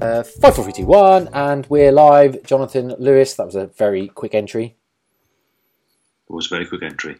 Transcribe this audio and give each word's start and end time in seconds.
Uh, 0.00 0.22
five, 0.22 0.54
four, 0.54 0.64
three, 0.64 0.72
two, 0.72 0.86
one, 0.86 1.28
and 1.32 1.66
we're 1.66 1.92
live. 1.92 2.42
Jonathan 2.44 2.94
Lewis. 2.98 3.34
That 3.34 3.46
was 3.46 3.54
a 3.54 3.66
very 3.66 4.08
quick 4.08 4.34
entry. 4.34 4.76
It 6.28 6.32
was 6.32 6.46
a 6.46 6.50
very 6.50 6.66
quick 6.66 6.82
entry. 6.82 7.16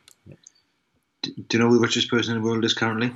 D- 1.23 1.35
do 1.49 1.57
you 1.57 1.63
know 1.63 1.69
who 1.69 1.77
the 1.77 1.81
richest 1.81 2.11
person 2.11 2.37
in 2.37 2.43
the 2.43 2.49
world 2.49 2.65
is 2.65 2.75
currently? 2.75 3.13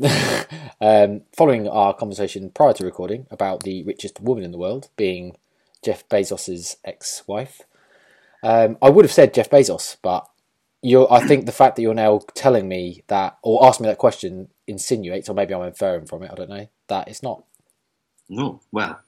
um, 0.80 1.22
following 1.36 1.68
our 1.68 1.94
conversation 1.94 2.50
prior 2.50 2.72
to 2.74 2.84
recording 2.84 3.26
about 3.30 3.62
the 3.62 3.82
richest 3.84 4.20
woman 4.20 4.44
in 4.44 4.52
the 4.52 4.58
world 4.58 4.88
being 4.96 5.36
Jeff 5.84 6.08
Bezos's 6.08 6.76
ex-wife, 6.84 7.62
um, 8.42 8.78
I 8.80 8.90
would 8.90 9.04
have 9.04 9.12
said 9.12 9.34
Jeff 9.34 9.50
Bezos, 9.50 9.96
but 10.02 10.26
I 10.82 11.26
think 11.26 11.44
the 11.44 11.52
fact 11.52 11.76
that 11.76 11.82
you're 11.82 11.94
now 11.94 12.20
telling 12.34 12.68
me 12.68 13.04
that 13.08 13.38
or 13.42 13.64
asking 13.66 13.84
me 13.84 13.90
that 13.90 13.98
question 13.98 14.48
insinuates, 14.66 15.28
or 15.28 15.34
maybe 15.34 15.54
I'm 15.54 15.62
inferring 15.62 16.06
from 16.06 16.22
it. 16.22 16.30
I 16.30 16.34
don't 16.34 16.48
know 16.50 16.68
that 16.88 17.08
it's 17.08 17.22
not. 17.22 17.44
No. 18.28 18.60
Well, 18.72 18.98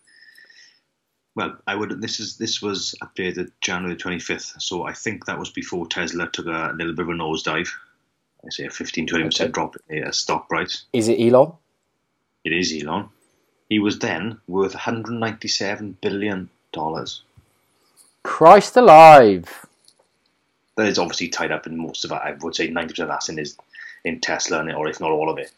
well, 1.35 1.57
I 1.67 1.75
would. 1.75 2.03
This 2.03 2.21
is 2.21 2.37
this 2.37 2.61
was 2.61 2.95
updated 3.03 3.53
January 3.63 3.97
twenty 3.97 4.19
fifth, 4.19 4.55
so 4.59 4.85
I 4.85 4.93
think 4.93 5.25
that 5.25 5.39
was 5.39 5.51
before 5.51 5.87
Tesla 5.87 6.29
took 6.29 6.47
a 6.47 6.75
little 6.77 6.95
bit 6.95 7.05
of 7.05 7.09
a 7.09 7.13
nosedive. 7.13 7.69
I 8.45 8.51
say 8.51 8.65
a 8.67 8.71
15 8.71 9.07
20 9.07 9.25
percent 9.27 9.49
Okay. 9.49 9.53
drop 9.55 9.77
in 9.89 10.01
the 10.03 10.09
uh, 10.09 10.13
stock 10.13 10.49
price. 10.49 10.85
Is 10.93 11.09
it 11.09 11.21
Elon? 11.21 11.53
It 12.45 12.53
is 12.53 12.73
Elon. 12.83 13.09
He 13.69 13.79
was 13.79 13.99
then 13.99 14.39
worth 14.49 14.75
197 14.75 15.97
billion 16.01 16.51
dollars. 16.73 17.23
Christ 18.23 18.77
alive! 18.77 19.67
That 20.77 20.87
is 20.87 20.99
obviously 20.99 21.29
tied 21.29 21.53
up 21.53 21.67
in 21.67 21.77
most 21.77 22.05
of 22.05 22.13
it. 22.13 22.17
I 22.17 22.33
would 22.41 22.55
say 22.55 22.69
90 22.69 22.93
percent 22.93 23.11
of 23.11 23.15
that's 23.15 23.29
in 23.29 23.37
his 23.39 23.57
in 24.05 24.21
Tesla, 24.21 24.61
and 24.61 24.73
or 24.73 24.89
if 24.89 25.01
not 25.01 25.11
all 25.11 25.31
of 25.31 25.39
it. 25.39 25.53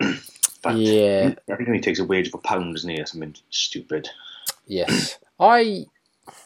but 0.62 0.76
Yeah. 0.76 1.34
I 1.50 1.56
think 1.56 1.68
he 1.68 1.80
takes 1.80 1.98
a 2.00 2.04
wage 2.04 2.28
of 2.28 2.34
a 2.34 2.38
pound, 2.38 2.74
doesn't 2.74 2.90
he, 2.90 3.00
or 3.00 3.06
something 3.06 3.34
stupid. 3.50 4.08
Yes, 4.66 5.18
I, 5.38 5.86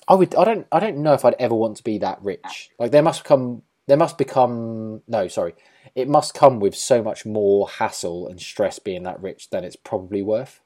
I 0.08 0.14
would. 0.14 0.34
I 0.34 0.44
don't. 0.44 0.66
I 0.72 0.80
don't 0.80 0.98
know 0.98 1.12
if 1.12 1.24
I'd 1.24 1.36
ever 1.38 1.54
want 1.54 1.76
to 1.78 1.84
be 1.84 1.98
that 1.98 2.20
rich. 2.22 2.70
Like 2.78 2.90
there 2.92 3.02
must 3.02 3.24
come. 3.24 3.62
There 3.86 3.96
must 3.96 4.18
become. 4.18 5.02
No, 5.06 5.28
sorry. 5.28 5.54
It 5.94 6.08
must 6.08 6.34
come 6.34 6.60
with 6.60 6.74
so 6.74 7.02
much 7.02 7.24
more 7.24 7.68
hassle 7.68 8.28
and 8.28 8.40
stress 8.40 8.78
being 8.78 9.04
that 9.04 9.20
rich 9.22 9.50
than 9.50 9.64
it's 9.64 9.76
probably 9.76 10.22
worth. 10.22 10.60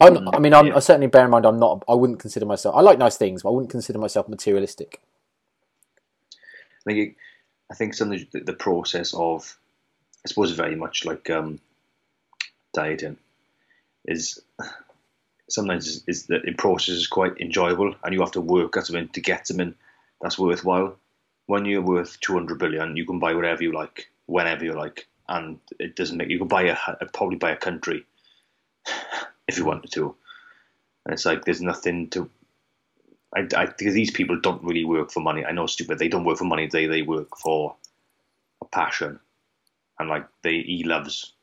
I'm, 0.00 0.28
I 0.28 0.38
mean, 0.38 0.54
I'm 0.54 0.68
Yeah. 0.68 0.76
I 0.76 0.78
certainly 0.80 1.06
bear 1.06 1.24
in 1.24 1.30
mind 1.30 1.46
I'm 1.46 1.58
not. 1.58 1.84
I 1.88 1.94
wouldn't 1.94 2.20
consider 2.20 2.46
myself. 2.46 2.74
I 2.76 2.82
like 2.82 2.98
nice 2.98 3.16
things, 3.16 3.42
but 3.42 3.50
I 3.50 3.52
wouldn't 3.52 3.70
consider 3.70 3.98
myself 3.98 4.28
materialistic. 4.28 5.00
I 6.32 6.92
think 6.92 6.98
it, 6.98 7.16
I 7.70 7.74
think 7.74 7.94
some 7.94 8.12
of 8.12 8.20
the, 8.30 8.40
the 8.40 8.52
process 8.52 9.12
of, 9.14 9.58
I 10.24 10.28
suppose, 10.28 10.52
very 10.52 10.76
much 10.76 11.04
like 11.04 11.28
um, 11.30 11.58
dieting, 12.74 13.16
is 14.04 14.40
sometimes 15.48 15.86
is, 15.86 16.04
is 16.06 16.26
that 16.26 16.42
the 16.44 16.52
process 16.52 16.94
is 16.94 17.06
quite 17.08 17.40
enjoyable, 17.40 17.94
and 18.04 18.14
you 18.14 18.20
have 18.20 18.32
to 18.32 18.40
work 18.40 18.76
at 18.76 18.86
something 18.86 19.08
to 19.08 19.20
get 19.20 19.48
something 19.48 19.74
that's 20.20 20.38
worthwhile. 20.38 20.96
When 21.46 21.64
you're 21.66 21.82
worth 21.82 22.20
two 22.20 22.34
hundred 22.34 22.58
billion, 22.58 22.96
you 22.96 23.06
can 23.06 23.18
buy 23.20 23.34
whatever 23.34 23.62
you 23.62 23.72
like, 23.72 24.10
whenever 24.26 24.64
you 24.64 24.74
like, 24.74 25.08
and 25.28 25.58
it 25.80 25.96
doesn't 25.96 26.16
make 26.18 26.30
you 26.30 26.38
can 26.38 26.48
buy 26.48 26.62
a 26.64 27.06
probably 27.14 27.36
buy 27.36 27.52
a 27.52 27.56
country 27.56 28.06
if 29.48 29.58
you 29.58 29.64
wanted 29.66 29.92
to, 29.92 30.14
and 31.06 31.14
it's 31.14 31.26
like 31.26 31.44
there's 31.44 31.62
nothing 31.62 32.10
to 32.10 32.30
I, 33.36 33.48
I 33.56 33.66
these 33.78 34.10
people 34.10 34.40
don't 34.40 34.62
really 34.64 34.84
work 34.84 35.12
for 35.12 35.20
money. 35.20 35.44
I 35.44 35.52
know, 35.52 35.66
stupid. 35.66 35.98
They 35.98 36.08
don't 36.08 36.24
work 36.24 36.38
for 36.38 36.44
money. 36.44 36.66
They 36.66 36.86
they 36.86 37.02
work 37.02 37.36
for 37.38 37.76
a 38.62 38.66
passion, 38.66 39.20
and 39.98 40.08
like 40.10 40.26
they 40.42 40.62
he 40.62 40.84
loves 40.84 41.34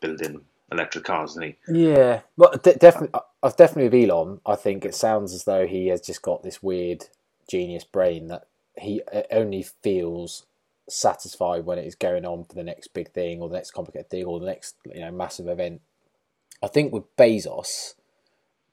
building 0.00 0.42
electric 0.72 1.04
cars, 1.04 1.30
doesn't 1.32 1.42
he? 1.44 1.56
Yeah, 1.68 2.22
well, 2.36 2.52
de- 2.62 2.76
definitely. 2.76 3.20
I've 3.42 3.56
definitely 3.56 3.98
with 4.00 4.10
Elon. 4.10 4.40
I 4.46 4.56
think 4.56 4.84
it 4.84 4.94
sounds 4.94 5.34
as 5.34 5.44
though 5.44 5.66
he 5.66 5.88
has 5.88 6.00
just 6.00 6.22
got 6.22 6.42
this 6.42 6.62
weird 6.62 7.06
genius 7.50 7.84
brain 7.84 8.28
that 8.28 8.46
he 8.80 9.02
uh, 9.12 9.22
only 9.30 9.62
feels 9.62 10.46
satisfied 10.88 11.64
when 11.64 11.78
it 11.78 11.86
is 11.86 11.94
going 11.94 12.24
on 12.24 12.44
for 12.44 12.54
the 12.54 12.62
next 12.62 12.88
big 12.94 13.12
thing 13.12 13.40
or 13.40 13.48
the 13.48 13.56
next 13.56 13.72
complicated 13.72 14.10
thing 14.10 14.24
or 14.24 14.40
the 14.40 14.46
next 14.46 14.76
you 14.86 15.00
know 15.00 15.10
massive 15.10 15.48
event. 15.48 15.80
I 16.62 16.66
think 16.66 16.92
with 16.92 17.16
Bezos, 17.16 17.94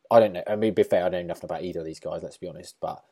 I 0.10 0.20
don't 0.20 0.34
know. 0.34 0.44
I 0.48 0.56
mean, 0.56 0.74
be 0.74 0.84
fair, 0.84 1.06
I 1.06 1.10
know 1.10 1.22
nothing 1.22 1.46
about 1.46 1.64
either 1.64 1.80
of 1.80 1.86
these 1.86 2.00
guys. 2.00 2.24
Let's 2.24 2.38
be 2.38 2.48
honest, 2.48 2.76
but 2.82 3.04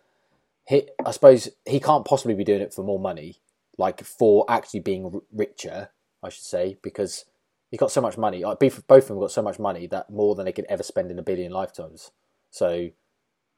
he, 0.67 0.89
I 1.05 1.11
suppose 1.11 1.49
he 1.65 1.79
can't 1.79 2.05
possibly 2.05 2.35
be 2.35 2.43
doing 2.43 2.61
it 2.61 2.73
for 2.73 2.83
more 2.83 2.99
money, 2.99 3.37
like 3.77 4.03
for 4.03 4.45
actually 4.49 4.79
being 4.79 5.21
richer. 5.31 5.89
I 6.23 6.29
should 6.29 6.43
say 6.43 6.77
because 6.81 7.25
he's 7.69 7.79
got 7.79 7.91
so 7.91 8.01
much 8.01 8.17
money. 8.17 8.43
Both 8.43 8.79
of 8.79 9.07
them 9.07 9.19
got 9.19 9.31
so 9.31 9.41
much 9.41 9.59
money 9.59 9.87
that 9.87 10.09
more 10.09 10.35
than 10.35 10.45
they 10.45 10.51
could 10.51 10.67
ever 10.69 10.83
spend 10.83 11.11
in 11.11 11.19
a 11.19 11.23
billion 11.23 11.51
lifetimes. 11.51 12.11
So, 12.51 12.91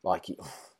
like, 0.03 0.27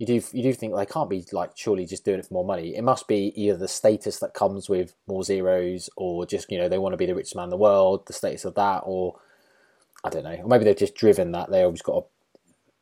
you 0.00 0.06
do 0.06 0.14
you 0.32 0.42
do 0.42 0.54
think 0.54 0.74
they 0.74 0.86
can't 0.86 1.10
be 1.10 1.26
like 1.30 1.50
surely 1.54 1.84
just 1.84 2.06
doing 2.06 2.20
it 2.20 2.26
for 2.26 2.32
more 2.32 2.44
money. 2.44 2.74
It 2.74 2.82
must 2.82 3.06
be 3.06 3.34
either 3.36 3.58
the 3.58 3.68
status 3.68 4.18
that 4.20 4.32
comes 4.32 4.66
with 4.66 4.94
more 5.06 5.22
zeros, 5.22 5.90
or 5.94 6.24
just 6.24 6.50
you 6.50 6.56
know 6.56 6.70
they 6.70 6.78
want 6.78 6.94
to 6.94 6.96
be 6.96 7.04
the 7.04 7.14
richest 7.14 7.36
man 7.36 7.44
in 7.44 7.50
the 7.50 7.58
world, 7.58 8.06
the 8.06 8.14
status 8.14 8.46
of 8.46 8.54
that, 8.54 8.80
or 8.86 9.20
I 10.02 10.08
don't 10.08 10.24
know, 10.24 10.36
or 10.42 10.48
maybe 10.48 10.64
they're 10.64 10.72
just 10.72 10.94
driven 10.94 11.32
that 11.32 11.50
they 11.50 11.62
always 11.62 11.82
got 11.82 11.92
to, 12.00 12.04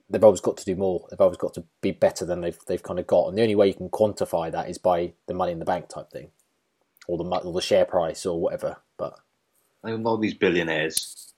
they've 0.09 0.23
always 0.23 0.41
got 0.41 0.59
to 0.59 0.65
do 0.65 0.77
more. 0.77 1.09
They've 1.11 1.21
always 1.21 1.37
got 1.37 1.55
to 1.55 1.65
be 1.81 1.91
better 1.91 2.25
than 2.25 2.41
they've 2.41 2.59
they've 2.69 2.85
kind 2.85 3.01
of 3.01 3.09
got, 3.09 3.27
and 3.27 3.37
the 3.37 3.43
only 3.43 3.57
way 3.57 3.67
you 3.67 3.75
can 3.75 3.91
quantify 3.91 4.53
that 4.53 4.71
is 4.71 4.79
by 4.79 5.13
the 5.27 5.35
money 5.35 5.51
in 5.51 5.59
the 5.59 5.65
bank 5.65 5.89
type 5.89 6.13
thing, 6.13 6.31
or 7.09 7.19
the 7.19 7.25
or 7.25 7.53
the 7.53 7.61
share 7.61 7.85
price 7.85 8.27
or 8.27 8.41
whatever. 8.41 8.77
But 8.97 9.19
I 9.83 9.89
think 9.89 9.99
a 9.99 10.09
lot 10.09 10.15
of 10.15 10.21
these 10.21 10.35
billionaires, 10.35 11.35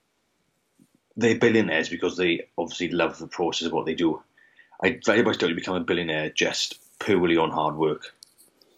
they're 1.17 1.39
billionaires 1.39 1.89
because 1.89 2.17
they 2.17 2.49
obviously 2.55 2.89
love 2.89 3.17
the 3.17 3.25
process 3.25 3.65
of 3.65 3.73
what 3.73 3.87
they 3.87 3.95
do. 3.95 4.21
I 4.83 4.99
very 5.05 5.23
much 5.23 5.37
don't 5.37 5.55
become 5.55 5.75
a 5.75 5.81
billionaire 5.81 6.29
just 6.29 6.79
purely 6.99 7.37
on 7.37 7.51
hard 7.51 7.75
work. 7.75 8.13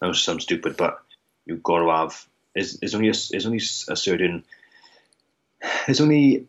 That 0.00 0.08
was 0.08 0.22
some 0.22 0.40
stupid, 0.40 0.76
but 0.76 0.98
you've 1.46 1.62
got 1.62 1.78
to 1.78 1.90
have. 1.90 2.26
There's, 2.54 2.74
there's 2.78 2.94
only 2.94 3.08
a, 3.08 3.14
only 3.46 3.58
a 3.88 3.96
certain 3.96 4.44
there's 5.86 6.00
only 6.00 6.46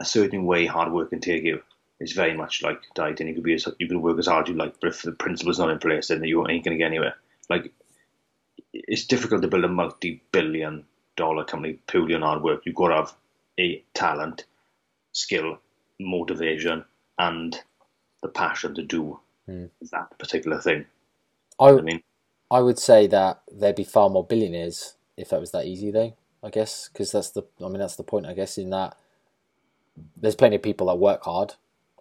a 0.00 0.04
certain 0.04 0.44
way 0.44 0.66
hard 0.66 0.92
work 0.92 1.10
can 1.10 1.20
take 1.20 1.44
you. 1.44 1.62
It's 1.98 2.12
very 2.12 2.36
much 2.36 2.62
like 2.62 2.82
dieting. 2.94 3.28
You 3.28 3.34
could 3.34 3.42
be 3.42 3.54
as, 3.54 3.66
you 3.78 3.88
can 3.88 4.02
work 4.02 4.18
as 4.18 4.26
hard 4.26 4.46
as 4.46 4.52
you 4.52 4.58
like, 4.58 4.78
but 4.80 4.90
if 4.90 5.02
the 5.02 5.12
principle's 5.12 5.58
not 5.58 5.70
in 5.70 5.78
place, 5.78 6.08
then 6.08 6.22
you 6.24 6.46
ain't 6.46 6.64
going 6.64 6.76
to 6.76 6.78
get 6.78 6.86
anywhere. 6.86 7.14
Like 7.48 7.72
it's 8.72 9.06
difficult 9.06 9.42
to 9.42 9.48
build 9.48 9.64
a 9.64 9.68
multi-billion 9.68 10.84
dollar 11.16 11.44
company 11.44 11.78
purely 11.86 12.14
on 12.14 12.22
hard 12.22 12.42
work. 12.42 12.62
You've 12.64 12.74
got 12.74 12.88
to 12.88 12.96
have 12.96 13.14
a 13.58 13.82
talent, 13.94 14.44
skill, 15.12 15.58
motivation, 15.98 16.84
and 17.18 17.58
the 18.22 18.28
passion 18.28 18.74
to 18.76 18.82
do 18.84 19.20
Hmm. 19.46 19.66
that 19.92 20.18
particular 20.18 20.60
thing. 20.60 20.86
I 21.60 21.78
I 21.78 21.82
mean, 21.82 22.02
I 22.50 22.60
would 22.60 22.78
say 22.78 23.06
that 23.08 23.42
there'd 23.52 23.76
be 23.76 23.84
far 23.84 24.10
more 24.10 24.24
billionaires 24.26 24.96
if 25.16 25.30
that 25.30 25.40
was 25.40 25.52
that 25.52 25.66
easy, 25.66 25.90
though. 25.92 26.16
I 26.44 26.50
guess 26.50 26.88
because 26.92 27.12
that's 27.12 27.30
the 27.30 27.44
I 27.60 27.68
mean 27.68 27.78
that's 27.80 27.96
the 27.96 28.04
point. 28.04 28.26
I 28.26 28.34
guess 28.34 28.58
in 28.58 28.70
that 28.70 28.96
there's 30.16 30.36
plenty 30.36 30.56
of 30.56 30.62
people 30.62 30.88
that 30.88 30.96
work 30.96 31.24
hard. 31.24 31.54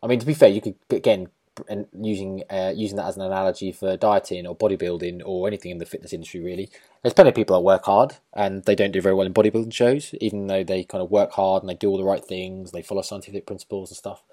I 0.04 0.08
mean, 0.08 0.20
to 0.20 0.26
be 0.26 0.34
fair, 0.34 0.50
you 0.50 0.62
could 0.62 0.76
again 0.92 1.30
and 1.70 1.88
using 2.02 2.44
uh, 2.50 2.74
using 2.76 2.98
that 2.98 3.08
as 3.08 3.18
an 3.18 3.24
analogy 3.24 3.72
for 3.72 3.98
dieting 3.98 4.48
or 4.48 4.56
bodybuilding 4.56 5.22
or 5.26 5.48
anything 5.48 5.72
in 5.72 5.80
the 5.80 5.86
fitness 5.86 6.14
industry. 6.14 6.42
Really, 6.42 6.70
there's 7.04 7.14
plenty 7.14 7.30
of 7.30 7.36
people 7.36 7.56
that 7.56 7.62
work 7.64 7.86
hard 7.86 8.18
and 8.34 8.64
they 8.66 8.76
don't 8.76 8.92
do 8.92 9.02
very 9.02 9.16
well 9.16 9.28
in 9.28 9.34
bodybuilding 9.34 9.74
shows, 9.74 10.14
even 10.22 10.48
though 10.48 10.64
they 10.64 10.84
kind 10.84 11.02
of 11.04 11.12
work 11.12 11.32
hard 11.34 11.64
and 11.64 11.70
they 11.70 11.76
do 11.76 11.90
all 11.90 11.98
the 11.98 12.04
right 12.04 12.26
things, 12.26 12.72
they 12.72 12.82
follow 12.84 13.02
scientific 13.04 13.48
principles 13.48 13.92
and 13.92 13.98
stuff, 13.98 14.24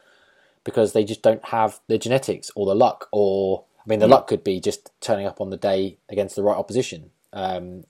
because 0.64 0.92
they 0.92 1.04
just 1.04 1.22
don't 1.22 1.44
have 1.46 1.80
the 1.88 1.98
genetics 1.98 2.50
or 2.54 2.66
the 2.66 2.74
luck 2.74 3.08
or 3.12 3.64
I 3.84 3.88
mean, 3.88 3.98
the 3.98 4.06
luck 4.06 4.28
could 4.28 4.44
be 4.44 4.60
just 4.60 4.92
turning 5.00 5.26
up 5.26 5.40
on 5.40 5.50
the 5.50 5.56
day 5.56 5.98
against 6.08 6.36
the 6.36 6.42
right 6.42 6.56
opposition. 6.56 7.10
Um, 7.32 7.84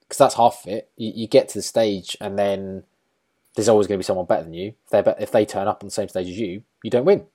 because 0.00 0.18
that's 0.18 0.34
half 0.34 0.62
of 0.64 0.72
it. 0.72 0.90
You, 0.96 1.12
you 1.14 1.26
get 1.26 1.48
to 1.48 1.58
the 1.58 1.62
stage, 1.62 2.16
and 2.20 2.38
then 2.38 2.84
there's 3.54 3.68
always 3.68 3.86
going 3.86 3.98
to 3.98 4.02
be 4.02 4.06
someone 4.06 4.26
better 4.26 4.44
than 4.44 4.54
you. 4.54 4.74
If 4.84 4.90
they 4.90 5.14
if 5.18 5.32
they 5.32 5.44
turn 5.44 5.68
up 5.68 5.82
on 5.82 5.88
the 5.88 5.92
same 5.92 6.08
stage 6.08 6.28
as 6.28 6.38
you, 6.38 6.62
you 6.82 6.90
don't 6.90 7.04
win. 7.04 7.26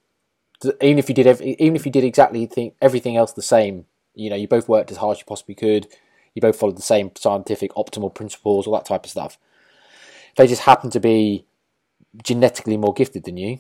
Even 0.79 0.99
if 0.99 1.09
you 1.09 1.15
did 1.15 1.27
every, 1.27 1.55
even 1.59 1.75
if 1.75 1.85
you 1.85 1.91
did 1.91 2.03
exactly 2.03 2.45
think 2.45 2.75
everything 2.81 3.17
else 3.17 3.33
the 3.33 3.41
same, 3.41 3.85
you 4.13 4.29
know, 4.29 4.35
you 4.35 4.47
both 4.47 4.69
worked 4.69 4.91
as 4.91 4.97
hard 4.97 5.17
as 5.17 5.19
you 5.19 5.25
possibly 5.25 5.55
could. 5.55 5.87
You 6.33 6.41
both 6.41 6.57
followed 6.57 6.77
the 6.77 6.83
same 6.83 7.11
scientific 7.15 7.71
optimal 7.71 8.13
principles, 8.13 8.67
all 8.67 8.75
that 8.75 8.85
type 8.85 9.03
of 9.03 9.11
stuff. 9.11 9.37
If 10.29 10.35
they 10.37 10.47
just 10.47 10.61
happen 10.61 10.89
to 10.91 10.99
be 10.99 11.45
genetically 12.23 12.77
more 12.77 12.93
gifted 12.93 13.25
than 13.25 13.35
you, 13.35 13.59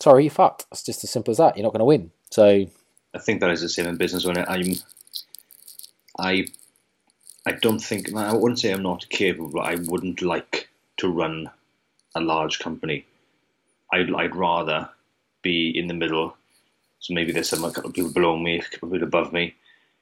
sorry, 0.00 0.24
you're 0.24 0.30
fucked. 0.30 0.66
It's 0.72 0.82
just 0.82 1.04
as 1.04 1.10
simple 1.10 1.32
as 1.32 1.38
that. 1.38 1.56
You're 1.56 1.64
not 1.64 1.72
going 1.72 1.80
to 1.80 1.84
win. 1.84 2.10
So 2.30 2.66
I 3.14 3.18
think 3.18 3.40
that 3.40 3.50
is 3.50 3.60
the 3.60 3.68
same 3.68 3.86
in 3.86 3.96
business. 3.96 4.24
When 4.24 4.38
I'm, 4.38 4.74
I, 6.18 6.46
I 7.46 7.52
don't 7.52 7.80
think 7.80 8.14
I 8.14 8.32
wouldn't 8.34 8.58
say 8.58 8.72
I'm 8.72 8.82
not 8.82 9.08
capable. 9.08 9.60
I 9.60 9.76
wouldn't 9.76 10.22
like 10.22 10.68
to 10.98 11.08
run 11.08 11.50
a 12.14 12.20
large 12.20 12.58
company 12.58 13.04
I'd 13.92 14.12
I'd 14.14 14.34
rather 14.34 14.88
be 15.42 15.70
in 15.76 15.86
the 15.86 15.94
middle. 15.94 16.36
So 17.00 17.14
maybe 17.14 17.32
there's 17.32 17.48
some 17.48 17.64
a 17.64 17.70
couple 17.70 17.90
of 17.90 17.94
people 17.94 18.12
below 18.12 18.36
me, 18.36 18.58
a 18.58 18.62
couple 18.62 18.88
of 18.88 18.92
people 18.92 19.08
above 19.08 19.32
me. 19.32 19.54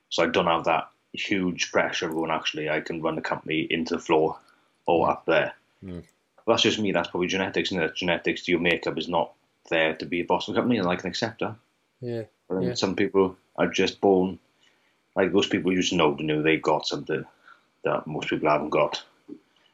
So 0.09 0.23
I 0.23 0.29
don't 0.29 0.47
have 0.47 0.65
that 0.65 0.89
huge 1.13 1.73
pressure 1.73 2.11
going 2.11 2.31
actually 2.31 2.69
I 2.69 2.81
can 2.81 3.01
run 3.01 3.15
the 3.15 3.23
company 3.23 3.67
into 3.71 3.95
the 3.95 4.01
floor 4.01 4.39
or 4.87 5.11
up 5.11 5.25
there. 5.27 5.55
Mm. 5.85 6.03
That's 6.47 6.63
just 6.63 6.79
me, 6.79 6.93
that's 6.93 7.09
probably 7.09 7.27
genetics, 7.27 7.71
and 7.73 7.81
that 7.81 7.97
genetics 7.97 8.47
your 8.47 8.61
makeup 8.61 8.99
is 8.99 9.09
not 9.09 9.33
there 9.69 9.95
to 9.97 10.07
be 10.07 10.21
a 10.21 10.25
boss 10.25 10.49
of 10.49 10.55
a 10.55 10.59
company 10.59 10.79
and 10.79 10.89
I 10.89 10.97
can 10.97 11.09
accept 11.09 11.41
that. 11.41 11.57
Yeah. 12.01 12.25
But 12.49 12.63
Yeah. 12.63 12.75
some 12.75 12.97
people 12.97 13.37
are 13.57 13.67
just 13.69 14.01
born 14.01 14.39
like 15.15 15.33
those 15.33 15.49
people 15.49 15.73
you 15.73 15.81
just 15.81 15.93
know 15.95 16.15
to 16.15 16.23
know 16.23 16.43
they've 16.43 16.61
got 16.63 16.87
something 16.87 17.25
that 17.85 18.07
most 18.07 18.29
people 18.29 18.51
haven't 18.51 18.71
got. 18.71 19.03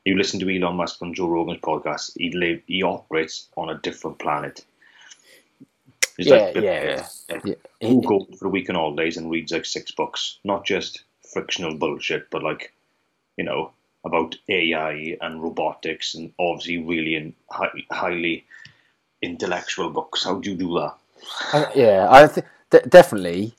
You 0.05 0.17
listen 0.17 0.41
to 0.41 0.49
Elon 0.51 0.77
Musk 0.77 1.03
on 1.03 1.15
Joe 1.15 1.29
Rogan's 1.29 1.61
podcast, 1.61 2.13
he 2.17 2.31
live 2.33 2.63
he 2.67 2.83
operates 2.83 3.49
on 3.57 3.71
a 3.71 3.79
different 3.79 4.19
planet. 4.19 4.65
He's 6.17 6.27
Yeah, 6.27 6.37
like, 6.37 6.55
yeah, 6.57 6.63
yeah. 6.63 7.09
Uh, 7.31 7.35
uh, 7.35 7.41
yeah. 7.45 7.55
Who 7.89 8.03
goes 8.03 8.27
for 8.39 8.47
a 8.47 8.51
week 8.51 8.69
on 8.69 8.77
holidays 8.77 9.17
and 9.17 9.31
reads 9.31 9.53
like 9.53 9.65
six 9.65 9.91
books? 9.93 10.39
Not 10.45 10.65
just 10.67 11.03
frictional 11.33 11.77
bullshit, 11.77 12.31
but 12.31 12.43
like, 12.43 12.73
you 13.37 13.45
know, 13.45 13.73
about 14.05 14.37
AI 14.49 15.17
and 15.21 15.43
robotics 15.43 16.15
and 16.15 16.33
obviously 16.39 16.79
really 16.79 17.15
in 17.15 17.35
high, 17.51 17.71
highly 17.91 18.45
intellectual 19.23 19.91
books. 19.91 20.25
How 20.25 20.37
do 20.41 20.51
you 20.51 20.57
do 20.57 20.75
that? 20.81 20.95
I, 21.53 21.67
yeah, 21.75 22.09
I 22.11 22.27
th- 22.29 22.47
d- 22.71 22.89
definitely. 22.89 23.55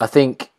I 0.00 0.06
think 0.06 0.50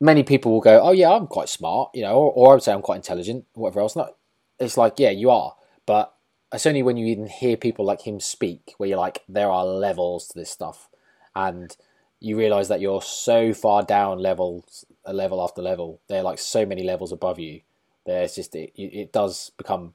many 0.00 0.22
people 0.22 0.52
will 0.52 0.60
go, 0.60 0.80
"Oh 0.82 0.92
yeah, 0.92 1.10
I'm 1.12 1.26
quite 1.26 1.48
smart," 1.48 1.90
you 1.94 2.02
know, 2.02 2.14
or, 2.16 2.32
or 2.32 2.50
I 2.50 2.54
would 2.54 2.62
say 2.62 2.72
I'm 2.72 2.82
quite 2.82 2.96
intelligent, 2.96 3.46
whatever 3.54 3.80
else. 3.80 3.96
Not, 3.96 4.16
it's 4.60 4.76
like, 4.76 4.94
yeah, 4.98 5.10
you 5.10 5.30
are, 5.30 5.54
but 5.86 6.14
it's 6.52 6.66
only 6.66 6.82
when 6.82 6.96
you 6.96 7.06
even 7.06 7.26
hear 7.26 7.56
people 7.56 7.84
like 7.84 8.02
him 8.02 8.20
speak 8.20 8.74
where 8.78 8.88
you're 8.88 8.98
like, 8.98 9.22
there 9.28 9.50
are 9.50 9.66
levels 9.66 10.28
to 10.28 10.38
this 10.38 10.50
stuff, 10.50 10.88
and 11.34 11.76
you 12.20 12.36
realise 12.38 12.68
that 12.68 12.80
you're 12.80 13.02
so 13.02 13.54
far 13.54 13.82
down 13.82 14.18
levels, 14.18 14.84
a 15.04 15.12
level 15.12 15.42
after 15.42 15.62
level. 15.62 16.00
There 16.08 16.20
are 16.20 16.24
like 16.24 16.38
so 16.38 16.66
many 16.66 16.82
levels 16.84 17.12
above 17.12 17.38
you. 17.38 17.62
There's 18.06 18.34
just 18.36 18.54
it, 18.54 18.72
it 18.76 19.12
does 19.12 19.50
become 19.58 19.94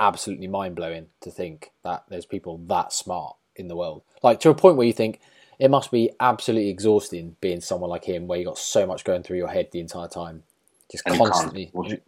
absolutely 0.00 0.48
mind 0.48 0.74
blowing 0.74 1.06
to 1.20 1.30
think 1.30 1.70
that 1.84 2.04
there's 2.08 2.26
people 2.26 2.58
that 2.66 2.92
smart 2.92 3.36
in 3.54 3.68
the 3.68 3.76
world. 3.76 4.02
Like 4.22 4.40
to 4.40 4.50
a 4.50 4.54
point 4.54 4.76
where 4.76 4.86
you 4.86 4.92
think 4.92 5.20
it 5.58 5.70
must 5.70 5.90
be 5.90 6.10
absolutely 6.18 6.70
exhausting 6.70 7.36
being 7.40 7.60
someone 7.60 7.90
like 7.90 8.04
him, 8.04 8.26
where 8.26 8.38
you 8.38 8.46
got 8.46 8.58
so 8.58 8.86
much 8.86 9.04
going 9.04 9.22
through 9.22 9.36
your 9.36 9.48
head 9.48 9.68
the 9.70 9.80
entire 9.80 10.08
time, 10.08 10.42
just 10.90 11.06
And 11.06 11.16
constantly. 11.16 11.70
watch 11.74 11.92
it. 11.92 12.02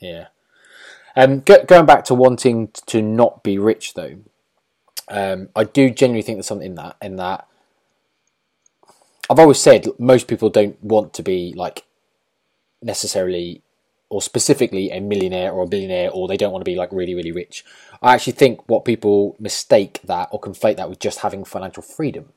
Yeah. 0.00 0.26
Um, 1.16 1.40
go, 1.40 1.64
going 1.64 1.86
back 1.86 2.04
to 2.04 2.14
wanting 2.14 2.68
to 2.86 3.02
not 3.02 3.42
be 3.42 3.58
rich, 3.58 3.94
though, 3.94 4.18
um, 5.08 5.48
I 5.56 5.64
do 5.64 5.90
genuinely 5.90 6.22
think 6.22 6.36
there's 6.36 6.46
something 6.46 6.68
in 6.68 6.74
that. 6.76 6.96
In 7.00 7.16
that, 7.16 7.48
I've 9.30 9.38
always 9.38 9.58
said 9.58 9.86
most 9.98 10.28
people 10.28 10.50
don't 10.50 10.82
want 10.82 11.14
to 11.14 11.22
be 11.22 11.52
like 11.56 11.84
necessarily 12.82 13.62
or 14.10 14.22
specifically 14.22 14.90
a 14.90 15.00
millionaire 15.00 15.52
or 15.52 15.64
a 15.64 15.68
billionaire, 15.68 16.10
or 16.10 16.26
they 16.26 16.36
don't 16.36 16.52
want 16.52 16.64
to 16.64 16.70
be 16.70 16.76
like 16.76 16.92
really, 16.92 17.14
really 17.14 17.32
rich. 17.32 17.64
I 18.00 18.14
actually 18.14 18.34
think 18.34 18.68
what 18.68 18.84
people 18.84 19.36
mistake 19.38 20.00
that 20.04 20.28
or 20.32 20.40
conflate 20.40 20.76
that 20.76 20.88
with 20.88 20.98
just 20.98 21.20
having 21.20 21.44
financial 21.44 21.82
freedom. 21.82 22.32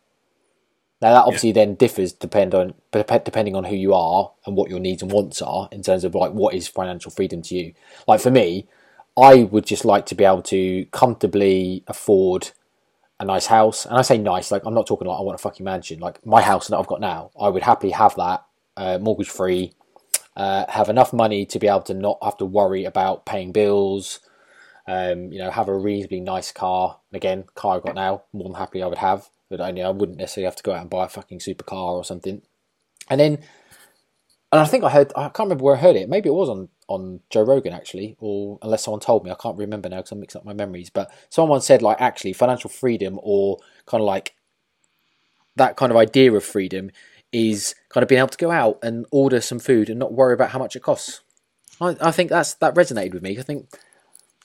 Now 1.02 1.14
that 1.14 1.26
obviously 1.26 1.52
then 1.52 1.76
differs 1.76 2.14
depend 2.14 2.54
on 2.54 2.76
depending 2.92 3.56
on 3.56 3.64
who 3.64 3.76
you 3.76 3.94
are 3.94 4.32
and 4.46 4.56
what 4.56 4.70
your 4.70 4.80
needs 4.80 5.02
and 5.02 5.12
wants 5.12 5.42
are 5.42 5.68
in 5.72 5.82
terms 5.82 6.04
of 6.04 6.14
like 6.14 6.32
what 6.32 6.54
is 6.54 6.68
financial 6.68 7.10
freedom 7.10 7.42
to 7.44 7.56
you. 7.56 7.74
Like 8.08 8.22
for 8.22 8.30
me, 8.30 8.68
I 9.18 9.44
would 9.44 9.66
just 9.66 9.84
like 9.84 10.06
to 10.08 10.16
be 10.16 10.24
able 10.24 10.44
to 10.44 10.86
comfortably 10.92 11.84
afford 11.88 12.52
a 13.20 13.26
nice 13.26 13.48
house, 13.48 13.86
and 13.86 13.98
I 13.98 14.02
say 14.02 14.18
nice, 14.18 14.52
like 14.52 14.66
I'm 14.66 14.74
not 14.74 14.88
talking 14.88 15.08
like 15.08 15.20
I 15.20 15.22
want 15.22 15.36
a 15.36 15.42
fucking 15.42 15.64
mansion. 15.64 16.00
Like 16.00 16.26
my 16.26 16.42
house 16.42 16.68
that 16.68 16.78
I've 16.78 16.88
got 16.88 17.02
now, 17.02 17.32
I 17.40 17.50
would 17.50 17.64
happily 17.64 17.92
have 17.92 18.16
that 18.16 18.46
uh, 18.78 18.98
mortgage 19.00 19.30
free, 19.30 19.74
uh, 20.36 20.66
have 20.70 20.90
enough 20.90 21.14
money 21.14 21.46
to 21.46 21.60
be 21.60 21.68
able 21.68 21.82
to 21.82 21.94
not 21.94 22.18
have 22.24 22.38
to 22.38 22.46
worry 22.46 22.86
about 22.86 23.26
paying 23.26 23.52
bills. 23.52 24.20
Um, 24.88 25.32
you 25.32 25.40
know, 25.40 25.52
have 25.52 25.68
a 25.68 25.78
reasonably 25.78 26.22
nice 26.22 26.52
car. 26.52 27.00
And 27.12 27.18
again, 27.18 27.46
car 27.56 27.78
I've 27.78 27.84
got 27.84 27.96
now, 27.96 28.24
more 28.34 28.46
than 28.50 28.56
happy 28.56 28.82
I 28.82 28.88
would 28.88 28.98
have. 28.98 29.30
But 29.50 29.62
only 29.62 29.84
I 29.84 29.90
wouldn't 29.90 30.18
necessarily 30.18 30.46
have 30.46 30.56
to 30.56 30.64
go 30.64 30.74
out 30.74 30.82
and 30.82 30.90
buy 30.90 31.06
a 31.06 31.10
fucking 31.10 31.40
supercar 31.40 31.94
or 31.94 32.04
something. 32.04 32.42
And 33.10 33.20
then, 33.20 33.34
and 34.52 34.62
I 34.62 34.66
think 34.66 34.84
I 34.84 34.90
heard, 34.90 35.12
I 35.16 35.24
can't 35.24 35.48
remember 35.48 35.64
where 35.64 35.76
I 35.76 35.80
heard 35.80 35.96
it. 35.96 36.10
Maybe 36.10 36.30
it 36.30 36.34
was 36.34 36.50
on 36.50 36.70
on 36.88 37.22
Joe 37.30 37.44
Rogan 37.44 37.74
actually, 37.74 38.18
or 38.20 38.60
unless 38.62 38.84
someone 38.84 39.00
told 39.00 39.24
me, 39.24 39.32
I 39.32 39.36
can't 39.36 39.58
remember 39.58 39.88
now 39.88 39.98
because 39.98 40.12
I 40.12 40.16
mixed 40.16 40.36
up 40.36 40.46
my 40.46 40.54
memories. 40.54 40.90
But 40.90 41.12
someone 41.30 41.62
said 41.62 41.82
like 41.82 42.02
actually 42.02 42.34
financial 42.34 42.70
freedom 42.70 43.20
or 43.24 43.58
kind 43.86 44.02
of 44.02 44.06
like 44.06 44.36
that 45.56 45.78
kind 45.78 45.92
of 45.92 45.98
idea 45.98 46.34
of 46.34 46.44
freedom 46.44 46.92
is 47.32 47.76
kind 47.90 48.04
of 48.04 48.10
being 48.10 48.20
able 48.20 48.28
to 48.30 48.38
go 48.38 48.52
out 48.52 48.80
and 48.84 49.06
order 49.12 49.42
some 49.42 49.60
food 49.60 49.90
and 49.90 50.00
not 50.00 50.14
worry 50.14 50.34
about 50.34 50.52
how 50.52 50.60
much 50.60 50.76
it 50.76 50.82
costs. 50.82 51.22
I, 51.80 51.96
I 52.02 52.12
think 52.12 52.30
that's 52.30 52.56
that 52.56 52.76
resonated 52.76 53.14
with 53.14 53.24
me. 53.24 53.38
I 53.40 53.42
think 53.42 53.70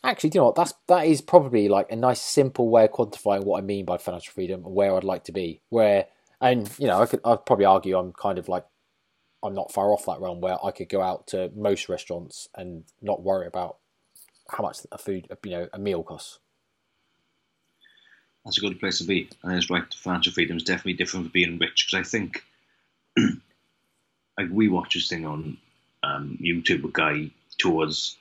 actually, 0.04 0.30
do 0.30 0.36
you 0.36 0.40
know 0.40 0.46
what? 0.46 0.54
That's 0.54 0.74
that 0.88 1.06
is 1.06 1.20
probably 1.20 1.68
like 1.68 1.90
a 1.90 1.96
nice, 1.96 2.20
simple 2.20 2.68
way 2.68 2.84
of 2.84 2.92
quantifying 2.92 3.44
what 3.44 3.58
I 3.58 3.62
mean 3.62 3.84
by 3.84 3.98
financial 3.98 4.32
freedom 4.32 4.64
and 4.64 4.74
where 4.74 4.94
I'd 4.96 5.04
like 5.04 5.24
to 5.24 5.32
be. 5.32 5.60
Where 5.68 6.06
and 6.40 6.70
you 6.78 6.86
know, 6.86 7.00
I 7.00 7.06
could 7.06 7.20
I'd 7.24 7.46
probably 7.46 7.64
argue 7.64 7.98
I'm 7.98 8.12
kind 8.12 8.38
of 8.38 8.48
like 8.48 8.64
I'm 9.42 9.54
not 9.54 9.72
far 9.72 9.92
off 9.92 10.06
that 10.06 10.20
realm 10.20 10.40
where 10.40 10.64
I 10.64 10.70
could 10.70 10.88
go 10.88 11.02
out 11.02 11.26
to 11.28 11.50
most 11.54 11.88
restaurants 11.88 12.48
and 12.54 12.84
not 13.02 13.22
worry 13.22 13.46
about 13.46 13.78
how 14.48 14.62
much 14.62 14.78
a 14.92 14.98
food 14.98 15.28
you 15.44 15.50
know 15.50 15.68
a 15.72 15.78
meal 15.78 16.02
costs. 16.02 16.38
That's 18.46 18.58
a 18.58 18.60
good 18.60 18.78
place 18.78 18.98
to 18.98 19.04
be. 19.04 19.28
And 19.42 19.56
it's 19.56 19.70
right, 19.70 19.92
financial 19.92 20.32
freedom 20.32 20.56
is 20.56 20.62
definitely 20.62 20.92
different 20.92 21.26
from 21.26 21.32
being 21.32 21.58
rich 21.58 21.88
because 21.90 22.06
I 22.06 22.08
think, 22.08 22.44
like, 24.38 24.48
we 24.50 24.68
watch 24.68 24.94
this 24.94 25.08
thing 25.08 25.26
on 25.26 25.56
um, 26.02 26.38
YouTube, 26.40 26.84
a 26.84 26.88
guy 26.92 27.30
tours 27.58 28.16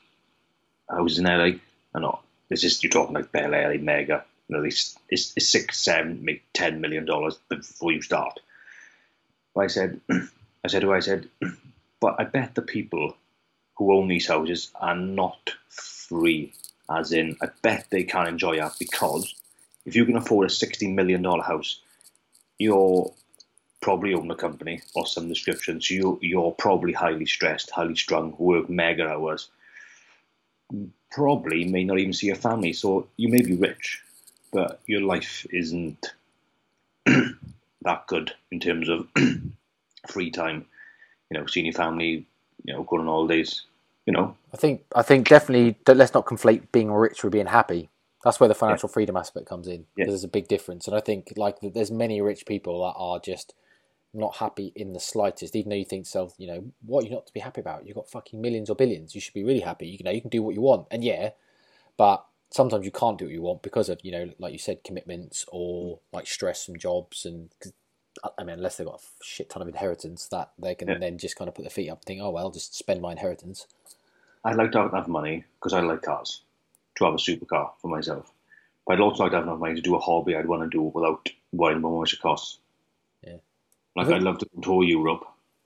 houses 0.89 1.19
in 1.19 1.25
LA. 1.25 1.57
I 1.93 1.99
know 1.99 2.19
this 2.49 2.63
is 2.63 2.83
you're 2.83 2.91
talking 2.91 3.15
like 3.15 3.31
Bel 3.31 3.53
Air, 3.53 3.77
mega. 3.79 4.23
You 4.47 4.57
know, 4.57 4.63
it's, 4.63 4.97
it's, 5.09 5.33
it's 5.35 5.49
six, 5.49 5.79
seven, 5.79 6.23
maybe 6.23 6.43
ten 6.53 6.81
million 6.81 7.05
dollars 7.05 7.37
before 7.49 7.91
you 7.91 8.01
start. 8.01 8.39
But 9.53 9.61
I 9.61 9.67
said, 9.67 10.01
I 10.09 10.67
said 10.67 10.81
to 10.81 10.93
I 10.93 10.99
said, 10.99 11.27
but 11.99 12.15
I 12.19 12.25
bet 12.25 12.55
the 12.55 12.61
people 12.61 13.15
who 13.77 13.93
own 13.93 14.07
these 14.07 14.27
houses 14.27 14.71
are 14.75 14.95
not 14.95 15.51
free. 15.69 16.53
As 16.89 17.11
in, 17.11 17.35
I 17.41 17.47
bet 17.63 17.87
they 17.89 18.03
can't 18.03 18.29
enjoy 18.29 18.57
that 18.57 18.73
because 18.79 19.33
if 19.85 19.95
you 19.95 20.05
can 20.05 20.17
afford 20.17 20.47
a 20.47 20.53
sixty 20.53 20.87
million 20.87 21.23
dollar 21.23 21.41
house, 21.43 21.79
you're 22.59 23.11
probably 23.85 24.15
own 24.15 24.31
a 24.31 24.35
company 24.35 24.81
or 24.95 25.05
some 25.05 25.29
description. 25.29 25.79
So 25.79 25.93
you 25.93 26.19
you're 26.19 26.51
probably 26.53 26.91
highly 26.91 27.27
stressed, 27.27 27.69
highly 27.69 27.95
strung, 27.95 28.35
work 28.39 28.67
mega 28.67 29.07
hours. 29.07 29.49
Probably 31.11 31.65
may 31.65 31.83
not 31.83 31.99
even 31.99 32.11
see 32.11 32.25
your 32.25 32.35
family. 32.35 32.73
So 32.73 33.07
you 33.15 33.29
may 33.29 33.43
be 33.43 33.55
rich, 33.55 34.01
but 34.51 34.79
your 34.87 35.01
life 35.01 35.45
isn't 35.51 36.13
that 37.05 38.07
good 38.07 38.33
in 38.49 38.59
terms 38.59 38.89
of 38.89 39.07
free 40.09 40.31
time. 40.31 40.65
You 41.29 41.37
know, 41.37 41.45
seeing 41.45 41.67
your 41.67 41.73
family, 41.73 42.25
you 42.63 42.73
know, 42.73 42.81
going 42.81 43.01
on 43.01 43.07
holidays. 43.07 43.61
You 44.07 44.13
know, 44.13 44.35
I 44.51 44.57
think 44.57 44.81
I 44.95 45.03
think 45.03 45.29
definitely 45.29 45.77
that 45.85 45.95
let's 45.95 46.15
not 46.15 46.25
conflate 46.25 46.71
being 46.71 46.91
rich 46.91 47.23
with 47.23 47.33
being 47.33 47.53
happy. 47.59 47.89
That's 48.23 48.39
where 48.39 48.49
the 48.49 48.55
financial 48.55 48.89
freedom 48.89 49.15
aspect 49.15 49.45
comes 49.45 49.67
in. 49.67 49.85
Yeah. 49.95 50.07
There's 50.07 50.23
a 50.23 50.35
big 50.39 50.47
difference, 50.47 50.87
and 50.87 50.97
I 50.97 51.01
think 51.01 51.33
like 51.35 51.57
there's 51.61 51.91
many 51.91 52.19
rich 52.19 52.47
people 52.47 52.81
that 52.81 52.97
are 52.97 53.19
just 53.19 53.53
not 54.15 54.37
happy 54.37 54.71
in 54.75 54.93
the 54.93 54.99
slightest. 54.99 55.55
Even 55.55 55.69
though 55.69 55.75
you 55.75 55.85
think 55.85 56.05
yourself, 56.05 56.33
you 56.37 56.47
know, 56.47 56.65
what 56.85 57.03
are 57.03 57.07
you 57.07 57.13
not 57.13 57.27
to 57.27 57.33
be 57.33 57.39
happy 57.41 57.61
about? 57.61 57.85
You've 57.85 57.95
got 57.95 58.09
fucking 58.09 58.41
millions 58.41 58.69
or 58.69 58.75
billions. 58.75 59.13
You 59.15 59.21
should 59.21 59.33
be 59.33 59.43
really 59.43 59.59
happy. 59.61 59.87
You 59.87 60.03
know, 60.03 60.11
you 60.11 60.21
can 60.21 60.29
do 60.29 60.41
what 60.43 60.55
you 60.55 60.61
want, 60.61 60.87
and 60.91 61.03
yeah, 61.03 61.31
but 61.97 62.25
sometimes 62.51 62.85
you 62.85 62.91
can't 62.91 63.17
do 63.17 63.25
what 63.25 63.33
you 63.33 63.41
want 63.41 63.61
because 63.63 63.89
of 63.89 63.99
you 64.03 64.11
know, 64.11 64.31
like 64.39 64.53
you 64.53 64.59
said, 64.59 64.83
commitments 64.83 65.45
or 65.51 65.99
like 66.11 66.27
stress 66.27 66.65
from 66.65 66.77
jobs 66.77 67.25
and. 67.25 67.49
'cause, 67.59 67.73
uh, 68.23 68.29
I 68.37 68.43
mean, 68.43 68.57
unless 68.57 68.77
they've 68.77 68.87
got 68.87 69.01
a 69.01 69.23
shit 69.23 69.49
ton 69.49 69.61
of 69.61 69.67
inheritance, 69.67 70.27
that 70.29 70.53
they 70.57 70.73
can 70.75 70.87
Yeah. 70.87 70.97
then 70.99 71.17
just 71.17 71.35
kind 71.35 71.47
of 71.49 71.55
put 71.55 71.63
their 71.63 71.69
feet 71.69 71.89
up 71.89 71.99
and 71.99 72.05
think, 72.05 72.21
"Oh 72.21 72.29
well, 72.29 72.45
I'll 72.45 72.51
just 72.51 72.73
spend 72.75 73.01
my 73.01 73.11
inheritance." 73.11 73.67
I'd 74.45 74.55
like 74.57 74.71
to 74.73 74.79
have 74.83 74.93
enough 74.93 75.07
money 75.07 75.43
because 75.55 75.73
I 75.73 75.81
like 75.81 76.03
cars 76.03 76.41
to 76.95 77.05
have 77.05 77.15
a 77.15 77.17
supercar 77.17 77.71
for 77.81 77.87
myself. 77.89 78.31
But 78.85 78.93
I'd 78.93 78.99
also 79.01 79.23
like 79.23 79.31
to 79.31 79.37
have 79.37 79.47
enough 79.47 79.59
money 79.59 79.75
to 79.75 79.81
do 79.81 79.95
a 79.95 79.99
hobby 79.99 80.35
I'd 80.35 80.45
want 80.47 80.63
to 80.63 80.69
do 80.77 80.83
without 80.83 81.27
worrying 81.51 81.79
about 81.79 81.89
how 81.89 81.99
much 81.99 82.13
it 82.13 82.21
costs. 82.21 82.59
Like 83.95 84.07
I'd 84.07 84.23
love 84.23 84.39
to 84.39 84.49
tour 84.61 84.83
Europe 84.83 85.25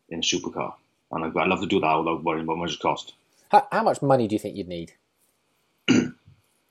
in 0.09 0.19
a 0.19 0.21
supercar, 0.21 0.73
and 1.11 1.25
I'd, 1.25 1.37
I'd 1.37 1.47
love 1.47 1.61
to 1.61 1.67
do 1.67 1.79
that 1.79 1.95
without 1.95 2.23
worrying 2.23 2.45
about 2.45 2.57
how 2.57 2.61
much 2.63 2.73
it 2.73 2.79
costs. 2.79 3.13
How, 3.51 3.67
how 3.71 3.83
much 3.83 4.01
money 4.01 4.27
do 4.27 4.35
you 4.35 4.39
think 4.39 4.55
you'd 4.55 4.67
need? 4.67 4.93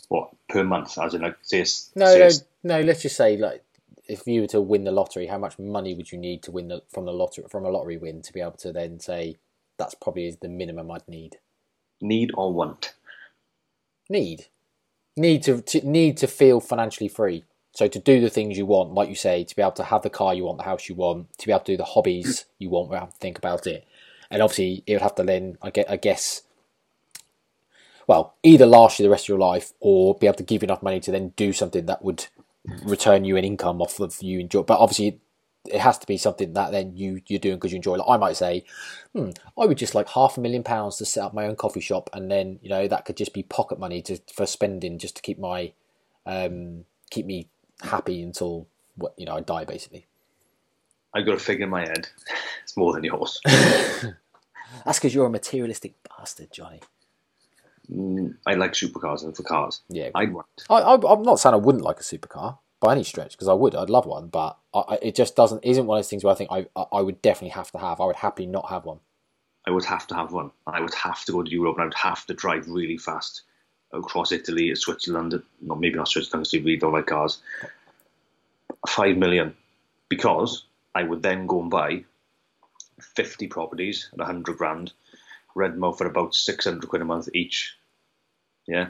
What 0.09 0.31
per 0.49 0.65
month? 0.65 0.97
As 0.97 1.13
in, 1.13 1.21
like, 1.21 1.37
say, 1.43 1.59
No, 1.95 2.07
say 2.07 2.31
no, 2.63 2.79
no. 2.79 2.81
Let's 2.81 3.03
just 3.03 3.15
say, 3.15 3.37
like, 3.37 3.63
if 4.09 4.27
you 4.27 4.41
were 4.41 4.47
to 4.47 4.61
win 4.63 4.85
the 4.85 4.91
lottery, 4.91 5.27
how 5.27 5.37
much 5.37 5.59
money 5.59 5.95
would 5.95 6.11
you 6.11 6.17
need 6.17 6.43
to 6.45 6.51
win 6.51 6.69
the, 6.69 6.83
from 6.89 7.05
the 7.05 7.13
lottery 7.13 7.45
from 7.51 7.67
a 7.67 7.71
lottery 7.71 7.99
win 7.99 8.23
to 8.23 8.33
be 8.33 8.41
able 8.41 8.53
to 8.53 8.73
then 8.73 9.01
say 9.01 9.37
that's 9.77 9.95
probably 9.95 10.35
the 10.41 10.49
minimum 10.49 10.91
I'd 10.91 11.07
need? 11.07 11.37
need 12.01 12.31
or 12.35 12.53
want. 12.53 12.95
Need, 14.09 14.47
need 15.17 15.43
to, 15.43 15.61
to 15.61 15.87
need 15.87 16.17
to 16.19 16.27
feel 16.27 16.61
financially 16.61 17.09
free. 17.09 17.45
So 17.79 17.87
to 17.87 18.01
do 18.01 18.21
the 18.21 18.29
things 18.29 18.59
you 18.59 18.67
want, 18.67 18.93
like 18.93 19.09
you 19.09 19.15
say, 19.15 19.45
to 19.45 19.55
be 19.55 19.63
able 19.63 19.71
to 19.71 19.85
have 19.85 20.03
the 20.03 20.11
car 20.11 20.35
you 20.35 20.43
want, 20.43 20.59
the 20.59 20.65
house 20.65 20.89
you 20.89 20.97
want, 20.97 21.39
to 21.39 21.47
be 21.47 21.53
able 21.53 21.61
to 21.61 21.73
do 21.75 21.77
the 21.77 21.85
hobbies 21.85 22.45
you 22.59 22.71
want 22.71 22.89
without 22.89 23.13
to 23.13 23.17
think 23.19 23.39
about 23.39 23.69
it, 23.69 23.87
and 24.33 24.43
obviously 24.43 24.83
it 24.85 24.95
would 24.95 25.03
have 25.03 25.15
to 25.15 25.23
then, 25.23 25.57
I 25.63 25.71
get, 25.71 25.89
I 25.89 25.95
guess, 25.95 26.43
well, 28.09 28.35
either 28.43 28.67
last 28.67 28.99
you 28.99 29.05
the 29.05 29.11
rest 29.11 29.27
of 29.27 29.29
your 29.29 29.39
life 29.39 29.75
or 29.79 30.17
be 30.17 30.27
able 30.27 30.39
to 30.39 30.43
give 30.43 30.63
you 30.63 30.67
enough 30.67 30.83
money 30.83 30.99
to 30.99 31.13
then 31.13 31.29
do 31.37 31.53
something 31.53 31.87
that 31.87 32.03
would 32.03 32.27
return 32.83 33.25
you 33.25 33.37
an 33.37 33.45
income 33.45 33.81
off 33.81 34.01
of 34.01 34.21
you 34.25 34.41
enjoy. 34.41 34.63
But 34.63 34.81
obviously, 34.81 35.21
it 35.71 35.81
has 35.81 35.99
to 35.99 36.07
be 36.09 36.17
something 36.17 36.55
that 36.55 36.73
then 36.73 36.97
you 36.97 37.21
you're 37.29 37.39
doing 37.39 37.59
because 37.59 37.71
you 37.71 37.77
enjoy. 37.77 37.99
Like 37.99 38.11
I 38.11 38.17
might 38.17 38.37
say, 38.37 38.65
hmm, 39.15 39.31
I 39.57 39.67
would 39.67 39.79
just 39.79 39.95
like 39.95 40.09
half 40.09 40.37
a 40.37 40.41
million 40.41 40.65
pounds 40.65 40.97
to 40.97 41.05
set 41.05 41.23
up 41.23 41.33
my 41.33 41.47
own 41.47 41.55
coffee 41.55 41.79
shop, 41.79 42.11
and 42.13 42.29
then 42.29 42.59
you 42.61 42.71
know 42.71 42.89
that 42.89 43.05
could 43.05 43.17
just 43.17 43.35
be 43.35 43.45
pocket 43.45 43.79
money 43.79 44.03
to 44.03 44.19
for 44.35 44.47
spending 44.47 44.99
just 44.99 45.15
to 45.15 45.23
keep 45.23 45.39
my 45.39 45.75
um, 46.27 46.85
keep 47.13 47.25
me 47.25 47.51
happy 47.83 48.23
until 48.23 48.67
what 48.97 49.15
you 49.17 49.27
know 49.27 49.37
I 49.37 49.41
die 49.41 49.65
basically. 49.65 50.07
I 51.15 51.23
got 51.23 51.35
a 51.35 51.39
figure 51.39 51.65
in 51.65 51.71
my 51.71 51.83
head. 51.83 52.09
It's 52.63 52.77
more 52.77 52.93
than 52.93 53.03
yours. 53.05 53.41
That's 54.85 54.99
because 54.99 55.15
you're 55.15 55.25
a 55.25 55.31
materialistic 55.31 55.95
bastard, 56.07 56.53
Johnny. 56.53 56.81
Mm, 57.91 58.37
I 58.47 58.55
like 58.55 58.73
supercars 58.73 59.25
and 59.25 59.35
for 59.35 59.43
cars. 59.43 59.81
Yeah, 59.89 60.11
I'd 60.15 60.35
want. 60.35 60.47
I, 60.69 60.75
I, 60.81 60.95
I'm 61.13 61.23
not 61.23 61.41
saying 61.41 61.55
I 61.55 61.59
wouldn't 61.59 61.83
like 61.85 61.99
a 61.99 62.03
supercar 62.03 62.59
by 62.81 62.93
any 62.93 63.05
stretch 63.05 63.33
because 63.33 63.49
I 63.49 63.55
would. 63.55 63.75
I'd 63.75 63.89
love 63.89 64.05
one, 64.05 64.27
but 64.29 64.59
I, 64.75 64.81
I- 64.81 64.99
it 65.01 65.15
just 65.15 65.35
doesn't. 65.35 65.65
Isn't 65.65 65.87
one 65.87 65.97
of 65.99 66.05
those 66.05 66.11
things 66.11 66.25
where 66.25 66.33
I 66.35 66.37
think 66.37 66.51
I, 66.53 66.67
I 66.77 66.85
I 66.93 67.01
would 67.01 67.23
definitely 67.23 67.51
have 67.51 67.71
to 67.73 67.79
have. 67.79 68.01
I 68.03 68.05
would 68.05 68.17
happily 68.17 68.47
not 68.47 68.69
have 68.69 68.85
one. 68.85 69.01
I 69.67 69.71
would 69.71 69.85
have 69.87 70.07
to 70.09 70.15
have 70.15 70.33
one. 70.33 70.51
I 70.67 70.81
would 70.83 70.95
have 70.95 71.25
to 71.25 71.33
go 71.33 71.43
to 71.43 71.51
Europe 71.51 71.77
and 71.77 71.83
I 71.83 71.87
would 71.87 71.95
have 71.95 72.27
to 72.27 72.35
drive 72.35 72.69
really 72.69 72.99
fast 72.99 73.43
across 73.93 74.33
Italy, 74.33 74.75
Switzerland, 74.75 75.43
not 75.61 75.81
maybe 75.81 75.97
not 75.97 76.09
Switzerland 76.09 76.47
because 76.51 76.65
we 76.65 76.77
don't 76.77 76.93
like 76.93 77.07
cars. 77.07 77.39
Five 78.87 79.17
million, 79.17 79.55
because 80.09 80.65
I 80.95 81.03
would 81.03 81.23
then 81.23 81.47
go 81.47 81.61
and 81.61 81.71
buy 81.71 82.05
fifty 83.01 83.47
properties 83.47 84.09
at 84.13 84.21
a 84.21 84.25
hundred 84.25 84.59
grand, 84.59 84.93
rent 85.55 85.75
them 85.75 85.85
out 85.85 85.99
for 85.99 86.07
about 86.07 86.35
six 86.35 86.65
hundred 86.65 86.89
quid 86.89 87.03
a 87.03 87.05
month 87.05 87.29
each. 87.35 87.77
Yeah, 88.67 88.89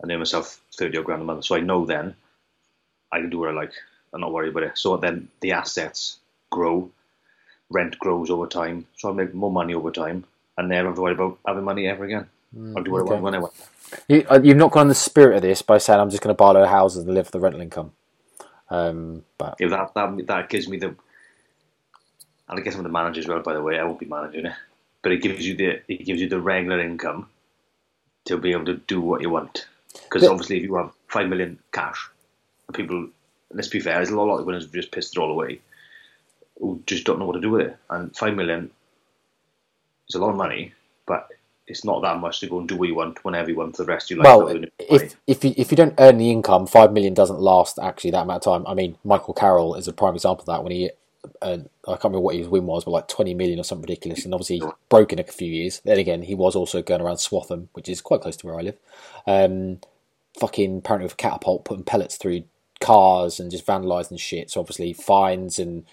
and 0.00 0.10
earn 0.10 0.18
myself 0.18 0.60
thirty 0.76 0.96
odd 0.96 1.04
grand 1.04 1.22
a 1.22 1.24
month. 1.24 1.44
So 1.44 1.56
I 1.56 1.60
know 1.60 1.84
then 1.84 2.14
I 3.12 3.20
can 3.20 3.30
do 3.30 3.38
what 3.38 3.50
I 3.50 3.52
like. 3.52 3.72
I'm 4.14 4.20
not 4.20 4.32
worry 4.32 4.48
about 4.48 4.62
it. 4.62 4.78
So 4.78 4.96
then 4.96 5.28
the 5.40 5.52
assets 5.52 6.18
grow, 6.50 6.90
rent 7.68 7.98
grows 7.98 8.30
over 8.30 8.46
time, 8.46 8.86
so 8.96 9.10
I 9.10 9.12
make 9.12 9.34
more 9.34 9.52
money 9.52 9.74
over 9.74 9.90
time, 9.90 10.24
and 10.56 10.68
never 10.68 10.88
have 10.88 10.96
to 10.96 11.02
worry 11.02 11.14
about 11.14 11.38
having 11.46 11.64
money 11.64 11.86
ever 11.88 12.04
again. 12.04 12.28
I'll 12.76 12.84
do 12.84 12.92
what 12.92 13.00
I 13.00 13.04
want 13.04 13.22
when 13.22 13.34
I 13.36 13.40
want. 13.40 13.54
You, 14.08 14.24
uh, 14.30 14.40
you've 14.42 14.56
not 14.58 14.72
gone 14.72 14.82
in 14.84 14.88
the 14.88 14.94
spirit 14.96 15.36
of 15.36 15.42
this 15.42 15.62
by 15.62 15.78
saying 15.78 16.00
I'm 16.00 16.10
just 16.10 16.22
going 16.22 16.34
to 16.34 16.38
buy 16.38 16.50
a 16.50 16.54
load 16.54 16.64
of 16.64 16.70
houses 16.70 17.04
and 17.04 17.14
live 17.14 17.26
for 17.26 17.32
the 17.32 17.40
rental 17.40 17.60
income. 17.62 17.92
Um, 18.70 19.24
but 19.38 19.58
If 19.58 19.70
that 19.70 19.94
that 19.94 20.26
that 20.28 20.50
gives 20.50 20.68
me 20.68 20.78
the, 20.78 20.88
and 20.88 20.98
I 22.48 22.60
guess 22.60 22.76
I'm 22.76 22.84
the 22.84 22.90
manager 22.90 23.20
as 23.20 23.28
well. 23.28 23.42
By 23.42 23.54
the 23.54 23.62
way, 23.62 23.78
I 23.78 23.84
won't 23.84 24.00
be 24.00 24.06
managing 24.06 24.46
it, 24.46 24.54
but 25.02 25.12
it 25.12 25.22
gives 25.22 25.46
you 25.46 25.56
the 25.56 25.82
it 25.92 26.04
gives 26.06 26.20
you 26.20 26.28
the 26.28 26.40
regular 26.40 26.80
income 26.80 27.28
to 28.26 28.38
be 28.38 28.52
able 28.52 28.66
to 28.66 28.76
do 28.76 29.00
what 29.00 29.22
you 29.22 29.30
want. 29.30 29.66
Because 30.04 30.28
obviously, 30.28 30.58
if 30.58 30.64
you 30.64 30.76
have 30.76 30.92
five 31.08 31.28
million 31.28 31.58
cash, 31.72 32.10
people, 32.74 33.08
let's 33.52 33.68
be 33.68 33.80
fair, 33.80 33.96
there's 33.96 34.10
a 34.10 34.20
lot 34.20 34.38
of 34.38 34.46
winners 34.46 34.66
who 34.66 34.72
just 34.72 34.92
pissed 34.92 35.16
it 35.16 35.20
all 35.20 35.30
away, 35.32 35.60
who 36.60 36.82
just 36.86 37.04
don't 37.04 37.18
know 37.20 37.26
what 37.26 37.34
to 37.34 37.40
do 37.42 37.50
with 37.50 37.68
it. 37.68 37.76
And 37.90 38.16
five 38.16 38.34
million 38.36 38.70
is 40.08 40.16
a 40.16 40.20
lot 40.20 40.30
of 40.30 40.36
money, 40.36 40.74
but 41.06 41.28
it's 41.68 41.84
not 41.84 42.02
that 42.02 42.18
much 42.18 42.40
to 42.40 42.46
go 42.46 42.58
and 42.58 42.68
do 42.68 42.76
what 42.76 42.88
you 42.88 42.94
want 42.94 43.24
whenever 43.24 43.50
you 43.50 43.56
want 43.56 43.76
for 43.76 43.84
the 43.84 43.92
rest 43.92 44.10
of 44.10 44.16
your 44.16 44.24
life. 44.24 44.36
well, 44.36 44.40
not 44.40 44.52
doing 44.52 44.64
it 44.64 44.90
right. 44.90 45.02
if 45.02 45.16
if 45.26 45.44
you, 45.44 45.54
if 45.56 45.70
you 45.70 45.76
don't 45.76 45.94
earn 45.98 46.18
the 46.18 46.30
income, 46.30 46.66
five 46.66 46.92
million 46.92 47.14
doesn't 47.14 47.40
last 47.40 47.78
actually 47.78 48.10
that 48.10 48.22
amount 48.22 48.46
of 48.46 48.52
time. 48.52 48.66
I 48.66 48.74
mean, 48.74 48.96
Michael 49.04 49.34
Carroll 49.34 49.74
is 49.74 49.86
a 49.86 49.92
prime 49.92 50.14
example 50.14 50.42
of 50.42 50.46
that. 50.46 50.62
When 50.62 50.72
he, 50.72 50.90
uh, 51.42 51.58
I 51.86 51.90
can't 51.92 52.04
remember 52.04 52.20
what 52.20 52.36
his 52.36 52.48
win 52.48 52.66
was, 52.66 52.84
but 52.84 52.92
like 52.92 53.08
twenty 53.08 53.34
million 53.34 53.60
or 53.60 53.64
something 53.64 53.82
ridiculous, 53.82 54.24
and 54.24 54.34
obviously 54.34 54.62
broke 54.88 55.12
in 55.12 55.18
a 55.18 55.24
few 55.24 55.50
years. 55.50 55.80
Then 55.84 55.98
again, 55.98 56.22
he 56.22 56.34
was 56.34 56.56
also 56.56 56.82
going 56.82 57.00
around 57.00 57.16
Swaffham, 57.16 57.68
which 57.74 57.88
is 57.88 58.00
quite 58.00 58.22
close 58.22 58.36
to 58.38 58.46
where 58.46 58.58
I 58.58 58.62
live. 58.62 58.78
Um, 59.26 59.80
fucking 60.38 60.78
apparently 60.78 61.04
with 61.04 61.14
a 61.14 61.16
catapult 61.16 61.64
putting 61.64 61.84
pellets 61.84 62.16
through 62.16 62.44
cars 62.80 63.40
and 63.40 63.50
just 63.50 63.66
vandalising 63.66 64.18
shit. 64.18 64.50
So 64.50 64.60
obviously 64.60 64.92
fines 64.92 65.58
and 65.58 65.84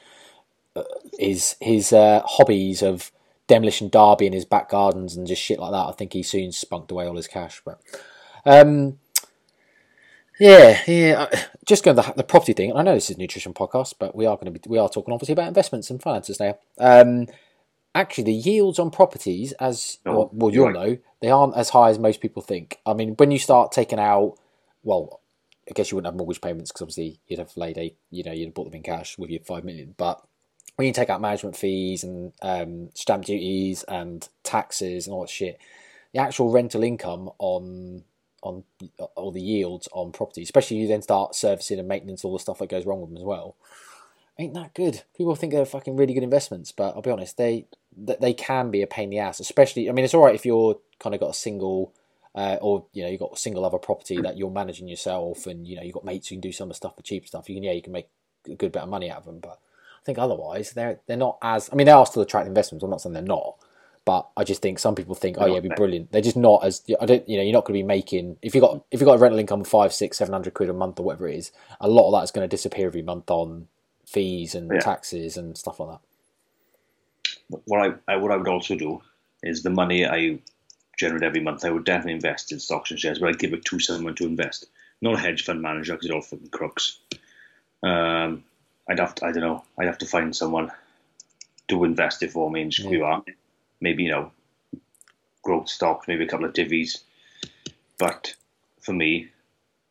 uh, 0.76 0.84
his 1.18 1.56
his 1.60 1.92
uh, 1.92 2.22
hobbies 2.26 2.82
of 2.82 3.12
demolition 3.48 3.90
derby 3.90 4.26
in 4.26 4.34
his 4.34 4.46
back 4.46 4.70
gardens 4.70 5.16
and 5.16 5.28
just 5.28 5.42
shit 5.42 5.60
like 5.60 5.72
that. 5.72 5.88
I 5.88 5.92
think 5.92 6.14
he 6.14 6.24
soon 6.24 6.52
spunked 6.52 6.92
away 6.92 7.08
all 7.08 7.16
his 7.16 7.28
cash. 7.28 7.62
But 7.64 7.80
um, 8.46 9.00
yeah, 10.40 10.82
yeah. 10.88 11.28
Just 11.66 11.84
going 11.84 11.96
to 11.98 12.04
the, 12.04 12.14
the 12.14 12.24
property 12.24 12.54
thing. 12.54 12.76
I 12.76 12.82
know 12.82 12.94
this 12.94 13.10
is 13.10 13.18
a 13.18 13.20
nutrition 13.20 13.54
podcast, 13.54 13.96
but 14.00 14.16
we 14.16 14.26
are 14.26 14.36
going 14.36 14.54
to 14.54 14.60
be 14.60 14.70
we 14.70 14.78
are 14.78 14.90
talking 14.90 15.14
obviously 15.14 15.34
about 15.34 15.48
investments 15.48 15.90
and 15.90 16.02
finances 16.02 16.40
now. 16.40 16.58
Um, 16.80 17.28
actually, 17.94 18.26
the 18.26 18.34
yields 18.34 18.80
on 18.80 18.92
properties, 18.92 19.54
as 19.54 20.00
No, 20.06 20.12
well, 20.12 20.30
well 20.34 20.54
you'll 20.54 20.72
know, 20.74 20.98
they 21.22 21.30
aren't 21.30 21.56
as 21.56 21.70
high 21.70 21.90
as 21.90 22.00
most 22.00 22.22
people 22.22 22.42
think. 22.42 22.80
I 22.86 22.94
mean, 22.94 23.16
when 23.16 23.32
you 23.32 23.40
start 23.40 23.72
taking 23.72 24.00
out, 24.00 24.38
well, 24.84 25.22
I 25.70 25.74
guess 25.74 25.90
you 25.90 25.96
wouldn't 25.96 26.14
have 26.14 26.18
mortgage 26.18 26.42
payments 26.42 26.72
because 26.72 26.84
obviously 26.84 27.20
you'd 27.28 27.40
have 27.40 27.56
laid 27.58 27.78
a, 27.78 27.96
you 28.12 28.24
know, 28.24 28.32
you'd 28.32 28.48
have 28.48 28.54
bought 28.54 28.66
them 28.66 28.76
in 28.76 28.84
cash 28.84 29.18
with 29.18 29.30
your 29.30 29.42
five 29.42 29.64
million. 29.64 29.96
But 29.98 30.22
when 30.76 30.88
you 30.88 30.94
take 30.94 31.10
out 31.10 31.22
management 31.22 31.56
fees 31.56 32.04
and 32.04 32.34
um, 32.42 32.90
stamp 32.94 33.26
duties 33.26 33.84
and 33.84 34.28
taxes 34.44 35.08
and 35.08 35.14
all 35.14 35.22
that 35.22 35.30
shit, 35.30 35.60
the 36.14 36.20
actual 36.20 36.52
rental 36.52 36.84
income 36.84 37.30
on 37.40 38.04
on 38.42 38.64
or 39.16 39.32
the 39.32 39.42
yields 39.42 39.90
on 39.92 40.12
property, 40.12 40.44
especially 40.44 40.78
you 40.78 40.88
then 40.88 41.02
start 41.02 41.34
servicing 41.34 41.80
and 41.80 41.88
maintenance, 41.88 42.24
all 42.24 42.34
the 42.34 42.40
stuff 42.40 42.60
that 42.60 42.70
goes 42.70 42.86
wrong 42.86 43.02
with 43.02 43.10
them 43.10 43.18
as 43.18 43.24
well, 43.24 43.56
ain't 44.38 44.54
that 44.54 44.74
good. 44.76 45.02
People 45.18 45.36
think 45.36 45.52
they're 45.52 45.66
fucking 45.66 45.96
really 45.96 46.14
good 46.14 46.24
investments, 46.24 46.72
but 46.72 46.96
I'll 46.96 47.02
be 47.02 47.10
honest, 47.10 47.38
they 47.38 47.66
they 47.98 48.34
can 48.34 48.70
be 48.70 48.82
a 48.82 48.88
pain 48.88 49.06
in 49.06 49.10
the 49.12 49.20
ass. 49.20 49.40
Especially, 49.40 49.90
I 49.90 49.94
mean, 49.94 50.06
it's 50.06 50.14
all 50.14 50.24
right 50.24 50.36
if 50.36 50.46
you're 50.46 50.78
kind 51.00 51.14
of 51.14 51.22
got 51.22 51.32
a 51.32 51.36
single. 51.36 51.94
Uh, 52.36 52.58
or 52.62 52.86
you 52.92 53.02
know 53.02 53.08
you've 53.10 53.22
got 53.22 53.32
a 53.32 53.38
single 53.38 53.64
other 53.64 53.78
property 53.78 54.20
that 54.20 54.38
you're 54.38 54.52
managing 54.52 54.90
yourself, 54.90 55.48
and 55.48 55.66
you 55.66 55.78
know 55.78 55.82
you've 55.82 55.94
got 55.94 56.04
mates 56.04 56.28
who 56.28 56.36
can 56.36 56.42
do 56.42 56.52
some 56.52 56.66
of 56.66 56.72
the 56.72 56.76
stuff 56.76 56.94
for 56.94 57.02
cheap 57.02 57.26
stuff. 57.26 57.48
You 57.48 57.56
can 57.56 57.64
yeah 57.64 57.72
you 57.72 57.82
can 57.82 57.94
make 57.94 58.10
a 58.46 58.56
good 58.56 58.74
bit 58.74 58.82
of 58.82 58.90
money 58.90 59.10
out 59.10 59.20
of 59.20 59.26
them, 59.26 59.40
but 59.40 59.58
think 60.06 60.20
otherwise 60.20 60.74
they're 60.74 61.00
they're 61.08 61.18
not 61.18 61.40
as. 61.42 61.70
I 61.74 61.76
mean, 61.76 61.86
they 61.88 61.94
are 61.94 62.06
still 62.06 62.24
attractive 62.24 62.50
investments. 62.50 62.84
I'm 62.84 62.92
not 62.92 63.02
saying 63.02 63.14
they're 63.14 63.24
not, 63.24 63.56
but 64.06 64.30
I 64.38 64.44
just 64.46 64.62
think 64.62 64.80
some 64.80 64.96
people 64.96 65.16
think, 65.16 65.38
oh 65.40 65.46
They're 65.46 65.48
yeah, 65.48 65.58
it'd 65.60 65.64
be 65.64 65.70
brilliant. 65.70 66.12
They're 66.12 66.22
just 66.22 66.38
not 66.38 66.64
as. 66.66 66.84
I 67.02 67.06
don't. 67.06 67.28
You 67.30 67.38
know, 67.38 67.44
you're 67.44 67.54
not 67.54 67.66
going 67.66 67.80
to 67.80 67.84
be 67.84 67.88
making 67.88 68.38
if 68.42 68.56
you 68.56 68.62
got 68.62 68.86
if 68.92 69.02
you 69.02 69.06
got 69.08 69.16
a 69.16 69.20
rental 69.20 69.40
income 69.40 69.62
of 69.62 69.68
five, 69.68 69.94
six, 69.94 70.18
seven 70.18 70.34
hundred 70.34 70.54
quid 70.56 70.70
a 70.70 70.74
month 70.74 71.00
or 71.00 71.04
whatever 71.06 71.30
it 71.30 71.38
is. 71.38 71.52
A 71.82 71.90
lot 71.90 72.10
of 72.10 72.14
that 72.20 72.24
is 72.26 72.32
going 72.32 72.48
to 72.50 72.56
disappear 72.56 72.88
every 72.88 73.04
month 73.04 73.32
on 73.32 73.68
fees 74.06 74.56
and 74.56 74.80
Yeah. 74.80 74.82
taxes 74.82 75.38
and 75.38 75.58
stuff 75.58 75.80
like 75.80 75.90
that. 75.92 76.02
what 77.66 77.82
I, 78.08 78.14
I 78.14 78.18
what 78.18 78.32
I 78.32 78.38
would 78.38 78.48
also 78.48 78.76
do 78.76 79.02
is 79.44 79.64
the 79.64 79.70
money 79.70 80.06
I 80.06 80.40
generate 80.98 81.24
every 81.24 81.42
month, 81.42 81.66
I 81.66 81.72
would 81.72 81.86
definitely 81.86 82.14
invest 82.14 82.52
in 82.52 82.60
stocks 82.60 82.92
and 82.92 83.00
shares, 83.00 83.20
but 83.20 83.30
I'd 83.30 83.40
give 83.40 83.54
it 83.54 83.66
to 83.66 83.80
someone 83.80 84.16
to 84.16 84.26
invest, 84.26 84.68
not 85.02 85.16
a 85.16 85.20
hedge 85.20 85.46
fund 85.46 85.62
manager 85.62 85.94
because 85.94 86.08
they're 86.08 86.16
all 86.18 86.24
fucking 86.24 86.50
crooks. 86.50 87.00
Um, 87.84 88.44
I'd 88.88 89.00
have 89.00 89.16
to, 89.16 89.26
I 89.26 89.32
don't 89.32 89.44
know, 89.44 89.64
I'd 89.78 89.88
have 89.88 89.98
to 90.00 90.06
find 90.06 90.36
someone 90.36 90.72
to 91.68 91.84
invest 91.84 92.24
it 92.24 92.32
for 92.32 92.50
me 92.52 92.62
and 92.62 92.72
just 92.72 92.90
yeah. 92.90 93.20
maybe 93.82 94.04
you 94.04 94.12
know, 94.12 94.32
growth 95.42 95.70
stocks, 95.70 96.08
maybe 96.08 96.24
a 96.24 96.28
couple 96.28 96.46
of 96.46 96.54
divvies, 96.54 97.00
but 97.98 98.36
for 98.82 98.94
me, 98.94 99.30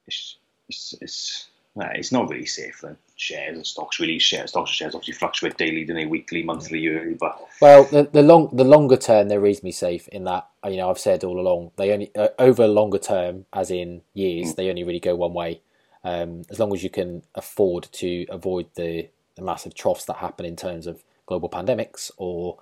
it's 0.07 0.37
it's 0.69 0.95
it's, 1.01 1.49
nah, 1.75 1.89
it's 1.95 2.13
not 2.13 2.29
really 2.29 2.47
safe 2.47 2.81
then 2.83 2.97
shares 3.17 3.57
and 3.57 3.67
stocks 3.67 4.01
really 4.01 4.19
shares 4.19 4.51
stocks 4.51 4.71
and 4.71 4.75
shares 4.75 4.95
obviously 4.95 5.15
fluctuate 5.15 5.57
daily, 5.57 5.85
don't 5.85 5.97
they? 5.97 6.07
Weekly, 6.07 6.43
monthly, 6.43 6.81
yearly. 6.81 7.15
But 7.15 7.41
well, 7.61 7.85
the, 7.85 8.09
the 8.13 8.23
long 8.23 8.51
the 8.53 8.65
longer 8.65 8.97
term 8.97 9.29
they're 9.29 9.41
reasonably 9.41 9.73
safe 9.73 10.09
in 10.09 10.25
that 10.25 10.49
you 10.67 10.77
know 10.77 10.91
I've 10.91 10.99
said 10.99 11.25
all 11.25 11.39
along 11.39 11.71
they 11.77 11.93
only 11.93 12.15
uh, 12.17 12.29
over 12.39 12.67
longer 12.67 12.99
term, 12.99 13.47
as 13.53 13.71
in 13.71 14.03
years, 14.15 14.53
mm. 14.53 14.57
they 14.57 14.69
only 14.69 14.85
really 14.85 15.01
go 15.01 15.15
one 15.15 15.35
way. 15.35 15.61
Um, 16.05 16.43
as 16.51 16.59
long 16.59 16.73
as 16.75 16.85
you 16.85 16.91
can 16.91 17.23
afford 17.35 17.89
to 17.93 18.27
avoid 18.29 18.67
the, 18.75 19.09
the 19.37 19.43
massive 19.43 19.75
troughs 19.75 20.05
that 20.05 20.17
happen 20.17 20.45
in 20.45 20.55
terms 20.55 20.87
of 20.87 21.03
global 21.27 21.49
pandemics 21.49 22.11
or 22.19 22.59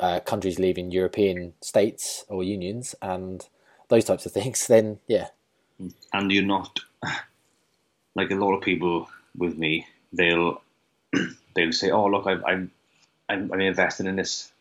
uh, 0.00 0.20
countries 0.20 0.58
leaving 0.58 0.90
European 0.90 1.54
states 1.60 2.24
or 2.28 2.42
unions 2.42 2.94
and 3.00 3.48
those 3.88 4.04
types 4.04 4.26
of 4.26 4.32
things, 4.32 4.66
then 4.68 4.98
yeah. 5.06 5.28
And 6.12 6.30
you're 6.30 6.44
not 6.44 6.80
like 8.14 8.30
a 8.30 8.36
lot 8.36 8.54
of 8.54 8.62
people 8.62 9.08
with 9.36 9.56
me, 9.58 9.86
they'll 10.12 10.60
they'll 11.54 11.72
say, 11.72 11.90
"Oh, 11.90 12.06
look, 12.06 12.26
I'm 12.26 12.70
I'm 13.28 13.52
I'm 13.52 13.60
investing 13.60 14.06
in 14.06 14.16
this 14.16 14.52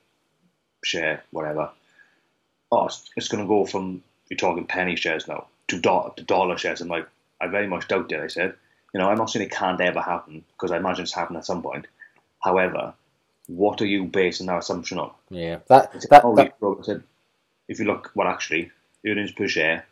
share, 0.83 1.23
whatever. 1.31 1.69
Oh, 2.71 2.87
it's, 2.87 3.09
it's 3.15 3.27
going 3.27 3.43
to 3.43 3.47
go 3.47 3.65
from 3.65 4.03
you're 4.29 4.37
talking 4.37 4.65
penny 4.65 4.95
shares 4.95 5.27
now 5.27 5.47
to, 5.67 5.79
do, 5.79 6.11
to 6.15 6.23
dollar 6.23 6.57
shares." 6.57 6.81
I'm 6.81 6.87
like, 6.87 7.07
I 7.43 7.47
very 7.47 7.67
much 7.67 7.87
doubt 7.87 8.11
it. 8.11 8.21
I 8.21 8.27
said, 8.27 8.53
you 8.93 8.99
know, 8.99 9.09
I'm 9.09 9.17
not 9.17 9.29
saying 9.29 9.45
it 9.45 9.51
can't 9.51 9.81
ever 9.81 10.01
happen 10.01 10.43
because 10.53 10.71
I 10.71 10.77
imagine 10.77 11.03
it's 11.03 11.13
happened 11.13 11.37
at 11.37 11.45
some 11.45 11.61
point. 11.61 11.87
However, 12.39 12.93
what 13.47 13.81
are 13.81 13.85
you 13.85 14.05
basing 14.05 14.47
that 14.47 14.59
assumption 14.59 14.99
on? 14.99 15.11
Yeah, 15.29 15.59
that 15.67 15.91
that, 16.09 16.23
oh, 16.23 16.35
that 16.35 16.53
I 16.61 16.83
said, 16.83 17.03
if 17.67 17.79
you 17.79 17.85
look, 17.85 18.11
well, 18.15 18.27
actually, 18.27 18.71
earnings 19.05 19.31
per 19.31 19.47
share, 19.47 19.85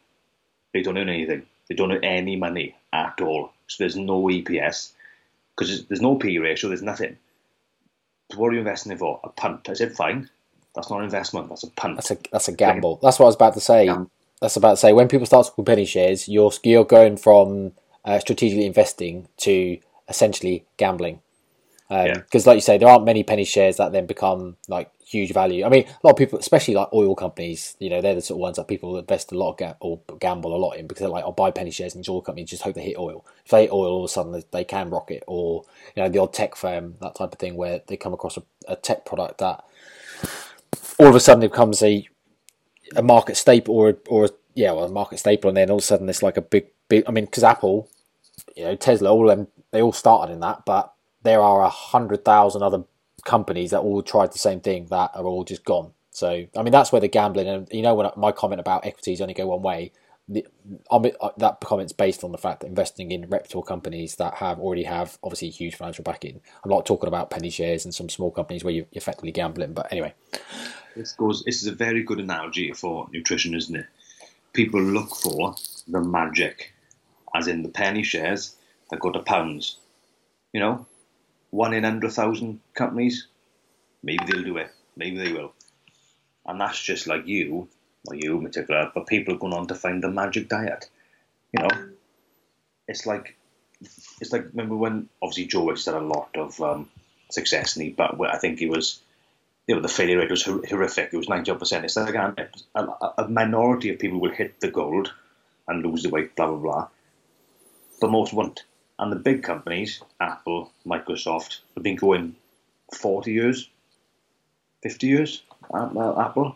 they 0.73 0.81
don't 0.81 0.97
earn 0.97 1.09
anything. 1.09 1.45
They 1.67 1.75
don't 1.75 1.91
earn 1.91 2.03
any 2.03 2.35
money. 2.35 2.75
at 2.93 3.21
all. 3.21 3.51
So 3.67 3.77
there's 3.79 3.95
no 3.95 4.23
EPS 4.23 4.91
because 5.55 5.85
there's 5.85 6.01
no 6.01 6.15
P 6.15 6.37
ratio. 6.37 6.69
There's 6.69 6.81
nothing. 6.81 7.17
So 8.31 8.39
what 8.39 8.49
are 8.49 8.53
you 8.53 8.59
investing 8.59 8.91
in 8.91 8.97
for? 8.97 9.19
A 9.23 9.29
punt. 9.29 9.69
I 9.69 9.73
said 9.73 9.93
fine. 9.93 10.29
That's 10.75 10.89
not 10.89 10.99
an 10.99 11.05
investment. 11.05 11.49
That's 11.49 11.63
a 11.63 11.69
punt. 11.71 11.95
That's 11.95 12.11
a 12.11 12.17
that's 12.31 12.47
a 12.47 12.53
gamble. 12.53 12.99
That's 13.01 13.19
what 13.19 13.25
I 13.25 13.27
was 13.27 13.35
about 13.35 13.53
to 13.55 13.61
say. 13.61 13.89
That's 14.41 14.55
about 14.55 14.71
to 14.71 14.77
say. 14.77 14.91
When 14.91 15.07
people 15.07 15.27
start 15.27 15.45
to 15.45 15.51
talking 15.51 15.65
penny 15.65 15.85
shares, 15.85 16.27
you're 16.27 16.51
you're 16.63 16.83
going 16.85 17.17
from 17.17 17.73
uh, 18.03 18.19
strategically 18.19 18.65
investing 18.65 19.27
to 19.37 19.77
essentially 20.09 20.65
gambling. 20.77 21.21
Because, 21.87 22.47
um, 22.47 22.51
like 22.51 22.55
you 22.55 22.61
say, 22.61 22.77
there 22.77 22.87
aren't 22.87 23.03
many 23.03 23.21
penny 23.21 23.43
shares 23.43 23.75
that 23.75 23.91
then 23.91 24.05
become 24.05 24.55
like 24.69 24.89
huge 25.05 25.33
value. 25.33 25.65
I 25.65 25.69
mean, 25.69 25.83
a 25.83 26.07
lot 26.07 26.11
of 26.11 26.17
people, 26.17 26.39
especially 26.39 26.73
like 26.73 26.87
oil 26.93 27.15
companies, 27.15 27.75
you 27.79 27.89
know, 27.89 27.99
they're 27.99 28.15
the 28.15 28.21
sort 28.21 28.37
of 28.37 28.41
ones 28.41 28.55
that 28.55 28.69
people 28.69 28.97
invest 28.97 29.33
a 29.33 29.37
lot 29.37 29.51
of 29.51 29.57
ga- 29.57 29.75
or 29.81 29.99
gamble 30.17 30.55
a 30.55 30.57
lot 30.57 30.77
in 30.77 30.87
because 30.87 31.01
they're 31.01 31.09
like, 31.09 31.25
I'll 31.25 31.33
buy 31.33 31.51
penny 31.51 31.69
shares 31.69 31.93
and 31.93 32.07
oil 32.07 32.21
companies 32.21 32.49
just 32.49 32.63
hope 32.63 32.75
they 32.75 32.81
hit 32.81 32.97
oil. 32.97 33.25
If 33.43 33.51
they 33.51 33.63
hit 33.63 33.73
oil, 33.73 33.91
all 33.91 34.05
of 34.05 34.09
a 34.09 34.13
sudden 34.13 34.31
they, 34.31 34.43
they 34.51 34.63
can 34.63 34.89
rocket. 34.89 35.23
Or 35.27 35.65
you 35.95 36.01
know, 36.01 36.07
the 36.07 36.19
odd 36.19 36.33
tech 36.33 36.55
firm, 36.55 36.95
that 37.01 37.15
type 37.15 37.33
of 37.33 37.39
thing, 37.39 37.57
where 37.57 37.81
they 37.87 37.97
come 37.97 38.13
across 38.13 38.37
a, 38.37 38.43
a 38.69 38.77
tech 38.77 39.05
product 39.05 39.39
that 39.39 39.65
all 40.97 41.07
of 41.07 41.15
a 41.15 41.19
sudden 41.19 41.43
it 41.43 41.51
becomes 41.51 41.83
a 41.83 42.07
a 42.95 43.03
market 43.03 43.37
staple 43.37 43.75
or 43.75 43.97
or 44.07 44.29
yeah, 44.55 44.71
well, 44.73 44.85
a 44.85 44.89
market 44.89 45.19
staple, 45.19 45.49
and 45.49 45.57
then 45.57 45.69
all 45.69 45.77
of 45.77 45.83
a 45.83 45.85
sudden 45.85 46.09
it's 46.09 46.23
like 46.23 46.37
a 46.37 46.41
big 46.41 46.67
big. 46.89 47.03
I 47.07 47.11
mean, 47.11 47.25
because 47.25 47.43
Apple, 47.43 47.89
you 48.55 48.63
know, 48.65 48.75
Tesla, 48.75 49.11
all 49.11 49.27
them 49.27 49.47
they 49.71 49.81
all 49.81 49.93
started 49.93 50.33
in 50.33 50.39
that, 50.41 50.65
but 50.65 50.93
there 51.23 51.41
are 51.41 51.61
a 51.61 51.69
hundred 51.69 52.25
thousand 52.25 52.63
other 52.63 52.83
companies 53.25 53.71
that 53.71 53.81
all 53.81 54.01
tried 54.01 54.33
the 54.33 54.39
same 54.39 54.59
thing 54.59 54.87
that 54.87 55.11
are 55.15 55.25
all 55.25 55.43
just 55.43 55.65
gone. 55.65 55.93
So 56.11 56.45
I 56.57 56.63
mean 56.63 56.71
that's 56.71 56.91
where 56.91 57.01
the 57.01 57.07
gambling 57.07 57.47
and 57.47 57.67
you 57.71 57.81
know 57.81 57.95
when 57.95 58.09
my 58.17 58.31
comment 58.31 58.59
about 58.59 58.85
equities 58.85 59.21
only 59.21 59.33
go 59.33 59.47
one 59.47 59.61
way, 59.61 59.91
the, 60.31 60.47
uh, 60.89 61.29
that 61.37 61.59
comment's 61.61 61.91
based 61.91 62.23
on 62.23 62.31
the 62.31 62.37
fact 62.37 62.61
that 62.61 62.67
investing 62.67 63.11
in 63.11 63.29
reputable 63.29 63.63
companies 63.63 64.15
that 64.15 64.35
have 64.35 64.59
already 64.59 64.83
have 64.83 65.17
obviously 65.23 65.49
huge 65.49 65.75
financial 65.75 66.03
backing. 66.03 66.39
I'm 66.63 66.71
not 66.71 66.85
talking 66.85 67.07
about 67.07 67.29
penny 67.29 67.49
shares 67.49 67.83
and 67.83 67.93
some 67.93 68.07
small 68.09 68.31
companies 68.31 68.63
where 68.63 68.73
you're 68.73 68.85
effectively 68.93 69.31
gambling, 69.31 69.73
but 69.73 69.91
anyway. 69.91 70.13
This 70.95 71.13
goes. 71.13 71.43
This 71.43 71.61
is 71.61 71.67
a 71.67 71.75
very 71.75 72.03
good 72.03 72.19
analogy 72.19 72.71
for 72.73 73.07
nutrition, 73.11 73.53
isn't 73.53 73.75
it? 73.75 73.85
People 74.53 74.81
look 74.81 75.15
for 75.15 75.55
the 75.87 76.01
magic, 76.01 76.73
as 77.33 77.47
in 77.47 77.63
the 77.63 77.69
penny 77.69 78.03
shares 78.03 78.55
that 78.89 78.99
go 78.99 79.11
to 79.11 79.19
pounds. 79.19 79.77
You 80.53 80.59
know, 80.59 80.85
one 81.49 81.73
in 81.73 81.83
hundred 81.83 82.11
thousand 82.11 82.61
companies, 82.73 83.27
maybe 84.03 84.23
they'll 84.25 84.43
do 84.43 84.57
it. 84.57 84.71
Maybe 84.95 85.17
they 85.17 85.31
will. 85.31 85.53
And 86.45 86.59
that's 86.59 86.81
just 86.81 87.07
like 87.07 87.27
you, 87.27 87.69
or 88.07 88.15
you 88.15 88.37
in 88.37 88.43
particular, 88.43 88.91
but 88.93 89.07
people 89.07 89.35
are 89.35 89.37
going 89.37 89.53
on 89.53 89.67
to 89.67 89.75
find 89.75 90.03
the 90.03 90.09
magic 90.09 90.49
diet. 90.49 90.89
You 91.53 91.63
know, 91.63 91.89
it's 92.87 93.05
like 93.05 93.35
it's 94.19 94.31
like 94.31 94.45
remember 94.51 94.75
when 94.75 95.09
obviously 95.21 95.45
Joe 95.45 95.63
Wicks 95.63 95.85
had 95.85 95.95
a 95.95 95.99
lot 95.99 96.29
of 96.35 96.59
um, 96.61 96.89
success, 97.29 97.75
and 97.75 97.85
he, 97.85 97.91
but 97.91 98.19
I 98.21 98.37
think 98.37 98.59
he 98.59 98.67
was, 98.67 98.99
you 99.67 99.75
know, 99.75 99.81
the 99.81 99.87
failure 99.87 100.19
rate 100.19 100.31
was 100.31 100.43
horrific. 100.43 101.09
It 101.13 101.17
was 101.17 101.29
ninety 101.29 101.53
percent. 101.53 101.85
It's 101.85 101.97
like 101.97 102.15
a, 102.15 102.47
a, 103.17 103.27
minority 103.27 103.89
of 103.89 103.99
people 103.99 104.19
will 104.19 104.31
hit 104.31 104.59
the 104.59 104.71
gold 104.71 105.13
and 105.67 105.85
lose 105.85 106.03
the 106.03 106.09
weight, 106.09 106.35
blah 106.35 106.47
blah 106.47 106.57
blah, 106.57 106.87
but 107.99 108.11
most 108.11 108.33
won't. 108.33 108.63
And 108.99 109.11
the 109.11 109.17
big 109.17 109.41
companies, 109.41 110.01
Apple, 110.19 110.71
Microsoft, 110.85 111.59
have 111.75 111.83
been 111.83 111.95
going 111.95 112.35
40 112.93 113.31
years, 113.31 113.67
50 114.83 115.07
years, 115.07 115.43
uh, 115.73 116.21
Apple, 116.21 116.55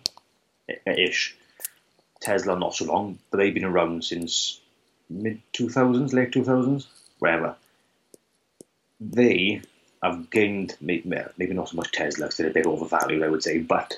ish. 0.67 1.35
Tesla, 2.21 2.57
not 2.57 2.75
so 2.75 2.85
long, 2.85 3.19
but 3.29 3.37
they've 3.37 3.53
been 3.53 3.65
around 3.65 4.03
since 4.03 4.59
mid 5.09 5.41
2000s, 5.53 6.13
late 6.13 6.31
2000s, 6.31 6.87
wherever. 7.19 7.55
They 8.99 9.61
have 10.01 10.29
gained, 10.29 10.75
maybe, 10.81 11.09
not 11.53 11.69
so 11.69 11.77
much 11.77 11.91
Tesla, 11.91 12.25
because 12.25 12.37
they're 12.37 12.49
a 12.49 12.53
bit 12.53 12.65
overvalued, 12.65 13.23
I 13.23 13.29
would 13.29 13.43
say, 13.43 13.59
but 13.59 13.97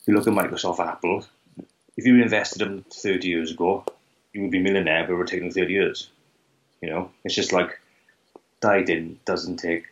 if 0.00 0.08
you 0.08 0.14
look 0.14 0.26
at 0.26 0.32
Microsoft, 0.32 0.80
Apple, 0.80 1.24
if 1.96 2.06
you 2.06 2.20
invested 2.22 2.60
them 2.60 2.84
30 2.92 3.28
years 3.28 3.50
ago, 3.52 3.84
you 4.32 4.42
would 4.42 4.50
be 4.50 4.60
millionaire, 4.60 5.04
but 5.04 5.12
it 5.12 5.16
would 5.16 5.26
take 5.26 5.40
them 5.40 5.50
30 5.50 5.72
years. 5.72 6.10
You 6.80 6.90
know, 6.90 7.10
it's 7.24 7.34
just 7.34 7.52
like 7.52 7.78
dieting 8.60 9.18
doesn't 9.24 9.56
take 9.56 9.86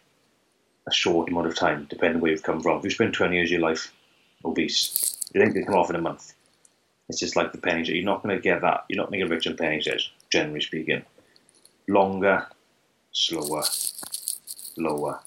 a 0.87 0.93
short 0.93 1.29
amount 1.29 1.49
of 1.49 1.57
time, 1.57 1.87
depending 1.91 2.21
where 2.21 2.31
you've 2.31 2.43
come 2.43 2.61
from. 2.61 2.79
If 2.79 2.85
you 2.85 2.91
spend 2.91 3.15
20 3.15 3.35
years 3.35 3.49
of 3.49 3.53
your 3.53 3.61
life 3.61 3.93
obese, 4.47 5.19
you 5.35 5.41
think 5.41 5.55
they 5.55 5.63
come 5.63 5.75
off 5.75 5.91
in 5.91 5.97
a 5.97 6.01
month. 6.01 6.35
It's 7.09 7.21
just 7.21 7.37
like 7.37 7.53
the 7.53 7.59
penny 7.59 7.85
You're 7.85 8.05
not 8.05 8.23
going 8.23 8.35
to 8.35 8.43
get 8.43 8.63
that. 8.63 8.85
You're 8.89 8.97
not 8.97 9.13
to 9.13 9.19
get 9.19 9.29
rich 9.29 9.47
on 9.47 9.57
penny 9.57 9.81
shares, 9.81 10.11
generally 10.31 10.61
speaking. 10.61 11.03
Longer, 11.89 12.47
slower, 13.13 13.63
lower 14.77 15.21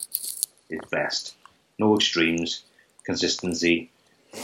is 0.69 0.81
best. 0.91 1.35
No 1.77 1.95
extremes, 1.95 2.63
consistency 3.05 3.89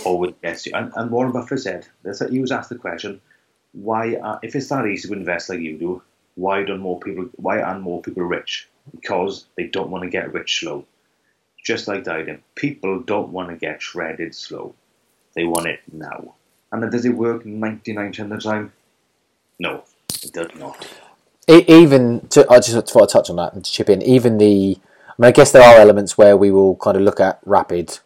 always 0.06 0.34
gets 0.42 0.66
you. 0.66 0.72
And, 0.74 0.92
and 0.96 1.12
Warren 1.12 1.34
Buffett 1.34 1.60
said, 1.60 1.88
he 2.30 2.40
was 2.40 2.52
asked 2.52 2.70
the 2.70 2.76
question, 2.76 3.22
why, 3.74 4.16
uh, 4.16 4.40
if 4.42 4.56
it's 4.56 4.70
that 4.70 4.88
easy 4.88 5.10
to 5.10 5.14
invest 5.14 5.50
like 5.50 5.60
you 5.60 5.78
do, 5.78 6.02
why 6.36 6.64
don't 6.64 6.80
more 6.80 7.00
people? 7.00 7.30
Why 7.36 7.62
aren't 7.62 7.82
more 7.82 8.02
people 8.02 8.24
rich? 8.24 8.68
Because 8.92 9.46
they 9.58 9.68
don't 9.68 9.90
want 9.90 10.04
to 10.04 10.10
get 10.10 10.34
rich 10.34 10.60
slow. 10.60 10.86
Just 11.66 11.88
like 11.88 12.04
dieting, 12.04 12.44
people 12.54 13.02
don't 13.02 13.30
want 13.30 13.50
to 13.50 13.56
get 13.56 13.82
shredded 13.82 14.36
slow. 14.36 14.76
They 15.34 15.46
want 15.46 15.66
it 15.66 15.80
now. 15.92 16.36
And 16.72 16.92
does 16.92 17.06
it 17.06 17.16
work 17.16 17.44
99% 17.44 18.20
of 18.20 18.30
the 18.30 18.38
time? 18.38 18.72
No, 19.60 19.84
it 20.24 20.32
does 20.32 20.54
not. 20.56 20.88
Even 21.48 22.28
to, 22.30 22.46
I 22.50 22.60
just 22.60 22.96
want 22.96 23.10
to 23.10 23.14
touch 23.14 23.30
on 23.30 23.38
that 23.38 23.54
and 23.54 23.66
chip 23.66 23.90
in. 23.90 24.04
Even 24.04 24.38
the, 24.38 24.78
I 25.08 25.14
mean, 25.18 25.28
I 25.28 25.32
guess 25.32 25.52
there 25.52 25.64
are 25.64 25.80
elements 25.80 26.18
where 26.18 26.38
we 26.38 26.52
will 26.52 26.76
kind 26.76 26.98
of 26.98 27.04
look 27.04 27.20
at 27.20 27.40
rapid 27.46 28.00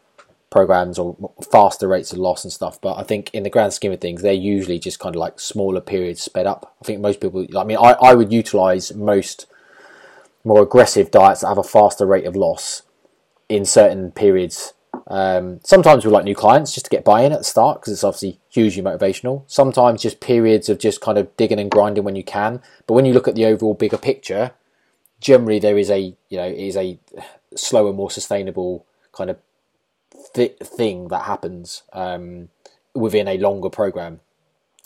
programs 0.49 0.97
or 0.97 1.15
faster 1.51 1.87
rates 1.87 2.13
of 2.13 2.17
loss 2.17 2.45
and 2.45 2.53
stuff. 2.53 2.79
But 2.79 2.95
I 2.95 3.03
think 3.03 3.29
in 3.33 3.43
the 3.43 3.49
grand 3.49 3.73
scheme 3.73 3.91
of 3.91 3.99
things, 3.99 4.21
they're 4.21 4.33
usually 4.33 4.79
just 4.79 4.99
kind 4.99 5.15
of 5.15 5.19
like 5.19 5.39
smaller 5.39 5.81
periods 5.81 6.21
sped 6.21 6.47
up. 6.47 6.75
I 6.81 6.85
think 6.85 7.01
most 7.01 7.19
people, 7.19 7.45
I 7.57 7.63
mean, 7.65 7.77
I, 7.77 7.95
I 8.01 8.13
would 8.13 8.31
utilize 8.31 8.93
most 8.93 9.47
more 10.45 10.63
aggressive 10.63 11.11
diets 11.11 11.41
that 11.41 11.49
have 11.49 11.57
a 11.57 11.63
faster 11.63 12.05
rate 12.05 12.25
of 12.25 12.35
loss 12.35 12.83
in 13.49 13.65
certain 13.65 14.11
periods. 14.11 14.73
Um, 15.07 15.59
sometimes 15.63 16.05
with 16.05 16.13
like 16.13 16.23
new 16.23 16.35
clients 16.35 16.71
just 16.71 16.85
to 16.85 16.89
get 16.89 17.03
buy-in 17.03 17.31
at 17.31 17.39
the 17.39 17.43
start 17.43 17.81
because 17.81 17.93
it's 17.93 18.03
obviously 18.03 18.39
hugely 18.49 18.83
motivational. 18.83 19.43
Sometimes 19.47 20.03
just 20.03 20.19
periods 20.19 20.69
of 20.69 20.77
just 20.77 21.01
kind 21.01 21.17
of 21.17 21.35
digging 21.35 21.59
and 21.59 21.71
grinding 21.71 22.03
when 22.03 22.15
you 22.15 22.23
can. 22.23 22.61
But 22.85 22.93
when 22.93 23.05
you 23.05 23.13
look 23.13 23.27
at 23.27 23.35
the 23.35 23.45
overall 23.45 23.73
bigger 23.73 23.97
picture, 23.97 24.51
generally 25.19 25.59
there 25.59 25.77
is 25.77 25.89
a 25.89 26.15
you 26.29 26.37
know 26.37 26.45
is 26.45 26.77
a 26.77 26.99
slower, 27.55 27.91
more 27.91 28.11
sustainable 28.11 28.85
kind 29.11 29.31
of 29.31 29.37
th- 30.33 30.57
thing 30.57 31.07
that 31.07 31.23
happens 31.23 31.83
um, 31.93 32.49
within 32.93 33.27
a 33.27 33.37
longer 33.37 33.69
program. 33.69 34.19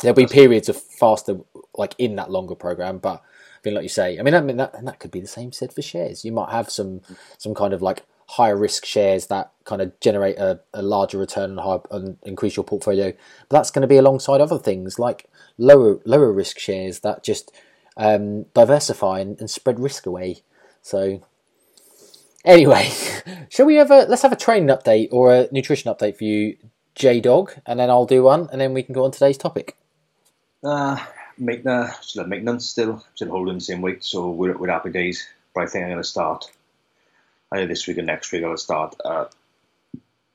There'll 0.02 0.16
be 0.16 0.26
periods 0.26 0.70
of 0.70 0.82
faster, 0.82 1.40
like 1.76 1.96
in 1.98 2.16
that 2.16 2.32
longer 2.32 2.56
program, 2.56 2.98
but 2.98 3.22
I 3.22 3.70
mean, 3.70 3.76
like 3.76 3.84
you 3.84 3.90
say, 3.90 4.20
I 4.20 4.24
mean, 4.24 4.34
I 4.34 4.42
mean 4.42 4.58
that 4.58 4.74
and 4.74 4.88
that 4.88 5.00
could 5.00 5.12
be 5.12 5.22
the 5.22 5.28
same 5.28 5.52
said 5.52 5.72
for 5.72 5.82
shares. 5.82 6.26
You 6.26 6.32
might 6.32 6.52
have 6.52 6.70
some 6.70 7.02
some 7.38 7.54
kind 7.54 7.74
of 7.74 7.82
like 7.82 8.04
higher 8.34 8.58
risk 8.58 8.86
shares 8.86 9.28
that 9.28 9.52
kind 9.64 9.82
of 9.82 10.00
generate 10.00 10.38
a, 10.38 10.60
a 10.74 10.82
larger 10.82 11.18
return 11.18 11.58
and, 11.60 11.82
and 11.92 12.18
increase 12.24 12.56
your 12.56 12.64
portfolio. 12.64 13.12
But 13.50 13.58
that's 13.58 13.72
going 13.72 13.84
to 13.84 13.88
be 13.88 13.98
alongside 13.98 14.42
other 14.42 14.58
things 14.58 14.98
like 14.98 15.26
lower 15.58 16.00
lower 16.06 16.32
risk 16.32 16.58
shares 16.60 17.00
that 17.00 17.24
just 17.24 17.52
um, 17.96 18.44
diversify 18.54 19.20
and, 19.20 19.40
and, 19.40 19.50
spread 19.50 19.80
risk 19.80 20.08
away. 20.08 20.42
So 20.82 21.22
Anyway, 22.46 22.92
shall 23.50 23.66
we 23.66 23.76
have 23.76 23.92
a 23.92 24.06
let's 24.10 24.22
have 24.22 24.34
a 24.34 24.38
training 24.38 24.70
update 24.70 25.08
or 25.12 25.34
a 25.34 25.48
nutrition 25.52 25.94
update 25.94 26.18
for 26.18 26.26
you, 26.26 26.58
J 26.96 27.22
Dog, 27.22 27.54
and 27.66 27.80
then 27.80 27.90
I'll 27.90 28.06
do 28.06 28.24
one, 28.24 28.50
and 28.52 28.60
then 28.60 28.74
we 28.74 28.84
can 28.84 28.94
go 28.94 29.06
on 29.06 29.12
today's 29.12 29.38
topic. 29.38 29.78
Uh, 30.64 30.98
make 31.38 31.64
still 32.02 32.28
maintenance 32.28 32.66
still 32.66 33.04
still 33.16 33.30
holding 33.30 33.56
the 33.56 33.62
same 33.62 33.82
weight, 33.82 34.04
so 34.04 34.30
we're 34.30 34.58
we're 34.58 34.70
happy 34.70 34.92
days. 34.92 35.26
But 35.56 35.64
I 35.64 35.68
think 35.68 35.86
I'm 35.86 35.92
gonna 35.92 36.04
start. 36.04 36.52
Either 37.54 37.68
this 37.68 37.88
week 37.88 37.98
or 37.98 38.02
next 38.02 38.32
week, 38.32 38.44
I'll 38.44 38.58
start 38.58 38.96
uh, 39.06 39.26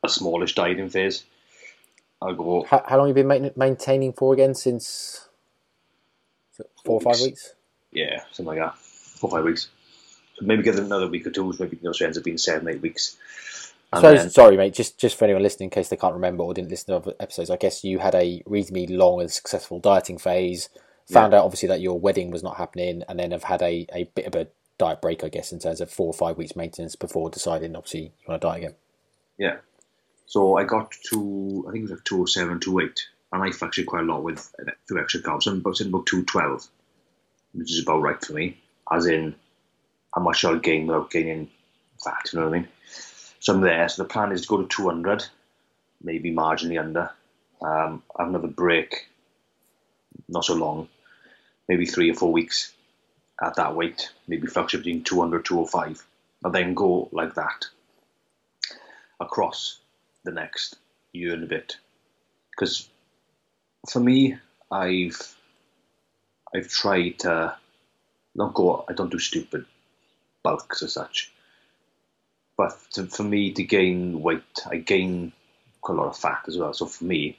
a 0.05 0.09
smallish 0.09 0.55
dieting 0.55 0.89
phase. 0.89 1.25
I'll 2.23 2.35
go. 2.35 2.65
How, 2.69 2.85
how 2.87 2.99
long 2.99 3.09
have 3.09 3.17
you 3.17 3.25
been 3.25 3.53
maintaining 3.57 4.13
for 4.13 4.33
again? 4.33 4.55
Since 4.55 5.29
four 6.85 6.97
or 6.97 7.01
five 7.01 7.21
weeks? 7.21 7.55
Yeah, 7.91 8.21
something 8.33 8.47
like 8.47 8.59
that. 8.59 8.79
Four 8.79 9.31
or 9.31 9.39
five 9.39 9.45
weeks 9.45 9.69
maybe 10.41 10.63
give 10.63 10.77
them 10.77 10.87
another 10.87 11.09
week 11.09 11.27
or 11.27 11.31
two. 11.31 11.53
Maybe 11.59 11.77
you 11.77 11.83
know, 11.83 11.93
so 11.93 12.05
it 12.05 12.07
ends 12.07 12.19
up 12.19 12.25
being 12.25 12.39
seven, 12.39 12.69
eight 12.69 12.81
weeks. 12.81 13.17
so 13.95 14.01
then, 14.01 14.31
sorry, 14.31 14.57
mate. 14.57 14.75
Just 14.75 14.99
just 14.99 15.17
for 15.17 15.25
anyone 15.25 15.43
listening, 15.43 15.67
in 15.67 15.71
case 15.71 15.89
they 15.89 15.97
can't 15.97 16.15
remember 16.15 16.45
or 16.45 16.55
didn't 16.55 16.71
listen 16.71 16.87
to 16.89 16.97
other 16.97 17.15
episodes, 17.21 17.51
I 17.51 17.57
guess 17.57 17.85
you 17.85 17.99
had 17.99 18.15
a 18.15 18.43
reasonably 18.47 18.87
long 18.89 19.21
and 19.21 19.31
successful 19.31 19.81
dieting 19.81 20.19
phase. 20.19 20.69
Found 21.11 21.33
yeah. 21.33 21.39
out 21.39 21.47
obviously 21.47 21.69
that 21.69 21.81
your 21.81 21.99
wedding 21.99 22.31
was 22.31 22.43
not 22.43 22.57
happening, 22.57 23.03
and 23.09 23.19
then 23.19 23.31
have 23.31 23.45
had 23.45 23.63
a, 23.63 23.87
a 23.95 24.05
bit 24.15 24.27
of 24.27 24.35
a 24.35 24.49
diet 24.79 25.03
break, 25.03 25.25
I 25.25 25.29
guess, 25.29 25.53
in 25.53 25.59
terms 25.59 25.81
of 25.81 25.91
four 25.91 26.07
or 26.07 26.15
five 26.15 26.39
weeks 26.39 26.57
maintenance 26.57 26.97
before 26.97 27.31
deciding 27.31 27.77
obviously 27.77 28.03
you 28.03 28.25
want 28.29 28.41
to 28.41 28.47
diet 28.47 28.59
again. 28.59 28.75
Yeah. 29.37 29.57
So 30.27 30.57
I 30.57 30.65
got 30.65 30.93
to 31.11 31.65
I 31.69 31.73
think 31.73 31.83
it 31.83 31.91
was 31.91 31.91
like 31.93 32.05
207, 32.05 32.61
208, 32.61 33.01
and 33.33 33.43
I 33.43 33.51
fractured 33.51 33.87
quite 33.87 34.03
a 34.03 34.07
lot 34.07 34.23
with 34.23 34.53
a 34.61 34.73
few 34.87 34.99
extra 34.99 35.21
carbs. 35.21 35.47
I'm 35.47 35.61
about, 35.61 35.81
about 35.81 36.07
212 36.07 36.69
which 37.55 37.73
is 37.73 37.83
about 37.83 38.03
right 38.03 38.23
for 38.25 38.35
me. 38.35 38.59
As 38.91 39.07
in, 39.07 39.35
how 40.15 40.23
much 40.23 40.45
I'll 40.45 40.59
gain 40.59 40.87
without 40.87 41.11
gaining 41.11 41.51
fat. 42.03 42.31
You 42.33 42.39
know 42.39 42.47
what 42.47 42.55
I 42.55 42.59
mean? 42.61 42.69
So 43.41 43.55
I'm 43.55 43.61
there. 43.61 43.89
So 43.89 44.03
the 44.03 44.09
plan 44.09 44.33
is 44.33 44.43
to 44.43 44.49
go 44.49 44.63
to 44.63 44.69
200, 44.69 45.25
maybe 46.03 46.33
marginally 46.33 46.79
under. 46.79 47.11
Um, 47.61 48.03
have 48.19 48.29
another 48.29 48.49
break, 48.49 49.09
not 50.29 50.45
so 50.45 50.55
long, 50.55 50.89
maybe 51.69 51.87
three 51.87 52.11
or 52.11 52.15
four 52.15 52.31
weeks 52.31 52.73
at 53.43 53.57
that 53.57 53.75
weight, 53.75 54.11
maybe 54.27 54.47
fluctuate 54.47 54.85
between 54.85 55.05
200 55.05 55.45
205, 55.45 56.05
and 56.45 56.55
then 56.55 56.75
go 56.75 57.09
like 57.13 57.35
that 57.35 57.67
across 59.21 59.79
the 60.25 60.33
next 60.33 60.77
year 61.13 61.35
and 61.35 61.45
a 61.45 61.47
bit. 61.47 61.77
Because 62.51 62.89
for 63.89 64.01
me, 64.01 64.37
I've 64.71 65.37
I've 66.55 66.69
tried 66.69 67.21
to 67.21 67.57
not 68.35 68.55
go. 68.55 68.85
I 68.89 68.93
don't 68.93 69.11
do 69.11 69.19
stupid 69.19 69.67
bulks 70.43 70.83
as 70.83 70.93
such, 70.93 71.33
but 72.57 72.77
to, 72.93 73.07
for 73.07 73.23
me 73.23 73.53
to 73.53 73.63
gain 73.63 74.23
weight, 74.23 74.43
I 74.67 74.77
gain 74.79 75.33
quite 75.81 75.99
a 75.99 76.01
lot 76.01 76.09
of 76.09 76.17
fat 76.17 76.45
as 76.49 76.57
well. 76.57 76.73
So 76.73 76.87
for 76.87 77.05
me, 77.05 77.39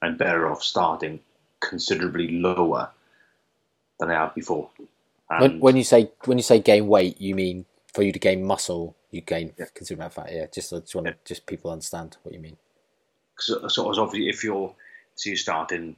I'm 0.00 0.16
better 0.16 0.50
off 0.50 0.62
starting 0.62 1.20
considerably 1.60 2.28
lower 2.28 2.90
than 3.98 4.10
I 4.10 4.14
have 4.14 4.34
before. 4.34 4.70
When, 5.40 5.60
when, 5.60 5.76
you 5.76 5.84
say 5.84 6.10
when 6.24 6.38
you 6.38 6.42
say 6.42 6.58
gain 6.60 6.86
weight, 6.86 7.20
you 7.20 7.34
mean 7.34 7.66
for 7.92 8.02
you 8.02 8.12
to 8.12 8.18
gain 8.18 8.44
muscle, 8.44 8.96
you 9.10 9.20
gain 9.20 9.52
yeah. 9.58 9.66
considerable 9.74 10.10
fat. 10.10 10.32
Yeah, 10.32 10.46
just 10.52 10.72
I 10.72 10.78
just 10.80 10.94
want 10.94 11.06
yeah. 11.06 11.14
just 11.24 11.46
people 11.46 11.70
understand 11.70 12.16
what 12.22 12.34
you 12.34 12.40
mean. 12.40 12.56
So, 13.38 13.66
so 13.68 13.88
obviously, 13.88 14.28
if 14.28 14.44
you're 14.44 14.74
so 15.14 15.30
you're 15.30 15.36
starting, 15.36 15.96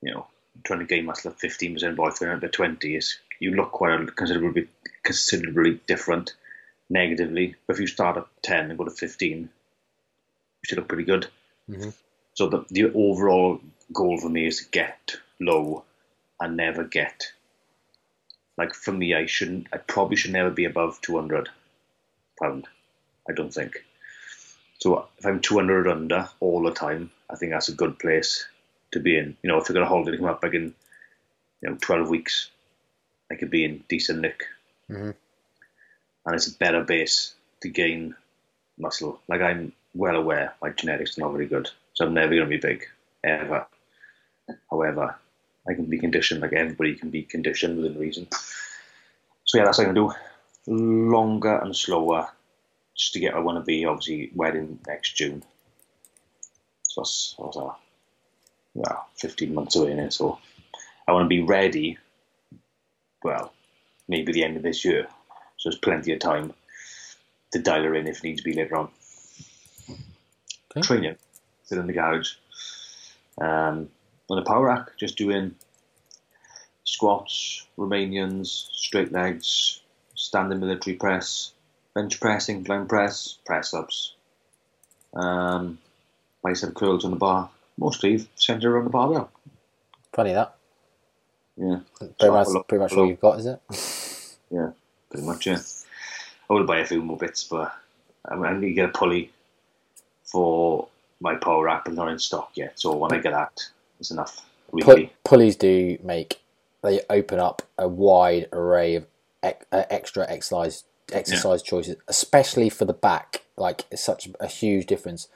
you 0.00 0.14
know, 0.14 0.26
trying 0.64 0.80
to 0.80 0.86
gain 0.86 1.04
muscle 1.04 1.30
at 1.30 1.40
fifteen 1.40 1.74
percent 1.74 1.96
body 1.96 2.14
fat 2.14 2.42
at 2.42 2.52
twenty, 2.52 2.96
is 2.96 3.18
you 3.40 3.52
look 3.52 3.72
quite 3.72 4.14
considerably 4.16 4.68
considerably 5.02 5.80
different 5.86 6.34
negatively. 6.88 7.56
But 7.66 7.74
if 7.74 7.80
you 7.80 7.86
start 7.86 8.16
at 8.16 8.26
ten 8.42 8.70
and 8.70 8.78
go 8.78 8.84
to 8.84 8.90
fifteen, 8.90 9.38
you 9.38 10.64
should 10.64 10.78
look 10.78 10.88
pretty 10.88 11.04
good. 11.04 11.26
Mm-hmm. 11.68 11.90
So 12.34 12.48
the 12.48 12.64
the 12.70 12.92
overall 12.92 13.60
goal 13.92 14.18
for 14.18 14.28
me 14.28 14.46
is 14.46 14.64
to 14.64 14.70
get 14.70 15.16
low 15.40 15.84
and 16.40 16.56
never 16.56 16.84
get 16.84 17.32
like 18.58 18.74
for 18.74 18.92
me, 18.92 19.14
I 19.14 19.26
shouldn't. 19.26 19.68
I 19.72 19.78
probably 19.78 20.16
should 20.16 20.32
never 20.32 20.50
be 20.50 20.64
above 20.64 21.00
two 21.00 21.16
hundred 21.16 21.48
pound. 22.42 22.66
I 23.28 23.32
don't 23.32 23.54
think. 23.54 23.84
So 24.80 25.08
if 25.16 25.24
I'm 25.24 25.40
two 25.40 25.54
hundred 25.54 25.86
under 25.86 26.28
all 26.40 26.62
the 26.62 26.72
time, 26.72 27.10
I 27.30 27.36
think 27.36 27.52
that's 27.52 27.68
a 27.68 27.74
good 27.74 27.98
place 27.98 28.46
to 28.92 29.00
be 29.00 29.16
in. 29.16 29.36
You 29.42 29.48
know, 29.48 29.58
if 29.58 29.68
you're 29.68 29.74
going 29.74 29.86
to 29.86 29.88
hold 29.88 30.08
it 30.08 30.16
come 30.16 30.26
up 30.26 30.42
like 30.42 30.54
in, 30.54 30.74
you 31.62 31.70
know, 31.70 31.78
twelve 31.80 32.08
weeks, 32.08 32.50
I 33.30 33.36
could 33.36 33.50
be 33.50 33.64
in 33.64 33.84
decent 33.88 34.20
nick, 34.20 34.42
mm-hmm. 34.90 35.10
and 36.26 36.34
it's 36.34 36.48
a 36.48 36.58
better 36.58 36.82
base 36.82 37.34
to 37.62 37.68
gain 37.68 38.14
muscle. 38.76 39.20
Like 39.28 39.40
I'm 39.40 39.72
well 39.94 40.16
aware 40.16 40.54
my 40.60 40.70
genetics 40.70 41.16
are 41.16 41.22
not 41.22 41.32
very 41.32 41.46
good, 41.46 41.70
so 41.94 42.06
I'm 42.06 42.14
never 42.14 42.34
going 42.34 42.42
to 42.42 42.46
be 42.48 42.56
big 42.56 42.86
ever. 43.22 43.66
However, 44.70 45.16
I 45.68 45.74
can 45.74 45.84
be 45.84 45.98
conditioned 45.98 46.40
like 46.40 46.52
everybody 46.52 46.94
can 46.94 47.10
be 47.10 47.22
conditioned 47.22 47.76
within 47.76 47.98
reason. 47.98 48.26
So 49.44 49.58
yeah, 49.58 49.64
that's 49.64 49.78
what 49.78 49.88
I'm 49.88 49.94
gonna 49.94 50.14
do. 50.66 50.72
Longer 51.10 51.58
and 51.58 51.74
slower, 51.74 52.28
just 52.96 53.12
to 53.14 53.20
get 53.20 53.32
where 53.32 53.42
I 53.42 53.44
want 53.44 53.58
to 53.58 53.64
be. 53.64 53.84
Obviously, 53.84 54.30
wedding 54.34 54.78
next 54.86 55.16
June. 55.16 55.42
So 56.82 57.00
that's, 57.00 57.34
that's 57.38 57.56
a, 57.56 57.70
well, 58.74 59.08
15 59.16 59.54
months 59.54 59.76
away 59.76 59.94
now. 59.94 60.08
So 60.10 60.38
I 61.06 61.12
want 61.12 61.24
to 61.24 61.28
be 61.28 61.42
ready. 61.42 61.98
Well, 63.22 63.52
maybe 64.08 64.32
the 64.32 64.44
end 64.44 64.56
of 64.56 64.62
this 64.62 64.84
year. 64.84 65.06
So 65.56 65.70
there's 65.70 65.78
plenty 65.78 66.12
of 66.12 66.20
time 66.20 66.52
to 67.52 67.58
dial 67.58 67.82
her 67.82 67.94
in 67.94 68.06
if 68.06 68.18
it 68.18 68.24
needs 68.24 68.40
to 68.40 68.44
be 68.44 68.52
later 68.52 68.76
on. 68.76 68.90
Okay. 70.70 70.82
Training, 70.82 71.16
sit 71.64 71.78
in 71.78 71.86
the 71.86 71.92
garage. 71.92 72.34
Um, 73.40 73.88
on 74.30 74.36
the 74.36 74.42
power 74.42 74.66
rack, 74.66 74.96
just 74.96 75.16
doing 75.16 75.54
squats, 76.84 77.66
Romanians, 77.78 78.46
straight 78.46 79.12
legs, 79.12 79.80
standing 80.14 80.60
military 80.60 80.96
press, 80.96 81.52
bench 81.94 82.20
press, 82.20 82.48
incline 82.48 82.86
press, 82.86 83.38
press 83.44 83.74
ups, 83.74 84.14
um, 85.14 85.78
bicep 86.42 86.74
curls 86.74 87.04
on 87.04 87.10
the 87.10 87.16
bar, 87.16 87.50
mostly 87.76 88.26
centered 88.34 88.70
around 88.70 88.84
the 88.84 88.90
barbell. 88.90 89.30
Funny 90.12 90.32
that. 90.32 90.54
Yeah. 91.56 91.80
Pretty 91.98 92.30
much, 92.30 92.48
pretty 92.68 92.82
much 92.82 92.92
all 92.92 93.06
you've 93.06 93.20
got, 93.20 93.38
is 93.40 93.46
it? 93.46 93.60
yeah, 94.50 94.70
pretty 95.10 95.26
much, 95.26 95.46
yeah. 95.46 95.58
I 96.48 96.54
would 96.54 96.66
buy 96.66 96.78
a 96.78 96.86
few 96.86 97.02
more 97.02 97.16
bits, 97.16 97.44
but 97.44 97.74
I, 98.24 98.34
mean, 98.34 98.46
I 98.46 98.56
need 98.56 98.68
to 98.68 98.74
get 98.74 98.88
a 98.88 98.92
pulley 98.92 99.30
for 100.24 100.88
my 101.20 101.34
power 101.34 101.64
rack, 101.64 101.84
but 101.84 101.94
not 101.94 102.08
in 102.08 102.18
stock 102.18 102.52
yet. 102.54 102.78
So 102.78 102.96
when 102.96 103.12
I 103.12 103.18
get 103.18 103.32
that, 103.32 103.68
is 104.00 104.10
enough. 104.10 104.44
Really. 104.70 105.12
pulleys 105.24 105.56
do 105.56 105.98
make 106.02 106.40
they 106.82 107.00
open 107.08 107.38
up 107.38 107.62
a 107.78 107.88
wide 107.88 108.48
array 108.52 108.96
of 108.96 109.06
ec- 109.42 109.66
uh, 109.72 109.84
extra 109.90 110.30
exercise 110.30 110.84
exercise 111.12 111.62
yeah. 111.64 111.70
choices, 111.70 111.96
especially 112.06 112.68
for 112.68 112.84
the 112.84 112.92
back. 112.92 113.44
Like 113.56 113.86
it's 113.90 114.02
such 114.02 114.28
a 114.40 114.46
huge 114.46 114.86
difference. 114.86 115.28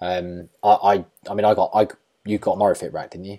Um, 0.00 0.48
I, 0.62 0.68
I, 0.68 1.04
I 1.30 1.34
mean, 1.34 1.44
I 1.44 1.54
got 1.54 1.70
I 1.74 1.88
you 2.24 2.38
got 2.38 2.58
Mirafit 2.58 2.92
rack, 2.92 3.10
didn't 3.10 3.26
you? 3.26 3.38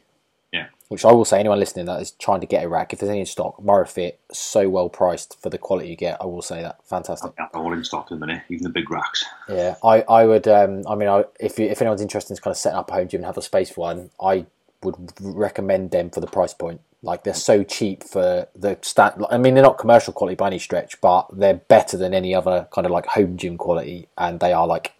Yeah. 0.51 0.67
Which 0.89 1.05
I 1.05 1.11
will 1.13 1.23
say, 1.23 1.39
anyone 1.39 1.59
listening 1.59 1.85
that 1.85 2.01
is 2.01 2.11
trying 2.11 2.41
to 2.41 2.45
get 2.45 2.65
a 2.65 2.67
rack, 2.67 2.91
if 2.91 2.99
there's 2.99 3.09
any 3.09 3.21
in 3.21 3.25
stock, 3.25 3.61
Mirafit 3.61 4.15
so 4.33 4.67
well 4.67 4.89
priced 4.89 5.41
for 5.41 5.49
the 5.49 5.57
quality 5.57 5.89
you 5.89 5.95
get. 5.95 6.21
I 6.21 6.25
will 6.25 6.41
say 6.41 6.61
that 6.61 6.85
fantastic. 6.85 7.31
Yeah, 7.37 7.47
all 7.53 7.71
in 7.71 7.83
stock 7.83 8.05
at 8.11 8.19
the 8.19 8.25
minute, 8.25 8.43
even 8.49 8.63
the 8.63 8.69
big 8.69 8.91
racks. 8.91 9.23
Yeah, 9.47 9.75
I, 9.83 10.01
I 10.01 10.25
would. 10.25 10.47
Um, 10.47 10.83
I 10.87 10.95
mean, 10.95 11.07
I, 11.07 11.23
if 11.39 11.57
you, 11.57 11.67
if 11.67 11.81
anyone's 11.81 12.01
interested 12.01 12.33
in 12.33 12.41
kind 12.41 12.51
of 12.51 12.57
setting 12.57 12.77
up 12.77 12.89
a 12.91 12.93
home 12.93 13.07
gym 13.07 13.19
and 13.19 13.25
have 13.25 13.35
the 13.35 13.41
space 13.41 13.69
for 13.69 13.81
one, 13.81 14.09
I 14.21 14.45
would 14.83 15.13
recommend 15.19 15.91
them 15.91 16.09
for 16.09 16.19
the 16.19 16.27
price 16.27 16.53
point. 16.53 16.81
Like 17.03 17.23
they're 17.23 17.33
so 17.33 17.63
cheap 17.63 18.03
for 18.03 18.47
the 18.55 18.77
stat. 18.81 19.17
I 19.29 19.37
mean, 19.37 19.55
they're 19.55 19.63
not 19.63 19.77
commercial 19.77 20.13
quality 20.13 20.35
by 20.35 20.47
any 20.47 20.59
stretch, 20.59 21.01
but 21.01 21.27
they're 21.33 21.55
better 21.55 21.97
than 21.97 22.13
any 22.13 22.35
other 22.35 22.67
kind 22.71 22.85
of 22.85 22.91
like 22.91 23.07
home 23.07 23.37
gym 23.37 23.57
quality, 23.57 24.07
and 24.17 24.39
they 24.39 24.53
are 24.53 24.67
like 24.67 24.93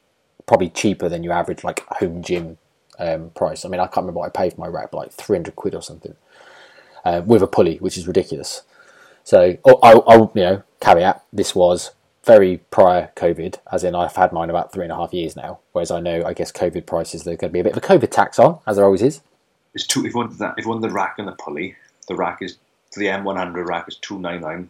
probably 0.47 0.69
cheaper 0.69 1.07
than 1.07 1.23
your 1.23 1.33
average 1.33 1.63
like 1.63 1.85
home 1.87 2.23
gym 2.23 2.57
um, 2.97 3.29
price. 3.31 3.65
I 3.65 3.69
mean, 3.69 3.79
I 3.79 3.85
can't 3.85 3.97
remember 3.97 4.19
what 4.19 4.27
I 4.27 4.29
paid 4.29 4.53
for 4.53 4.61
my 4.61 4.67
rack, 4.67 4.91
but 4.91 4.97
like 4.97 5.11
three 5.11 5.37
hundred 5.37 5.55
quid 5.55 5.75
or 5.75 5.83
something 5.83 6.15
uh, 7.05 7.21
with 7.25 7.43
a 7.43 7.47
pulley, 7.47 7.77
which 7.77 7.97
is 7.97 8.07
ridiculous. 8.07 8.63
So, 9.23 9.57
oh, 9.65 9.79
I, 9.83 9.93
I, 9.93 10.15
you 10.17 10.29
know, 10.35 10.63
caveat: 10.79 11.23
this 11.31 11.53
was 11.53 11.91
very 12.23 12.57
prior 12.69 13.11
COVID, 13.15 13.57
as 13.71 13.83
in 13.83 13.95
I've 13.95 14.15
had 14.15 14.31
mine 14.31 14.49
about 14.49 14.71
three 14.71 14.83
and 14.83 14.91
a 14.91 14.95
half 14.95 15.13
years 15.13 15.35
now. 15.35 15.59
Whereas 15.71 15.91
I 15.91 15.99
know, 15.99 16.23
I 16.25 16.33
guess 16.33 16.51
COVID 16.51 16.85
prices 16.85 17.23
there's 17.23 17.37
going 17.37 17.49
to 17.49 17.53
be 17.53 17.59
a 17.59 17.63
bit 17.63 17.77
of 17.77 17.83
a 17.83 17.87
COVID 17.87 18.11
tax 18.11 18.39
on, 18.39 18.59
as 18.65 18.75
there 18.75 18.85
always 18.85 19.01
is. 19.01 19.21
It's 19.73 19.87
two. 19.87 20.05
If 20.05 20.13
you 20.13 20.17
want 20.17 20.37
that, 20.39 20.55
if 20.57 20.65
you 20.65 20.69
want 20.69 20.81
the 20.81 20.89
rack 20.89 21.15
and 21.17 21.27
the 21.27 21.33
pulley, 21.33 21.75
the 22.07 22.15
rack 22.15 22.41
is 22.41 22.57
for 22.91 22.99
the 22.99 23.07
M100 23.07 23.65
rack 23.65 23.87
is 23.87 23.95
two 23.97 24.19
nine 24.19 24.41
nine. 24.41 24.69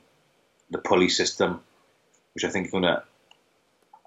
The 0.70 0.78
pulley 0.78 1.10
system, 1.10 1.62
which 2.34 2.46
I 2.46 2.50
think 2.50 2.68
is 2.68 2.72
gonna 2.72 3.04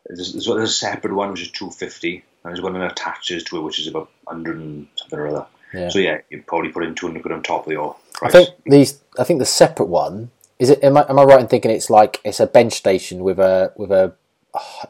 there's, 0.06 0.32
there's 0.32 0.48
a 0.48 0.68
separate 0.68 1.14
one 1.14 1.30
which 1.30 1.42
is 1.42 1.50
two 1.50 1.70
fifty, 1.70 2.16
and 2.42 2.52
there's 2.52 2.60
one 2.60 2.74
that 2.74 2.92
attaches 2.92 3.44
to 3.44 3.58
it 3.58 3.62
which 3.62 3.78
is 3.78 3.86
about 3.86 4.10
hundred 4.28 4.58
and 4.58 4.86
something 4.96 5.18
or 5.18 5.28
other. 5.28 5.46
Yeah. 5.72 5.88
So 5.88 5.98
yeah, 5.98 6.18
you 6.30 6.42
probably 6.46 6.70
put 6.70 6.84
in 6.84 6.94
two 6.94 7.06
hundred 7.06 7.22
quid 7.22 7.32
on 7.32 7.42
top 7.42 7.66
of 7.66 7.72
your 7.72 7.96
price. 8.12 8.34
I 8.34 8.44
think 8.44 8.56
these. 8.66 9.00
I 9.18 9.24
think 9.24 9.38
the 9.38 9.46
separate 9.46 9.88
one 9.88 10.30
is 10.58 10.70
it. 10.70 10.84
Am 10.84 10.96
I, 10.96 11.06
am 11.08 11.18
I 11.18 11.24
right 11.24 11.40
in 11.40 11.48
thinking 11.48 11.70
it's 11.70 11.90
like 11.90 12.20
it's 12.24 12.40
a 12.40 12.46
bench 12.46 12.74
station 12.74 13.20
with 13.20 13.38
a 13.38 13.72
with 13.76 13.90
a 13.90 14.14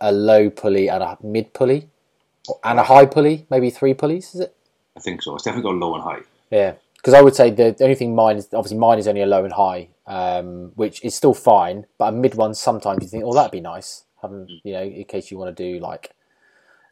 a 0.00 0.12
low 0.12 0.50
pulley 0.50 0.88
and 0.88 1.02
a 1.02 1.16
mid 1.22 1.52
pulley, 1.52 1.88
and 2.64 2.80
a 2.80 2.84
high 2.84 3.06
pulley, 3.06 3.46
maybe 3.50 3.70
three 3.70 3.94
pulleys. 3.94 4.34
Is 4.34 4.40
it? 4.40 4.56
I 4.96 5.00
think 5.00 5.22
so. 5.22 5.34
It's 5.34 5.44
definitely 5.44 5.70
got 5.70 5.78
low 5.78 5.94
and 5.94 6.02
high. 6.02 6.20
Yeah, 6.50 6.74
because 6.96 7.14
I 7.14 7.20
would 7.20 7.34
say 7.34 7.50
the, 7.50 7.74
the 7.76 7.84
only 7.84 7.96
thing 7.96 8.14
mine 8.14 8.36
is 8.36 8.48
obviously 8.52 8.78
mine 8.78 8.98
is 8.98 9.08
only 9.08 9.22
a 9.22 9.26
low 9.26 9.44
and 9.44 9.52
high, 9.52 9.88
um, 10.06 10.72
which 10.74 11.04
is 11.04 11.14
still 11.14 11.34
fine. 11.34 11.86
But 11.98 12.08
a 12.08 12.12
mid 12.12 12.34
one 12.34 12.54
sometimes 12.54 13.02
you 13.02 13.08
think, 13.08 13.24
oh, 13.24 13.34
that'd 13.34 13.52
be 13.52 13.60
nice. 13.60 14.04
Having 14.22 14.46
mm. 14.46 14.60
you 14.62 14.72
know, 14.72 14.82
in 14.82 15.04
case 15.04 15.30
you 15.30 15.38
want 15.38 15.54
to 15.56 15.62
do 15.72 15.80
like, 15.80 16.12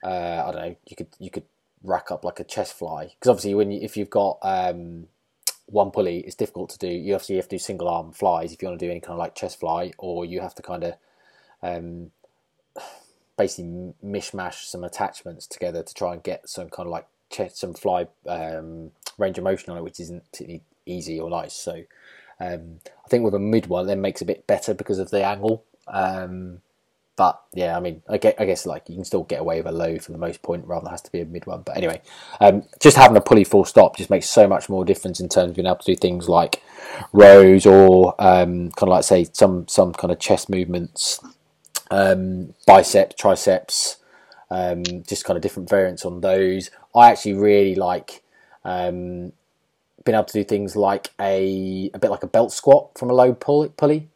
uh, 0.02 0.44
I 0.46 0.52
don't 0.52 0.62
know, 0.62 0.76
you 0.86 0.96
could 0.96 1.08
you 1.18 1.30
could 1.30 1.44
rack 1.84 2.10
up 2.10 2.24
like 2.24 2.40
a 2.40 2.44
chest 2.44 2.74
fly 2.74 3.06
because 3.06 3.28
obviously 3.28 3.54
when 3.54 3.70
you, 3.70 3.80
if 3.82 3.96
you've 3.96 4.10
got 4.10 4.38
um, 4.42 5.08
one 5.66 5.90
pulley, 5.90 6.18
it's 6.18 6.34
difficult 6.34 6.70
to 6.70 6.78
do. 6.78 6.88
You 6.88 7.14
obviously 7.14 7.36
have 7.36 7.48
to 7.48 7.56
do 7.56 7.58
single 7.58 7.88
arm 7.88 8.12
flies 8.12 8.52
if 8.52 8.62
you 8.62 8.68
want 8.68 8.78
to 8.78 8.86
do 8.86 8.90
any 8.90 9.00
kind 9.00 9.14
of 9.14 9.18
like 9.18 9.34
chest 9.34 9.60
fly, 9.60 9.92
or 9.98 10.24
you 10.24 10.40
have 10.40 10.54
to 10.56 10.62
kind 10.62 10.84
of 10.84 10.94
um, 11.62 12.10
basically 13.36 13.94
mishmash 14.04 14.64
some 14.64 14.84
attachments 14.84 15.46
together 15.46 15.82
to 15.82 15.94
try 15.94 16.12
and 16.12 16.22
get 16.22 16.48
some 16.48 16.68
kind 16.68 16.86
of 16.86 16.90
like 16.90 17.06
some 17.52 17.74
fly 17.74 18.06
um, 18.26 18.90
range 19.18 19.38
of 19.38 19.44
motion 19.44 19.70
on 19.70 19.78
it, 19.78 19.84
which 19.84 20.00
isn't 20.00 20.30
particularly 20.30 20.62
easy 20.86 21.18
or 21.20 21.30
nice. 21.30 21.54
So 21.54 21.82
um, 22.40 22.80
I 23.04 23.08
think 23.08 23.24
with 23.24 23.34
a 23.34 23.38
mid 23.38 23.66
one, 23.66 23.86
then 23.86 24.00
makes 24.00 24.22
a 24.22 24.26
bit 24.26 24.46
better 24.46 24.74
because 24.74 24.98
of 24.98 25.10
the 25.10 25.24
angle. 25.24 25.64
Um, 25.86 26.60
but 27.14 27.42
yeah, 27.52 27.76
I 27.76 27.80
mean, 27.80 28.02
I 28.08 28.16
guess, 28.16 28.34
I 28.38 28.46
guess 28.46 28.64
like 28.66 28.88
you 28.88 28.94
can 28.94 29.04
still 29.04 29.24
get 29.24 29.40
away 29.40 29.58
with 29.58 29.66
a 29.66 29.72
low 29.72 29.98
for 29.98 30.12
the 30.12 30.18
most 30.18 30.42
point 30.42 30.66
rather 30.66 30.84
than 30.84 30.92
has 30.92 31.02
to 31.02 31.12
be 31.12 31.20
a 31.20 31.26
mid 31.26 31.46
one. 31.46 31.62
But 31.62 31.76
anyway, 31.76 32.00
um, 32.40 32.64
just 32.80 32.96
having 32.96 33.16
a 33.16 33.20
pulley 33.20 33.44
full 33.44 33.64
stop 33.64 33.96
just 33.96 34.10
makes 34.10 34.28
so 34.28 34.48
much 34.48 34.68
more 34.68 34.84
difference 34.84 35.20
in 35.20 35.28
terms 35.28 35.50
of 35.50 35.56
being 35.56 35.66
able 35.66 35.76
to 35.76 35.84
do 35.84 35.96
things 35.96 36.28
like 36.28 36.62
rows 37.12 37.66
or 37.66 38.14
um, 38.18 38.70
kind 38.70 38.82
of 38.82 38.88
like 38.88 39.04
say 39.04 39.24
some 39.32 39.68
some 39.68 39.92
kind 39.92 40.10
of 40.10 40.18
chest 40.18 40.48
movements, 40.48 41.20
um, 41.90 42.54
biceps, 42.66 43.14
triceps, 43.16 43.98
um, 44.52 44.82
just 45.08 45.24
kind 45.24 45.36
of 45.36 45.42
different 45.42 45.70
variants 45.70 46.04
on 46.04 46.20
those. 46.20 46.70
I 46.94 47.10
actually 47.10 47.34
really 47.34 47.74
like 47.74 48.22
um, 48.64 49.32
being 50.04 50.14
able 50.14 50.24
to 50.24 50.32
do 50.32 50.44
things 50.44 50.76
like 50.76 51.10
a 51.18 51.90
a 51.94 51.98
bit 51.98 52.10
like 52.10 52.22
a 52.22 52.26
belt 52.26 52.52
squat 52.52 52.90
from 52.98 53.08
a 53.08 53.14
low 53.14 53.32
pulley. 53.32 54.08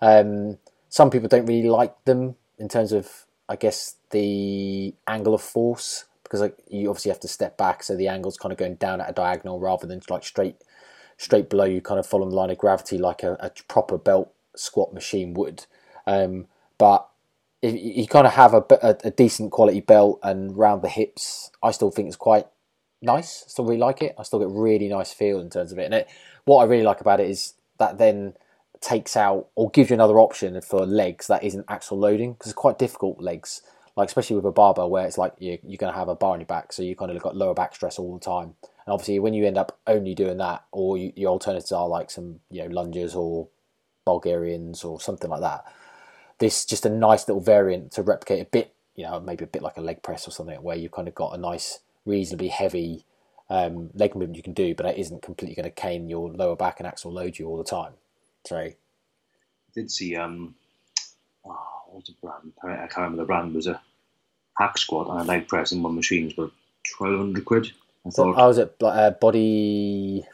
Um, 0.00 0.58
some 0.88 1.10
people 1.10 1.28
don't 1.28 1.46
really 1.46 1.68
like 1.68 2.04
them 2.04 2.36
in 2.58 2.68
terms 2.68 2.92
of, 2.92 3.26
I 3.48 3.56
guess, 3.56 3.96
the 4.10 4.94
angle 5.08 5.34
of 5.34 5.42
force 5.42 6.04
because 6.22 6.40
like, 6.40 6.56
you 6.68 6.88
obviously 6.88 7.10
have 7.10 7.20
to 7.20 7.28
step 7.28 7.58
back, 7.58 7.82
so 7.82 7.96
the 7.96 8.08
angle's 8.08 8.36
kind 8.36 8.52
of 8.52 8.58
going 8.58 8.76
down 8.76 9.00
at 9.00 9.10
a 9.10 9.12
diagonal 9.12 9.58
rather 9.58 9.86
than 9.86 10.00
like 10.08 10.24
straight 10.24 10.56
straight 11.16 11.50
below 11.50 11.64
you, 11.64 11.80
kind 11.80 11.98
of 11.98 12.06
follow 12.06 12.28
the 12.28 12.34
line 12.34 12.50
of 12.50 12.58
gravity 12.58 12.98
like 12.98 13.22
a, 13.22 13.36
a 13.40 13.50
proper 13.66 13.98
belt 13.98 14.32
squat 14.54 14.94
machine 14.94 15.34
would. 15.34 15.66
Um, 16.06 16.46
but 16.78 17.08
you 17.62 18.06
kind 18.08 18.26
of 18.26 18.32
have 18.32 18.54
a, 18.54 18.64
a, 18.82 18.96
a, 19.04 19.10
decent 19.12 19.52
quality 19.52 19.80
belt 19.80 20.18
and 20.22 20.56
round 20.56 20.82
the 20.82 20.88
hips, 20.88 21.50
I 21.62 21.70
still 21.70 21.92
think 21.92 22.08
it's 22.08 22.16
quite 22.16 22.46
nice. 23.00 23.44
I 23.46 23.48
still 23.48 23.64
really 23.64 23.78
like 23.78 24.02
it. 24.02 24.14
I 24.18 24.24
still 24.24 24.40
get 24.40 24.48
really 24.50 24.88
nice 24.88 25.12
feel 25.12 25.40
in 25.40 25.48
terms 25.48 25.70
of 25.70 25.78
it. 25.78 25.84
And 25.84 25.94
it, 25.94 26.08
what 26.44 26.58
I 26.58 26.64
really 26.64 26.82
like 26.82 27.00
about 27.00 27.20
it 27.20 27.30
is 27.30 27.54
that 27.78 27.98
then 27.98 28.34
takes 28.80 29.16
out 29.16 29.48
or 29.54 29.70
gives 29.70 29.90
you 29.90 29.94
another 29.94 30.18
option 30.18 30.60
for 30.60 30.84
legs 30.84 31.28
that 31.28 31.44
isn't 31.44 31.64
axial 31.68 31.98
loading 31.98 32.32
because 32.32 32.50
it's 32.50 32.58
quite 32.58 32.78
difficult 32.78 33.20
legs 33.20 33.62
like 33.96 34.08
especially 34.08 34.36
with 34.36 34.44
a 34.44 34.50
barbell 34.50 34.90
where 34.90 35.06
it's 35.06 35.18
like 35.18 35.32
you're, 35.38 35.58
you're 35.62 35.78
going 35.78 35.92
to 35.92 35.98
have 35.98 36.08
a 36.08 36.16
bar 36.16 36.32
on 36.32 36.40
your 36.40 36.46
back 36.46 36.72
so 36.72 36.82
you 36.82 36.96
kind 36.96 37.10
of 37.10 37.22
got 37.22 37.36
lower 37.36 37.54
back 37.54 37.74
stress 37.74 37.98
all 37.98 38.12
the 38.12 38.24
time 38.24 38.54
and 38.64 38.92
obviously 38.92 39.20
when 39.20 39.34
you 39.34 39.46
end 39.46 39.56
up 39.56 39.78
only 39.86 40.14
doing 40.14 40.38
that 40.38 40.64
or 40.72 40.98
you, 40.98 41.12
your 41.14 41.30
alternatives 41.30 41.70
are 41.70 41.86
like 41.86 42.10
some 42.10 42.40
you 42.50 42.62
know 42.62 42.74
lunges 42.74 43.14
or 43.14 43.48
bulgarians 44.04 44.82
or 44.82 45.00
something 45.00 45.30
like 45.30 45.42
that 45.42 45.64
this 46.42 46.66
just 46.66 46.86
a 46.86 46.90
nice 46.90 47.28
little 47.28 47.42
variant 47.42 47.92
to 47.92 48.02
replicate 48.02 48.42
a 48.42 48.50
bit 48.50 48.74
you 48.96 49.04
know 49.04 49.20
maybe 49.20 49.44
a 49.44 49.48
bit 49.48 49.62
like 49.62 49.78
a 49.78 49.82
leg 49.82 50.02
press 50.02 50.28
or 50.28 50.32
something 50.32 50.62
where 50.62 50.76
you've 50.76 50.92
kind 50.92 51.08
of 51.08 51.14
got 51.14 51.34
a 51.34 51.38
nice 51.38 51.80
reasonably 52.04 52.48
heavy 52.48 53.06
um, 53.50 53.90
leg 53.94 54.14
movement 54.14 54.36
you 54.36 54.42
can 54.42 54.54
do 54.54 54.74
but 54.74 54.86
it 54.86 54.98
isn't 54.98 55.22
completely 55.22 55.54
going 55.54 55.64
to 55.64 55.70
cane 55.70 56.08
your 56.10 56.30
lower 56.32 56.56
back 56.56 56.80
and 56.80 56.86
axial 56.86 57.12
load 57.12 57.38
you 57.38 57.46
all 57.48 57.58
the 57.58 57.64
time 57.64 57.94
Sorry. 58.46 58.70
I 58.70 59.72
did 59.74 59.90
see 59.90 60.16
um, 60.16 60.54
oh, 61.44 61.58
what 61.86 61.96
was 61.96 62.04
the 62.06 62.14
brand? 62.22 62.52
I 62.62 62.86
can't 62.86 62.96
remember 62.98 63.22
the 63.22 63.26
brand. 63.26 63.52
It 63.52 63.56
was 63.56 63.66
a 63.66 63.80
hack 64.58 64.78
squat 64.78 65.08
and 65.10 65.20
a 65.20 65.24
leg 65.24 65.48
press 65.48 65.72
in 65.72 65.82
one 65.82 65.94
machine 65.94 66.30
for 66.30 66.50
twelve 66.96 67.18
hundred 67.18 67.44
quid. 67.44 67.72
I 68.06 68.10
thought. 68.10 68.38
I 68.38 68.46
was 68.46 68.58
at 68.58 68.74
uh, 68.82 69.10
body. 69.12 70.26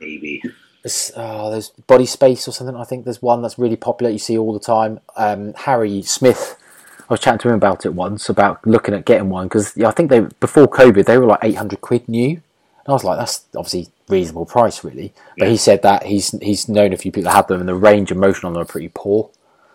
Maybe. 0.00 0.42
There's, 0.82 1.12
oh, 1.16 1.50
there's 1.50 1.70
body 1.70 2.06
space 2.06 2.46
or 2.46 2.52
something. 2.52 2.76
I 2.76 2.84
think 2.84 3.04
there's 3.04 3.20
one 3.20 3.42
that's 3.42 3.58
really 3.58 3.76
popular. 3.76 4.10
You 4.10 4.18
see 4.18 4.38
all 4.38 4.52
the 4.52 4.60
time. 4.60 5.00
Um, 5.16 5.54
Harry 5.54 6.02
Smith. 6.02 6.56
I 7.00 7.14
was 7.14 7.20
chatting 7.20 7.38
to 7.40 7.48
him 7.48 7.54
about 7.54 7.86
it 7.86 7.94
once 7.94 8.28
about 8.28 8.66
looking 8.66 8.94
at 8.94 9.06
getting 9.06 9.30
one 9.30 9.46
because 9.48 9.74
yeah, 9.76 9.88
I 9.88 9.92
think 9.92 10.10
they 10.10 10.20
before 10.40 10.68
COVID 10.68 11.06
they 11.06 11.16
were 11.16 11.26
like 11.26 11.40
eight 11.42 11.56
hundred 11.56 11.80
quid 11.80 12.08
new. 12.08 12.30
And 12.30 12.42
I 12.88 12.92
was 12.92 13.04
like, 13.04 13.18
that's 13.18 13.44
obviously 13.56 13.88
reasonable 14.08 14.46
price, 14.46 14.84
really. 14.84 15.12
But 15.36 15.46
yeah. 15.46 15.50
he 15.50 15.56
said 15.56 15.82
that 15.82 16.04
he's 16.04 16.30
he's 16.42 16.68
known 16.68 16.92
a 16.92 16.96
few 16.96 17.10
people 17.10 17.30
that 17.30 17.36
have 17.36 17.46
them, 17.46 17.60
and 17.60 17.68
the 17.68 17.74
range 17.74 18.10
of 18.10 18.16
motion 18.18 18.46
on 18.46 18.52
them 18.52 18.62
are 18.62 18.66
pretty 18.66 18.90
poor. 18.94 19.30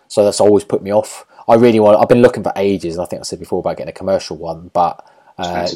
So 0.08 0.24
that's 0.24 0.40
always 0.40 0.64
put 0.64 0.82
me 0.82 0.92
off. 0.92 1.26
I 1.48 1.54
really 1.54 1.80
want. 1.80 1.98
I've 1.98 2.08
been 2.08 2.22
looking 2.22 2.42
for 2.42 2.52
ages, 2.56 2.94
and 2.94 3.02
I 3.02 3.06
think 3.06 3.20
I 3.20 3.24
said 3.24 3.40
before 3.40 3.58
about 3.58 3.76
getting 3.76 3.90
a 3.90 3.92
commercial 3.92 4.36
one, 4.36 4.70
but 4.72 5.04
uh, 5.38 5.68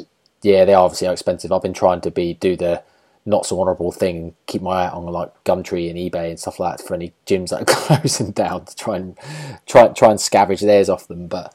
yeah, 0.43 0.65
they 0.65 0.75
are 0.75 0.85
obviously 0.85 1.09
expensive. 1.09 1.53
I've 1.53 1.63
been 1.63 1.73
trying 1.75 2.01
to 2.03 2.11
be 2.11 2.35
do 2.35 2.57
the 2.57 2.83
not 3.29 3.45
so 3.45 3.61
honourable 3.61 3.93
thing 3.93 4.35
keep 4.47 4.63
my 4.63 4.85
eye 4.85 4.89
on 4.89 5.05
like 5.07 5.33
Gumtree 5.45 5.91
and 5.91 5.99
eBay 5.99 6.31
and 6.31 6.41
stuff 6.41 6.59
like 6.59 6.79
that 6.79 6.87
for 6.87 6.95
any 6.95 7.13
gyms 7.27 7.51
that 7.51 7.61
are 7.61 7.97
closing 7.99 8.33
down 8.33 8.65
to 8.65 8.75
try 8.75 8.97
and 8.97 9.19
try 9.67 9.89
try 9.89 10.11
and 10.11 10.19
scavenge 10.19 10.61
theirs 10.61 10.89
off 10.89 11.07
them. 11.09 11.27
But 11.27 11.55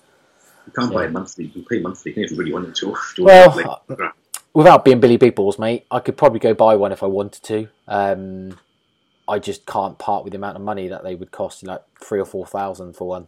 you 0.68 0.74
can't 0.74 0.92
yeah. 0.92 1.00
buy 1.00 1.06
it 1.06 1.12
monthly. 1.12 1.46
You 1.46 1.52
can 1.52 1.66
pay 1.66 1.80
monthly 1.80 2.14
if 2.16 2.32
you 2.32 2.38
really 2.38 2.54
wanted 2.54 2.76
to. 2.76 2.96
Well, 3.20 3.84
without 4.54 4.86
being 4.86 5.00
Billy 5.00 5.18
Big 5.18 5.36
Balls, 5.36 5.58
mate, 5.58 5.86
I 5.90 6.00
could 6.00 6.16
probably 6.16 6.40
go 6.40 6.54
buy 6.54 6.76
one 6.76 6.92
if 6.92 7.02
I 7.02 7.08
wanted 7.08 7.44
to. 7.44 7.68
Um, 7.88 8.60
I 9.28 9.40
just 9.40 9.66
can't 9.66 9.98
part 9.98 10.24
with 10.24 10.32
the 10.32 10.38
amount 10.38 10.58
of 10.58 10.62
money 10.62 10.88
that 10.90 11.04
they 11.04 11.16
would 11.16 11.32
cost, 11.32 11.64
you 11.64 11.68
know, 11.68 11.74
like 11.74 11.84
three 12.00 12.20
or 12.20 12.26
four 12.26 12.46
thousand 12.46 12.96
for 12.96 13.08
one. 13.08 13.28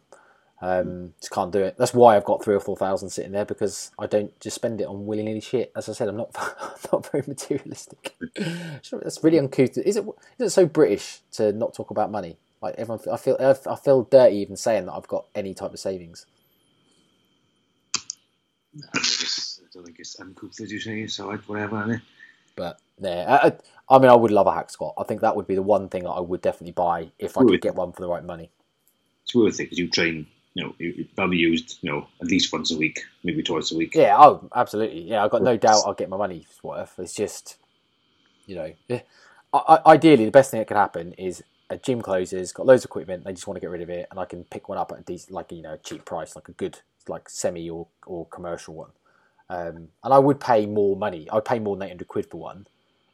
Um, 0.62 1.14
just 1.20 1.32
can't 1.32 1.52
do 1.52 1.60
it. 1.60 1.76
That's 1.78 1.94
why 1.94 2.16
I've 2.16 2.24
got 2.24 2.44
three 2.44 2.56
or 2.56 2.60
four 2.60 2.78
thousand 2.78 3.10
sitting 3.10 3.34
there 3.34 3.46
because 3.46 3.92
I 4.00 4.08
don't 4.08 4.38
just 4.40 4.56
spend 4.56 4.80
it 4.82 4.88
on 4.88 5.06
willy 5.06 5.24
nilly 5.24 5.42
shit. 5.42 5.72
As 5.76 5.90
I 5.90 5.94
said, 5.94 6.08
I'm 6.08 6.18
not 6.18 6.34
not 6.92 7.12
very 7.12 7.24
materialistic. 7.28 8.16
That's 8.36 9.24
really 9.24 9.40
uncouth. 9.40 9.78
Is 9.78 9.98
it 9.98 10.06
is 10.40 10.48
it 10.48 10.50
so 10.52 10.66
British 10.66 11.20
to 11.34 11.52
not 11.52 11.74
talk 11.74 11.92
about 11.92 12.10
money? 12.10 12.38
Like 12.62 12.76
everyone, 12.78 13.02
I 13.12 13.18
feel 13.18 13.38
I 13.40 13.76
feel 13.76 14.04
dirty 14.04 14.38
even 14.38 14.56
saying 14.56 14.86
that 14.86 14.94
I've 14.94 15.08
got 15.08 15.26
any 15.36 15.54
type 15.54 15.74
of 15.74 15.80
savings 15.80 16.26
I 18.94 19.68
don't 19.74 19.86
think 19.86 20.00
it's 20.00 20.20
uncooked 20.20 20.60
as 20.62 20.72
you 20.72 20.80
say, 20.80 21.08
so 21.08 21.32
I'd 21.32 21.40
whatever. 21.48 22.02
But 22.56 22.80
yeah, 23.00 23.40
I, 23.44 23.54
I, 23.94 24.00
mean, 24.00 24.10
I 24.10 24.16
would 24.16 24.32
love 24.32 24.48
a 24.48 24.54
hack 24.54 24.70
squat. 24.70 24.96
I 24.98 25.04
think 25.04 25.22
that 25.22 25.36
would 25.36 25.48
be 25.48 25.56
the 25.56 25.62
one 25.62 25.90
thing 25.90 26.04
that 26.04 26.12
I 26.12 26.20
would 26.20 26.42
definitely 26.42 26.72
buy 26.72 27.12
if 27.20 27.38
I 27.38 27.44
could 27.44 27.62
get 27.62 27.76
one 27.76 27.92
for 27.92 28.02
the 28.02 28.08
right 28.08 28.24
money. 28.24 28.52
It's 29.24 29.36
worth 29.36 29.60
it 29.60 29.66
because 29.66 29.80
you 29.80 29.90
train. 29.90 30.28
You 30.56 30.64
know, 30.64 30.76
that'll 31.16 31.32
be 31.32 31.38
used. 31.38 31.80
You 31.82 31.92
know, 31.92 32.08
at 32.22 32.28
least 32.28 32.52
once 32.52 32.72
a 32.72 32.78
week, 32.78 33.02
maybe 33.24 33.44
twice 33.44 33.72
a 33.72 33.78
week. 33.78 33.94
Yeah. 33.94 34.16
Oh, 34.18 34.50
absolutely. 34.56 35.02
Yeah, 35.02 35.24
I've 35.24 35.32
got 35.32 35.44
no 35.44 35.58
doubt 35.58 35.84
I'll 35.86 35.94
get 35.94 36.10
my 36.10 36.18
money's 36.18 36.48
worth. 36.64 36.96
It's 36.98 37.14
just, 37.14 37.58
you 38.48 38.56
know, 38.56 38.74
yeah. 38.88 39.02
I, 39.54 39.80
ideally 39.86 40.26
the 40.26 40.32
best 40.32 40.52
thing 40.52 40.60
that 40.60 40.68
could 40.68 40.78
happen 40.78 41.14
is 41.14 41.44
a 41.70 41.78
gym 41.78 42.02
closes, 42.02 42.52
got 42.52 42.66
loads 42.66 42.84
of 42.84 42.90
equipment, 42.90 43.24
they 43.24 43.34
just 43.34 43.48
want 43.48 43.56
to 43.56 43.62
get 43.62 43.70
rid 43.70 43.82
of 43.82 43.90
it, 43.90 44.08
and 44.12 44.20
I 44.20 44.26
can 44.26 44.44
pick 44.44 44.70
one 44.70 44.78
up 44.78 44.92
at 44.92 45.00
a 45.00 45.04
decent, 45.04 45.32
like 45.32 45.52
you 45.52 45.62
know, 45.62 45.78
cheap 45.84 46.06
price, 46.06 46.36
like 46.36 46.50
a 46.50 46.54
good, 46.54 46.80
like 47.08 47.30
semi 47.30 47.70
or, 47.70 47.88
or 48.06 48.26
commercial 48.28 48.76
one. 48.76 48.92
Um, 49.50 49.90
and 50.04 50.14
I 50.14 50.20
would 50.20 50.40
pay 50.40 50.66
more 50.66 50.96
money. 50.96 51.28
I'd 51.32 51.46
pay 51.46 51.60
more 51.60 51.76
than 51.76 51.84
800 51.84 52.08
quid 52.08 52.30
for 52.30 52.38
one 52.38 52.68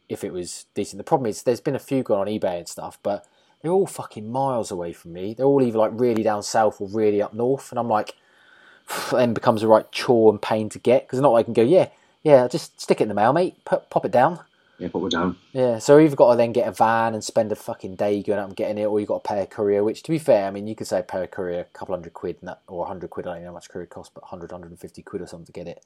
if 0.09 0.23
it 0.23 0.33
was 0.33 0.65
decent. 0.73 0.97
The 0.97 1.03
problem 1.03 1.29
is 1.29 1.43
there's 1.43 1.61
been 1.61 1.75
a 1.75 1.79
few 1.79 2.03
gone 2.03 2.19
on 2.19 2.27
eBay 2.27 2.57
and 2.57 2.67
stuff, 2.67 2.99
but 3.01 3.25
they're 3.61 3.71
all 3.71 3.87
fucking 3.87 4.31
miles 4.31 4.71
away 4.71 4.93
from 4.93 5.13
me. 5.13 5.33
They're 5.33 5.45
all 5.45 5.61
either 5.61 5.77
like 5.77 5.91
really 5.93 6.23
down 6.23 6.43
south 6.43 6.81
or 6.81 6.87
really 6.87 7.21
up 7.21 7.33
north. 7.33 7.71
And 7.71 7.79
I'm 7.79 7.87
like, 7.87 8.15
then 9.11 9.33
becomes 9.33 9.63
a 9.63 9.67
right 9.67 9.89
chore 9.91 10.31
and 10.31 10.41
pain 10.41 10.69
to 10.69 10.79
get 10.79 11.07
because 11.07 11.19
not 11.19 11.31
like 11.31 11.43
I 11.43 11.45
can 11.45 11.53
go, 11.53 11.63
yeah, 11.63 11.89
yeah, 12.23 12.47
just 12.47 12.79
stick 12.79 13.01
it 13.01 13.03
in 13.03 13.09
the 13.09 13.15
mail, 13.15 13.33
mate. 13.33 13.63
Pop, 13.65 13.89
pop 13.89 14.05
it 14.05 14.11
down. 14.11 14.39
Yeah, 14.77 14.89
pop 14.89 15.03
it 15.03 15.11
down. 15.11 15.37
Yeah, 15.53 15.77
so 15.79 15.97
you've 15.97 16.15
got 16.15 16.31
to 16.31 16.37
then 16.37 16.53
get 16.53 16.67
a 16.67 16.71
van 16.71 17.13
and 17.13 17.23
spend 17.23 17.51
a 17.51 17.55
fucking 17.55 17.95
day 17.95 18.23
going 18.23 18.39
out 18.39 18.47
and 18.47 18.55
getting 18.55 18.79
it, 18.79 18.85
or 18.85 18.99
you've 18.99 19.09
got 19.09 19.23
to 19.23 19.27
pay 19.27 19.41
a 19.41 19.45
courier, 19.45 19.83
which 19.83 20.01
to 20.03 20.11
be 20.11 20.17
fair, 20.17 20.47
I 20.47 20.51
mean, 20.51 20.67
you 20.67 20.75
could 20.75 20.87
say 20.87 21.03
pay 21.07 21.23
a 21.23 21.27
courier 21.27 21.61
a 21.61 21.65
couple 21.65 21.93
hundred 21.93 22.13
quid 22.13 22.37
or 22.67 22.85
a 22.85 22.87
hundred 22.87 23.11
quid, 23.11 23.27
I 23.27 23.33
don't 23.33 23.41
know 23.43 23.49
how 23.49 23.53
much 23.53 23.69
courier 23.69 23.85
costs, 23.85 24.11
but 24.13 24.23
100, 24.23 24.51
150 24.51 25.01
quid 25.03 25.21
or 25.21 25.27
something 25.27 25.45
to 25.45 25.51
get 25.51 25.67
it 25.67 25.83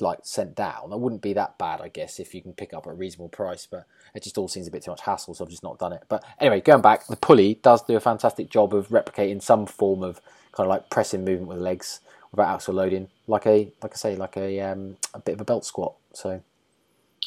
like 0.00 0.20
sent 0.22 0.54
down. 0.54 0.92
It 0.92 1.00
wouldn't 1.00 1.22
be 1.22 1.32
that 1.34 1.58
bad, 1.58 1.80
I 1.80 1.88
guess, 1.88 2.20
if 2.20 2.34
you 2.34 2.42
can 2.42 2.52
pick 2.52 2.74
up 2.74 2.86
a 2.86 2.92
reasonable 2.92 3.28
price. 3.28 3.66
But 3.70 3.86
it 4.14 4.22
just 4.22 4.38
all 4.38 4.48
seems 4.48 4.68
a 4.68 4.70
bit 4.70 4.84
too 4.84 4.92
much 4.92 5.02
hassle, 5.02 5.34
so 5.34 5.44
I've 5.44 5.50
just 5.50 5.62
not 5.62 5.78
done 5.78 5.92
it. 5.92 6.04
But 6.08 6.24
anyway, 6.40 6.60
going 6.60 6.82
back, 6.82 7.06
the 7.06 7.16
pulley 7.16 7.60
does 7.62 7.82
do 7.82 7.96
a 7.96 8.00
fantastic 8.00 8.50
job 8.50 8.74
of 8.74 8.88
replicating 8.88 9.42
some 9.42 9.66
form 9.66 10.02
of 10.02 10.20
kind 10.52 10.66
of 10.66 10.70
like 10.70 10.90
pressing 10.90 11.24
movement 11.24 11.48
with 11.48 11.58
legs 11.58 12.00
without 12.30 12.54
axial 12.54 12.74
loading, 12.74 13.08
like 13.26 13.46
a 13.46 13.72
like 13.82 13.92
I 13.94 13.96
say, 13.96 14.16
like 14.16 14.36
a 14.36 14.60
um, 14.60 14.96
a 15.14 15.20
bit 15.20 15.34
of 15.34 15.40
a 15.40 15.44
belt 15.44 15.64
squat. 15.64 15.94
So 16.12 16.42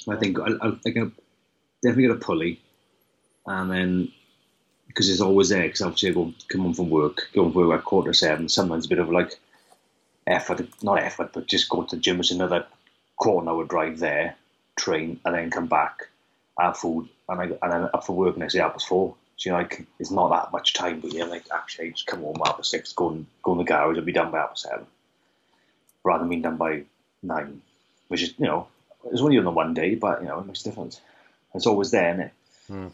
I 0.09 0.15
think 0.17 0.39
I, 0.39 0.51
I 0.61 0.71
think 0.83 0.97
I'll 0.97 1.11
definitely 1.83 2.03
get 2.03 2.11
a 2.11 2.15
pulley, 2.15 2.61
and 3.47 3.71
then 3.71 4.11
because 4.87 5.09
it's 5.09 5.21
always 5.21 5.49
there. 5.49 5.63
Because 5.63 5.81
obviously 5.81 6.09
I 6.09 6.13
go 6.13 6.33
come 6.49 6.61
home 6.61 6.73
from 6.73 6.89
work, 6.89 7.29
go 7.33 7.45
from 7.51 7.53
work 7.67 7.79
at 7.79 7.85
quarter 7.85 8.13
seven. 8.13 8.49
Sometimes 8.49 8.85
a 8.85 8.89
bit 8.89 8.99
of 8.99 9.09
like 9.11 9.39
effort, 10.29 10.67
not 10.83 10.99
effort, 10.99 11.31
but 11.33 11.47
just 11.47 11.69
go 11.69 11.83
to 11.83 11.95
the 11.95 12.01
gym. 12.01 12.19
It's 12.19 12.31
another 12.31 12.65
quarter 13.17 13.49
hour 13.49 13.65
drive 13.65 13.99
there, 13.99 14.35
train, 14.75 15.19
and 15.25 15.35
then 15.35 15.51
come 15.51 15.67
back, 15.67 16.07
have 16.57 16.77
food, 16.77 17.09
and 17.27 17.39
I 17.39 17.43
and 17.43 17.71
then 17.71 17.89
up 17.93 18.05
for 18.05 18.15
work 18.15 18.37
next 18.37 18.53
day 18.53 18.59
half 18.59 18.81
four. 18.81 19.15
So 19.37 19.49
you 19.49 19.51
know, 19.53 19.59
like 19.59 19.85
it's 19.99 20.11
not 20.11 20.29
that 20.29 20.51
much 20.51 20.73
time, 20.73 20.99
but 20.99 21.13
yeah, 21.13 21.25
like 21.25 21.45
actually 21.53 21.91
just 21.91 22.07
come 22.07 22.21
home 22.21 22.41
half 22.43 22.57
past 22.57 22.71
six, 22.71 22.93
go 22.93 23.09
and 23.09 23.25
go 23.41 23.53
in 23.53 23.57
the 23.59 23.63
garage, 23.63 23.97
and 23.97 24.05
be 24.05 24.11
done 24.11 24.31
by 24.31 24.39
half 24.39 24.49
past 24.49 24.63
seven, 24.63 24.85
rather 26.03 26.19
than 26.19 26.29
being 26.29 26.41
done 26.41 26.57
by 26.57 26.83
nine, 27.23 27.61
which 28.07 28.23
is 28.23 28.33
you 28.37 28.45
know 28.45 28.67
it's 29.05 29.21
only 29.21 29.37
on 29.37 29.45
the 29.45 29.51
one 29.51 29.73
day, 29.73 29.95
but 29.95 30.21
you 30.21 30.27
know 30.27 30.39
it 30.39 30.45
makes 30.45 30.61
a 30.61 30.69
difference. 30.69 31.01
It's 31.53 31.65
always 31.65 31.91
there, 31.91 32.13
isn't 32.13 32.25
it? 32.25 32.33
Mm. 32.71 32.91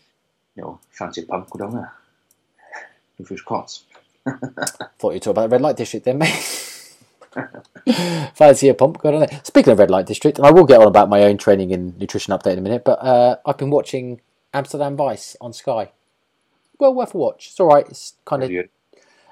You 0.55 0.63
know, 0.63 0.79
fancy 0.91 1.21
a 1.21 1.25
pump, 1.25 1.49
go 1.49 1.59
down 1.59 1.73
there. 1.73 1.93
Fish 3.25 3.41
cots. 3.41 3.83
Thought 4.25 4.39
you 5.01 5.07
were 5.07 5.19
talking 5.19 5.31
about 5.31 5.41
the 5.43 5.49
red 5.49 5.61
light 5.61 5.77
district 5.77 6.05
then, 6.05 6.19
mate. 6.19 6.71
Fancy 8.33 8.69
a 8.69 8.73
pump, 8.73 8.99
go 8.99 9.13
on 9.13 9.19
there. 9.19 9.41
Speaking 9.43 9.73
of 9.73 9.79
red 9.79 9.91
light 9.91 10.05
district, 10.05 10.37
and 10.37 10.47
I 10.47 10.51
will 10.51 10.65
get 10.65 10.79
on 10.79 10.87
about 10.87 11.09
my 11.09 11.23
own 11.23 11.37
training 11.37 11.71
and 11.71 11.97
nutrition 11.99 12.33
update 12.33 12.53
in 12.53 12.59
a 12.59 12.61
minute, 12.61 12.83
but 12.83 12.99
uh, 13.01 13.37
I've 13.45 13.57
been 13.57 13.69
watching 13.69 14.21
Amsterdam 14.53 14.95
Vice 14.95 15.35
on 15.41 15.53
Sky. 15.53 15.91
Well 16.79 16.93
worth 16.93 17.13
a 17.13 17.17
watch. 17.17 17.47
It's 17.47 17.59
all 17.59 17.67
right. 17.67 17.87
It's 17.87 18.13
kind 18.25 18.43
of 18.43 18.51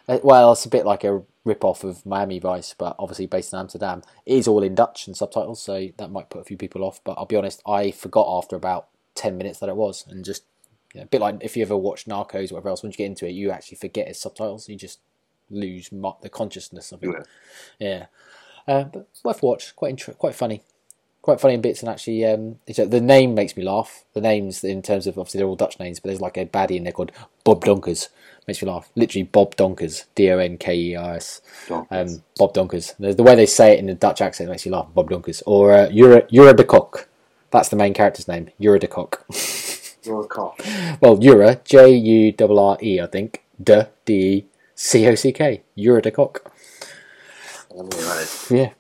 uh, 0.08 0.20
well, 0.24 0.52
it's 0.52 0.66
a 0.66 0.70
bit 0.70 0.86
like 0.86 1.04
a 1.04 1.22
rip 1.46 1.63
off 1.63 1.84
of 1.84 2.06
Miami 2.06 2.39
Vice, 2.39 2.76
but 2.78 2.96
obviously 3.00 3.26
based 3.26 3.54
in 3.54 3.60
Amsterdam. 3.60 4.02
It 4.26 4.38
is 4.38 4.48
all 4.48 4.63
in 4.63 4.76
Dutch 4.76 5.08
and 5.08 5.16
subtitles, 5.16 5.62
so 5.62 5.89
that 5.98 6.12
might 6.12 6.30
put 6.30 6.42
a 6.42 6.46
few 6.46 6.58
people 6.58 6.84
off. 6.84 7.02
But 7.04 7.18
I'll 7.18 7.26
be 7.26 7.36
honest, 7.36 7.62
I 7.66 7.92
forgot 7.92 8.26
after 8.28 8.56
about 8.56 8.88
ten 9.16 9.38
minutes 9.38 9.60
that 9.60 9.70
it 9.70 9.76
was, 9.76 10.06
and 10.08 10.26
just 10.26 10.44
you 10.94 11.00
know, 11.00 11.06
a 11.06 11.08
bit 11.08 11.22
like 11.22 11.38
if 11.42 11.56
you 11.56 11.63
ever 11.63 11.78
watch 11.78 12.06
Narcos 12.06 12.52
or 12.52 12.56
whatever 12.56 12.70
else. 12.70 12.84
Once 12.84 12.96
you 12.96 12.98
get 12.98 13.06
into 13.06 13.28
it, 13.28 13.32
you 13.32 13.52
actually 13.52 13.78
forget 13.78 14.08
its 14.08 14.20
subtitles. 14.20 14.68
You 14.68 14.76
just 14.76 15.00
lose 15.54 15.92
mo- 15.92 16.18
the 16.22 16.30
consciousness 16.30 16.92
of 16.92 17.04
it. 17.04 17.10
Yeah. 17.10 17.24
Yeah, 17.80 18.06
uh, 18.68 18.84
but 18.86 19.08
worth 19.24 19.44
watch. 19.44 19.76
Quite 19.76 19.92
inter- 19.92 20.13
quite 20.13 20.36
funny, 20.36 20.62
quite 21.22 21.39
funny 21.39 21.56
in 21.56 21.62
bits. 21.62 21.82
And 21.82 21.89
actually, 21.89 22.26
um, 22.26 22.60
the 22.66 23.02
name 23.02 23.34
makes 23.34 23.56
me 23.58 23.63
laugh. 23.63 24.04
The 24.13 24.22
names 24.22 24.63
in 24.63 24.82
terms 24.82 25.08
of 25.08 25.18
obviously 25.18 25.39
they're 25.39 25.48
all 25.48 25.56
Dutch 25.56 25.80
names, 25.80 26.00
but 26.00 26.10
there's 26.10 26.22
like 26.22 26.38
a 26.38 26.46
baddie 26.46 26.78
in 26.78 26.84
there 26.84 26.94
called 26.94 27.12
Bob 27.44 27.63
Donkers. 27.63 28.10
Makes 28.48 28.62
me 28.62 28.70
laugh. 28.70 28.89
Literally 28.96 29.24
Bob 29.24 29.56
Donkers, 29.56 30.06
D 30.16 30.30
O 30.30 30.38
N 30.38 30.58
K 30.58 30.76
E 30.76 30.96
R 30.96 31.16
S. 31.16 31.42
Um, 31.89 32.24
Bob 32.38 32.54
Donkers. 32.54 32.96
The, 32.98 33.13
the 33.13 33.24
way 33.24 33.36
they 33.36 33.46
say 33.46 33.74
it 33.74 33.80
in 33.80 33.88
the 33.88 33.94
Dutch 33.94 34.22
accent 34.22 34.50
makes 34.50 34.66
you 34.66 34.72
laugh. 34.72 34.88
Bob 34.94 35.10
Donkers 35.10 35.42
or 35.46 35.74
uh, 35.74 35.88
Jurre 35.89 36.30
Jurre 36.30 36.56
de 36.56 36.63
Cock. 36.63 37.08
That's 37.52 37.70
the 37.70 37.76
main 37.76 37.94
character's 37.94 38.28
name. 38.28 38.50
Jurre 38.60 38.80
de 38.80 38.88
Cock. 38.88 39.26
Cop. 40.30 40.60
Well, 41.00 41.18
Jurre, 41.18 41.63
J 41.63 41.96
U 41.96 42.34
R 42.39 42.60
R 42.60 42.78
E, 42.82 43.00
I 43.00 43.08
think. 43.08 43.42
De 43.62 43.88
D 44.06 44.13
E 44.13 44.46
C 44.76 45.08
O 45.08 45.16
C 45.16 45.32
K. 45.32 45.64
De 45.76 46.12
Cock. 46.12 46.52
Yeah, 48.52 48.74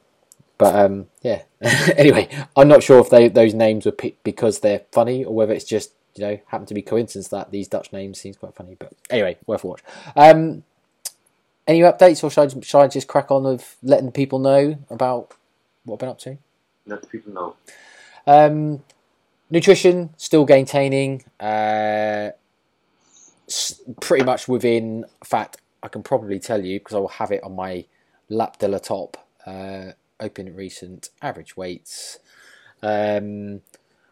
but 0.57 0.75
um, 0.75 1.07
yeah. 1.21 1.43
anyway, 1.97 2.29
I'm 2.55 2.67
not 2.67 2.83
sure 2.83 2.99
if 2.99 3.09
they 3.09 3.27
those 3.29 3.53
names 3.53 3.85
were 3.85 3.91
picked 3.91 4.23
because 4.23 4.59
they're 4.59 4.81
funny 4.91 5.23
or 5.23 5.33
whether 5.33 5.53
it's 5.53 5.65
just 5.65 5.93
you 6.15 6.23
know 6.23 6.39
happened 6.47 6.67
to 6.67 6.73
be 6.73 6.81
coincidence 6.81 7.29
that 7.29 7.51
these 7.51 7.67
Dutch 7.67 7.91
names 7.91 8.19
seems 8.19 8.37
quite 8.37 8.55
funny. 8.55 8.75
But 8.77 8.93
anyway, 9.09 9.37
worth 9.47 9.63
a 9.63 9.67
watch. 9.67 9.81
Um, 10.15 10.63
any 11.65 11.79
updates, 11.79 12.23
or 12.23 12.29
should 12.29 12.57
I, 12.57 12.61
should 12.61 12.79
I 12.79 12.87
just 12.87 13.07
crack 13.07 13.31
on 13.31 13.43
with 13.43 13.77
letting 13.81 14.07
the 14.07 14.11
people 14.11 14.39
know 14.39 14.77
about 14.89 15.33
what 15.85 15.95
I've 15.95 15.99
been 15.99 16.09
up 16.09 16.19
to? 16.19 16.37
Let 16.85 17.01
the 17.01 17.07
people 17.07 17.33
know. 17.33 17.55
Um, 18.27 18.83
nutrition 19.49 20.13
still 20.17 20.45
maintaining. 20.45 21.23
Uh, 21.39 22.31
pretty 24.01 24.23
much 24.23 24.47
within. 24.47 25.03
In 25.03 25.25
fact, 25.25 25.57
I 25.83 25.89
can 25.89 26.01
probably 26.01 26.39
tell 26.39 26.65
you 26.65 26.79
because 26.79 26.95
I 26.95 26.99
will 26.99 27.09
have 27.09 27.31
it 27.31 27.43
on 27.43 27.55
my 27.55 27.85
lap 28.29 28.57
de 28.57 28.67
la 28.67 28.79
top. 28.79 29.17
Uh, 29.45 29.91
open 30.19 30.55
recent 30.55 31.09
average 31.21 31.57
weights. 31.57 32.19
Um, 32.81 33.61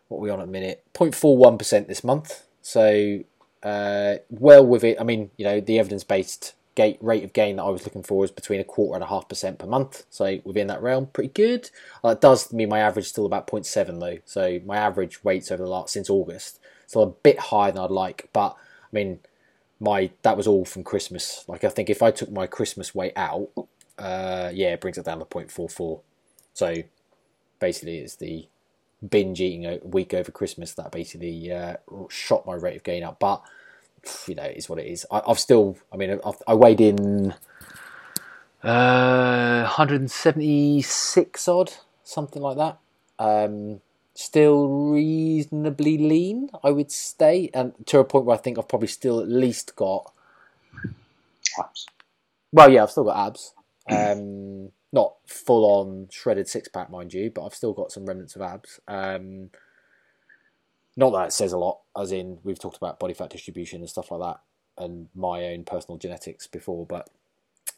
what 0.09 0.17
are 0.17 0.21
we 0.21 0.29
on 0.29 0.41
at 0.41 0.45
the 0.47 0.51
minute? 0.51 0.83
0.41 0.93 1.57
percent 1.57 1.87
this 1.87 2.03
month. 2.03 2.43
So 2.61 3.21
uh, 3.63 4.15
well 4.29 4.65
with 4.65 4.83
it. 4.83 4.99
I 4.99 5.03
mean, 5.03 5.31
you 5.37 5.45
know, 5.45 5.61
the 5.61 5.79
evidence 5.79 6.03
based 6.03 6.53
rate 6.99 7.23
of 7.23 7.31
gain 7.33 7.57
that 7.57 7.63
I 7.63 7.69
was 7.69 7.83
looking 7.83 8.01
for 8.01 8.17
was 8.17 8.31
between 8.31 8.59
a 8.59 8.63
quarter 8.63 8.95
and 8.95 9.03
a 9.03 9.07
half 9.07 9.29
percent 9.29 9.59
per 9.59 9.67
month. 9.67 10.03
So 10.09 10.39
within 10.43 10.67
that 10.67 10.81
realm, 10.81 11.07
pretty 11.07 11.29
good. 11.29 11.69
Uh, 12.03 12.09
it 12.09 12.21
does 12.21 12.51
mean 12.51 12.69
my 12.69 12.79
average 12.79 13.05
is 13.05 13.11
still 13.11 13.25
about 13.25 13.47
0.7 13.47 13.99
though. 13.99 14.17
So 14.25 14.59
my 14.65 14.77
average 14.77 15.23
weights 15.23 15.51
over 15.51 15.63
the 15.63 15.69
last 15.69 15.93
since 15.93 16.09
August 16.09 16.59
still 16.91 17.03
a 17.03 17.07
bit 17.07 17.39
higher 17.39 17.71
than 17.71 17.81
I'd 17.81 17.91
like. 17.91 18.29
But 18.33 18.51
I 18.51 18.89
mean, 18.91 19.19
my 19.81 20.11
that 20.21 20.37
was 20.37 20.47
all 20.47 20.63
from 20.63 20.83
Christmas. 20.83 21.43
Like 21.47 21.63
I 21.63 21.69
think 21.69 21.89
if 21.89 22.01
I 22.01 22.11
took 22.11 22.31
my 22.31 22.47
Christmas 22.47 22.95
weight 22.95 23.13
out, 23.17 23.49
uh, 23.97 24.51
yeah, 24.53 24.73
it 24.73 24.81
brings 24.81 24.97
it 24.97 25.05
down 25.05 25.19
to 25.19 25.25
0.44. 25.25 26.01
So 26.53 26.75
basically, 27.59 27.97
it's 27.97 28.15
the 28.15 28.47
binge 29.07 29.41
eating 29.41 29.65
a 29.65 29.79
week 29.83 30.13
over 30.13 30.31
Christmas 30.31 30.75
that 30.75 30.91
basically 30.91 31.51
uh, 31.51 31.77
shot 32.09 32.45
my 32.45 32.53
rate 32.53 32.77
of 32.77 32.83
gain 32.83 33.03
up. 33.03 33.19
But 33.19 33.41
you 34.27 34.35
know, 34.35 34.43
it 34.43 34.57
is 34.57 34.69
what 34.69 34.79
it 34.79 34.85
is. 34.85 35.05
I, 35.11 35.23
I've 35.27 35.39
still, 35.39 35.77
I 35.91 35.97
mean, 35.97 36.19
I've, 36.23 36.41
I 36.47 36.53
weighed 36.53 36.79
in 36.81 37.33
uh, 38.63 39.63
176 39.63 41.47
odd, 41.47 41.73
something 42.03 42.41
like 42.41 42.57
that. 42.57 42.77
Um, 43.17 43.81
still 44.13 44.67
reasonably 44.67 45.97
lean, 45.97 46.49
I 46.63 46.71
would 46.71 46.91
say, 46.91 47.49
and 47.53 47.73
to 47.87 47.99
a 47.99 48.05
point 48.05 48.25
where 48.25 48.37
I 48.37 48.39
think 48.39 48.57
I've 48.57 48.67
probably 48.67 48.87
still 48.87 49.19
at 49.19 49.29
least 49.29 49.75
got. 49.75 50.13
Abs. 51.59 51.85
Well, 52.51 52.71
yeah, 52.71 52.83
I've 52.83 52.91
still 52.91 53.05
got 53.05 53.27
abs. 53.27 53.53
Um, 53.89 54.71
not 54.93 55.15
full 55.25 55.65
on 55.65 56.07
shredded 56.11 56.47
six 56.47 56.67
pack, 56.67 56.89
mind 56.89 57.13
you, 57.13 57.31
but 57.33 57.45
I've 57.45 57.55
still 57.55 57.73
got 57.73 57.91
some 57.91 58.05
remnants 58.05 58.35
of 58.35 58.41
abs. 58.41 58.79
Um, 58.87 59.49
not 60.97 61.11
that 61.11 61.27
it 61.27 61.33
says 61.33 61.53
a 61.53 61.57
lot, 61.57 61.79
as 61.97 62.11
in 62.11 62.39
we've 62.43 62.59
talked 62.59 62.77
about 62.77 62.99
body 62.99 63.13
fat 63.13 63.29
distribution 63.29 63.79
and 63.79 63.89
stuff 63.89 64.11
like 64.11 64.21
that, 64.21 64.41
and 64.83 65.07
my 65.15 65.45
own 65.45 65.63
personal 65.63 65.97
genetics 65.97 66.47
before, 66.47 66.85
but 66.85 67.09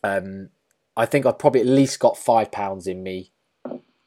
um, 0.03 0.49
I 0.97 1.05
think 1.05 1.25
I've 1.25 1.39
probably 1.39 1.61
at 1.61 1.67
least 1.67 1.99
got 1.99 2.17
five 2.17 2.51
pounds 2.51 2.87
in 2.87 3.03
me 3.03 3.31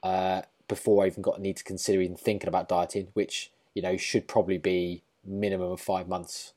uh, 0.02 0.42
before 0.68 1.04
I 1.04 1.06
even 1.08 1.22
got 1.22 1.40
need 1.40 1.56
to 1.56 1.64
consider 1.64 2.00
even 2.00 2.16
thinking 2.16 2.48
about 2.48 2.68
dieting, 2.68 3.08
which 3.14 3.50
you 3.74 3.82
know 3.82 3.96
should 3.96 4.28
probably 4.28 4.58
be 4.58 5.02
minimum 5.24 5.72
of 5.72 5.80
five 5.80 6.08
months. 6.08 6.52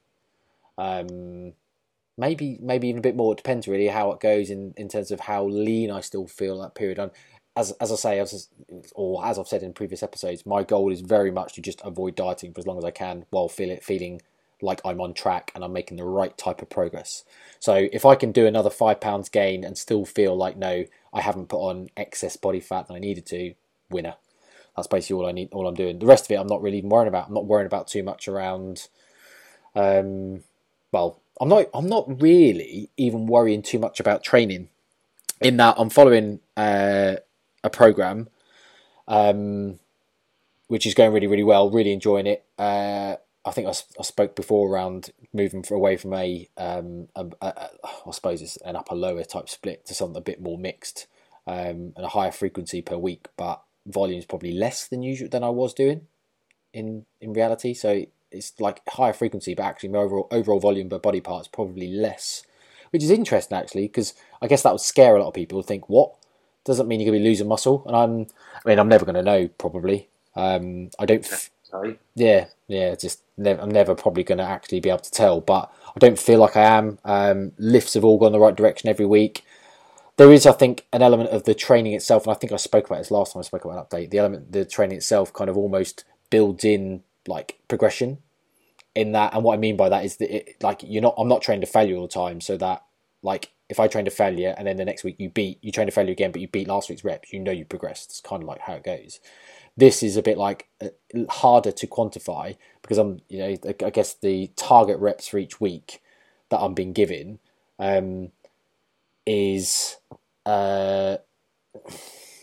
Um, 0.78 1.54
maybe 2.18 2.58
maybe 2.62 2.88
even 2.90 3.00
a 3.00 3.04
bit 3.04 3.16
more. 3.16 3.34
It 3.34 3.38
depends 3.38 3.68
really 3.68 3.88
how 3.88 4.12
it 4.12 4.20
goes 4.20 4.50
in, 4.50 4.74
in 4.78 4.90
terms 4.90 5.12
of 5.12 5.22
how 5.22 5.46
lean 5.46 5.92
I 5.92 6.02
still 6.02 6.28
feel 6.28 6.60
that 6.62 6.76
period. 6.76 7.00
And 7.00 7.12
as 7.56 7.72
as 7.74 7.92
I 7.92 7.96
say, 7.96 8.20
as 8.20 8.50
or 8.96 9.26
as 9.26 9.40
I've 9.40 9.48
said 9.48 9.64
in 9.64 9.74
previous 9.74 10.04
episodes, 10.04 10.46
my 10.46 10.64
goal 10.64 10.92
is 10.92 11.02
very 11.02 11.32
much 11.32 11.54
to 11.54 11.62
just 11.62 11.82
avoid 11.84 12.16
dieting 12.16 12.54
for 12.54 12.60
as 12.60 12.68
long 12.68 12.78
as 12.78 12.86
I 12.86 12.92
can 12.92 13.26
while 13.30 13.50
feel 13.50 13.70
it 13.70 13.84
feeling 13.84 14.22
like 14.62 14.82
I'm 14.84 15.00
on 15.00 15.14
track 15.14 15.52
and 15.56 15.64
I'm 15.64 15.74
making 15.74 15.98
the 15.98 16.04
right 16.04 16.38
type 16.38 16.62
of 16.62 16.70
progress. 16.70 17.24
So 17.60 17.88
if 17.94 18.06
I 18.06 18.16
can 18.16 18.32
do 18.32 18.46
another 18.46 18.70
five 18.70 19.00
pounds 19.00 19.30
gain 19.30 19.64
and 19.64 19.78
still 19.78 20.06
feel 20.06 20.36
like 20.36 20.58
no, 20.58 20.86
I 21.14 21.22
haven't 21.22 21.50
put 21.50 21.60
on 21.60 21.90
excess 21.96 22.36
body 22.36 22.60
fat 22.60 22.88
than 22.88 22.98
I 22.98 23.00
needed 23.00 23.26
to, 23.28 23.54
winner. 23.90 24.16
That's 24.76 24.88
basically 24.88 25.16
all 25.16 25.28
I 25.28 25.32
need. 25.32 25.50
All 25.52 25.68
I'm 25.68 25.76
doing. 25.76 26.00
The 26.00 26.06
rest 26.06 26.26
of 26.26 26.32
it, 26.32 26.40
I'm 26.40 26.48
not 26.48 26.62
really 26.62 26.78
even 26.78 26.90
worrying 26.90 27.08
about. 27.08 27.28
I'm 27.28 27.34
not 27.34 27.46
worrying 27.46 27.66
about 27.66 27.88
too 27.88 28.04
much 28.04 28.28
around. 28.28 28.88
Um, 29.76 30.44
well, 30.92 31.22
I'm 31.42 31.50
not. 31.50 31.66
I'm 31.74 31.88
not 31.88 32.22
really 32.22 32.90
even 32.98 33.26
worrying 33.26 33.62
too 33.62 33.80
much 33.80 34.00
about 34.00 34.24
training. 34.24 34.70
In 35.42 35.58
that, 35.58 35.76
I'm 35.78 35.90
following 35.90 36.40
uh, 36.56 37.16
a 37.64 37.70
program, 37.70 38.30
um, 39.08 39.80
which 40.68 40.86
is 40.86 40.94
going 40.94 41.14
really, 41.14 41.28
really 41.28 41.44
well. 41.44 41.70
Really 41.70 41.92
enjoying 41.92 42.28
it. 42.28 42.46
Uh, 42.58 43.16
I 43.46 43.52
think 43.52 43.68
I 43.68 44.04
spoke 44.04 44.36
before 44.36 44.70
around 44.70 45.12
moving 45.34 45.64
away 45.72 45.96
from 45.98 46.14
a, 46.14 46.48
um, 46.58 47.08
a, 47.16 47.26
a, 47.42 47.48
a, 47.48 47.70
I 48.08 48.12
suppose 48.12 48.42
it's 48.42 48.58
an 48.58 48.76
upper 48.76 48.96
lower 48.96 49.24
type 49.24 49.50
split 49.50 49.86
to 49.86 49.94
something 49.94 50.18
a 50.18 50.22
bit 50.22 50.42
more 50.42 50.58
mixed 50.58 51.08
um, 51.48 51.94
and 51.96 52.06
a 52.06 52.10
higher 52.10 52.32
frequency 52.32 52.82
per 52.82 52.98
week, 52.98 53.28
but 53.38 53.64
volume's 53.88 54.26
probably 54.26 54.54
less 54.54 54.88
than 54.88 55.04
usual 55.04 55.30
than 55.30 55.44
I 55.44 55.50
was 55.50 55.74
doing 55.74 56.08
in 56.74 57.06
in 57.22 57.34
reality. 57.34 57.74
So 57.74 58.06
it's 58.32 58.60
like 58.60 58.82
higher 58.90 59.14
frequency, 59.14 59.56
but 59.56 59.64
actually 59.64 59.90
my 59.92 60.00
overall 60.00 60.28
overall 60.32 60.60
volume 60.62 60.90
per 60.90 61.00
body 61.00 61.22
part 61.22 61.44
is 61.44 61.48
probably 61.50 61.88
less, 61.90 62.44
which 62.92 63.04
is 63.04 63.12
interesting 63.12 63.58
actually 63.58 63.84
because 63.88 64.14
I 64.42 64.48
guess 64.48 64.64
that 64.64 64.74
would 64.74 64.82
scare 64.82 65.16
a 65.16 65.22
lot 65.22 65.30
of 65.30 65.34
people. 65.34 65.62
to 65.62 65.68
Think 65.68 65.90
what 65.90 66.14
doesn't 66.66 66.88
mean 66.88 67.00
you're 67.02 67.12
going 67.12 67.20
to 67.20 67.24
be 67.24 67.30
losing 67.30 67.48
muscle, 67.50 67.84
and 67.88 67.96
I'm 67.96 68.28
I 68.66 68.70
mean 68.70 68.80
I'm 68.80 68.90
never 68.90 69.06
going 69.06 69.16
to 69.16 69.24
know 69.24 69.50
probably. 69.60 70.10
Um, 70.36 70.92
I 71.00 71.06
don't. 71.06 71.26
F- 71.26 71.52
Sorry. 71.64 72.00
yeah, 72.16 72.48
yeah, 72.68 72.96
just 72.96 73.24
never, 73.38 73.62
I'm 73.62 73.72
never 73.72 73.96
probably 73.96 74.24
going 74.24 74.40
to 74.40 74.46
actually 74.46 74.80
be 74.82 74.90
able 74.90 75.00
to 75.00 75.12
tell, 75.12 75.42
but 75.42 75.72
I 75.96 76.00
don't 76.00 76.20
feel 76.20 76.40
like 76.40 76.58
I 76.58 76.64
am. 76.78 77.00
Um, 77.06 77.54
lifts 77.58 77.96
have 77.96 78.06
all 78.06 78.20
gone 78.20 78.34
the 78.34 78.40
right 78.40 78.56
direction 78.56 78.90
every 78.90 79.06
week. 79.08 79.46
There 80.20 80.34
is, 80.34 80.46
I 80.46 80.52
think, 80.52 80.86
an 80.92 81.02
element 81.02 81.30
of 81.30 81.46
the 81.46 81.56
training 81.56 81.94
itself, 81.94 82.26
and 82.26 82.36
I 82.36 82.38
think 82.38 82.52
I 82.52 82.58
spoke 82.58 82.88
about 82.88 82.98
this 82.98 83.10
last 83.10 83.32
time 83.32 83.40
I 83.40 83.44
spoke 83.44 83.64
about 83.64 83.78
an 83.78 83.86
update. 83.86 84.10
The 84.10 84.18
element, 84.18 84.52
the 84.52 84.66
training 84.66 84.98
itself, 84.98 85.32
kind 85.32 85.50
of 85.50 85.56
almost 85.56 86.04
builds 86.30 86.66
in 86.66 87.04
like 87.26 87.58
progression 87.70 88.18
in 88.94 89.14
that, 89.14 89.34
and 89.34 89.46
what 89.46 89.54
I 89.54 89.58
mean 89.58 89.78
by 89.78 89.88
that 89.88 90.04
is 90.04 90.18
that 90.18 90.36
it, 90.36 90.62
like 90.62 90.82
you're 90.84 91.02
not, 91.02 91.16
I'm 91.18 91.30
not 91.30 91.42
trained 91.42 91.62
to 91.62 91.68
failure 91.68 91.96
all 91.96 92.02
the 92.02 92.10
time, 92.10 92.42
so 92.42 92.58
that 92.58 92.84
like 93.24 93.54
if 93.70 93.80
I 93.80 93.88
train 93.88 94.04
to 94.04 94.12
failure 94.12 94.54
and 94.58 94.68
then 94.68 94.76
the 94.76 94.84
next 94.84 95.06
week 95.06 95.16
you 95.20 95.30
beat, 95.30 95.58
you 95.62 95.72
train 95.72 95.88
to 95.88 95.92
failure 95.94 96.12
again, 96.12 96.34
but 96.34 96.42
you 96.42 96.50
beat 96.50 96.68
last 96.68 96.90
week's 96.90 97.06
reps, 97.06 97.32
you 97.32 97.40
know 97.40 97.54
you 97.54 97.64
progressed. 97.64 98.10
It's 98.10 98.20
kind 98.20 98.44
of 98.44 98.50
like 98.50 98.60
how 98.60 98.74
it 98.74 98.84
goes 98.84 99.22
this 99.78 100.04
is 100.04 100.18
a 100.18 100.22
bit 100.22 100.38
like 100.38 100.68
uh, 100.82 100.90
harder 101.30 101.72
to 101.72 101.88
quantify 101.88 102.58
because 102.82 102.98
I'm, 102.98 103.22
you 103.30 103.40
know, 103.40 103.58
I 103.86 103.90
guess 103.90 104.14
the 104.14 104.52
target 104.58 105.00
reps 105.00 105.30
for 105.30 105.38
each 105.38 105.62
week 105.62 106.02
that 106.50 106.60
I'm 106.60 106.74
being 106.74 106.92
given 106.92 107.40
um, 107.80 108.32
is 109.30 109.98
uh, 110.48 111.18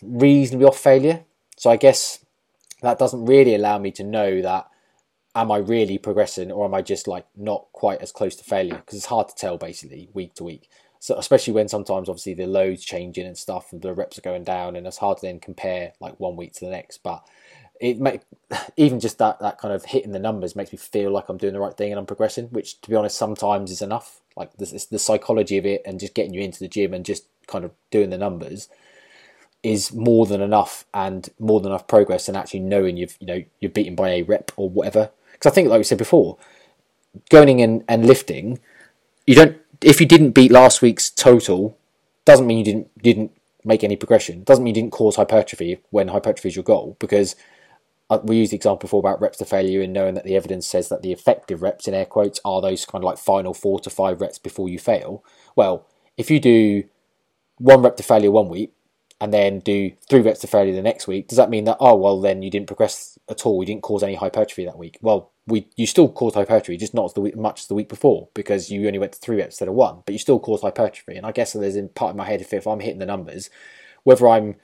reasonably 0.02 0.66
off 0.66 0.78
failure. 0.78 1.24
So 1.56 1.68
I 1.68 1.76
guess 1.76 2.24
that 2.80 2.98
doesn't 2.98 3.24
really 3.24 3.56
allow 3.56 3.78
me 3.78 3.90
to 3.92 4.04
know 4.04 4.40
that 4.40 4.68
am 5.34 5.50
I 5.50 5.58
really 5.58 5.98
progressing 5.98 6.52
or 6.52 6.64
am 6.64 6.74
I 6.74 6.82
just 6.82 7.08
like 7.08 7.26
not 7.36 7.66
quite 7.72 8.00
as 8.00 8.12
close 8.12 8.36
to 8.36 8.44
failure 8.44 8.76
because 8.76 8.96
it's 8.96 9.06
hard 9.06 9.28
to 9.28 9.34
tell 9.34 9.58
basically 9.58 10.08
week 10.14 10.34
to 10.34 10.44
week. 10.44 10.68
So 11.00 11.16
especially 11.18 11.54
when 11.54 11.68
sometimes 11.68 12.08
obviously 12.08 12.34
the 12.34 12.46
loads 12.46 12.84
changing 12.84 13.26
and 13.26 13.36
stuff 13.36 13.72
and 13.72 13.82
the 13.82 13.92
reps 13.92 14.16
are 14.18 14.22
going 14.22 14.44
down 14.44 14.76
and 14.76 14.86
it's 14.86 14.98
hard 14.98 15.18
to 15.18 15.26
then 15.26 15.40
compare 15.40 15.92
like 16.00 16.20
one 16.20 16.36
week 16.36 16.52
to 16.54 16.64
the 16.64 16.70
next. 16.70 17.02
But 17.02 17.26
it 17.80 17.98
make 17.98 18.20
even 18.76 19.00
just 19.00 19.18
that 19.18 19.40
that 19.40 19.58
kind 19.58 19.74
of 19.74 19.86
hitting 19.86 20.12
the 20.12 20.20
numbers 20.20 20.54
makes 20.54 20.72
me 20.72 20.78
feel 20.78 21.10
like 21.10 21.28
I'm 21.28 21.36
doing 21.36 21.52
the 21.52 21.60
right 21.60 21.76
thing 21.76 21.90
and 21.90 21.98
I'm 21.98 22.06
progressing, 22.06 22.46
which 22.46 22.80
to 22.82 22.90
be 22.90 22.96
honest 22.96 23.16
sometimes 23.16 23.72
is 23.72 23.82
enough. 23.82 24.20
Like 24.36 24.50
it's 24.58 24.86
the 24.86 24.98
psychology 24.98 25.56
of 25.58 25.66
it 25.66 25.82
and 25.86 25.98
just 25.98 26.14
getting 26.14 26.34
you 26.34 26.42
into 26.42 26.58
the 26.58 26.68
gym 26.68 26.92
and 26.92 27.04
just 27.04 27.26
kind 27.46 27.64
of 27.64 27.72
doing 27.90 28.10
the 28.10 28.18
numbers 28.18 28.68
is 29.62 29.92
more 29.92 30.26
than 30.26 30.40
enough 30.40 30.84
and 30.92 31.28
more 31.38 31.60
than 31.60 31.72
enough 31.72 31.88
progress 31.88 32.28
and 32.28 32.36
actually 32.36 32.60
knowing 32.60 32.96
you've 32.96 33.16
you 33.20 33.26
know 33.26 33.42
you're 33.60 33.70
beaten 33.70 33.94
by 33.94 34.10
a 34.10 34.22
rep 34.22 34.52
or 34.56 34.68
whatever. 34.68 35.10
Because 35.32 35.50
I 35.50 35.54
think, 35.54 35.68
like 35.68 35.78
we 35.78 35.84
said 35.84 35.98
before, 35.98 36.38
going 37.30 37.60
in 37.60 37.84
and 37.88 38.06
lifting, 38.06 38.60
you 39.26 39.34
don't. 39.34 39.58
If 39.82 40.00
you 40.00 40.06
didn't 40.06 40.30
beat 40.30 40.50
last 40.50 40.82
week's 40.82 41.10
total, 41.10 41.76
doesn't 42.24 42.46
mean 42.46 42.58
you 42.58 42.64
didn't 42.64 43.02
didn't 43.02 43.32
make 43.64 43.82
any 43.82 43.96
progression. 43.96 44.44
Doesn't 44.44 44.64
mean 44.64 44.74
you 44.74 44.82
didn't 44.82 44.92
cause 44.92 45.16
hypertrophy 45.16 45.80
when 45.90 46.08
hypertrophy 46.08 46.48
is 46.48 46.56
your 46.56 46.62
goal. 46.62 46.96
Because 46.98 47.34
uh, 48.08 48.18
we 48.22 48.36
used 48.36 48.52
the 48.52 48.56
example 48.56 48.86
before 48.86 49.00
about 49.00 49.20
reps 49.20 49.38
to 49.38 49.44
failure 49.44 49.82
and 49.82 49.92
knowing 49.92 50.14
that 50.14 50.24
the 50.24 50.36
evidence 50.36 50.66
says 50.66 50.88
that 50.88 51.02
the 51.02 51.12
effective 51.12 51.62
reps 51.62 51.88
in 51.88 51.94
air 51.94 52.04
quotes 52.04 52.40
are 52.44 52.62
those 52.62 52.84
kind 52.84 53.02
of 53.02 53.06
like 53.06 53.18
final 53.18 53.52
four 53.52 53.80
to 53.80 53.90
five 53.90 54.20
reps 54.20 54.38
before 54.38 54.68
you 54.68 54.78
fail. 54.78 55.24
Well, 55.56 55.86
if 56.16 56.30
you 56.30 56.38
do 56.38 56.84
one 57.58 57.82
rep 57.82 57.96
to 57.96 58.02
failure 58.02 58.30
one 58.30 58.48
week 58.48 58.72
and 59.20 59.32
then 59.32 59.58
do 59.60 59.92
three 60.08 60.20
reps 60.20 60.40
to 60.40 60.46
failure 60.46 60.74
the 60.74 60.82
next 60.82 61.08
week, 61.08 61.26
does 61.26 61.38
that 61.38 61.50
mean 61.50 61.64
that 61.64 61.78
oh 61.80 61.96
well 61.96 62.20
then 62.20 62.42
you 62.42 62.50
didn't 62.50 62.68
progress 62.68 63.18
at 63.28 63.44
all? 63.44 63.60
You 63.60 63.66
didn't 63.66 63.82
cause 63.82 64.04
any 64.04 64.14
hypertrophy 64.14 64.64
that 64.66 64.78
week. 64.78 64.98
Well, 65.00 65.32
we 65.48 65.68
you 65.76 65.86
still 65.86 66.08
caused 66.08 66.36
hypertrophy, 66.36 66.76
just 66.76 66.94
not 66.94 67.06
as 67.06 67.12
the 67.14 67.32
much 67.34 67.62
as 67.62 67.66
the 67.66 67.74
week 67.74 67.88
before 67.88 68.28
because 68.34 68.70
you 68.70 68.86
only 68.86 69.00
went 69.00 69.12
to 69.14 69.18
three 69.18 69.38
reps 69.38 69.54
instead 69.54 69.68
of 69.68 69.74
one, 69.74 70.02
but 70.06 70.12
you 70.12 70.18
still 70.20 70.38
caused 70.38 70.62
hypertrophy. 70.62 71.16
And 71.16 71.26
I 71.26 71.32
guess 71.32 71.54
there's 71.54 71.76
in 71.76 71.88
part 71.88 72.10
of 72.10 72.16
my 72.16 72.24
head 72.26 72.40
if, 72.40 72.52
if 72.52 72.68
I'm 72.68 72.80
hitting 72.80 73.00
the 73.00 73.06
numbers, 73.06 73.50
whether 74.04 74.28
I'm 74.28 74.56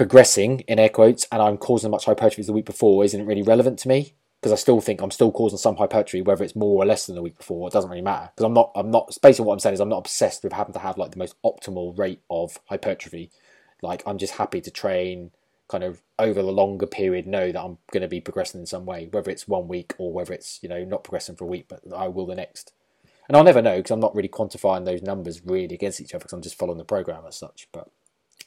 progressing 0.00 0.60
in 0.60 0.78
air 0.78 0.88
quotes 0.88 1.26
and 1.30 1.42
I'm 1.42 1.58
causing 1.58 1.90
much 1.90 2.06
hypertrophy 2.06 2.40
as 2.40 2.46
the 2.46 2.54
week 2.54 2.64
before 2.64 3.04
isn't 3.04 3.26
really 3.26 3.42
relevant 3.42 3.78
to 3.80 3.88
me 3.88 4.14
because 4.40 4.50
I 4.50 4.54
still 4.54 4.80
think 4.80 5.02
I'm 5.02 5.10
still 5.10 5.30
causing 5.30 5.58
some 5.58 5.76
hypertrophy, 5.76 6.22
whether 6.22 6.42
it's 6.42 6.56
more 6.56 6.82
or 6.82 6.86
less 6.86 7.04
than 7.04 7.16
the 7.16 7.20
week 7.20 7.36
before. 7.36 7.68
It 7.68 7.74
doesn't 7.74 7.90
really 7.90 8.00
matter 8.00 8.30
because 8.34 8.46
I'm 8.46 8.54
not. 8.54 8.72
I'm 8.74 8.90
not. 8.90 9.14
Basically, 9.20 9.44
what 9.44 9.52
I'm 9.52 9.58
saying 9.58 9.74
is 9.74 9.80
I'm 9.80 9.90
not 9.90 9.98
obsessed 9.98 10.42
with 10.42 10.54
having 10.54 10.72
to 10.72 10.78
have 10.78 10.96
like 10.96 11.10
the 11.10 11.18
most 11.18 11.34
optimal 11.44 11.98
rate 11.98 12.22
of 12.30 12.58
hypertrophy. 12.64 13.30
Like 13.82 14.02
I'm 14.06 14.16
just 14.16 14.36
happy 14.36 14.62
to 14.62 14.70
train 14.70 15.32
kind 15.68 15.84
of 15.84 16.00
over 16.18 16.40
the 16.40 16.50
longer 16.50 16.86
period, 16.86 17.26
know 17.26 17.52
that 17.52 17.62
I'm 17.62 17.76
going 17.92 18.00
to 18.00 18.08
be 18.08 18.22
progressing 18.22 18.60
in 18.60 18.66
some 18.66 18.86
way, 18.86 19.06
whether 19.10 19.30
it's 19.30 19.46
one 19.46 19.68
week 19.68 19.92
or 19.98 20.14
whether 20.14 20.32
it's 20.32 20.60
you 20.62 20.70
know 20.70 20.82
not 20.82 21.04
progressing 21.04 21.36
for 21.36 21.44
a 21.44 21.48
week, 21.48 21.66
but 21.68 21.82
I 21.94 22.08
will 22.08 22.24
the 22.24 22.34
next. 22.34 22.72
And 23.28 23.36
I'll 23.36 23.44
never 23.44 23.60
know 23.60 23.76
because 23.76 23.90
I'm 23.90 24.00
not 24.00 24.14
really 24.14 24.30
quantifying 24.30 24.86
those 24.86 25.02
numbers 25.02 25.42
really 25.44 25.74
against 25.74 26.00
each 26.00 26.14
other 26.14 26.20
because 26.20 26.32
I'm 26.32 26.40
just 26.40 26.58
following 26.58 26.78
the 26.78 26.84
program 26.84 27.24
as 27.28 27.36
such. 27.36 27.68
But 27.70 27.90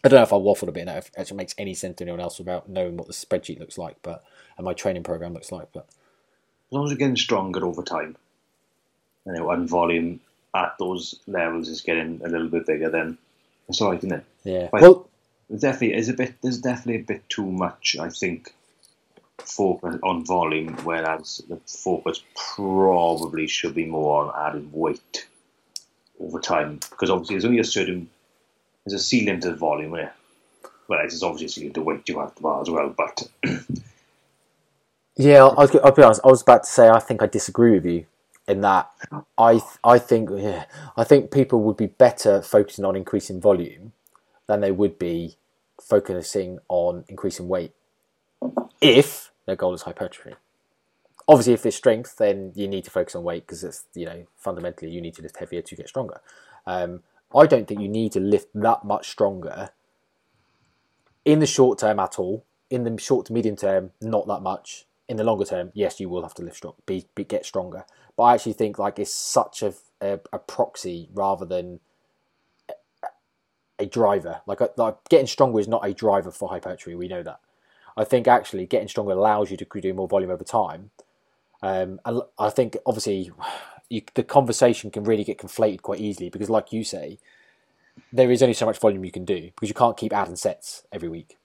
I 0.03 0.09
don't 0.09 0.17
know 0.17 0.23
if 0.23 0.33
I 0.33 0.35
waffled 0.35 0.67
a 0.67 0.73
bit 0.73 0.85
now, 0.85 0.97
if 0.97 1.07
it 1.07 1.13
actually 1.17 1.37
makes 1.37 1.55
any 1.57 1.73
sense 1.73 1.97
to 1.97 2.03
anyone 2.03 2.19
else 2.19 2.39
about 2.39 2.67
knowing 2.67 2.97
what 2.97 3.07
the 3.07 3.13
spreadsheet 3.13 3.59
looks 3.59 3.77
like, 3.77 3.95
but 4.01 4.23
and 4.57 4.65
my 4.65 4.73
training 4.73 5.03
program 5.03 5.33
looks 5.33 5.51
like. 5.51 5.69
But 5.73 5.85
as 5.87 6.71
long 6.71 6.85
as 6.85 6.91
you're 6.91 6.97
getting 6.97 7.15
stronger 7.15 7.65
over 7.65 7.83
time, 7.83 8.17
you 9.25 9.31
know, 9.31 9.49
and 9.51 9.69
volume 9.69 10.19
at 10.53 10.75
those 10.77 11.19
levels 11.25 11.69
is 11.69 11.81
getting 11.81 12.21
a 12.23 12.27
little 12.27 12.49
bit 12.49 12.65
bigger, 12.65 12.89
then 12.89 13.17
it's 13.69 13.79
all 13.79 13.91
right, 13.91 13.97
isn't 13.99 14.11
it? 14.11 14.25
Yeah. 14.43 14.67
But 14.71 14.81
well, 14.81 15.09
definitely 15.49 15.95
is 15.95 16.09
a 16.09 16.13
bit. 16.13 16.35
There's 16.41 16.59
definitely 16.59 17.01
a 17.01 17.05
bit 17.05 17.29
too 17.29 17.49
much, 17.49 17.95
I 17.97 18.09
think, 18.09 18.53
focus 19.37 19.95
on 20.03 20.25
volume, 20.25 20.75
whereas 20.83 21.41
the 21.47 21.61
focus 21.65 22.21
probably 22.35 23.47
should 23.47 23.73
be 23.73 23.85
more 23.85 24.25
on 24.25 24.49
adding 24.49 24.69
weight 24.73 25.27
over 26.19 26.41
time, 26.41 26.81
because 26.89 27.09
obviously 27.09 27.35
there's 27.35 27.45
only 27.45 27.59
a 27.59 27.63
certain 27.63 28.09
there's 28.85 29.01
a 29.01 29.03
ceiling 29.03 29.39
to 29.41 29.51
the 29.51 29.55
volume 29.55 29.93
here. 29.93 30.13
Well, 30.87 30.99
it's 31.03 31.23
obviously 31.23 31.69
the 31.69 31.81
weight 31.81 32.07
you 32.09 32.19
have 32.19 32.35
to 32.35 32.41
bar 32.41 32.61
as 32.61 32.69
well, 32.69 32.93
but. 32.95 33.27
yeah, 35.15 35.45
I'll, 35.45 35.69
I'll, 35.83 35.91
be 35.91 36.03
honest. 36.03 36.21
I 36.23 36.27
was 36.27 36.41
about 36.41 36.63
to 36.63 36.69
say 36.69 36.89
I 36.89 36.99
think 36.99 37.21
I 37.21 37.27
disagree 37.27 37.71
with 37.71 37.85
you 37.85 38.05
in 38.47 38.61
that 38.61 38.91
I 39.37 39.61
I 39.83 39.99
think 39.99 40.29
yeah, 40.33 40.65
I 40.97 41.03
think 41.03 41.31
people 41.31 41.61
would 41.63 41.77
be 41.77 41.87
better 41.87 42.41
focusing 42.41 42.83
on 42.85 42.95
increasing 42.95 43.39
volume 43.39 43.93
than 44.47 44.61
they 44.61 44.71
would 44.71 44.99
be 44.99 45.37
focusing 45.81 46.59
on 46.67 47.05
increasing 47.07 47.47
weight 47.47 47.71
if 48.81 49.31
their 49.45 49.55
goal 49.55 49.73
is 49.73 49.83
hypertrophy. 49.83 50.35
Obviously, 51.25 51.53
if 51.53 51.65
it's 51.65 51.77
strength, 51.77 52.17
then 52.17 52.51
you 52.53 52.67
need 52.67 52.83
to 52.83 52.91
focus 52.91 53.15
on 53.15 53.23
weight 53.23 53.47
because 53.47 53.63
it's 53.63 53.85
you 53.93 54.05
know 54.05 54.25
fundamentally 54.37 54.91
you 54.91 54.99
need 54.99 55.15
to 55.15 55.21
lift 55.21 55.37
heavier 55.37 55.61
to 55.61 55.75
get 55.75 55.87
stronger. 55.87 56.19
Um, 56.65 57.01
I 57.35 57.45
don't 57.45 57.67
think 57.67 57.81
you 57.81 57.89
need 57.89 58.11
to 58.13 58.19
lift 58.19 58.49
that 58.53 58.83
much 58.83 59.09
stronger 59.09 59.69
in 61.25 61.39
the 61.39 61.45
short 61.45 61.79
term 61.79 61.99
at 61.99 62.19
all. 62.19 62.45
In 62.69 62.83
the 62.83 62.97
short 62.97 63.27
to 63.27 63.33
medium 63.33 63.55
term, 63.55 63.91
not 64.01 64.27
that 64.27 64.41
much. 64.41 64.85
In 65.09 65.17
the 65.17 65.23
longer 65.23 65.45
term, 65.45 65.71
yes, 65.73 65.99
you 65.99 66.09
will 66.09 66.23
have 66.23 66.33
to 66.35 66.41
lift 66.41 66.57
strong, 66.57 66.73
be, 66.85 67.05
be 67.13 67.23
get 67.23 67.45
stronger. 67.45 67.85
But 68.15 68.23
I 68.23 68.33
actually 68.33 68.53
think 68.53 68.79
like 68.79 68.97
it's 68.99 69.13
such 69.13 69.61
a, 69.61 69.73
a, 70.01 70.19
a 70.31 70.39
proxy 70.39 71.09
rather 71.13 71.45
than 71.45 71.81
a, 72.69 72.73
a 73.79 73.85
driver. 73.85 74.41
Like, 74.47 74.61
like 74.77 74.97
getting 75.09 75.27
stronger 75.27 75.59
is 75.59 75.67
not 75.67 75.85
a 75.85 75.93
driver 75.93 76.31
for 76.31 76.49
hypertrophy. 76.49 76.95
We 76.95 77.07
know 77.09 77.21
that. 77.23 77.41
I 77.95 78.05
think 78.05 78.27
actually 78.27 78.65
getting 78.65 78.87
stronger 78.87 79.11
allows 79.11 79.51
you 79.51 79.57
to 79.57 79.65
do 79.81 79.93
more 79.93 80.07
volume 80.07 80.31
over 80.31 80.43
time. 80.43 80.91
Um, 81.61 81.99
and 82.05 82.21
I 82.39 82.49
think 82.49 82.77
obviously 82.85 83.31
you, 83.89 84.01
the 84.15 84.23
conversation 84.23 84.91
can 84.91 85.03
really 85.03 85.23
get 85.23 85.37
conflated 85.37 85.81
quite 85.81 85.99
easily 85.99 86.29
because, 86.29 86.49
like 86.49 86.73
you 86.73 86.83
say, 86.83 87.19
there 88.11 88.31
is 88.31 88.41
only 88.41 88.53
so 88.53 88.65
much 88.65 88.79
volume 88.79 89.05
you 89.05 89.11
can 89.11 89.25
do 89.25 89.51
because 89.55 89.69
you 89.69 89.75
can't 89.75 89.97
keep 89.97 90.13
adding 90.13 90.35
sets 90.35 90.83
every 90.91 91.09
week 91.09 91.37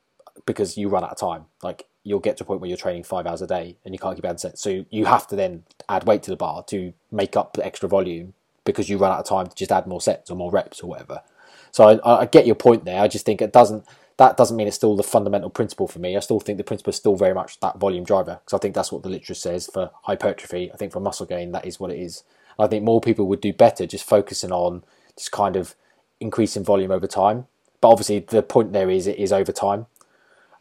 because 0.47 0.77
you 0.77 0.89
run 0.89 1.05
out 1.05 1.13
of 1.13 1.19
time. 1.19 1.47
Like 1.63 1.87
you'll 2.05 2.21
get 2.21 2.37
to 2.39 2.45
a 2.45 2.47
point 2.47 2.61
where 2.61 2.69
you're 2.69 2.77
training 2.77 3.05
five 3.05 3.27
hours 3.27 3.43
a 3.43 3.47
day 3.47 3.77
and 3.85 3.95
you 3.95 3.99
can't 3.99 4.17
keep 4.17 4.25
adding 4.25 4.39
sets, 4.39 4.63
so 4.63 4.85
you 4.91 5.07
have 5.07 5.27
to 5.29 5.37
then 5.37 5.65
add 5.89 6.05
weight 6.05 6.23
to 6.25 6.31
the 6.31 6.37
bar 6.37 6.63
to 6.65 6.93
make 7.11 7.37
up 7.37 7.55
the 7.55 7.65
extra 7.65 7.89
volume 7.89 8.35
because 8.65 8.89
you 8.89 8.99
run 8.99 9.13
out 9.13 9.21
of 9.21 9.27
time 9.27 9.47
to 9.47 9.55
just 9.55 9.73
add 9.73 9.87
more 9.87 10.01
sets 10.01 10.31
or 10.31 10.37
more 10.37 10.51
reps 10.51 10.83
or 10.83 10.89
whatever. 10.89 11.23
So 11.71 11.85
I, 11.85 12.23
I 12.23 12.27
get 12.27 12.47
your 12.47 12.55
point 12.55 12.85
there. 12.85 13.01
I 13.01 13.09
just 13.09 13.27
think 13.27 13.43
it 13.43 13.53
doesn't 13.53 13.85
that 14.19 14.37
doesn't 14.37 14.57
mean 14.57 14.67
it's 14.67 14.77
still 14.77 14.97
the 14.97 15.03
fundamental 15.05 15.49
principle 15.49 15.87
for 15.87 16.01
me. 16.01 16.17
I 16.17 16.21
still 16.21 16.41
think 16.41 16.59
the 16.59 16.65
principle 16.65 16.91
is 16.91 16.97
still 16.97 17.17
very 17.17 17.35
much 17.35 17.61
that 17.61 17.79
volume 17.79 18.05
driver 18.05 18.41
because 18.45 18.57
I 18.57 18.61
think 18.61 18.75
that's 18.75 18.91
what 18.93 19.05
the 19.05 19.09
literature 19.09 19.35
says 19.35 19.71
for 19.73 19.91
hypertrophy. 20.03 20.71
I 20.73 20.77
think 20.77 20.93
for 20.93 21.01
muscle 21.01 21.25
gain, 21.25 21.53
that 21.53 21.65
is 21.65 21.79
what 21.79 21.93
it 21.93 22.01
is. 22.01 22.25
I 22.59 22.67
think 22.67 22.85
more 22.85 23.01
people 23.01 23.27
would 23.29 23.41
do 23.41 23.53
better 23.53 23.87
just 23.87 24.05
focusing 24.05 24.51
on 24.51 24.83
just 25.17 25.31
kind 25.31 25.55
of 25.55 25.77
increasing 26.19 26.65
volume 26.65 26.91
over 26.91 27.07
time. 27.07 27.47
But 27.81 27.91
obviously, 27.91 28.19
the 28.19 28.43
point 28.43 28.73
there 28.73 28.91
is 28.91 29.07
it 29.07 29.19
is 29.19 29.33
over 29.33 29.53
time. 29.53 29.87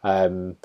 Um, 0.03 0.57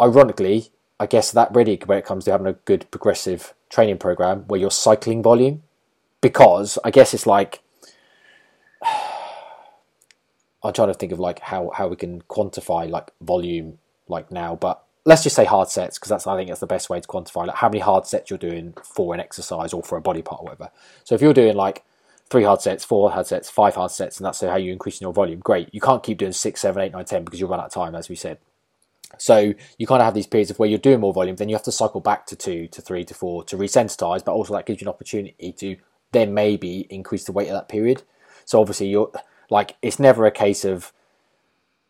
ironically, 0.00 0.70
I 0.98 1.06
guess 1.06 1.30
that 1.30 1.54
really 1.54 1.80
when 1.86 1.98
it 1.98 2.04
comes 2.04 2.24
to 2.24 2.32
having 2.32 2.48
a 2.48 2.54
good 2.54 2.90
progressive 2.90 3.54
training 3.70 3.98
program 3.98 4.48
where 4.48 4.58
you're 4.58 4.72
cycling 4.72 5.22
volume, 5.22 5.62
because 6.20 6.76
I 6.84 6.90
guess 6.90 7.14
it's 7.14 7.26
like 7.26 7.60
I'm 10.62 10.72
trying 10.72 10.88
to 10.88 10.94
think 10.94 11.12
of 11.12 11.20
like 11.20 11.40
how 11.40 11.70
how 11.74 11.88
we 11.88 11.96
can 11.96 12.22
quantify 12.22 12.88
like 12.88 13.12
volume 13.20 13.78
like 14.08 14.30
now, 14.30 14.56
but 14.56 14.84
let's 15.04 15.22
just 15.22 15.36
say 15.36 15.44
hard 15.44 15.68
sets 15.68 15.98
because 15.98 16.10
that's 16.10 16.26
I 16.26 16.36
think 16.36 16.48
that's 16.48 16.60
the 16.60 16.66
best 16.66 16.90
way 16.90 17.00
to 17.00 17.08
quantify 17.08 17.46
like 17.46 17.56
how 17.56 17.68
many 17.68 17.80
hard 17.80 18.06
sets 18.06 18.30
you're 18.30 18.38
doing 18.38 18.74
for 18.84 19.14
an 19.14 19.20
exercise 19.20 19.72
or 19.72 19.82
for 19.82 19.96
a 19.96 20.00
body 20.00 20.22
part 20.22 20.42
or 20.42 20.44
whatever. 20.44 20.70
So 21.04 21.14
if 21.14 21.22
you're 21.22 21.34
doing 21.34 21.54
like 21.56 21.84
three 22.30 22.44
hard 22.44 22.60
sets, 22.60 22.84
four 22.84 23.10
hard 23.10 23.26
sets, 23.26 23.48
five 23.48 23.74
hard 23.74 23.90
sets, 23.90 24.18
and 24.18 24.26
that's 24.26 24.40
how 24.40 24.56
you're 24.56 24.72
increasing 24.72 25.06
your 25.06 25.12
volume, 25.12 25.40
great. 25.40 25.72
You 25.72 25.80
can't 25.80 26.02
keep 26.02 26.18
doing 26.18 26.32
six, 26.32 26.60
seven, 26.60 26.82
eight, 26.82 26.92
nine, 26.92 27.04
ten 27.04 27.24
because 27.24 27.40
you'll 27.40 27.48
run 27.48 27.60
out 27.60 27.66
of 27.66 27.72
time, 27.72 27.94
as 27.94 28.08
we 28.08 28.16
said. 28.16 28.38
So 29.16 29.54
you 29.78 29.86
kind 29.86 30.02
of 30.02 30.04
have 30.04 30.14
these 30.14 30.26
periods 30.26 30.50
of 30.50 30.58
where 30.58 30.68
you're 30.68 30.78
doing 30.78 31.00
more 31.00 31.14
volume, 31.14 31.36
then 31.36 31.48
you 31.48 31.54
have 31.54 31.62
to 31.64 31.72
cycle 31.72 32.00
back 32.00 32.26
to 32.26 32.36
two, 32.36 32.68
to 32.68 32.82
three, 32.82 33.04
to 33.04 33.14
four 33.14 33.42
to 33.44 33.56
resensitize, 33.56 34.22
but 34.22 34.32
also 34.32 34.54
that 34.54 34.66
gives 34.66 34.82
you 34.82 34.84
an 34.84 34.90
opportunity 34.90 35.52
to 35.52 35.76
then 36.12 36.34
maybe 36.34 36.86
increase 36.90 37.24
the 37.24 37.32
weight 37.32 37.48
of 37.48 37.54
that 37.54 37.68
period. 37.68 38.02
So 38.44 38.60
obviously 38.60 38.88
you're 38.88 39.10
like 39.50 39.76
it's 39.82 39.98
never 39.98 40.26
a 40.26 40.30
case 40.30 40.64
of 40.64 40.92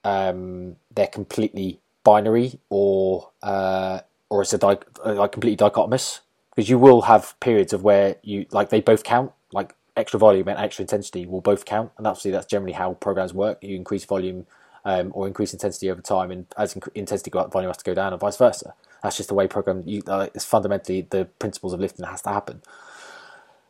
um, 0.04 0.76
they're 0.94 1.06
completely 1.06 1.80
binary 2.04 2.58
or 2.70 3.30
uh, 3.42 4.00
or 4.30 4.42
it's 4.42 4.52
a 4.52 4.58
di- 4.58 4.78
uh, 5.04 5.14
like 5.14 5.32
completely 5.32 5.56
dichotomous. 5.56 6.20
Because 6.54 6.68
you 6.68 6.78
will 6.78 7.02
have 7.02 7.38
periods 7.38 7.72
of 7.72 7.84
where 7.84 8.16
you 8.22 8.46
like 8.50 8.70
they 8.70 8.80
both 8.80 9.04
count. 9.04 9.32
Like 9.52 9.74
extra 9.96 10.18
volume 10.18 10.48
and 10.48 10.58
extra 10.58 10.82
intensity 10.82 11.26
will 11.26 11.40
both 11.40 11.64
count. 11.64 11.92
And 11.98 12.06
obviously 12.06 12.30
that's 12.30 12.46
generally 12.46 12.72
how 12.72 12.94
programs 12.94 13.34
work. 13.34 13.62
You 13.62 13.76
increase 13.76 14.04
volume 14.04 14.46
um, 14.84 15.10
or 15.14 15.26
increase 15.26 15.52
intensity 15.52 15.90
over 15.90 16.00
time 16.00 16.30
and 16.30 16.46
as 16.56 16.76
intensity 16.94 17.30
go 17.30 17.40
up 17.40 17.52
volume 17.52 17.68
has 17.68 17.76
to 17.78 17.84
go 17.84 17.94
down 17.94 18.12
and 18.12 18.20
vice 18.20 18.36
versa. 18.36 18.74
That's 19.02 19.16
just 19.16 19.28
the 19.28 19.34
way 19.34 19.46
program 19.46 19.82
you, 19.86 20.02
uh, 20.06 20.28
it's 20.34 20.44
fundamentally 20.44 21.02
the 21.02 21.26
principles 21.38 21.72
of 21.72 21.80
lifting 21.80 22.06
has 22.06 22.22
to 22.22 22.30
happen. 22.30 22.62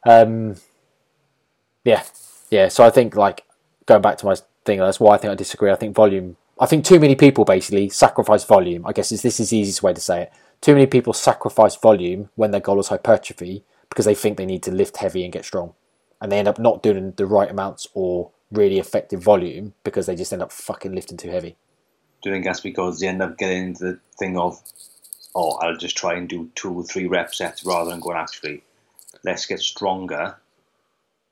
Um, 0.07 0.57
yeah. 1.85 2.05
Yeah 2.51 2.69
so 2.69 2.85
I 2.85 2.91
think 2.91 3.17
like 3.17 3.45
going 3.89 4.03
back 4.03 4.19
to 4.19 4.27
my 4.27 4.37
thing 4.65 4.79
that's 4.79 5.01
why 5.01 5.15
I 5.15 5.19
think 5.19 5.33
I 5.33 5.35
disagree 5.35 5.73
I 5.73 5.77
think 5.77 5.97
volume 5.97 6.37
I 6.61 6.67
think 6.67 6.85
too 6.85 6.99
many 6.99 7.15
people 7.15 7.45
basically 7.45 7.89
sacrifice 7.89 8.45
volume. 8.45 8.85
I 8.85 8.93
guess 8.93 9.13
is 9.13 9.23
this 9.23 9.39
is 9.39 9.51
the 9.51 9.59
easiest 9.59 9.83
way 9.83 9.93
to 9.93 10.01
say 10.01 10.23
it. 10.23 10.33
Too 10.61 10.75
many 10.75 10.87
people 10.87 11.13
sacrifice 11.13 11.77
volume 11.77 12.31
when 12.35 12.51
their 12.51 12.61
goal 12.61 12.81
is 12.81 12.89
hypertrophy 12.89 13.65
because 13.89 14.05
they 14.05 14.15
think 14.15 14.37
they 14.37 14.47
need 14.47 14.65
to 14.65 14.73
lift 14.73 14.97
heavy 14.97 15.23
and 15.23 15.33
get 15.33 15.45
strong, 15.45 15.75
and 16.21 16.33
they 16.33 16.39
end 16.39 16.49
up 16.49 16.59
not 16.59 16.83
doing 16.83 17.13
the 17.17 17.27
right 17.27 17.51
amounts 17.51 17.87
or 17.95 18.33
really 18.51 18.79
effective 18.79 19.23
volume 19.23 19.75
because 19.85 20.07
they 20.07 20.17
just 20.17 20.33
end 20.33 20.43
up 20.43 20.51
fucking 20.51 20.93
lifting 20.93 21.17
too 21.17 21.31
heavy. 21.31 21.57
Do 22.23 22.31
you 22.31 22.35
think 22.35 22.45
that's 22.45 22.61
because 22.61 22.99
they 22.99 23.07
end 23.07 23.23
up 23.23 23.39
getting 23.39 23.69
into 23.69 23.85
the 23.85 24.01
thing 24.19 24.37
of, 24.37 24.61
oh, 25.37 25.53
I'll 25.59 25.77
just 25.77 25.97
try 25.97 26.15
and 26.15 26.29
do 26.29 26.51
two 26.57 26.75
or 26.75 26.83
three 26.83 27.07
rep 27.07 27.33
sets 27.33 27.65
rather 27.65 27.91
than 27.91 28.01
going 28.01 28.17
actually, 28.17 28.65
let's 29.23 29.47
get 29.47 29.61
stronger 29.61 30.37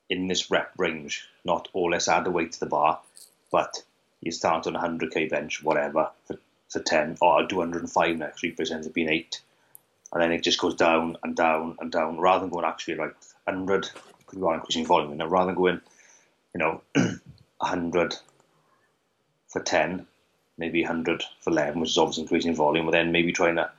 in 0.09 0.29
this 0.29 0.51
rep 0.53 0.71
range, 0.79 1.27
not 1.47 1.69
all 1.73 1.91
less 1.91 2.09
add 2.09 2.25
the 2.25 2.31
weight 2.31 2.53
to 2.53 2.61
the 2.61 2.67
bar, 2.67 3.01
but 3.51 3.83
you 4.21 4.33
start 4.33 4.67
on 4.67 4.77
a 4.77 4.81
100k 4.81 5.31
bench, 5.31 5.63
whatever, 5.63 6.11
for, 6.27 6.37
for 6.69 6.81
10, 6.81 7.19
or 7.23 7.39
I'll 7.39 7.47
do 7.47 7.57
105 7.57 8.19
next 8.19 8.43
week, 8.43 8.59
it 8.59 8.71
ends 8.71 8.87
up 8.87 8.93
being 8.93 9.09
8. 9.09 9.41
And 10.13 10.23
then 10.23 10.33
it 10.33 10.43
just 10.43 10.61
goes 10.61 10.75
down 10.75 11.17
and 11.23 11.35
down 11.35 11.77
and 11.81 11.91
down, 11.91 12.19
rather 12.19 12.41
than 12.41 12.51
going 12.51 12.65
actually 12.65 12.97
like 12.97 13.15
100, 13.45 13.89
because 14.19 14.39
you 14.39 14.47
are 14.47 14.55
increasing 14.55 14.85
volume, 14.85 15.19
and 15.19 15.31
rather 15.31 15.47
than 15.47 15.55
going, 15.55 15.81
you 16.55 16.59
know, 16.59 16.83
100 17.59 18.17
for 19.49 19.63
10, 19.63 20.07
maybe 20.59 20.83
100 20.83 21.23
for 21.41 21.51
11, 21.51 21.81
which 21.81 21.91
is 21.91 21.99
obviously 21.99 22.23
increasing 22.23 22.55
volume, 22.55 22.87
but 22.87 22.93
then 22.93 23.13
maybe 23.13 23.33
trying 23.33 23.59
a 23.59 23.71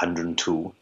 102, 0.00 0.72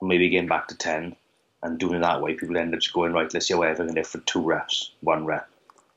maybe 0.00 0.28
getting 0.28 0.48
back 0.48 0.68
to 0.68 0.76
10, 0.76 1.16
and 1.62 1.78
doing 1.78 1.94
it 1.94 2.00
that 2.00 2.20
way, 2.20 2.34
people 2.34 2.56
end 2.56 2.74
up 2.74 2.80
just 2.80 2.92
going, 2.94 3.12
right, 3.12 3.32
let's 3.32 3.48
see 3.48 3.54
how 3.54 3.62
I 3.62 3.74
can 3.74 4.04
for 4.04 4.18
two 4.18 4.42
reps, 4.42 4.92
one 5.00 5.24
rep. 5.24 5.48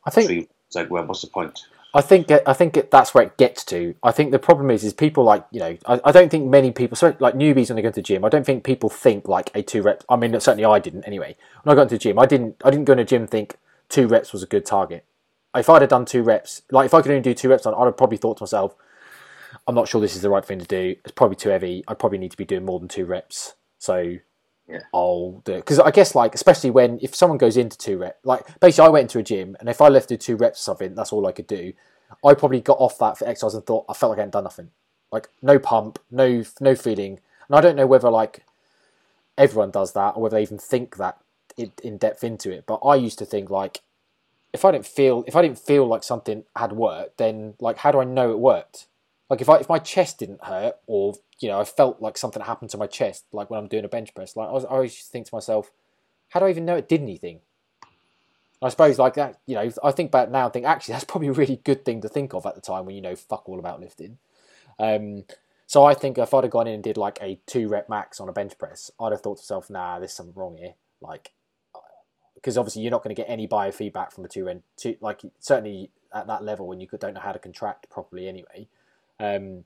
I 0.08 0.10
think 0.10 0.28
Three. 0.28 0.48
It's 0.68 0.76
like, 0.76 0.90
well, 0.90 1.06
what's 1.06 1.22
the 1.22 1.28
point? 1.28 1.60
I 1.94 2.02
think 2.02 2.30
I 2.32 2.54
think 2.54 2.78
it, 2.78 2.92
that's 2.92 3.14
where 3.14 3.24
it 3.24 3.38
gets 3.38 3.64
to. 3.66 3.96
I 4.04 4.12
think 4.12 4.32
the 4.32 4.40
problem 4.40 4.70
is 4.72 4.84
is 4.84 4.94
people 4.94 5.24
like 5.24 5.46
you 5.52 5.60
know 5.60 5.78
I, 5.86 6.00
I 6.06 6.12
don't 6.12 6.30
think 6.30 6.50
many 6.50 6.72
people 6.72 6.96
sorry, 6.96 7.16
like 7.20 7.34
newbies 7.34 7.70
when 7.70 7.76
they 7.76 7.82
go 7.82 7.90
to 7.90 7.96
the 7.96 8.02
gym. 8.02 8.24
I 8.24 8.30
don't 8.30 8.46
think 8.46 8.64
people 8.64 8.90
think 8.90 9.28
like 9.28 9.52
a 9.56 9.62
two 9.62 9.82
reps. 9.82 10.06
I 10.10 10.16
mean 10.16 10.32
certainly 10.40 10.66
I 10.66 10.80
didn't 10.80 11.04
anyway. 11.06 11.36
When 11.64 11.74
I 11.74 11.76
got 11.76 11.84
into 11.84 11.96
the 11.96 12.00
gym, 12.00 12.20
I 12.20 12.26
didn't 12.26 12.56
I 12.64 12.70
didn't 12.70 12.86
go 12.86 12.94
in 12.94 12.98
the 12.98 13.04
gym 13.04 13.28
think 13.28 13.58
two 13.90 14.08
reps 14.08 14.32
was 14.32 14.44
a 14.44 14.48
good 14.48 14.66
target. 14.66 15.06
If 15.56 15.70
I'd 15.70 15.82
have 15.82 15.90
done 15.90 16.06
two 16.06 16.24
reps, 16.24 16.62
like 16.72 16.86
if 16.86 16.94
I 16.94 17.02
could 17.02 17.12
only 17.12 17.22
do 17.22 17.34
two 17.34 17.50
reps 17.50 17.66
on, 17.66 17.74
I'd 17.74 17.86
have 17.86 17.98
probably 17.98 18.18
thought 18.18 18.38
to 18.38 18.44
myself, 18.44 18.76
I'm 19.66 19.76
not 19.76 19.88
sure 19.88 20.00
this 20.00 20.16
is 20.16 20.22
the 20.22 20.30
right 20.30 20.46
thing 20.46 20.60
to 20.60 20.66
do. 20.66 20.96
It's 21.04 21.14
probably 21.14 21.38
too 21.38 21.50
heavy. 21.50 21.84
I 21.88 21.94
probably 21.94 22.20
need 22.20 22.32
to 22.32 22.38
be 22.38 22.46
doing 22.46 22.66
more 22.66 22.80
than 22.80 22.90
two 22.90 23.06
reps. 23.06 23.56
So 23.80 24.18
Yeah. 24.68 24.82
I'll 24.94 25.42
do 25.46 25.54
it 25.54 25.60
because 25.60 25.80
I 25.80 25.92
guess 25.92 26.14
like 26.14 26.36
especially 26.36 26.72
when 26.72 27.00
if 27.02 27.16
someone 27.16 27.38
goes 27.38 27.56
into 27.56 27.78
two 27.78 27.98
reps, 27.98 28.20
like 28.26 28.60
basically 28.60 28.88
I 28.88 28.90
went 28.90 29.04
into 29.04 29.20
a 29.20 29.24
gym 29.24 29.56
and 29.60 29.70
if 29.70 29.80
I 29.80 29.88
lifted 29.88 30.20
two 30.20 30.36
reps 30.36 30.60
or 30.60 30.64
something, 30.64 30.94
that's 30.94 31.14
all 31.14 31.26
I 31.26 31.32
could 31.32 31.48
do. 31.48 31.74
I 32.26 32.34
probably 32.34 32.62
got 32.62 32.80
off 32.80 32.98
that 33.00 33.18
for 33.18 33.28
exercise 33.28 33.54
and 33.54 33.66
thought 33.66 33.86
I 33.88 33.94
felt 33.94 34.10
like 34.10 34.20
I 34.20 34.22
hadn't 34.22 34.34
done 34.34 34.44
nothing. 34.44 34.72
Like 35.12 35.30
no 35.42 35.58
pump, 35.58 36.00
no 36.12 36.44
no 36.60 36.76
feeling, 36.76 37.20
and 37.48 37.58
I 37.58 37.62
don't 37.62 37.78
know 37.78 37.88
whether 37.88 38.10
like 38.10 38.44
everyone 39.38 39.72
does 39.72 39.94
that 39.94 40.16
or 40.16 40.24
whether 40.24 40.36
they 40.36 40.42
even 40.42 40.58
think 40.58 40.98
that 40.98 41.18
in, 41.56 41.72
in 41.82 41.98
depth 41.98 42.24
into 42.24 42.52
it. 42.52 42.66
But 42.66 42.80
I 42.86 42.96
used 42.96 43.20
to 43.20 43.26
think 43.26 43.50
like 43.50 43.82
if 44.52 44.66
I 44.66 44.72
didn't 44.72 44.86
feel 44.86 45.24
if 45.28 45.36
I 45.36 45.42
didn't 45.42 45.60
feel 45.60 45.88
like 45.88 46.04
something 46.04 46.44
had 46.56 46.74
worked, 46.74 47.18
then 47.18 47.54
like 47.60 47.78
how 47.78 47.92
do 47.92 48.00
I 48.00 48.04
know 48.04 48.32
it 48.32 48.40
worked? 48.40 48.88
Like 49.30 49.42
if 49.42 49.50
I 49.50 49.58
if 49.58 49.70
my 49.70 49.80
chest 49.80 50.20
didn't 50.20 50.44
hurt 50.44 50.76
or 50.88 51.16
you 51.40 51.50
know 51.50 51.60
I 51.60 51.64
felt 51.64 52.02
like 52.02 52.18
something 52.18 52.42
happened 52.42 52.72
to 52.72 52.78
my 52.78 52.88
chest, 52.88 53.26
like 53.32 53.50
when 53.50 53.60
I'm 53.60 53.68
doing 53.68 53.86
a 53.86 53.90
bench 53.90 54.14
press, 54.14 54.36
like 54.36 54.50
I, 54.50 54.52
was, 54.52 54.66
I 54.66 54.70
always 54.70 54.98
think 55.04 55.28
to 55.28 55.36
myself, 55.36 55.72
how 56.30 56.40
do 56.40 56.46
I 56.46 56.50
even 56.50 56.66
know 56.66 56.76
it 56.76 56.90
did 56.90 57.02
anything? 57.02 57.42
I 58.62 58.70
suppose 58.70 58.98
like 58.98 59.14
that, 59.16 59.40
you 59.46 59.56
know, 59.56 59.70
I 59.84 59.92
think 59.92 60.12
back 60.12 60.32
now 60.32 60.46
and 60.46 60.54
think 60.54 60.66
actually 60.66 60.94
that's 60.94 61.06
probably 61.06 61.28
a 61.28 61.34
really 61.34 61.58
good 61.64 61.86
thing 61.86 62.02
to 62.02 62.10
think 62.10 62.34
of 62.34 62.46
at 62.46 62.56
the 62.56 62.62
time 62.62 62.86
when 62.86 62.96
you 62.96 63.02
know 63.02 63.16
fuck 63.16 63.48
all 63.48 63.60
about 63.60 63.80
lifting. 63.80 64.18
Um, 64.80 65.26
so 65.68 65.84
I 65.84 65.94
think 65.94 66.18
if 66.18 66.34
I'd 66.34 66.44
have 66.46 66.52
gone 66.52 66.68
in 66.68 66.76
and 66.76 66.84
did 66.84 66.98
like 66.98 67.20
a 67.22 67.40
two 67.46 67.68
rep 67.68 67.90
max 67.90 68.20
on 68.20 68.30
a 68.30 68.34
bench 68.34 68.58
press, 68.58 68.90
I'd 69.00 69.12
have 69.12 69.22
thought 69.22 69.38
to 69.38 69.42
myself, 69.42 69.70
nah, 69.70 70.00
there's 70.00 70.14
something 70.14 70.34
wrong 70.36 70.58
here. 70.58 70.74
Like, 71.02 71.32
because 72.36 72.58
obviously 72.58 72.82
you're 72.84 72.92
not 72.92 73.04
going 73.04 73.14
to 73.14 73.22
get 73.22 73.30
any 73.30 73.48
biofeedback 73.48 74.14
from 74.14 74.24
the 74.24 74.30
two 74.30 74.48
end, 74.48 74.64
two, 74.78 74.96
like 75.02 75.22
certainly 75.40 75.92
at 76.14 76.28
that 76.28 76.44
level 76.44 76.68
when 76.68 76.80
you 76.80 76.88
don't 77.00 77.14
know 77.14 77.20
how 77.20 77.34
to 77.34 77.40
contract 77.40 77.90
properly 77.90 78.28
anyway. 78.28 78.68
Um, 79.20 79.66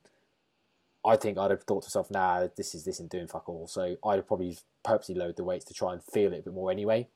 I 1.05 1.15
think 1.15 1.37
I'd 1.37 1.51
have 1.51 1.63
thought 1.63 1.83
to 1.83 1.87
myself, 1.87 2.11
nah, 2.11 2.47
this 2.55 2.75
is 2.75 2.83
this 2.83 2.95
isn't 2.95 3.11
doing 3.11 3.27
fuck 3.27 3.49
all. 3.49 3.67
So 3.67 3.95
I'd 4.05 4.27
probably 4.27 4.57
purposely 4.83 5.15
lowered 5.15 5.37
the 5.37 5.43
weights 5.43 5.65
to 5.65 5.73
try 5.73 5.93
and 5.93 6.03
feel 6.03 6.33
it 6.33 6.39
a 6.39 6.43
bit 6.43 6.53
more 6.53 6.71
anyway. 6.71 7.07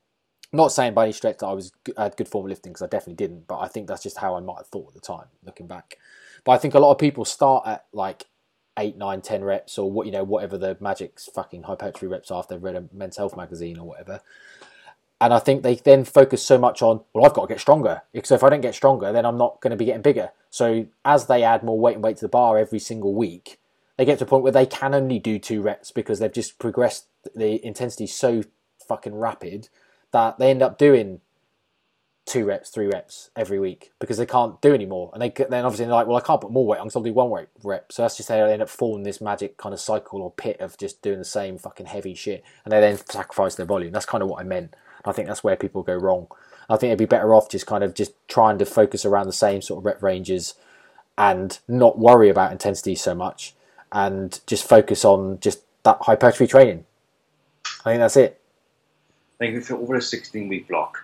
Not 0.52 0.72
saying 0.72 0.94
by 0.94 1.04
any 1.04 1.12
stretch 1.12 1.38
that 1.38 1.46
I 1.46 1.52
was 1.52 1.72
g- 1.84 1.92
had 1.96 2.16
good 2.16 2.28
form 2.28 2.46
of 2.46 2.50
lifting 2.50 2.72
because 2.72 2.82
I 2.82 2.86
definitely 2.86 3.14
didn't, 3.14 3.46
but 3.46 3.58
I 3.58 3.68
think 3.68 3.88
that's 3.88 4.02
just 4.02 4.18
how 4.18 4.36
I 4.36 4.40
might 4.40 4.58
have 4.58 4.68
thought 4.68 4.88
at 4.88 4.94
the 4.94 5.00
time, 5.00 5.26
looking 5.44 5.66
back. 5.66 5.98
But 6.44 6.52
I 6.52 6.58
think 6.58 6.74
a 6.74 6.78
lot 6.78 6.92
of 6.92 6.98
people 6.98 7.24
start 7.24 7.66
at 7.66 7.86
like 7.92 8.26
eight, 8.78 8.96
nine, 8.96 9.20
ten 9.22 9.42
reps 9.42 9.78
or 9.78 9.90
what 9.90 10.06
you 10.06 10.12
know, 10.12 10.24
whatever 10.24 10.56
the 10.56 10.76
magic's 10.80 11.26
fucking 11.26 11.64
hypertrophy 11.64 12.06
reps 12.06 12.30
are 12.30 12.40
if 12.40 12.48
they've 12.48 12.62
read 12.62 12.76
a 12.76 12.84
men's 12.92 13.16
health 13.16 13.36
magazine 13.36 13.78
or 13.78 13.86
whatever. 13.86 14.20
And 15.20 15.32
I 15.32 15.38
think 15.38 15.62
they 15.62 15.76
then 15.76 16.04
focus 16.04 16.42
so 16.42 16.58
much 16.58 16.82
on, 16.82 17.00
well, 17.14 17.24
I've 17.24 17.32
got 17.32 17.42
to 17.42 17.54
get 17.54 17.60
stronger. 17.60 18.02
Because 18.12 18.30
if 18.32 18.44
I 18.44 18.50
don't 18.50 18.60
get 18.60 18.74
stronger, 18.74 19.12
then 19.12 19.24
I'm 19.24 19.38
not 19.38 19.60
going 19.62 19.70
to 19.70 19.76
be 19.76 19.86
getting 19.86 20.02
bigger. 20.02 20.30
So 20.50 20.86
as 21.04 21.26
they 21.26 21.42
add 21.42 21.62
more 21.62 21.80
weight 21.80 21.94
and 21.94 22.04
weight 22.04 22.16
to 22.18 22.24
the 22.26 22.28
bar 22.28 22.58
every 22.58 22.78
single 22.78 23.14
week, 23.14 23.58
they 23.96 24.04
get 24.04 24.18
to 24.18 24.24
a 24.24 24.28
point 24.28 24.42
where 24.42 24.52
they 24.52 24.66
can 24.66 24.94
only 24.94 25.18
do 25.18 25.38
two 25.38 25.62
reps 25.62 25.90
because 25.90 26.18
they've 26.18 26.32
just 26.32 26.58
progressed 26.58 27.06
the 27.34 27.64
intensity 27.64 28.06
so 28.06 28.42
fucking 28.86 29.14
rapid 29.14 29.68
that 30.12 30.38
they 30.38 30.50
end 30.50 30.62
up 30.62 30.78
doing 30.78 31.20
two 32.26 32.44
reps, 32.44 32.70
three 32.70 32.86
reps 32.86 33.30
every 33.36 33.58
week 33.58 33.92
because 34.00 34.18
they 34.18 34.26
can't 34.26 34.60
do 34.60 34.74
anymore. 34.74 35.10
And 35.14 35.22
they 35.22 35.30
then 35.48 35.64
obviously 35.64 35.86
they're 35.86 35.94
like, 35.94 36.08
well, 36.08 36.16
I 36.16 36.20
can't 36.20 36.40
put 36.40 36.50
more 36.50 36.66
weight 36.66 36.80
on, 36.80 36.90
so 36.90 37.00
I'll 37.00 37.04
do 37.04 37.12
one 37.12 37.30
weight 37.30 37.48
rep. 37.62 37.92
So 37.92 38.02
that's 38.02 38.16
just 38.16 38.28
how 38.28 38.44
they 38.46 38.52
end 38.52 38.62
up 38.62 38.68
falling 38.68 39.04
this 39.04 39.20
magic 39.20 39.56
kind 39.56 39.72
of 39.72 39.80
cycle 39.80 40.20
or 40.20 40.30
pit 40.30 40.60
of 40.60 40.76
just 40.76 41.00
doing 41.02 41.18
the 41.18 41.24
same 41.24 41.56
fucking 41.56 41.86
heavy 41.86 42.14
shit, 42.14 42.44
and 42.64 42.72
they 42.72 42.80
then 42.80 42.98
sacrifice 42.98 43.54
their 43.54 43.66
volume. 43.66 43.92
That's 43.92 44.06
kind 44.06 44.22
of 44.22 44.28
what 44.28 44.40
I 44.40 44.44
meant. 44.44 44.74
I 45.04 45.12
think 45.12 45.28
that's 45.28 45.44
where 45.44 45.56
people 45.56 45.84
go 45.84 45.94
wrong. 45.94 46.26
I 46.68 46.76
think 46.76 46.90
they'd 46.90 46.98
be 46.98 47.06
better 47.06 47.32
off 47.32 47.48
just 47.48 47.66
kind 47.66 47.84
of 47.84 47.94
just 47.94 48.12
trying 48.26 48.58
to 48.58 48.66
focus 48.66 49.04
around 49.04 49.28
the 49.28 49.32
same 49.32 49.62
sort 49.62 49.78
of 49.78 49.84
rep 49.84 50.02
ranges 50.02 50.54
and 51.16 51.58
not 51.68 51.96
worry 51.96 52.28
about 52.28 52.50
intensity 52.50 52.96
so 52.96 53.14
much 53.14 53.54
and 53.96 54.40
just 54.46 54.68
focus 54.68 55.06
on 55.06 55.40
just 55.40 55.62
that 55.84 55.96
hypertrophy 56.02 56.46
training. 56.46 56.84
I 57.80 57.92
think 57.92 58.00
that's 58.00 58.18
it. 58.18 58.38
I 59.34 59.38
think 59.38 59.56
if 59.56 59.70
you're 59.70 59.78
over 59.78 59.94
a 59.94 60.02
16 60.02 60.48
week 60.48 60.68
block 60.68 61.02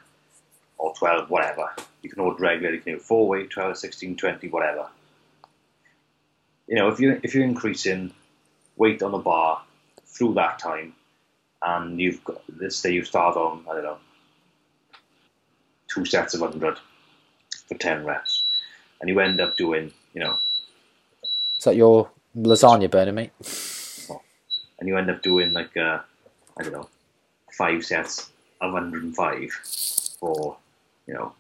or 0.77 0.93
12, 0.95 1.31
whatever, 1.31 1.71
you 2.03 2.11
can 2.11 2.23
hold 2.23 2.39
regular, 2.39 2.75
you 2.75 2.81
can 2.83 2.93
do 2.95 2.99
4 2.99 3.29
week, 3.29 3.49
12, 3.49 3.79
16, 3.79 4.17
20, 4.17 4.49
whatever. 4.49 4.89
You 6.69 6.75
know, 6.77 6.89
if 6.91 7.01
you 7.01 7.19
if 7.23 7.35
you're 7.35 7.45
increasing 7.45 8.13
weight 8.77 9.03
on 9.03 9.13
the 9.13 9.19
bar 9.19 9.63
through 10.05 10.35
that 10.35 10.59
time, 10.59 10.93
and 11.63 11.99
you've 11.99 12.23
got 12.25 12.43
let's 12.61 12.77
say 12.77 12.93
you 12.93 13.05
start 13.05 13.39
on 13.39 13.65
I 13.71 13.75
don't 13.75 13.85
know 13.85 13.99
two 15.89 16.05
sets 16.05 16.35
of 16.35 16.43
100 16.43 16.79
for 17.69 17.75
10 17.75 18.05
reps, 18.05 18.45
and 19.01 19.09
you 19.09 19.19
end 19.19 19.41
up 19.41 19.57
doing 19.57 19.93
you 20.13 20.21
know 20.21 20.37
Is 21.59 21.65
that 21.65 21.77
your 21.77 22.11
lasagna 22.37 22.91
burner, 22.91 23.13
mate? 23.13 23.33
and 24.83 24.89
you 24.89 24.97
end 24.99 25.11
up 25.11 25.23
doing 25.23 25.53
like 25.53 25.77
uh, 25.77 26.01
I 26.59 26.63
don't 26.65 26.73
know 26.73 26.89
five 27.53 27.85
sets 27.85 28.31
of 28.61 28.73
105 28.73 29.51
for 30.19 30.57
you 31.07 31.15
know 31.15 31.33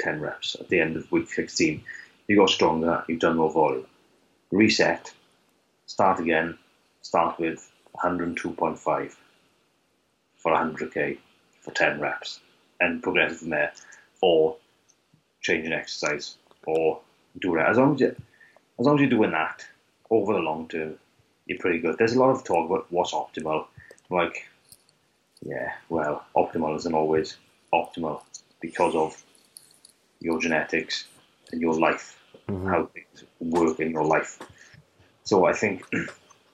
10 0.00 0.20
reps 0.22 0.56
at 0.58 0.68
the 0.70 0.80
end 0.80 0.96
of 0.96 1.12
week 1.12 1.30
16 1.30 1.82
you 2.26 2.36
got 2.36 2.48
stronger 2.48 3.04
you've 3.06 3.20
done 3.20 3.36
more 3.36 3.52
volume. 3.52 3.86
Reset 4.50 5.12
start 5.84 6.20
again 6.20 6.56
start 7.02 7.38
with 7.38 7.70
102.5 8.02 9.14
for 10.38 10.52
100k 10.52 11.18
for 11.60 11.72
10 11.72 12.00
reps 12.00 12.40
and 12.80 13.02
progress 13.02 13.40
from 13.40 13.50
there 13.50 13.72
or 14.22 14.56
change 15.42 15.66
an 15.66 15.74
exercise 15.74 16.36
or 16.66 16.98
do 17.40 17.56
that. 17.56 17.68
As 17.68 17.76
long 17.76 17.94
as 17.94 18.00
you 18.00 18.16
as 18.78 18.86
long 18.86 18.94
as 18.94 19.00
you're 19.02 19.10
doing 19.10 19.32
that 19.32 19.66
over 20.10 20.34
the 20.34 20.40
long 20.40 20.68
term 20.68 20.98
you're 21.50 21.58
pretty 21.58 21.80
good. 21.80 21.96
There's 21.98 22.14
a 22.14 22.20
lot 22.20 22.30
of 22.30 22.44
talk 22.44 22.70
about 22.70 22.86
what's 22.90 23.12
optimal. 23.12 23.66
Like, 24.08 24.46
yeah, 25.42 25.72
well, 25.88 26.24
optimal 26.36 26.76
isn't 26.76 26.94
always 26.94 27.36
optimal 27.74 28.22
because 28.60 28.94
of 28.94 29.20
your 30.20 30.38
genetics 30.40 31.08
and 31.50 31.60
your 31.60 31.74
life, 31.74 32.22
mm-hmm. 32.48 32.68
how 32.68 32.86
things 32.86 33.24
work 33.40 33.80
in 33.80 33.90
your 33.90 34.04
life. 34.04 34.38
So 35.24 35.44
I 35.44 35.52
think 35.52 35.84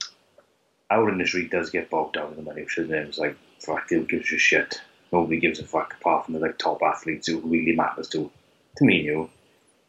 our 0.90 1.10
industry 1.10 1.46
does 1.46 1.68
get 1.68 1.90
bogged 1.90 2.14
down 2.14 2.30
in 2.30 2.36
the 2.36 2.50
minutia. 2.50 2.84
And 2.84 3.08
it's 3.08 3.18
like, 3.18 3.36
fuck, 3.60 3.90
who 3.90 4.04
gives 4.04 4.32
a 4.32 4.38
shit? 4.38 4.80
Nobody 5.12 5.38
gives 5.38 5.60
a 5.60 5.64
fuck 5.64 5.94
apart 6.00 6.24
from 6.24 6.34
the 6.34 6.40
like 6.40 6.56
top 6.56 6.80
athletes 6.82 7.26
who 7.26 7.40
really 7.40 7.76
matters 7.76 8.08
to 8.08 8.30
to 8.78 8.84
me 8.84 8.96
and 8.98 9.06
you. 9.06 9.30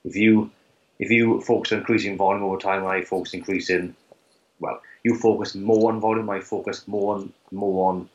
If 0.03 0.17
you 0.17 0.51
if 0.99 1.11
you 1.11 1.41
focus 1.41 1.71
on 1.71 1.79
increasing 1.79 2.17
volume 2.17 2.43
over 2.43 2.57
time, 2.57 2.85
I 2.85 3.03
focus 3.03 3.33
increasing 3.33 3.95
well, 4.59 4.81
you 5.03 5.15
focus 5.15 5.55
more 5.55 5.91
on 5.91 5.99
volume, 5.99 6.29
I 6.29 6.39
focus 6.39 6.87
more 6.87 7.15
on 7.15 7.33
more 7.51 7.89
on 7.89 8.09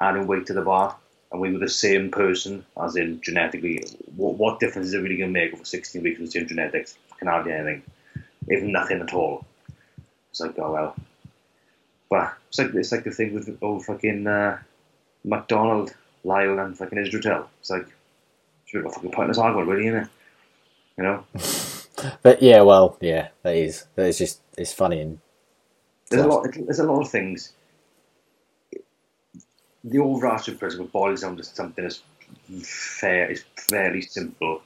adding 0.00 0.26
weight 0.26 0.46
to 0.46 0.52
the 0.52 0.62
bar, 0.62 0.96
and 1.32 1.40
we 1.40 1.52
were 1.52 1.58
the 1.58 1.68
same 1.68 2.10
person, 2.10 2.64
as 2.80 2.96
in 2.96 3.20
genetically. 3.20 3.84
What, 4.16 4.34
what 4.34 4.60
difference 4.60 4.88
is 4.88 4.94
it 4.94 4.98
really 4.98 5.16
going 5.16 5.32
to 5.32 5.40
make 5.40 5.52
over 5.52 5.64
16 5.64 6.02
weeks 6.02 6.20
with 6.20 6.28
the 6.28 6.38
same 6.38 6.48
genetics? 6.48 6.96
Can 7.18 7.28
hardly 7.28 7.52
anything, 7.52 7.82
if 8.46 8.62
nothing 8.62 9.00
at 9.00 9.12
all. 9.12 9.44
It's 10.30 10.40
like, 10.40 10.58
oh 10.58 10.72
well. 10.72 10.96
But 12.10 12.34
it's 12.48 12.58
like 12.58 12.74
it's 12.74 12.92
like 12.92 13.04
the 13.04 13.10
thing 13.10 13.34
with 13.34 13.58
old 13.60 13.84
fucking 13.84 14.26
uh, 14.26 14.58
McDonald, 15.24 15.94
Lyle, 16.24 16.58
and 16.58 16.78
fucking 16.78 16.98
Israetel. 16.98 17.46
It's 17.60 17.70
like 17.70 17.86
it's 18.64 18.74
a 18.74 18.78
bit 18.78 18.86
of 18.86 18.86
a 18.86 18.94
fucking 18.94 19.10
pointless 19.10 19.38
argument, 19.38 19.68
really, 19.68 19.88
isn't 19.88 20.02
it? 20.04 20.08
You 20.96 21.04
know. 21.04 21.24
But 22.22 22.42
yeah, 22.42 22.62
well, 22.62 22.98
yeah, 23.00 23.28
that 23.42 23.56
is. 23.56 23.86
That 23.96 24.06
is 24.06 24.18
just 24.18 24.42
it's 24.58 24.72
funny 24.72 25.00
and 25.00 25.20
There's 26.10 26.24
a 26.24 26.28
lot. 26.28 26.46
There's 26.54 26.80
a 26.80 26.90
lot 26.90 27.02
of 27.02 27.10
things. 27.10 27.52
The 29.84 29.98
overarching 30.00 30.58
principle 30.58 30.88
boils 30.88 31.22
down 31.22 31.36
to 31.38 31.44
something 31.44 31.84
as 31.86 32.02
fair. 32.62 33.30
It's 33.30 33.44
fairly 33.56 34.02
simple 34.02 34.62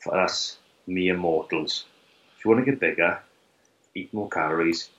for 0.00 0.16
us 0.18 0.58
mere 0.86 1.16
mortals. 1.16 1.86
If 2.38 2.44
you 2.44 2.50
want 2.50 2.64
to 2.64 2.70
get 2.70 2.80
bigger, 2.80 3.20
eat 3.94 4.14
more 4.14 4.28
calories, 4.28 4.90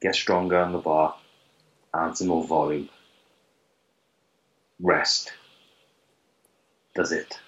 get 0.00 0.14
stronger 0.14 0.58
on 0.58 0.72
the 0.72 0.78
bar, 0.78 1.16
and 1.94 2.16
some 2.16 2.28
more 2.28 2.44
volume. 2.46 2.90
Rest. 4.80 5.32
Does 6.94 7.12
it? 7.12 7.38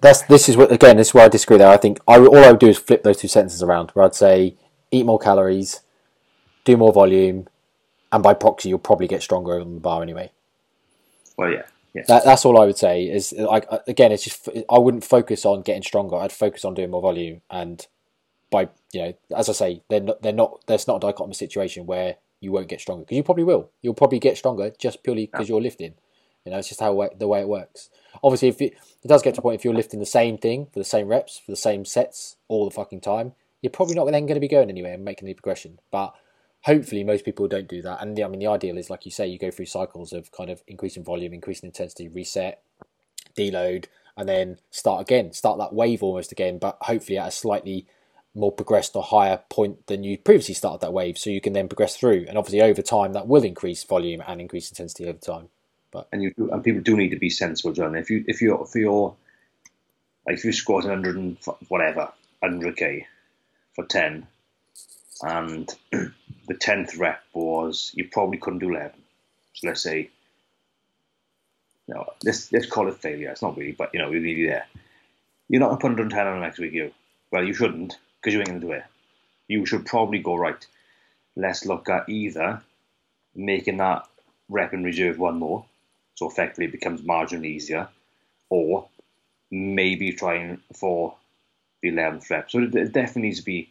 That's 0.00 0.22
this 0.22 0.48
is 0.48 0.56
what 0.56 0.72
again. 0.72 0.96
This 0.96 1.08
is 1.08 1.14
where 1.14 1.24
I 1.24 1.28
disagree. 1.28 1.58
There, 1.58 1.68
I 1.68 1.76
think 1.76 2.00
I, 2.08 2.18
all 2.18 2.36
I 2.44 2.50
would 2.50 2.60
do 2.60 2.68
is 2.68 2.78
flip 2.78 3.02
those 3.02 3.18
two 3.18 3.28
sentences 3.28 3.62
around. 3.62 3.90
Where 3.90 4.04
I'd 4.04 4.14
say 4.14 4.56
eat 4.90 5.06
more 5.06 5.18
calories, 5.18 5.80
do 6.64 6.76
more 6.76 6.92
volume, 6.92 7.48
and 8.12 8.22
by 8.22 8.34
proxy, 8.34 8.70
you'll 8.70 8.78
probably 8.78 9.06
get 9.06 9.22
stronger 9.22 9.60
on 9.60 9.74
the 9.74 9.80
bar 9.80 10.02
anyway. 10.02 10.32
Well, 11.36 11.50
yeah, 11.50 11.62
yeah. 11.94 12.02
That, 12.08 12.24
that's 12.24 12.44
all 12.44 12.60
I 12.60 12.66
would 12.66 12.78
say. 12.78 13.04
Is 13.04 13.32
like 13.32 13.66
uh, 13.70 13.78
again, 13.86 14.12
it's 14.12 14.24
just 14.24 14.48
I 14.70 14.78
wouldn't 14.78 15.04
focus 15.04 15.44
on 15.44 15.62
getting 15.62 15.82
stronger. 15.82 16.16
I'd 16.16 16.32
focus 16.32 16.64
on 16.64 16.74
doing 16.74 16.90
more 16.90 17.02
volume, 17.02 17.42
and 17.50 17.86
by 18.50 18.68
you 18.92 19.02
know, 19.02 19.14
as 19.36 19.48
I 19.48 19.52
say, 19.52 19.82
they're 19.88 20.00
not 20.00 20.22
they're 20.22 20.32
not 20.32 20.66
there's 20.66 20.88
not 20.88 21.02
a 21.02 21.06
dichotomous 21.06 21.36
situation 21.36 21.86
where 21.86 22.16
you 22.40 22.52
won't 22.52 22.68
get 22.68 22.80
stronger 22.80 23.02
because 23.02 23.16
you 23.16 23.22
probably 23.22 23.44
will. 23.44 23.70
You'll 23.82 23.94
probably 23.94 24.18
get 24.18 24.38
stronger 24.38 24.72
just 24.78 25.02
purely 25.02 25.26
because 25.26 25.48
yeah. 25.48 25.54
you're 25.54 25.62
lifting. 25.62 25.94
You 26.44 26.52
know, 26.52 26.58
it's 26.58 26.68
just 26.68 26.80
how 26.80 27.08
the 27.16 27.28
way 27.28 27.40
it 27.40 27.48
works. 27.48 27.90
Obviously, 28.22 28.48
if 28.48 28.60
it, 28.60 28.74
it 29.02 29.08
does 29.08 29.22
get 29.22 29.34
to 29.34 29.40
a 29.40 29.42
point 29.42 29.60
if 29.60 29.64
you're 29.64 29.74
lifting 29.74 30.00
the 30.00 30.06
same 30.06 30.38
thing 30.38 30.66
for 30.72 30.78
the 30.78 30.84
same 30.84 31.08
reps 31.08 31.38
for 31.38 31.52
the 31.52 31.56
same 31.56 31.84
sets 31.84 32.36
all 32.48 32.64
the 32.64 32.74
fucking 32.74 33.00
time, 33.00 33.32
you're 33.62 33.70
probably 33.70 33.94
not 33.94 34.06
then 34.06 34.26
going 34.26 34.34
to 34.34 34.40
be 34.40 34.48
going 34.48 34.70
anywhere 34.70 34.94
and 34.94 35.04
making 35.04 35.26
any 35.26 35.34
progression. 35.34 35.78
But 35.90 36.14
hopefully, 36.62 37.04
most 37.04 37.24
people 37.24 37.46
don't 37.46 37.68
do 37.68 37.82
that. 37.82 38.00
And 38.00 38.18
I 38.18 38.28
mean, 38.28 38.40
the 38.40 38.46
ideal 38.46 38.78
is 38.78 38.90
like 38.90 39.04
you 39.04 39.10
say, 39.10 39.26
you 39.26 39.38
go 39.38 39.50
through 39.50 39.66
cycles 39.66 40.12
of 40.12 40.32
kind 40.32 40.50
of 40.50 40.62
increasing 40.66 41.04
volume, 41.04 41.32
increasing 41.34 41.68
intensity, 41.68 42.08
reset, 42.08 42.62
deload, 43.36 43.86
and 44.16 44.28
then 44.28 44.58
start 44.70 45.02
again, 45.02 45.32
start 45.32 45.58
that 45.58 45.72
wave 45.72 46.02
almost 46.02 46.32
again, 46.32 46.58
but 46.58 46.78
hopefully 46.82 47.18
at 47.18 47.28
a 47.28 47.30
slightly 47.30 47.86
more 48.34 48.52
progressed 48.52 48.94
or 48.94 49.02
higher 49.02 49.40
point 49.48 49.86
than 49.86 50.04
you 50.04 50.16
previously 50.16 50.54
started 50.54 50.80
that 50.80 50.92
wave, 50.92 51.18
so 51.18 51.30
you 51.30 51.40
can 51.40 51.52
then 51.52 51.68
progress 51.68 51.96
through. 51.96 52.26
And 52.28 52.38
obviously, 52.38 52.60
over 52.60 52.82
time, 52.82 53.12
that 53.12 53.26
will 53.26 53.42
increase 53.42 53.82
volume 53.82 54.22
and 54.26 54.40
increase 54.40 54.70
intensity 54.70 55.08
over 55.08 55.18
time. 55.18 55.48
But 55.92 56.08
and 56.12 56.22
you 56.22 56.32
and 56.52 56.62
people 56.62 56.82
do 56.82 56.96
need 56.96 57.10
to 57.10 57.18
be 57.18 57.30
sensible, 57.30 57.72
John. 57.72 57.96
If 57.96 58.10
you 58.10 58.24
if 58.26 58.40
you're 58.40 58.64
for 58.64 58.78
your 58.78 59.16
like 60.26 60.36
if 60.36 60.44
you 60.44 60.52
squat 60.52 60.84
100 60.84 61.16
and 61.16 61.36
whatever 61.68 62.12
100k 62.42 63.04
for 63.74 63.84
10, 63.84 64.26
and 65.22 65.74
the 65.90 66.54
10th 66.54 66.98
rep 66.98 67.22
was 67.32 67.90
you 67.94 68.08
probably 68.08 68.38
couldn't 68.38 68.60
do 68.60 68.70
11. 68.70 68.92
So 69.54 69.66
let's 69.68 69.82
say, 69.82 70.10
you 71.88 71.94
know, 71.94 72.06
let's 72.24 72.52
let's 72.52 72.66
call 72.66 72.88
it 72.88 72.96
failure. 72.98 73.30
It's 73.30 73.42
not 73.42 73.56
really, 73.56 73.72
but 73.72 73.90
you 73.92 74.00
know, 74.00 74.08
we're 74.08 74.22
really 74.22 74.46
there. 74.46 74.66
You're 75.48 75.60
not 75.60 75.68
going 75.68 75.78
to 75.78 75.82
put 75.82 75.90
110 75.98 76.26
on 76.26 76.40
the 76.40 76.46
next 76.46 76.58
week, 76.58 76.72
you. 76.72 76.92
Well, 77.32 77.44
you 77.44 77.54
shouldn't 77.54 77.98
because 78.20 78.34
you 78.34 78.40
ain't 78.40 78.48
going 78.48 78.60
to 78.60 78.66
do 78.66 78.72
it. 78.72 78.84
You 79.48 79.66
should 79.66 79.86
probably 79.86 80.20
go 80.20 80.36
right. 80.36 80.64
Let's 81.36 81.66
look 81.66 81.88
at 81.88 82.08
either 82.08 82.62
making 83.34 83.78
that 83.78 84.06
rep 84.48 84.72
in 84.72 84.84
reserve 84.84 85.18
one 85.18 85.38
more, 85.38 85.64
so 86.20 86.28
effectively 86.28 86.66
it 86.66 86.72
becomes 86.72 87.00
marginally 87.00 87.46
easier, 87.46 87.88
or 88.50 88.86
maybe 89.50 90.12
trying 90.12 90.60
for 90.74 91.14
the 91.80 91.88
11th 91.88 92.28
rep. 92.28 92.50
So 92.50 92.58
it 92.58 92.92
definitely 92.92 93.22
needs 93.22 93.38
to 93.38 93.44
be 93.46 93.70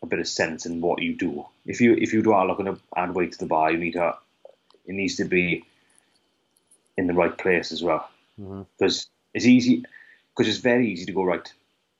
a 0.00 0.06
bit 0.06 0.20
of 0.20 0.28
sense 0.28 0.66
in 0.66 0.80
what 0.80 1.02
you 1.02 1.16
do. 1.16 1.44
If 1.66 1.80
you 1.80 1.94
if 1.94 2.12
you 2.12 2.22
do 2.22 2.32
are 2.32 2.46
looking 2.46 2.66
to 2.66 2.78
add 2.96 3.12
weight 3.12 3.32
to 3.32 3.38
the 3.38 3.46
bar, 3.46 3.72
you 3.72 3.78
need 3.78 3.94
to 3.94 4.16
it 4.86 4.92
needs 4.92 5.16
to 5.16 5.24
be 5.24 5.64
in 6.96 7.08
the 7.08 7.12
right 7.12 7.36
place 7.36 7.72
as 7.72 7.82
well. 7.82 8.08
Because 8.36 9.00
mm-hmm. 9.00 9.34
it's 9.34 9.46
easy 9.46 9.84
because 10.30 10.48
it's 10.48 10.62
very 10.62 10.92
easy 10.92 11.06
to 11.06 11.12
go 11.12 11.24
right 11.24 11.52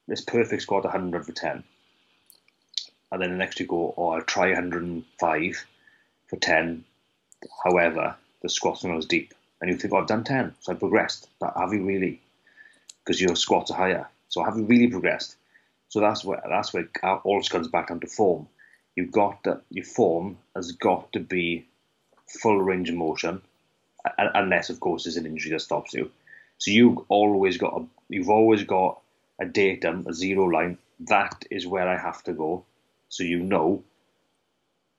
this 0.07 0.21
perfect 0.21 0.63
squat 0.63 0.85
100 0.85 1.27
for 1.27 1.33
10. 1.33 1.65
And 3.11 3.23
then 3.23 3.31
the 3.31 3.37
next 3.37 3.59
you 3.59 3.67
go, 3.67 3.93
oh, 3.97 4.11
I'll 4.11 4.23
try 4.23 4.49
105 4.53 5.67
for 6.29 6.37
10. 6.37 6.85
However, 7.65 8.15
the 8.43 8.49
squat's 8.49 8.85
not 8.85 8.99
as 8.99 9.07
deep. 9.07 9.35
And 9.65 9.73
you 9.73 9.79
think, 9.79 9.95
oh, 9.95 9.97
I've 9.97 10.07
done 10.07 10.25
10, 10.25 10.57
so 10.61 10.73
I've 10.73 10.79
progressed. 10.79 11.27
But 11.41 11.55
have 11.57 11.73
you 11.73 11.87
really? 11.87 12.21
Because 13.03 13.19
your 13.19 13.35
squats 13.35 13.71
are 13.71 13.79
higher. 13.79 14.07
So 14.29 14.45
have 14.45 14.59
you 14.59 14.65
really 14.65 14.89
progressed? 14.89 15.37
So 15.89 16.01
that's 16.01 16.23
where 16.23 16.43
that's 16.47 16.75
where 16.75 16.87
all 17.03 17.43
comes 17.45 17.69
back 17.69 17.89
down 17.89 18.01
to 18.01 18.07
form. 18.07 18.47
You've 18.95 19.11
got 19.11 19.43
to, 19.45 19.63
your 19.71 19.87
form 19.87 20.37
has 20.55 20.73
got 20.73 21.15
to 21.15 21.21
be 21.21 21.65
full 22.27 22.61
range 22.61 22.91
of 22.91 22.97
motion, 22.97 23.41
unless 24.19 24.69
of 24.69 24.81
course 24.81 25.05
there's 25.05 25.17
an 25.17 25.25
injury 25.25 25.53
that 25.53 25.61
stops 25.61 25.95
you. 25.95 26.11
So 26.59 26.71
you 26.71 27.07
always 27.09 27.57
got 27.57 27.73
a, 27.73 27.87
you've 28.11 28.29
always 28.29 28.65
got 28.65 29.01
a 29.41 29.47
datum, 29.47 30.05
a 30.07 30.13
zero 30.13 30.45
line, 30.45 30.77
that 31.09 31.47
is 31.51 31.67
where 31.67 31.89
I 31.89 31.97
have 31.97 32.23
to 32.25 32.35
go. 32.35 32.67
So 33.09 33.25
you 33.25 33.39
know 33.39 33.83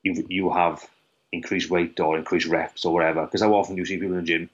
you 0.01 0.25
you 0.27 0.49
have 0.49 0.89
increased 1.31 1.69
weight 1.69 1.99
or 1.99 2.17
increased 2.17 2.47
reps 2.47 2.83
or 2.83 2.95
whatever. 2.95 3.25
Because 3.25 3.43
how 3.43 3.53
often 3.53 3.75
do 3.75 3.81
you 3.81 3.85
see 3.85 3.97
people 3.97 4.17
in 4.17 4.21
the 4.21 4.23
gym? 4.23 4.49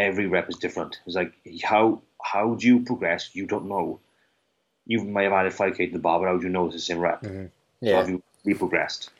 Every 0.00 0.26
rep 0.26 0.48
is 0.48 0.56
different. 0.56 1.00
It's 1.06 1.16
like 1.16 1.32
how 1.62 2.02
how 2.22 2.54
do 2.54 2.66
you 2.66 2.80
progress? 2.80 3.30
You 3.34 3.46
don't 3.46 3.68
know. 3.68 4.00
You 4.86 5.04
may 5.04 5.24
have 5.24 5.32
added 5.32 5.52
five 5.54 5.76
k 5.76 5.86
to 5.86 5.92
the 5.92 5.98
bar, 5.98 6.20
but 6.20 6.28
how 6.28 6.36
do 6.36 6.44
you 6.44 6.52
know 6.52 6.66
it's 6.66 6.74
the 6.74 6.80
same 6.80 6.98
rep? 6.98 7.22
Mm-hmm. 7.22 7.46
Yeah. 7.80 7.92
So 7.92 7.96
have 7.96 8.10
you 8.10 8.22
re 8.44 8.54
progressed? 8.54 9.10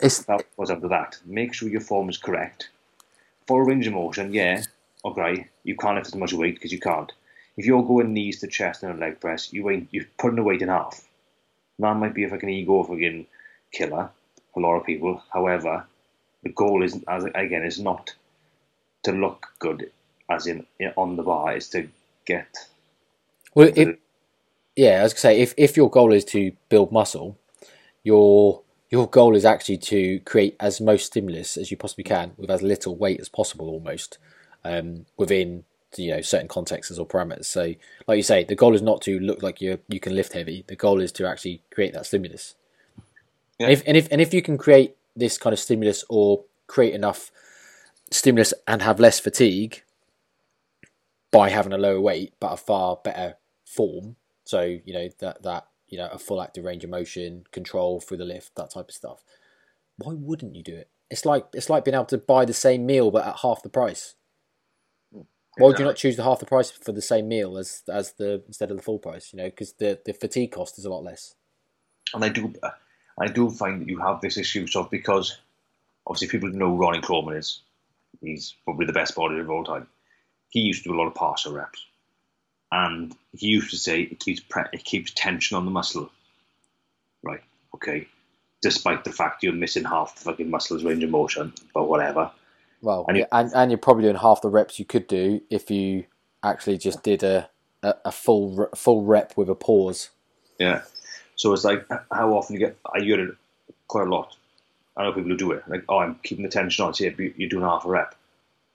It's 0.00 0.24
that 0.24 0.44
was 0.56 0.70
to 0.70 0.88
that. 0.88 1.18
Make 1.24 1.54
sure 1.54 1.68
your 1.68 1.80
form 1.80 2.08
is 2.08 2.18
correct. 2.18 2.70
For 3.46 3.64
range 3.64 3.86
of 3.86 3.94
motion, 3.94 4.32
yeah, 4.32 4.62
okay, 5.04 5.48
you 5.64 5.76
can't 5.76 5.96
lift 5.96 6.08
as 6.08 6.14
much 6.14 6.32
weight 6.32 6.54
because 6.54 6.72
you 6.72 6.80
can't 6.80 7.12
if 7.56 7.66
you're 7.66 7.84
going 7.84 8.12
knees 8.12 8.40
to 8.40 8.48
chest 8.48 8.82
and 8.82 8.92
a 8.92 9.00
leg 9.00 9.20
press, 9.20 9.52
you 9.52 9.70
ain't 9.70 9.88
you're 9.92 10.06
putting 10.18 10.36
the 10.36 10.42
weight 10.42 10.62
in 10.62 10.68
half. 10.68 11.06
That 11.78 11.96
might 11.96 12.14
be 12.14 12.24
a 12.24 12.28
fucking 12.28 12.48
ego 12.48 12.82
fucking 12.82 13.26
killer 13.72 14.10
for 14.52 14.60
a 14.60 14.62
lot 14.62 14.76
of 14.76 14.86
people. 14.86 15.22
However, 15.32 15.86
the 16.42 16.50
goal 16.50 16.82
is 16.82 17.00
as 17.08 17.24
again 17.34 17.64
is 17.64 17.78
not 17.78 18.14
to 19.04 19.12
look 19.12 19.48
good 19.58 19.90
as 20.30 20.46
in 20.46 20.66
on 20.96 21.16
the 21.16 21.22
bar, 21.22 21.56
is 21.56 21.68
to 21.70 21.88
get 22.24 22.48
well 23.54 23.70
if, 23.74 23.96
yeah, 24.76 25.02
as 25.02 25.14
I 25.14 25.16
say, 25.16 25.40
if, 25.40 25.54
if 25.56 25.76
your 25.76 25.88
goal 25.88 26.12
is 26.12 26.24
to 26.26 26.52
build 26.68 26.90
muscle, 26.90 27.38
your 28.02 28.62
your 28.90 29.08
goal 29.08 29.34
is 29.34 29.44
actually 29.44 29.78
to 29.78 30.20
create 30.20 30.56
as 30.60 30.80
most 30.80 31.06
stimulus 31.06 31.56
as 31.56 31.70
you 31.70 31.76
possibly 31.76 32.04
can 32.04 32.32
with 32.36 32.50
as 32.50 32.62
little 32.62 32.94
weight 32.94 33.18
as 33.18 33.28
possible 33.28 33.68
almost 33.68 34.18
um, 34.62 35.06
within 35.16 35.64
you 35.96 36.10
know 36.10 36.20
certain 36.20 36.48
contexts 36.48 36.98
or 36.98 37.06
parameters. 37.06 37.46
So, 37.46 37.74
like 38.06 38.16
you 38.16 38.22
say, 38.22 38.44
the 38.44 38.54
goal 38.54 38.74
is 38.74 38.82
not 38.82 39.00
to 39.02 39.18
look 39.18 39.42
like 39.42 39.60
you 39.60 39.78
you 39.88 40.00
can 40.00 40.14
lift 40.14 40.32
heavy. 40.32 40.64
The 40.66 40.76
goal 40.76 41.00
is 41.00 41.12
to 41.12 41.26
actually 41.26 41.62
create 41.72 41.92
that 41.94 42.06
stimulus. 42.06 42.56
Yeah. 43.58 43.66
And 43.66 43.72
if 43.72 43.82
and 43.86 43.96
if 43.96 44.08
and 44.10 44.20
if 44.20 44.34
you 44.34 44.42
can 44.42 44.58
create 44.58 44.96
this 45.16 45.38
kind 45.38 45.52
of 45.52 45.60
stimulus 45.60 46.04
or 46.08 46.44
create 46.66 46.94
enough 46.94 47.30
stimulus 48.10 48.52
and 48.66 48.82
have 48.82 48.98
less 48.98 49.20
fatigue 49.20 49.82
by 51.34 51.50
having 51.50 51.72
a 51.72 51.78
lower 51.78 52.00
weight 52.00 52.34
but 52.38 52.52
a 52.52 52.56
far 52.56 52.96
better 53.02 53.34
form. 53.66 54.16
So 54.44 54.62
you 54.62 54.94
know 54.94 55.08
that 55.18 55.42
that 55.42 55.66
you 55.88 55.98
know 55.98 56.08
a 56.10 56.18
full 56.18 56.40
active 56.40 56.64
range 56.64 56.84
of 56.84 56.90
motion, 56.90 57.44
control 57.50 58.00
through 58.00 58.18
the 58.18 58.24
lift, 58.24 58.54
that 58.54 58.70
type 58.70 58.88
of 58.88 58.94
stuff. 58.94 59.24
Why 59.96 60.14
wouldn't 60.14 60.54
you 60.54 60.62
do 60.62 60.76
it? 60.76 60.90
It's 61.10 61.26
like 61.26 61.46
it's 61.52 61.68
like 61.68 61.84
being 61.84 61.96
able 61.96 62.04
to 62.06 62.18
buy 62.18 62.44
the 62.44 62.54
same 62.54 62.86
meal 62.86 63.10
but 63.10 63.26
at 63.26 63.40
half 63.42 63.62
the 63.62 63.68
price. 63.68 64.14
Why 65.56 65.68
would 65.68 65.78
you 65.78 65.84
not 65.84 65.96
choose 65.96 66.16
the 66.16 66.24
half 66.24 66.40
the 66.40 66.46
price 66.46 66.70
for 66.70 66.92
the 66.92 67.02
same 67.02 67.28
meal 67.28 67.58
as 67.58 67.82
as 67.88 68.12
the 68.12 68.42
instead 68.46 68.70
of 68.70 68.76
the 68.76 68.82
full 68.82 68.98
price? 68.98 69.32
You 69.32 69.38
know, 69.38 69.50
because 69.50 69.72
the 69.74 69.98
the 70.04 70.12
fatigue 70.12 70.52
cost 70.52 70.78
is 70.78 70.84
a 70.84 70.90
lot 70.90 71.04
less. 71.04 71.34
And 72.12 72.24
I 72.24 72.28
do, 72.28 72.52
I 73.18 73.26
do 73.26 73.50
find 73.50 73.80
that 73.80 73.88
you 73.88 73.98
have 73.98 74.20
this 74.20 74.36
issue 74.36 74.66
sort 74.66 74.86
of 74.86 74.90
because 74.90 75.38
obviously 76.06 76.28
people 76.28 76.48
know 76.50 76.76
Ronnie 76.76 77.00
Coleman 77.00 77.36
is 77.36 77.62
he's 78.20 78.54
probably 78.64 78.86
the 78.86 78.92
best 78.92 79.16
bodybuilder 79.16 79.40
of 79.40 79.50
all 79.50 79.64
time. 79.64 79.88
He 80.54 80.60
used 80.60 80.84
to 80.84 80.90
do 80.90 80.94
a 80.94 80.98
lot 80.98 81.08
of 81.08 81.16
partial 81.16 81.52
reps, 81.52 81.84
and 82.70 83.14
he 83.36 83.48
used 83.48 83.70
to 83.70 83.76
say 83.76 84.02
it 84.02 84.20
keeps 84.20 84.38
pre- 84.40 84.70
it 84.72 84.84
keeps 84.84 85.10
tension 85.12 85.56
on 85.56 85.64
the 85.64 85.70
muscle. 85.72 86.10
Right? 87.24 87.42
Okay. 87.74 88.06
Despite 88.62 89.02
the 89.02 89.10
fact 89.10 89.42
you're 89.42 89.52
missing 89.52 89.82
half 89.82 90.14
the 90.14 90.22
fucking 90.22 90.48
muscle's 90.48 90.84
range 90.84 91.02
of 91.02 91.10
motion, 91.10 91.52
but 91.74 91.88
whatever. 91.88 92.30
Well, 92.80 93.04
and, 93.08 93.18
yeah, 93.18 93.26
and, 93.32 93.50
and 93.52 93.70
you're 93.72 93.78
probably 93.78 94.04
doing 94.04 94.14
half 94.14 94.42
the 94.42 94.48
reps 94.48 94.78
you 94.78 94.84
could 94.84 95.08
do 95.08 95.40
if 95.50 95.72
you 95.72 96.04
actually 96.44 96.78
just 96.78 97.02
did 97.02 97.24
a, 97.24 97.50
a, 97.82 97.94
a 98.04 98.12
full 98.12 98.68
full 98.76 99.02
rep 99.02 99.36
with 99.36 99.48
a 99.48 99.56
pause. 99.56 100.10
Yeah. 100.60 100.82
So 101.34 101.52
it's 101.52 101.64
like 101.64 101.84
how 102.12 102.32
often 102.32 102.54
you 102.54 102.60
get 102.60 102.78
I 102.94 103.00
hear 103.00 103.18
it 103.18 103.34
quite 103.88 104.06
a 104.06 104.10
lot. 104.10 104.36
I 104.96 105.02
know 105.02 105.12
people 105.12 105.30
who 105.30 105.36
do 105.36 105.50
it 105.50 105.64
like 105.66 105.84
oh 105.88 105.98
I'm 105.98 106.14
keeping 106.22 106.44
the 106.44 106.50
tension 106.50 106.84
on. 106.84 106.94
See, 106.94 107.12
you're 107.36 107.48
doing 107.48 107.64
half 107.64 107.84
a 107.84 107.88
rep. 107.88 108.14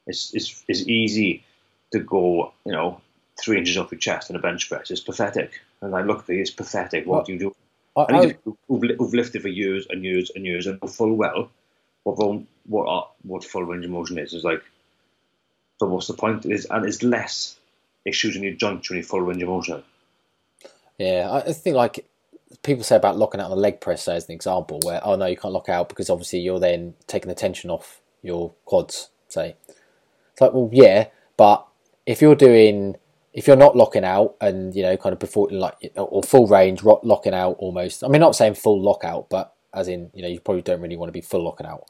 It's 0.08 0.34
it's 0.34 0.62
it's 0.68 0.86
easy 0.86 1.46
to 1.92 2.00
go 2.00 2.54
you 2.66 2.72
know 2.72 3.02
three 3.40 3.58
inches 3.58 3.78
off 3.78 3.92
your 3.92 4.00
chest 4.00 4.30
in 4.30 4.36
a 4.36 4.40
bench 4.40 4.70
press. 4.70 4.92
It's 4.92 5.02
pathetic. 5.02 5.62
And 5.82 5.96
I 5.96 6.02
look 6.02 6.24
at 6.24 6.30
it, 6.30 6.40
it's 6.40 6.52
pathetic. 6.52 7.06
What 7.06 7.16
well, 7.16 7.24
do 7.24 7.34
you 7.34 7.40
do? 7.40 7.56
I, 7.96 8.02
I, 8.02 8.20
I 8.22 8.36
who've, 8.68 8.82
who've 8.98 9.14
lifted 9.14 9.42
for 9.42 9.48
years 9.48 9.88
and 9.90 10.04
years 10.04 10.32
and 10.36 10.46
years 10.46 10.68
and 10.68 10.82
know 10.82 10.88
full 10.88 11.16
well 11.16 11.50
what 12.04 12.42
what 12.68 12.86
uh, 12.86 13.08
what 13.24 13.44
full 13.44 13.64
range 13.64 13.86
of 13.86 13.92
motion 13.92 14.20
is. 14.20 14.34
It's 14.34 14.44
like 14.44 14.64
So 15.80 15.88
what's 15.88 16.08
the 16.08 16.14
point? 16.14 16.46
Is 16.46 16.68
and 16.70 16.86
it's 16.86 17.04
less 17.04 17.58
issues 18.06 18.36
in 18.36 18.44
your 18.44 18.54
joints 18.54 18.90
when 18.90 18.98
you 18.98 19.04
full 19.04 19.22
range 19.22 19.42
of 19.42 19.50
motion. 19.50 19.84
Yeah, 20.98 21.30
I 21.32 21.54
think 21.54 21.76
like 21.76 22.06
people 22.64 22.84
say 22.84 22.98
about 22.98 23.18
locking 23.18 23.40
out 23.40 23.46
on 23.46 23.52
the 23.52 23.58
leg 23.58 23.80
press 23.80 24.04
say, 24.04 24.16
as 24.16 24.28
an 24.28 24.36
example, 24.36 24.80
where 24.84 25.02
oh 25.04 25.16
no, 25.16 25.26
you 25.26 25.38
can't 25.38 25.54
lock 25.54 25.70
out 25.70 25.90
because 25.90 26.10
obviously 26.10 26.40
you're 26.40 26.60
then 26.60 26.96
taking 27.08 27.30
the 27.30 27.36
tension 27.36 27.70
off 27.70 28.02
your 28.22 28.52
quads. 28.66 29.10
Say, 29.30 29.56
it's 30.34 30.42
like 30.42 30.54
well, 30.54 30.70
yeah, 30.74 31.08
but 31.38 31.66
if 32.10 32.24
you're 32.24 32.36
doing 32.36 32.96
if 33.34 33.46
you're 33.46 33.56
not 33.56 33.78
locking 33.78 34.04
out 34.04 34.36
and 34.42 34.76
you 34.76 34.82
know 34.82 34.98
kind 34.98 35.14
of 35.14 35.20
before 35.20 35.48
like 35.52 35.92
or 35.96 36.24
full 36.24 36.48
range 36.48 36.84
locking 36.84 37.36
out 37.36 37.56
almost. 37.60 38.04
I 38.04 38.08
mean, 38.08 38.20
not 38.20 38.36
saying 38.36 38.56
full 38.56 38.82
lockout, 38.82 39.30
but 39.30 39.54
as 39.72 39.88
in 39.88 40.10
you 40.16 40.24
know 40.24 40.28
you 40.28 40.40
probably 40.40 40.64
don't 40.64 40.82
really 40.82 40.98
want 40.98 41.10
to 41.10 41.14
be 41.14 41.22
full 41.22 41.44
locking 41.44 41.68
out, 41.68 41.84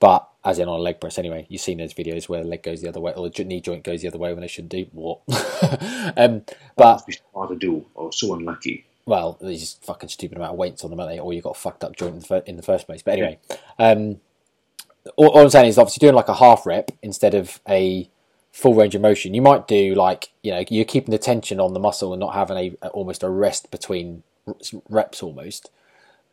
but 0.00 0.26
as 0.46 0.58
in 0.58 0.66
on 0.66 0.78
a 0.80 0.82
leg 0.82 0.98
press 0.98 1.18
anyway. 1.18 1.46
You've 1.50 1.60
seen 1.60 1.76
those 1.76 1.92
videos 1.92 2.26
where 2.26 2.42
the 2.42 2.48
leg 2.48 2.62
goes 2.62 2.80
the 2.80 2.88
other 2.88 3.00
way 3.00 3.12
or 3.12 3.28
the 3.28 3.44
knee 3.44 3.60
joint 3.60 3.84
goes 3.84 4.00
the 4.00 4.08
other 4.08 4.18
way 4.18 4.32
when 4.32 4.44
it 4.44 4.48
shouldn't 4.48 4.72
do. 4.72 4.86
What? 4.92 5.20
um, 6.16 6.42
but 6.74 7.02
hard 7.34 7.50
to 7.50 7.56
do 7.56 7.84
or 7.94 8.10
so 8.14 8.34
unlucky. 8.34 8.86
Well, 9.04 9.36
there's 9.42 9.60
just 9.60 9.84
fucking 9.84 10.08
stupid 10.08 10.38
amount 10.38 10.52
of 10.52 10.58
weights 10.58 10.84
on 10.84 10.90
them, 10.90 11.00
aren't 11.00 11.12
they? 11.12 11.20
Or 11.20 11.34
you 11.34 11.42
got 11.42 11.56
a 11.56 11.60
fucked 11.60 11.84
up 11.84 11.94
joint 11.96 12.14
in 12.14 12.20
the, 12.20 12.42
in 12.46 12.56
the 12.56 12.62
first 12.62 12.86
place. 12.86 13.02
But 13.02 13.12
anyway, 13.12 13.38
um, 13.78 14.20
all, 15.16 15.28
all 15.28 15.42
I'm 15.42 15.50
saying 15.50 15.68
is 15.68 15.78
obviously 15.78 16.00
doing 16.00 16.16
like 16.16 16.28
a 16.28 16.34
half 16.34 16.64
rep 16.64 16.90
instead 17.02 17.34
of 17.34 17.60
a 17.68 18.10
full 18.56 18.74
range 18.74 18.94
of 18.94 19.02
motion. 19.02 19.34
You 19.34 19.42
might 19.42 19.68
do 19.68 19.94
like 19.94 20.30
you 20.42 20.50
know 20.50 20.64
you're 20.70 20.86
keeping 20.86 21.12
the 21.12 21.18
tension 21.18 21.60
on 21.60 21.74
the 21.74 21.80
muscle 21.80 22.14
and 22.14 22.20
not 22.20 22.34
having 22.34 22.56
a, 22.82 22.88
almost 22.88 23.22
a 23.22 23.28
rest 23.28 23.70
between 23.70 24.22
reps 24.88 25.22
almost, 25.22 25.70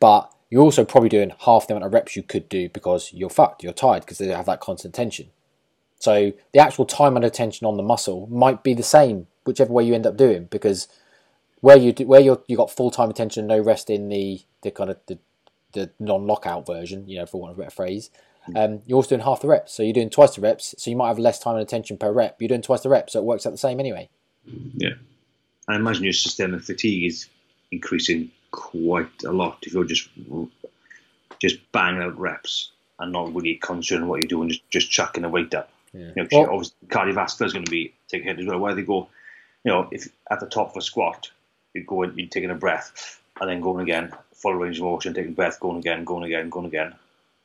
but 0.00 0.32
you're 0.48 0.62
also 0.62 0.84
probably 0.86 1.10
doing 1.10 1.32
half 1.40 1.66
the 1.66 1.74
amount 1.74 1.84
of 1.84 1.92
reps 1.92 2.16
you 2.16 2.22
could 2.22 2.48
do 2.48 2.70
because 2.70 3.12
you're 3.12 3.28
fucked, 3.28 3.62
you're 3.62 3.74
tired 3.74 4.00
because 4.02 4.18
they 4.18 4.28
have 4.28 4.46
that 4.46 4.60
constant 4.60 4.94
tension. 4.94 5.28
So 5.98 6.32
the 6.52 6.60
actual 6.60 6.86
time 6.86 7.16
under 7.16 7.28
tension 7.28 7.66
on 7.66 7.76
the 7.76 7.82
muscle 7.82 8.26
might 8.30 8.62
be 8.62 8.72
the 8.72 8.82
same 8.82 9.26
whichever 9.44 9.72
way 9.72 9.84
you 9.84 9.94
end 9.94 10.06
up 10.06 10.16
doing 10.16 10.44
because 10.44 10.88
where 11.60 11.76
you 11.76 11.92
do, 11.92 12.06
where 12.06 12.20
you 12.20 12.42
you 12.46 12.56
got 12.56 12.70
full 12.70 12.90
time 12.90 13.10
attention, 13.10 13.46
no 13.46 13.58
rest 13.58 13.90
in 13.90 14.08
the 14.08 14.40
the 14.62 14.70
kind 14.70 14.88
of 14.88 14.96
the 15.08 15.18
the 15.72 15.90
non 15.98 16.26
lockout 16.26 16.66
version, 16.66 17.06
you 17.06 17.18
know, 17.18 17.26
for 17.26 17.38
want 17.38 17.52
of 17.52 17.58
a 17.58 17.62
better 17.62 17.74
phrase 17.74 18.08
um, 18.54 18.82
you're 18.86 18.96
also 18.96 19.10
doing 19.10 19.22
half 19.22 19.40
the 19.40 19.48
reps. 19.48 19.72
So 19.72 19.82
you're 19.82 19.92
doing 19.92 20.10
twice 20.10 20.34
the 20.34 20.40
reps, 20.40 20.74
so 20.78 20.90
you 20.90 20.96
might 20.96 21.08
have 21.08 21.18
less 21.18 21.38
time 21.38 21.54
and 21.54 21.62
attention 21.62 21.96
per 21.96 22.12
rep. 22.12 22.36
You're 22.40 22.48
doing 22.48 22.62
twice 22.62 22.82
the 22.82 22.88
reps, 22.88 23.12
so 23.12 23.20
it 23.20 23.24
works 23.24 23.46
out 23.46 23.50
the 23.50 23.58
same 23.58 23.80
anyway. 23.80 24.08
Yeah. 24.74 24.94
I 25.68 25.76
imagine 25.76 26.04
your 26.04 26.12
systemic 26.12 26.62
fatigue 26.62 27.04
is 27.04 27.28
increasing 27.70 28.30
quite 28.50 29.24
a 29.24 29.32
lot 29.32 29.58
if 29.62 29.72
you're 29.72 29.84
just 29.84 30.08
just 31.40 31.72
banging 31.72 32.02
out 32.02 32.18
reps 32.18 32.70
and 32.98 33.12
not 33.12 33.34
really 33.34 33.60
on 33.68 34.08
what 34.08 34.22
you're 34.22 34.28
doing, 34.28 34.48
just, 34.48 34.70
just 34.70 34.90
chucking 34.90 35.22
the 35.22 35.28
weight 35.28 35.54
up. 35.54 35.70
Yeah. 35.92 36.10
You 36.16 36.22
know, 36.22 36.28
well, 36.32 36.50
obviously 36.50 36.76
cardiovascular 36.88 37.46
is 37.46 37.52
going 37.52 37.64
to 37.64 37.70
be 37.70 37.92
taking 38.08 38.28
a 38.28 38.30
hit 38.32 38.40
as 38.40 38.46
well. 38.46 38.58
Where 38.58 38.74
they 38.74 38.82
go, 38.82 39.08
you 39.64 39.72
know, 39.72 39.88
if 39.90 40.08
at 40.30 40.40
the 40.40 40.46
top 40.46 40.70
of 40.70 40.76
a 40.76 40.80
squat, 40.82 41.30
you 41.72 41.82
go 41.84 42.02
in, 42.02 42.16
you're 42.16 42.28
taking 42.28 42.50
a 42.50 42.54
breath 42.54 43.20
and 43.40 43.50
then 43.50 43.60
going 43.60 43.82
again, 43.82 44.12
full 44.32 44.54
range 44.54 44.78
of 44.78 44.84
motion, 44.84 45.14
taking 45.14 45.34
breath, 45.34 45.58
going 45.60 45.78
again, 45.78 46.04
going 46.04 46.24
again, 46.24 46.48
going 46.48 46.66
again. 46.66 46.94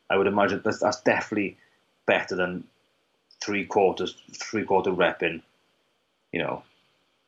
I 0.10 0.18
would 0.18 0.28
imagine 0.28 0.62
that's, 0.64 0.80
that's 0.80 1.02
definitely 1.02 1.58
better 2.06 2.36
than 2.36 2.64
three 3.42 3.66
quarters, 3.66 4.16
three 4.34 4.64
quarter 4.64 4.92
rep 4.92 5.24
in. 5.24 5.42
You 6.32 6.40
know, 6.40 6.64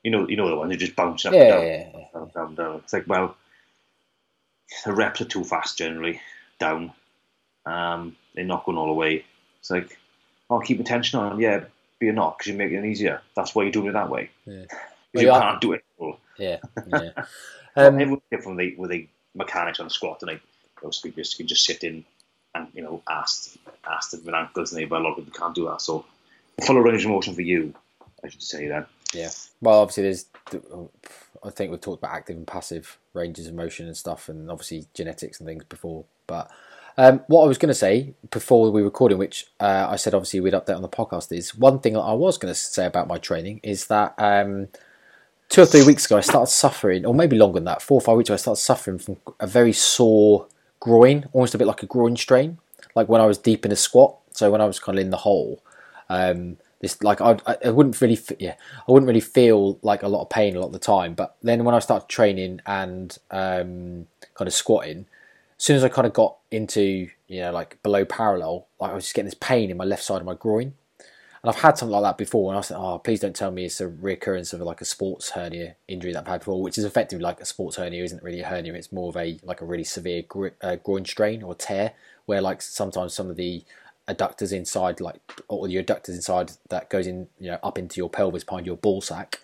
you 0.04 0.12
know, 0.12 0.28
you 0.28 0.36
know 0.36 0.50
the 0.50 0.56
ones 0.56 0.72
who 0.72 0.78
just 0.78 0.96
bounce 0.96 1.26
up 1.26 1.34
yeah, 1.34 1.42
and 1.42 1.50
down, 1.50 1.66
yeah, 1.66 1.88
yeah. 1.94 2.06
down, 2.14 2.32
down, 2.34 2.56
down. 2.56 2.76
It's 2.84 2.94
like 2.94 3.08
well, 3.08 3.36
the 4.86 4.94
reps 4.94 5.22
are 5.22 5.26
too 5.26 5.44
fast 5.44 5.78
generally 5.78 6.22
down. 6.60 6.94
Um, 7.66 8.16
they're 8.34 8.46
not 8.46 8.66
going 8.66 8.78
all 8.78 8.88
the 8.88 8.94
way. 8.94 9.26
It's 9.60 9.70
like, 9.70 9.98
oh, 10.50 10.60
keep 10.60 10.80
attention 10.80 11.20
on 11.20 11.30
them. 11.30 11.40
Yeah, 11.40 11.60
but 11.60 11.70
you're 12.00 12.14
not 12.14 12.38
because 12.38 12.48
you're 12.50 12.58
making 12.58 12.78
it 12.78 12.86
easier. 12.86 13.22
That's 13.36 13.54
why 13.54 13.64
you're 13.64 13.72
doing 13.72 13.88
it 13.88 13.94
that 13.94 14.10
way. 14.10 14.30
Yeah. 14.46 14.66
Well, 15.14 15.24
you, 15.24 15.30
can't 15.30 15.62
do 15.62 15.74
it. 15.74 15.84
Yeah, 16.38 16.58
yeah. 16.88 17.12
um, 17.76 18.00
everyone's 18.00 18.22
different 18.32 18.58
with 18.58 18.66
the, 18.66 18.76
with 18.78 18.90
the 18.90 19.08
mechanics 19.36 19.80
on 19.80 19.88
the 19.88 19.92
squat, 19.92 20.22
and 20.22 20.32
they 20.32 20.40
those 20.82 21.00
people 21.00 21.22
just 21.22 21.38
can 21.38 21.48
just 21.48 21.66
sit 21.66 21.84
in 21.84 22.04
and 22.56 22.68
you 22.74 22.82
know 22.82 23.02
asked 23.10 23.58
asked 23.90 24.14
if 24.14 24.26
with 24.26 24.36
ankles 24.36 24.74
and 24.74 24.90
but 24.90 25.02
a 25.02 25.04
lot 25.04 25.12
of 25.12 25.18
people 25.18 25.40
can't 25.40 25.56
do 25.56 25.66
that. 25.66 25.82
So 25.82 26.06
full 26.66 26.80
range 26.80 27.06
of 27.06 27.12
motion 27.12 27.34
for 27.34 27.42
you, 27.42 27.74
I 28.24 28.30
should 28.30 28.44
say 28.44 28.68
then. 28.68 28.86
Yeah. 29.14 29.30
Well, 29.62 29.82
obviously 29.82 30.04
there's. 30.04 30.26
I 31.44 31.50
think 31.50 31.72
we've 31.72 31.82
talked 31.82 32.04
about 32.04 32.16
active 32.16 32.38
and 32.38 32.46
passive 32.46 33.00
ranges 33.14 33.48
of 33.48 33.54
motion 33.54 33.88
and 33.88 33.98
stuff, 33.98 34.30
and 34.30 34.50
obviously 34.50 34.86
genetics 34.94 35.40
and 35.40 35.48
things 35.48 35.64
before. 35.64 36.06
But 36.28 36.52
um, 36.98 37.22
what 37.28 37.44
I 37.44 37.48
was 37.48 37.58
going 37.58 37.70
to 37.70 37.76
say 37.76 38.14
before 38.30 38.72
we 38.72 38.82
recording, 38.82 39.18
which 39.18 39.48
uh, 39.60 39.88
I 39.90 39.96
said 39.96 40.14
obviously 40.14 40.40
we'd 40.40 40.54
update 40.54 40.76
on 40.76 40.82
the 40.82 40.90
podcast, 40.90 41.36
is 41.36 41.56
one 41.56 41.80
thing 41.80 41.94
that 41.94 42.00
I 42.02 42.14
was 42.14 42.38
going 42.38 42.54
to 42.54 42.60
say 42.60 42.86
about 42.86 43.08
my 43.08 43.18
training 43.18 43.60
is 43.64 43.88
that 43.88 44.14
um, 44.18 44.68
two 45.50 45.62
or 45.62 45.66
three 45.66 45.84
weeks 45.84 46.06
ago 46.06 46.18
I 46.18 46.22
started 46.22 46.52
suffering, 46.52 47.06
or 47.06 47.14
maybe 47.14 47.38
longer 47.38 47.56
than 47.56 47.66
that, 47.66 47.82
four 47.82 47.98
or 47.98 48.02
five 48.02 48.18
weeks 48.18 48.30
ago 48.30 48.36
I 48.36 48.38
started 48.38 48.62
suffering 48.62 49.00
from 49.00 49.18
a 49.40 49.48
very 49.48 49.74
sore 49.74 50.48
groin, 50.82 51.30
almost 51.32 51.56
a 51.56 51.58
bit 51.58 51.68
like 51.68 51.84
a 51.84 51.86
groin 51.86 52.18
strain, 52.18 52.58
like 52.96 53.08
when 53.08 53.22
I 53.22 53.26
was 53.26 53.38
deep 53.38 53.66
in 53.66 53.72
a 53.72 53.78
squat. 53.78 54.18
So 54.34 54.52
when 54.52 54.60
I 54.60 54.66
was 54.66 54.80
kind 54.80 54.98
of 54.98 55.04
in 55.06 55.12
the 55.12 55.18
hole, 55.18 55.64
um, 56.10 56.58
this 56.82 57.02
like 57.02 57.22
I, 57.22 57.38
I 57.64 57.70
wouldn't 57.70 58.02
really 58.02 58.20
yeah 58.40 58.56
I 58.88 58.92
wouldn't 58.92 59.08
really 59.08 59.22
feel 59.22 59.80
like 59.84 60.04
a 60.04 60.08
lot 60.08 60.24
of 60.24 60.30
pain 60.30 60.56
a 60.56 60.60
lot 60.60 60.68
of 60.68 60.74
the 60.74 60.80
time. 60.80 61.14
But 61.14 61.38
then 61.42 61.64
when 61.64 61.76
I 61.76 61.80
started 61.80 62.10
training 62.10 62.60
and 62.66 63.18
um, 63.30 64.08
kind 64.34 64.48
of 64.48 64.54
squatting, 64.54 65.06
as 65.58 65.64
soon 65.64 65.78
as 65.78 65.84
I 65.84 65.90
kind 65.90 66.08
of 66.08 66.14
got 66.14 66.38
into 66.50 67.10
you 67.28 67.42
know 67.42 67.52
like 67.52 67.82
below 67.84 68.04
parallel, 68.04 68.68
like 68.80 68.92
I 68.92 68.96
was 68.96 69.06
just 69.06 69.16
getting 69.16 69.28
this 69.28 69.36
pain 69.40 69.70
in 69.70 69.78
my 69.78 69.86
left 69.86 70.04
side 70.04 70.20
of 70.20 70.26
my 70.26 70.36
groin. 70.36 70.74
And 71.44 71.50
I've 71.50 71.62
had 71.62 71.78
something 71.78 71.92
like 71.92 72.04
that 72.04 72.18
before, 72.20 72.52
and 72.52 72.60
I 72.60 72.62
said, 72.62 72.78
"Oh, 72.78 73.00
please 73.00 73.20
don't 73.20 73.36
tell 73.36 73.50
me 73.50 73.66
it's 73.66 73.82
a 73.82 73.88
recurrence 73.88 74.54
of 74.54 74.62
like 74.62 74.80
a 74.80 74.86
sports 74.86 75.32
hernia 75.32 75.76
injury 75.88 76.14
that 76.14 76.20
I've 76.22 76.28
had 76.28 76.42
before, 76.42 76.62
which 76.62 76.78
is 76.78 76.86
effectively 76.86 77.24
like 77.24 77.42
a 77.42 77.46
sports 77.46 77.78
hernia 77.78 78.04
isn't 78.04 78.22
really 78.22 78.42
a 78.42 78.48
hernia; 78.48 78.74
it's 78.76 78.92
more 78.92 79.10
of 79.10 79.18
a 79.18 79.40
like 79.44 79.62
a 79.62 79.66
really 79.66 79.84
severe 79.84 80.24
uh, 80.62 80.76
groin 80.78 81.06
strain 81.06 81.42
or 81.42 81.56
tear, 81.56 81.94
where 82.28 82.42
like 82.42 82.62
sometimes 82.62 83.16
some 83.16 83.30
of 83.32 83.38
the 83.38 83.64
adductors 84.08 84.54
inside, 84.54 85.02
like 85.02 85.20
or 85.48 85.68
the 85.68 85.84
adductors 85.84 86.10
inside 86.10 86.52
that 86.70 86.90
goes 86.92 87.08
in, 87.08 87.28
you 87.40 87.50
know, 87.50 87.60
up 87.64 87.78
into 87.80 87.98
your 87.98 88.10
pelvis 88.10 88.44
behind 88.44 88.68
your 88.68 88.78
ball 88.78 89.02
sack, 89.02 89.40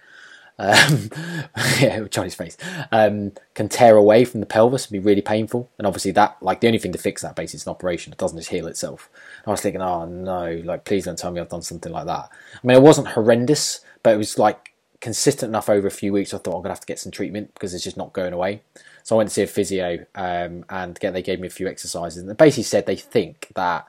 um, 0.60 1.10
yeah, 1.80 2.03
Johnny's 2.10 2.36
face, 2.36 2.58
um, 2.91 3.34
can 3.53 3.70
tear 3.70 3.95
away 3.95 4.26
from 4.26 4.39
the 4.39 4.45
pelvis 4.45 4.86
and 4.86 4.91
be 4.91 5.05
really 5.05 5.22
painful. 5.22 5.70
And 5.78 5.86
obviously, 5.86 6.12
that 6.12 6.38
like 6.41 6.62
the 6.62 6.68
only 6.68 6.80
thing 6.80 6.91
to 6.93 6.97
fix 6.97 7.22
that 7.22 7.36
base 7.36 7.53
is 7.53 7.66
an 7.66 7.72
operation. 7.72 8.12
It 8.12 8.20
doesn't 8.20 8.38
just 8.38 8.49
heal 8.49 8.68
itself. 8.68 9.10
And 9.39 9.47
I 9.47 9.51
was 9.51 9.62
thinking, 9.62 9.82
oh 9.82 10.05
no, 10.05 10.62
like 10.66 10.86
please 10.86 11.05
don't 11.05 11.18
tell 11.18 11.32
me 11.32 11.39
I've 11.39 11.49
done 11.49 11.62
something 11.62 11.91
like 11.91 12.05
that. 12.05 12.30
I 12.55 12.68
mean, 12.68 12.78
it 12.78 12.84
wasn't 12.84 13.10
horrendous, 13.10 13.82
but 14.03 14.14
it 14.14 14.18
was 14.18 14.39
like 14.39 14.74
consistent 14.99 15.49
enough 15.49 15.70
over 15.70 15.88
a 15.88 15.91
few 15.91 16.12
weeks. 16.12 16.34
I 16.34 16.38
thought 16.38 16.55
I'm 16.55 16.62
gonna 16.62 16.70
have 16.70 16.80
to 16.82 16.88
get 16.88 16.99
some 16.99 17.12
treatment 17.12 17.53
because 17.53 17.74
it's 17.74 17.84
just 17.84 17.97
not 17.97 18.14
going 18.14 18.34
away. 18.34 18.62
So 19.03 19.16
I 19.16 19.18
went 19.18 19.30
to 19.30 19.34
see 19.34 19.43
a 19.43 19.47
physio, 19.47 20.05
um, 20.16 20.66
and 20.70 20.97
again 20.97 21.14
they 21.14 21.22
gave 21.22 21.39
me 21.39 21.47
a 21.47 21.51
few 21.51 21.68
exercises, 21.68 22.20
and 22.20 22.30
they 22.30 22.34
basically 22.34 22.64
said 22.64 22.86
they 22.86 22.95
think 22.95 23.47
that 23.55 23.88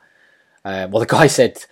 um, 0.69 0.91
well, 0.91 1.01
the 1.01 1.07
guy 1.07 1.27
said, 1.39 1.65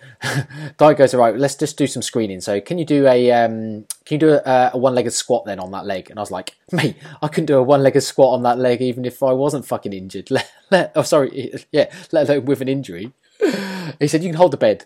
guy 0.77 0.93
goes, 0.93 1.13
all 1.13 1.19
right, 1.19 1.37
let's 1.37 1.55
just 1.55 1.77
do 1.77 1.85
some 1.87 2.01
screening. 2.01 2.41
So 2.41 2.59
can 2.59 2.77
you 2.77 2.85
do 2.85 3.05
a, 3.07 3.31
um, 3.31 3.85
can 4.05 4.15
you 4.15 4.17
do 4.17 4.29
a, 4.33 4.71
a 4.73 4.77
one-legged 4.77 5.13
squat 5.13 5.45
then 5.45 5.59
on 5.59 5.71
that 5.71 5.85
leg? 5.85 6.09
And 6.09 6.17
I 6.17 6.21
was 6.21 6.31
like, 6.31 6.55
mate, 6.71 6.95
I 7.21 7.27
couldn't 7.27 7.45
do 7.45 7.57
a 7.57 7.63
one-legged 7.63 8.01
squat 8.01 8.33
on 8.33 8.43
that 8.43 8.57
leg 8.57 8.81
even 8.81 9.05
if 9.05 9.21
I 9.21 9.33
wasn't 9.33 9.67
fucking 9.67 9.93
injured. 9.93 10.31
Let, 10.37 10.51
let, 10.69 10.91
oh, 10.95 11.03
sorry, 11.03 11.53
yeah, 11.71 11.91
let 12.11 12.29
alone 12.29 12.45
with 12.45 12.61
an 12.61 12.67
injury. 12.67 13.13
He 13.99 14.07
said, 14.07 14.23
you 14.23 14.29
can 14.29 14.37
hold 14.37 14.51
the 14.51 14.57
bed. 14.57 14.85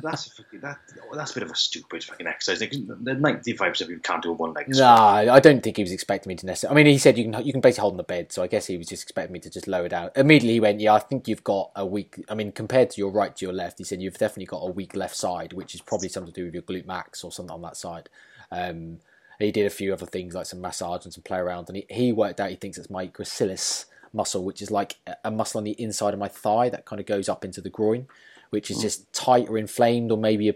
That's 0.00 0.38
a, 0.38 0.58
that, 0.58 0.78
that's 1.12 1.30
a 1.32 1.34
bit 1.34 1.42
of 1.42 1.50
a 1.50 1.56
stupid 1.56 2.04
fucking 2.04 2.26
exercise. 2.26 2.60
The 2.60 3.14
ninety 3.14 3.56
five 3.56 3.72
percent 3.72 3.90
of 3.90 3.96
people 3.96 4.02
can't 4.02 4.22
do 4.22 4.30
a 4.30 4.34
one 4.34 4.52
leg. 4.52 4.66
No, 4.68 4.86
I 4.86 5.40
don't 5.40 5.62
think 5.62 5.76
he 5.76 5.82
was 5.82 5.92
expecting 5.92 6.30
me 6.30 6.36
to 6.36 6.46
necessarily. 6.46 6.80
I 6.80 6.84
mean, 6.84 6.92
he 6.92 6.98
said 6.98 7.18
you 7.18 7.30
can 7.30 7.44
you 7.44 7.52
can 7.52 7.60
basically 7.60 7.82
hold 7.82 7.94
on 7.94 7.96
the 7.98 8.04
bed, 8.04 8.32
so 8.32 8.42
I 8.42 8.46
guess 8.46 8.66
he 8.66 8.76
was 8.76 8.86
just 8.86 9.02
expecting 9.02 9.32
me 9.32 9.40
to 9.40 9.50
just 9.50 9.68
lower 9.68 9.88
down. 9.88 10.10
Immediately, 10.16 10.54
he 10.54 10.60
went, 10.60 10.80
"Yeah, 10.80 10.94
I 10.94 10.98
think 10.98 11.28
you've 11.28 11.44
got 11.44 11.70
a 11.76 11.84
weak. 11.84 12.24
I 12.28 12.34
mean, 12.34 12.52
compared 12.52 12.90
to 12.90 13.00
your 13.00 13.10
right 13.10 13.34
to 13.36 13.44
your 13.44 13.54
left, 13.54 13.78
he 13.78 13.84
said 13.84 14.00
you've 14.00 14.18
definitely 14.18 14.46
got 14.46 14.58
a 14.58 14.70
weak 14.70 14.96
left 14.96 15.16
side, 15.16 15.52
which 15.52 15.74
is 15.74 15.80
probably 15.80 16.08
something 16.08 16.32
to 16.32 16.40
do 16.40 16.44
with 16.46 16.54
your 16.54 16.62
glute 16.62 16.86
max 16.86 17.24
or 17.24 17.32
something 17.32 17.54
on 17.54 17.62
that 17.62 17.76
side." 17.76 18.08
Um, 18.50 18.98
he 19.38 19.50
did 19.50 19.66
a 19.66 19.70
few 19.70 19.92
other 19.92 20.06
things 20.06 20.34
like 20.34 20.46
some 20.46 20.60
massage 20.60 21.04
and 21.04 21.12
some 21.12 21.22
play 21.22 21.38
around, 21.38 21.68
and 21.68 21.76
he, 21.76 21.86
he 21.90 22.12
worked 22.12 22.40
out 22.40 22.50
he 22.50 22.56
thinks 22.56 22.78
it's 22.78 22.90
my 22.90 23.08
gracilis 23.08 23.86
muscle, 24.12 24.44
which 24.44 24.62
is 24.62 24.70
like 24.70 24.96
a 25.24 25.30
muscle 25.30 25.58
on 25.58 25.64
the 25.64 25.72
inside 25.72 26.14
of 26.14 26.20
my 26.20 26.28
thigh 26.28 26.68
that 26.68 26.84
kind 26.84 27.00
of 27.00 27.06
goes 27.06 27.28
up 27.28 27.44
into 27.44 27.60
the 27.60 27.70
groin 27.70 28.06
which 28.52 28.70
is 28.70 28.80
just 28.80 29.10
tight 29.12 29.48
or 29.48 29.56
inflamed, 29.56 30.12
or 30.12 30.18
maybe 30.18 30.48
a 30.48 30.54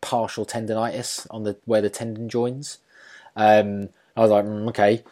partial 0.00 0.46
tendonitis 0.46 1.26
on 1.30 1.42
the 1.44 1.56
where 1.64 1.82
the 1.82 1.90
tendon 1.90 2.28
joins. 2.28 2.78
Um, 3.36 3.90
I 4.16 4.20
was 4.22 4.30
like, 4.30 4.44
mm, 4.46 4.68
okay, 4.70 5.04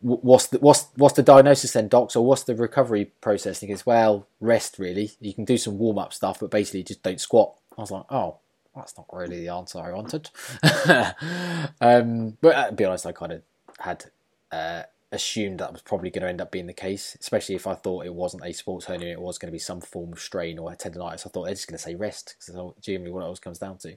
what's 0.00 0.48
the 0.48 0.58
what's 0.58 0.88
what's 0.96 1.14
the 1.14 1.22
diagnosis 1.22 1.72
then, 1.72 1.88
doc? 1.88 2.10
So 2.10 2.20
what's 2.20 2.42
the 2.42 2.54
recovery 2.54 3.06
process? 3.20 3.62
And 3.62 3.68
he 3.68 3.74
goes, 3.74 3.86
well, 3.86 4.26
rest 4.40 4.78
really. 4.78 5.12
You 5.20 5.32
can 5.32 5.44
do 5.44 5.56
some 5.56 5.78
warm 5.78 5.98
up 5.98 6.12
stuff, 6.12 6.40
but 6.40 6.50
basically 6.50 6.82
just 6.82 7.02
don't 7.02 7.20
squat. 7.20 7.54
I 7.78 7.80
was 7.80 7.90
like, 7.90 8.04
oh, 8.10 8.38
that's 8.74 8.96
not 8.96 9.06
really 9.12 9.40
the 9.40 9.48
answer 9.48 9.78
I 9.78 9.92
wanted. 9.92 10.30
um, 11.80 12.36
but 12.40 12.54
uh, 12.54 12.66
to 12.66 12.72
be 12.72 12.84
honest, 12.84 13.06
I 13.06 13.12
kind 13.12 13.32
of 13.32 13.42
had 13.78 14.04
uh, 14.50 14.82
assumed 15.14 15.60
that 15.60 15.72
was 15.72 15.82
probably 15.82 16.10
going 16.10 16.22
to 16.22 16.28
end 16.28 16.40
up 16.40 16.50
being 16.50 16.66
the 16.66 16.72
case, 16.72 17.16
especially 17.20 17.54
if 17.54 17.66
I 17.66 17.74
thought 17.74 18.06
it 18.06 18.14
wasn't 18.14 18.44
a 18.44 18.52
sports 18.52 18.86
hernia, 18.86 19.12
it 19.12 19.20
was 19.20 19.38
going 19.38 19.48
to 19.48 19.52
be 19.52 19.58
some 19.58 19.80
form 19.80 20.12
of 20.12 20.20
strain 20.20 20.58
or 20.58 20.70
tendonitis. 20.72 21.26
I 21.26 21.30
thought 21.30 21.44
they're 21.44 21.54
just 21.54 21.68
going 21.68 21.78
to 21.78 21.82
say 21.82 21.94
rest 21.94 22.34
because 22.38 22.54
that's 22.54 22.86
generally 22.86 23.12
what 23.12 23.20
it 23.20 23.24
always 23.24 23.40
comes 23.40 23.58
down 23.58 23.78
to. 23.78 23.96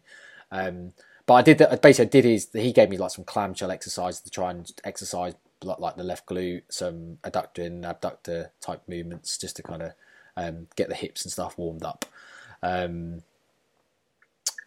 Um, 0.51 0.93
but 1.25 1.33
I 1.33 1.41
did 1.41 1.57
that. 1.57 1.81
Basically, 1.81 2.05
I 2.05 2.09
did 2.09 2.25
his. 2.25 2.49
He 2.53 2.71
gave 2.71 2.89
me 2.89 2.97
like 2.97 3.11
some 3.11 3.25
clamshell 3.25 3.71
exercises 3.71 4.21
to 4.21 4.29
try 4.29 4.51
and 4.51 4.71
exercise 4.83 5.33
like 5.61 5.95
the 5.97 6.03
left 6.03 6.25
glute, 6.25 6.63
some 6.69 7.17
adductor 7.23 7.65
and 7.65 7.85
abductor 7.85 8.51
type 8.61 8.81
movements, 8.87 9.37
just 9.37 9.57
to 9.57 9.63
kind 9.63 9.81
of 9.81 9.91
um, 10.37 10.67
get 10.75 10.87
the 10.87 10.95
hips 10.95 11.23
and 11.23 11.31
stuff 11.31 11.57
warmed 11.57 11.83
up. 11.83 12.05
Um, 12.63 13.23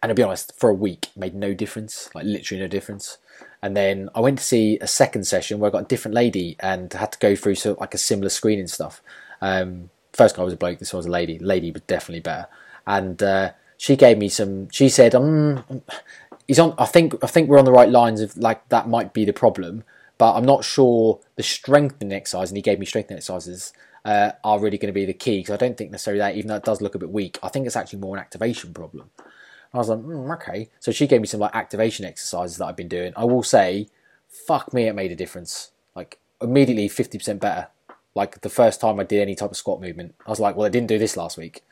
and 0.02 0.10
to 0.10 0.14
be 0.14 0.22
honest, 0.22 0.58
for 0.58 0.70
a 0.70 0.74
week 0.74 1.08
made 1.16 1.34
no 1.34 1.54
difference, 1.54 2.10
like 2.14 2.24
literally 2.24 2.62
no 2.62 2.68
difference. 2.68 3.18
And 3.62 3.76
then 3.76 4.08
I 4.14 4.20
went 4.20 4.38
to 4.38 4.44
see 4.44 4.78
a 4.78 4.86
second 4.86 5.24
session 5.24 5.58
where 5.58 5.70
I 5.70 5.72
got 5.72 5.82
a 5.82 5.86
different 5.86 6.14
lady 6.14 6.56
and 6.60 6.92
had 6.92 7.12
to 7.12 7.18
go 7.18 7.36
through 7.36 7.56
sort 7.56 7.76
of 7.76 7.80
like 7.80 7.94
a 7.94 7.98
similar 7.98 8.30
screening 8.30 8.68
stuff. 8.68 9.02
Um, 9.40 9.90
first 10.12 10.36
guy 10.36 10.42
was 10.42 10.54
a 10.54 10.56
bloke, 10.56 10.78
this 10.78 10.92
one 10.92 10.98
was 10.98 11.06
a 11.06 11.10
lady. 11.10 11.38
Lady 11.38 11.70
was 11.70 11.82
definitely 11.82 12.20
better, 12.20 12.46
and 12.86 13.22
uh, 13.22 13.52
she 13.76 13.96
gave 13.96 14.18
me 14.18 14.28
some. 14.28 14.70
She 14.70 14.88
said, 14.88 15.14
um, 15.14 15.64
"He's 16.46 16.58
on. 16.58 16.74
I 16.78 16.86
think. 16.86 17.22
I 17.22 17.26
think 17.26 17.48
we're 17.48 17.58
on 17.58 17.64
the 17.64 17.72
right 17.72 17.88
lines 17.88 18.20
of 18.20 18.36
like 18.36 18.68
that 18.70 18.88
might 18.88 19.12
be 19.12 19.24
the 19.24 19.32
problem, 19.32 19.84
but 20.18 20.34
I'm 20.34 20.44
not 20.44 20.64
sure 20.64 21.20
the 21.36 21.42
strengthening 21.42 22.12
exercise." 22.12 22.50
And 22.50 22.56
he 22.56 22.62
gave 22.62 22.78
me 22.78 22.86
strengthening 22.86 23.18
exercises. 23.18 23.72
Uh, 24.02 24.32
are 24.44 24.58
really 24.58 24.78
going 24.78 24.88
to 24.88 24.98
be 24.98 25.04
the 25.04 25.12
key 25.12 25.40
because 25.40 25.52
I 25.52 25.58
don't 25.58 25.76
think 25.76 25.90
necessarily 25.90 26.20
that, 26.20 26.34
even 26.34 26.48
though 26.48 26.54
it 26.56 26.64
does 26.64 26.80
look 26.80 26.94
a 26.94 26.98
bit 26.98 27.10
weak, 27.10 27.38
I 27.42 27.50
think 27.50 27.66
it's 27.66 27.76
actually 27.76 27.98
more 27.98 28.16
an 28.16 28.22
activation 28.22 28.72
problem. 28.72 29.10
I 29.72 29.78
was 29.78 29.88
like, 29.88 30.00
mm, 30.00 30.34
okay. 30.34 30.68
So 30.80 30.90
she 30.92 31.06
gave 31.06 31.20
me 31.20 31.26
some 31.26 31.40
like 31.40 31.54
activation 31.54 32.04
exercises 32.04 32.56
that 32.58 32.66
I've 32.66 32.76
been 32.76 32.88
doing. 32.88 33.12
I 33.16 33.24
will 33.24 33.42
say, 33.42 33.88
fuck 34.28 34.72
me, 34.74 34.84
it 34.84 34.94
made 34.94 35.12
a 35.12 35.16
difference. 35.16 35.70
Like 35.94 36.18
immediately, 36.40 36.88
fifty 36.88 37.18
percent 37.18 37.40
better. 37.40 37.68
Like 38.14 38.40
the 38.40 38.48
first 38.48 38.80
time 38.80 38.98
I 38.98 39.04
did 39.04 39.20
any 39.20 39.34
type 39.36 39.50
of 39.50 39.56
squat 39.56 39.80
movement, 39.80 40.14
I 40.26 40.30
was 40.30 40.40
like, 40.40 40.56
well, 40.56 40.66
I 40.66 40.70
didn't 40.70 40.88
do 40.88 40.98
this 40.98 41.16
last 41.16 41.38
week. 41.38 41.62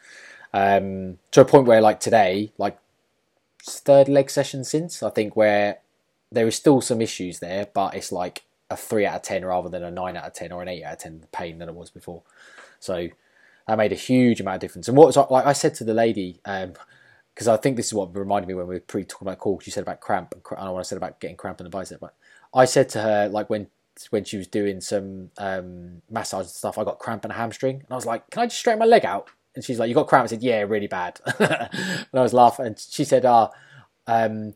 Um, 0.55 1.19
to 1.33 1.41
a 1.41 1.45
point 1.45 1.67
where 1.67 1.81
like 1.81 2.01
today, 2.01 2.53
like 2.57 2.79
third 3.63 4.09
leg 4.09 4.31
session 4.31 4.65
since 4.65 5.03
I 5.03 5.11
think 5.11 5.35
where 5.37 5.79
there 6.31 6.47
is 6.47 6.57
still 6.57 6.81
some 6.81 7.03
issues 7.03 7.41
there, 7.41 7.67
but 7.73 7.95
it's 7.95 8.13
like 8.13 8.45
a 8.71 8.77
three 8.77 9.07
out 9.07 9.17
of 9.17 9.23
ten 9.23 9.45
rather 9.45 9.69
than 9.69 9.83
a 9.83 9.91
nine 9.91 10.17
out 10.17 10.27
of 10.27 10.35
ten 10.35 10.53
or 10.53 10.63
an 10.63 10.69
eight 10.69 10.85
out 10.85 10.95
of 10.95 10.99
ten 11.01 11.27
pain 11.33 11.59
than 11.59 11.69
it 11.69 11.75
was 11.75 11.91
before. 11.91 12.23
So 12.79 13.09
that 13.67 13.79
made 13.79 13.93
a 13.93 13.97
huge 13.97 14.41
amount 14.41 14.57
of 14.57 14.61
difference. 14.61 14.89
And 14.89 14.97
what 14.97 15.09
was 15.09 15.17
like 15.17 15.47
I 15.47 15.53
said 15.53 15.75
to 15.77 15.85
the 15.85 15.95
lady, 15.95 16.41
because 17.39 17.47
I 17.47 17.57
think 17.57 17.77
this 17.77 17.87
is 17.87 17.95
what 17.95 18.17
reminded 18.17 18.49
me 18.49 18.55
when 18.55 18.67
we 18.67 18.75
were 18.75 18.81
pre 18.81 19.05
talking 19.05 19.29
about 19.29 19.39
core. 19.39 19.61
you 19.63 19.71
said 19.71 19.83
about 19.83 20.01
cramp, 20.01 20.35
and 20.35 20.43
I 20.59 20.65
know 20.65 20.73
what 20.73 20.81
I 20.81 20.83
said 20.83 20.99
about 20.99 21.21
getting 21.21 21.37
cramp 21.37 21.61
in 21.61 21.65
the 21.65 21.71
bicep. 21.71 22.01
But 22.01 22.17
I 22.53 22.65
said 22.65 22.89
to 22.91 23.01
her 23.01 23.29
like 23.29 23.49
when 23.49 23.69
when 24.11 24.25
she 24.25 24.39
was 24.39 24.49
doing 24.49 24.81
some 24.81 25.31
um, 25.39 26.03
massage 26.11 26.47
and 26.47 26.51
stuff, 26.51 26.79
I 26.79 26.83
got 26.83 26.99
cramp 26.99 27.25
in 27.25 27.31
a 27.31 27.35
hamstring, 27.35 27.77
and 27.77 27.87
I 27.93 27.95
was 27.95 28.07
like, 28.07 28.29
"Can 28.31 28.43
I 28.43 28.47
just 28.47 28.59
straighten 28.59 28.81
my 28.81 28.87
leg 28.87 29.05
out?" 29.05 29.31
And 29.55 29.65
she's 29.65 29.79
like, 29.79 29.89
"You 29.89 29.95
got 29.95 30.09
cramp?" 30.09 30.25
I 30.25 30.27
said, 30.27 30.43
"Yeah, 30.43 30.63
really 30.63 30.89
bad." 30.89 31.21
and 31.39 32.09
I 32.13 32.23
was 32.23 32.35
laughing, 32.35 32.67
and 32.67 32.77
she 32.77 33.05
said, 33.05 33.25
"Ah." 33.25 33.51
Uh, 34.09 34.27
um, 34.27 34.55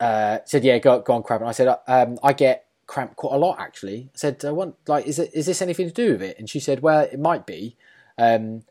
uh, 0.00 0.38
said, 0.44 0.64
"Yeah, 0.64 0.78
go, 0.78 1.02
go 1.02 1.14
on, 1.14 1.22
cramp." 1.22 1.42
And 1.42 1.48
I 1.48 1.52
said, 1.52 1.68
um, 1.86 2.18
"I 2.20 2.32
get 2.32 2.66
cramp 2.88 3.14
quite 3.14 3.34
a 3.34 3.38
lot 3.38 3.60
actually. 3.60 4.10
I 4.12 4.16
said, 4.16 4.44
I 4.44 4.50
want 4.50 4.74
like, 4.88 5.06
is 5.06 5.20
it 5.20 5.30
is 5.32 5.46
this 5.46 5.62
anything 5.62 5.86
to 5.86 5.94
do 5.94 6.12
with 6.12 6.22
it? 6.22 6.36
And 6.36 6.50
she 6.50 6.58
said, 6.58 6.82
well, 6.82 7.02
it 7.02 7.20
might 7.20 7.46
be, 7.46 7.76
um, 8.18 8.64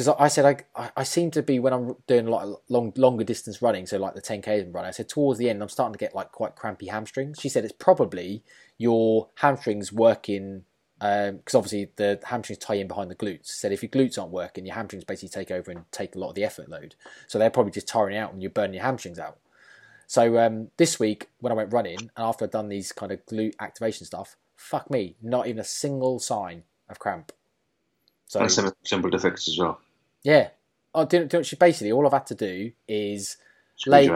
I, 0.00 0.24
I, 0.24 0.28
said 0.28 0.64
I, 0.74 0.90
I 0.96 1.02
seem 1.04 1.30
to 1.32 1.42
be 1.42 1.58
when 1.58 1.72
I'm 1.72 1.96
doing 2.06 2.32
of 2.32 2.56
long 2.68 2.92
longer 2.96 3.24
distance 3.24 3.60
running, 3.60 3.86
so 3.86 3.98
like 3.98 4.14
the 4.14 4.22
10k 4.22 4.72
run. 4.74 4.84
I 4.84 4.90
said 4.90 5.08
towards 5.08 5.38
the 5.38 5.50
end, 5.50 5.62
I'm 5.62 5.68
starting 5.68 5.92
to 5.92 5.98
get 5.98 6.14
like 6.14 6.32
quite 6.32 6.56
crampy 6.56 6.86
hamstrings. 6.86 7.38
She 7.40 7.48
said 7.48 7.64
it's 7.64 7.74
probably 7.78 8.42
your 8.78 9.28
hamstrings 9.36 9.92
working. 9.92 10.64
Because 10.98 11.54
um, 11.54 11.58
obviously 11.58 11.90
the 11.96 12.20
hamstrings 12.22 12.58
tie 12.58 12.76
in 12.76 12.86
behind 12.86 13.10
the 13.10 13.16
glutes. 13.16 13.46
Said 13.46 13.72
if 13.72 13.82
your 13.82 13.90
glutes 13.90 14.18
aren't 14.18 14.30
working, 14.30 14.64
your 14.64 14.76
hamstrings 14.76 15.04
basically 15.04 15.30
take 15.30 15.50
over 15.50 15.72
and 15.72 15.84
take 15.90 16.14
a 16.14 16.18
lot 16.18 16.28
of 16.28 16.36
the 16.36 16.44
effort 16.44 16.68
load. 16.68 16.94
So 17.26 17.38
they're 17.40 17.50
probably 17.50 17.72
just 17.72 17.88
tiring 17.88 18.16
out 18.16 18.32
and 18.32 18.40
you're 18.40 18.52
burning 18.52 18.74
your 18.74 18.84
hamstrings 18.84 19.18
out. 19.18 19.38
So 20.06 20.38
um, 20.38 20.70
this 20.76 21.00
week 21.00 21.28
when 21.40 21.52
I 21.52 21.56
went 21.56 21.72
running 21.72 21.98
and 21.98 22.10
after 22.16 22.44
I'd 22.44 22.52
done 22.52 22.68
these 22.68 22.92
kind 22.92 23.10
of 23.10 23.26
glute 23.26 23.54
activation 23.58 24.06
stuff, 24.06 24.36
fuck 24.54 24.90
me, 24.90 25.16
not 25.20 25.48
even 25.48 25.58
a 25.58 25.64
single 25.64 26.20
sign 26.20 26.62
of 26.88 27.00
cramp. 27.00 27.32
So 28.32 28.72
simple 28.82 29.10
defects 29.10 29.46
as 29.48 29.58
well. 29.58 29.78
Yeah. 30.22 30.48
Oh, 30.94 31.04
do, 31.04 31.24
do, 31.26 31.42
basically 31.58 31.92
all 31.92 32.06
I've 32.06 32.12
had 32.12 32.26
to 32.26 32.34
do 32.34 32.72
is 32.88 33.36
lay 33.86 34.10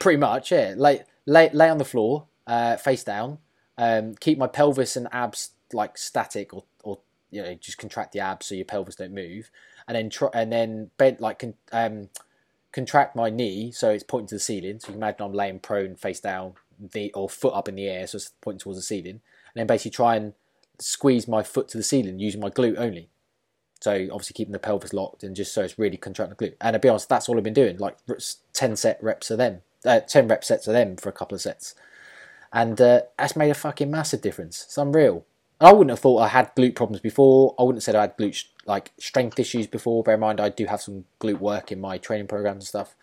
pretty 0.00 0.18
much 0.18 0.50
yeah 0.50 0.74
lay 0.76 1.02
lay 1.26 1.50
lay 1.50 1.68
on 1.68 1.78
the 1.78 1.84
floor 1.84 2.26
uh, 2.46 2.76
face 2.76 3.04
down, 3.04 3.38
um, 3.78 4.14
keep 4.16 4.38
my 4.38 4.46
pelvis 4.46 4.96
and 4.96 5.08
abs 5.12 5.50
like 5.72 5.96
static 5.96 6.52
or 6.52 6.64
or 6.82 6.98
you 7.30 7.42
know 7.42 7.54
just 7.54 7.78
contract 7.78 8.12
the 8.12 8.20
abs 8.20 8.46
so 8.46 8.54
your 8.54 8.64
pelvis 8.64 8.96
don't 8.96 9.14
move, 9.14 9.50
and 9.88 9.96
then 9.96 10.10
try 10.10 10.28
and 10.34 10.52
then 10.52 10.90
bend 10.98 11.20
like 11.20 11.42
um 11.72 12.08
contract 12.72 13.14
my 13.14 13.28
knee 13.28 13.70
so 13.70 13.90
it's 13.90 14.02
pointing 14.02 14.28
to 14.28 14.34
the 14.34 14.40
ceiling. 14.40 14.78
So 14.78 14.88
you 14.88 14.92
can 14.94 15.02
imagine 15.02 15.22
I'm 15.22 15.32
laying 15.32 15.60
prone, 15.60 15.94
face 15.94 16.20
down, 16.20 16.54
the 16.78 17.12
or 17.14 17.28
foot 17.28 17.54
up 17.54 17.68
in 17.68 17.76
the 17.76 17.88
air, 17.88 18.06
so 18.06 18.16
it's 18.16 18.32
pointing 18.40 18.60
towards 18.60 18.78
the 18.78 18.82
ceiling, 18.82 19.20
and 19.54 19.56
then 19.56 19.66
basically 19.66 19.92
try 19.92 20.16
and 20.16 20.34
squeeze 20.78 21.28
my 21.28 21.42
foot 21.42 21.68
to 21.68 21.78
the 21.78 21.82
ceiling 21.82 22.18
using 22.18 22.40
my 22.40 22.50
glute 22.50 22.76
only. 22.78 23.08
So 23.82 24.08
obviously 24.12 24.34
keeping 24.34 24.52
the 24.52 24.60
pelvis 24.60 24.92
locked 24.92 25.24
and 25.24 25.34
just 25.34 25.52
so 25.52 25.62
it's 25.62 25.76
really 25.76 25.96
contracting 25.96 26.36
the 26.38 26.50
glute. 26.52 26.56
And 26.60 26.74
to 26.74 26.78
be 26.78 26.88
honest, 26.88 27.08
that's 27.08 27.28
all 27.28 27.36
I've 27.36 27.42
been 27.42 27.52
doing. 27.52 27.78
Like 27.78 27.96
ten 28.52 28.76
set 28.76 29.02
reps 29.02 29.28
of 29.30 29.38
them, 29.38 29.62
uh, 29.84 30.00
ten 30.00 30.28
rep 30.28 30.44
sets 30.44 30.68
of 30.68 30.72
them 30.72 30.96
for 30.96 31.08
a 31.08 31.12
couple 31.12 31.34
of 31.34 31.40
sets, 31.40 31.74
and 32.52 32.80
uh, 32.80 33.02
that's 33.18 33.34
made 33.34 33.50
a 33.50 33.54
fucking 33.54 33.90
massive 33.90 34.20
difference. 34.20 34.62
It's 34.66 34.78
unreal. 34.78 35.24
I 35.60 35.72
wouldn't 35.72 35.90
have 35.90 35.98
thought 35.98 36.18
I 36.18 36.28
had 36.28 36.54
glute 36.54 36.76
problems 36.76 37.00
before. 37.00 37.56
I 37.58 37.64
wouldn't 37.64 37.78
have 37.78 37.84
said 37.84 37.96
I 37.96 38.02
had 38.02 38.16
glute 38.16 38.44
like 38.66 38.92
strength 38.98 39.40
issues 39.40 39.66
before. 39.66 40.04
Bear 40.04 40.14
in 40.14 40.20
mind, 40.20 40.40
I 40.40 40.48
do 40.48 40.66
have 40.66 40.80
some 40.80 41.04
glute 41.20 41.40
work 41.40 41.72
in 41.72 41.80
my 41.80 41.98
training 41.98 42.28
programs 42.28 42.62
and 42.62 42.68
stuff. 42.68 42.94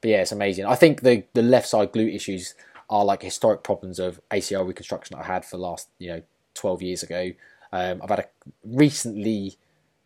But 0.00 0.10
yeah, 0.12 0.22
it's 0.22 0.32
amazing. 0.32 0.64
I 0.64 0.76
think 0.76 1.02
the 1.02 1.24
the 1.34 1.42
left 1.42 1.68
side 1.68 1.92
glute 1.92 2.14
issues 2.14 2.54
are 2.88 3.04
like 3.04 3.22
historic 3.22 3.62
problems 3.62 3.98
of 3.98 4.18
ACL 4.30 4.66
reconstruction 4.66 5.16
that 5.16 5.24
I 5.24 5.26
had 5.26 5.44
for 5.44 5.58
the 5.58 5.62
last 5.62 5.88
you 5.98 6.08
know 6.08 6.22
12 6.54 6.80
years 6.82 7.02
ago. 7.02 7.32
Um, 7.70 8.00
I've 8.02 8.10
had 8.10 8.18
a 8.20 8.28
recently 8.64 9.58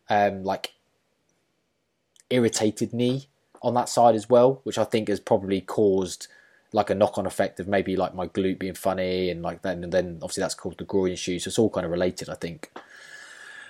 um, 0.09 0.43
like 0.43 0.73
irritated 2.29 2.93
knee 2.93 3.27
on 3.61 3.73
that 3.73 3.89
side 3.89 4.15
as 4.15 4.29
well, 4.29 4.61
which 4.63 4.77
I 4.77 4.83
think 4.83 5.07
has 5.09 5.19
probably 5.19 5.61
caused 5.61 6.27
like 6.73 6.89
a 6.89 6.95
knock 6.95 7.17
on 7.17 7.25
effect 7.25 7.59
of 7.59 7.67
maybe 7.67 7.95
like 7.95 8.13
my 8.13 8.27
glute 8.27 8.59
being 8.59 8.73
funny 8.73 9.29
and 9.29 9.41
like 9.41 9.61
then 9.61 9.83
and 9.83 9.93
then 9.93 10.19
obviously 10.21 10.41
that's 10.41 10.55
called 10.55 10.77
the 10.77 10.83
groin 10.83 11.11
issue. 11.11 11.39
So 11.39 11.49
it's 11.49 11.59
all 11.59 11.69
kind 11.69 11.85
of 11.85 11.91
related, 11.91 12.29
I 12.29 12.35
think. 12.35 12.71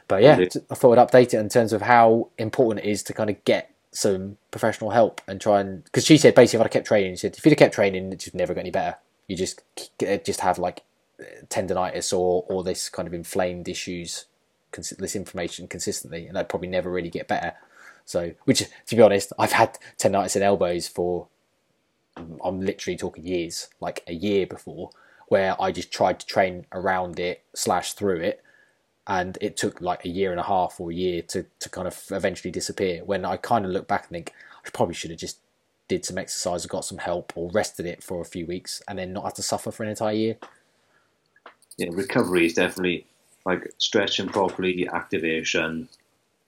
But 0.07 0.23
yeah, 0.23 0.39
I 0.69 0.75
thought 0.75 0.97
I'd 0.97 1.07
update 1.07 1.33
it 1.33 1.39
in 1.39 1.49
terms 1.49 1.73
of 1.73 1.81
how 1.81 2.29
important 2.37 2.85
it 2.85 2.89
is 2.89 3.03
to 3.03 3.13
kind 3.13 3.29
of 3.29 3.43
get 3.43 3.71
some 3.91 4.37
professional 4.51 4.91
help 4.91 5.21
and 5.27 5.41
try 5.41 5.59
and 5.59 5.83
because 5.85 6.05
she 6.05 6.17
said 6.17 6.35
basically 6.35 6.61
if 6.61 6.65
I 6.65 6.69
kept 6.69 6.87
training, 6.87 7.13
she 7.13 7.21
said 7.21 7.35
if 7.37 7.45
you'd 7.45 7.51
have 7.51 7.57
kept 7.57 7.75
training, 7.75 8.11
it 8.11 8.19
just 8.19 8.35
never 8.35 8.53
got 8.53 8.61
any 8.61 8.71
better. 8.71 8.97
You 9.27 9.35
just 9.35 9.61
just 9.99 10.39
have 10.41 10.57
like 10.57 10.83
tendonitis 11.49 12.17
or 12.17 12.45
or 12.47 12.63
this 12.63 12.89
kind 12.89 13.07
of 13.07 13.13
inflamed 13.13 13.67
issues, 13.67 14.25
this 14.71 15.15
information 15.15 15.67
consistently, 15.67 16.27
and 16.27 16.37
I'd 16.37 16.49
probably 16.49 16.67
never 16.67 16.91
really 16.91 17.09
get 17.09 17.27
better. 17.27 17.53
So, 18.05 18.33
which 18.45 18.63
to 18.87 18.95
be 18.95 19.01
honest, 19.01 19.33
I've 19.37 19.51
had 19.51 19.77
tendonitis 19.97 20.35
in 20.35 20.43
elbows 20.43 20.87
for 20.87 21.27
I'm 22.43 22.61
literally 22.61 22.97
talking 22.97 23.25
years, 23.25 23.69
like 23.79 24.03
a 24.07 24.13
year 24.13 24.47
before, 24.47 24.91
where 25.27 25.61
I 25.61 25.71
just 25.71 25.91
tried 25.91 26.19
to 26.19 26.25
train 26.25 26.65
around 26.71 27.19
it 27.19 27.43
slash 27.53 27.93
through 27.93 28.21
it, 28.21 28.43
and 29.05 29.37
it 29.41 29.57
took 29.57 29.81
like 29.81 30.05
a 30.05 30.09
year 30.09 30.31
and 30.31 30.39
a 30.39 30.43
half 30.43 30.79
or 30.79 30.91
a 30.91 30.95
year 30.95 31.21
to, 31.23 31.45
to 31.59 31.69
kind 31.69 31.87
of 31.87 32.03
eventually 32.11 32.51
disappear. 32.51 33.03
When 33.03 33.25
I 33.25 33.37
kind 33.37 33.65
of 33.65 33.71
look 33.71 33.87
back 33.87 34.03
and 34.03 34.11
think 34.11 34.33
I 34.65 34.69
probably 34.69 34.95
should 34.95 35.11
have 35.11 35.19
just 35.19 35.39
did 35.87 36.05
some 36.05 36.17
exercise, 36.17 36.65
or 36.65 36.67
got 36.69 36.85
some 36.85 36.97
help, 36.97 37.33
or 37.35 37.49
rested 37.51 37.85
it 37.85 38.03
for 38.03 38.21
a 38.21 38.25
few 38.25 38.45
weeks, 38.45 38.81
and 38.87 38.99
then 38.99 39.13
not 39.13 39.23
have 39.23 39.33
to 39.35 39.43
suffer 39.43 39.71
for 39.71 39.83
an 39.83 39.89
entire 39.89 40.13
year. 40.13 40.37
Yeah, 41.77 41.89
recovery 41.91 42.47
is 42.47 42.53
definitely 42.53 43.05
like 43.47 43.71
stretching 43.77 44.27
properly, 44.27 44.89
activation, 44.89 45.87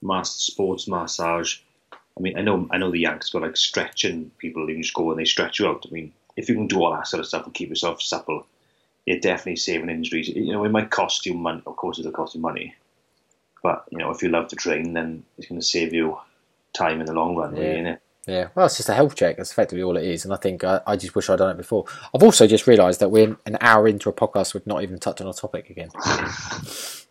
mass 0.02 0.32
sports 0.32 0.86
massage. 0.86 1.60
I 1.94 2.20
mean, 2.20 2.38
I 2.38 2.42
know 2.42 2.68
I 2.72 2.78
know 2.78 2.92
the 2.92 3.00
Yanks 3.00 3.30
got 3.30 3.42
like 3.42 3.56
stretching 3.56 4.32
people. 4.38 4.70
You 4.70 4.82
just 4.82 4.94
go 4.94 5.10
and 5.10 5.20
they 5.20 5.24
stretch 5.24 5.60
you 5.60 5.68
out. 5.68 5.86
I 5.88 5.94
mean, 5.94 6.12
if 6.36 6.50
you 6.50 6.56
can 6.56 6.68
do 6.68 6.84
all 6.84 6.92
that 6.92 7.08
sort 7.08 7.22
of 7.22 7.28
stuff 7.28 7.46
and 7.46 7.54
keep 7.54 7.70
yourself 7.70 8.02
supple, 8.02 8.46
you're 9.06 9.20
definitely 9.22 9.56
saving 9.56 9.90
injuries. 9.90 10.28
You 10.28 10.52
know, 10.52 10.66
it 10.66 10.72
might 10.72 10.90
cost 10.90 11.26
you 11.26 11.34
money. 11.34 11.62
Of 11.66 11.78
course, 11.78 12.00
it'll 12.00 12.12
cost 12.12 12.36
you 12.36 12.42
money. 12.42 12.76
But 13.64 13.86
you 13.92 13.98
know, 13.98 14.12
if 14.12 14.22
you 14.22 14.28
love 14.28 14.50
to 14.50 14.58
train, 14.58 14.92
then 14.92 15.24
it's 15.38 15.48
going 15.48 15.62
to 15.62 15.66
save 15.66 15.94
you 15.94 16.18
time 16.74 17.00
in 17.00 17.06
the 17.06 17.14
long 17.14 17.38
run. 17.38 17.56
Yeah. 17.56 17.62
Really, 17.64 17.98
yeah, 18.30 18.48
well, 18.56 18.66
it's 18.66 18.78
just 18.78 18.90
a 18.90 18.94
health 18.94 19.16
check. 19.16 19.38
That's 19.38 19.52
effectively 19.52 19.84
all 19.84 19.98
it 19.98 20.06
is. 20.06 20.26
And 20.26 20.34
I 20.34 20.38
think 20.38 20.64
I, 20.64 20.82
I 20.86 20.96
just 20.96 21.16
wish 21.16 21.30
I'd 21.30 21.40
done 21.40 21.52
it 21.52 21.58
before. 21.58 21.86
I've 22.14 22.24
also 22.24 22.48
just 22.48 22.68
realised 22.68 23.00
that 23.00 23.10
we're 23.10 23.38
an 23.46 23.58
hour 23.62 23.88
into 23.88 24.10
a 24.10 24.14
podcast 24.14 24.54
we've 24.54 24.68
not 24.68 24.84
even 24.84 25.00
touched 25.00 25.22
on 25.22 25.28
a 25.28 25.34
topic 25.34 25.70
again. 25.70 25.90
it's 25.96 27.08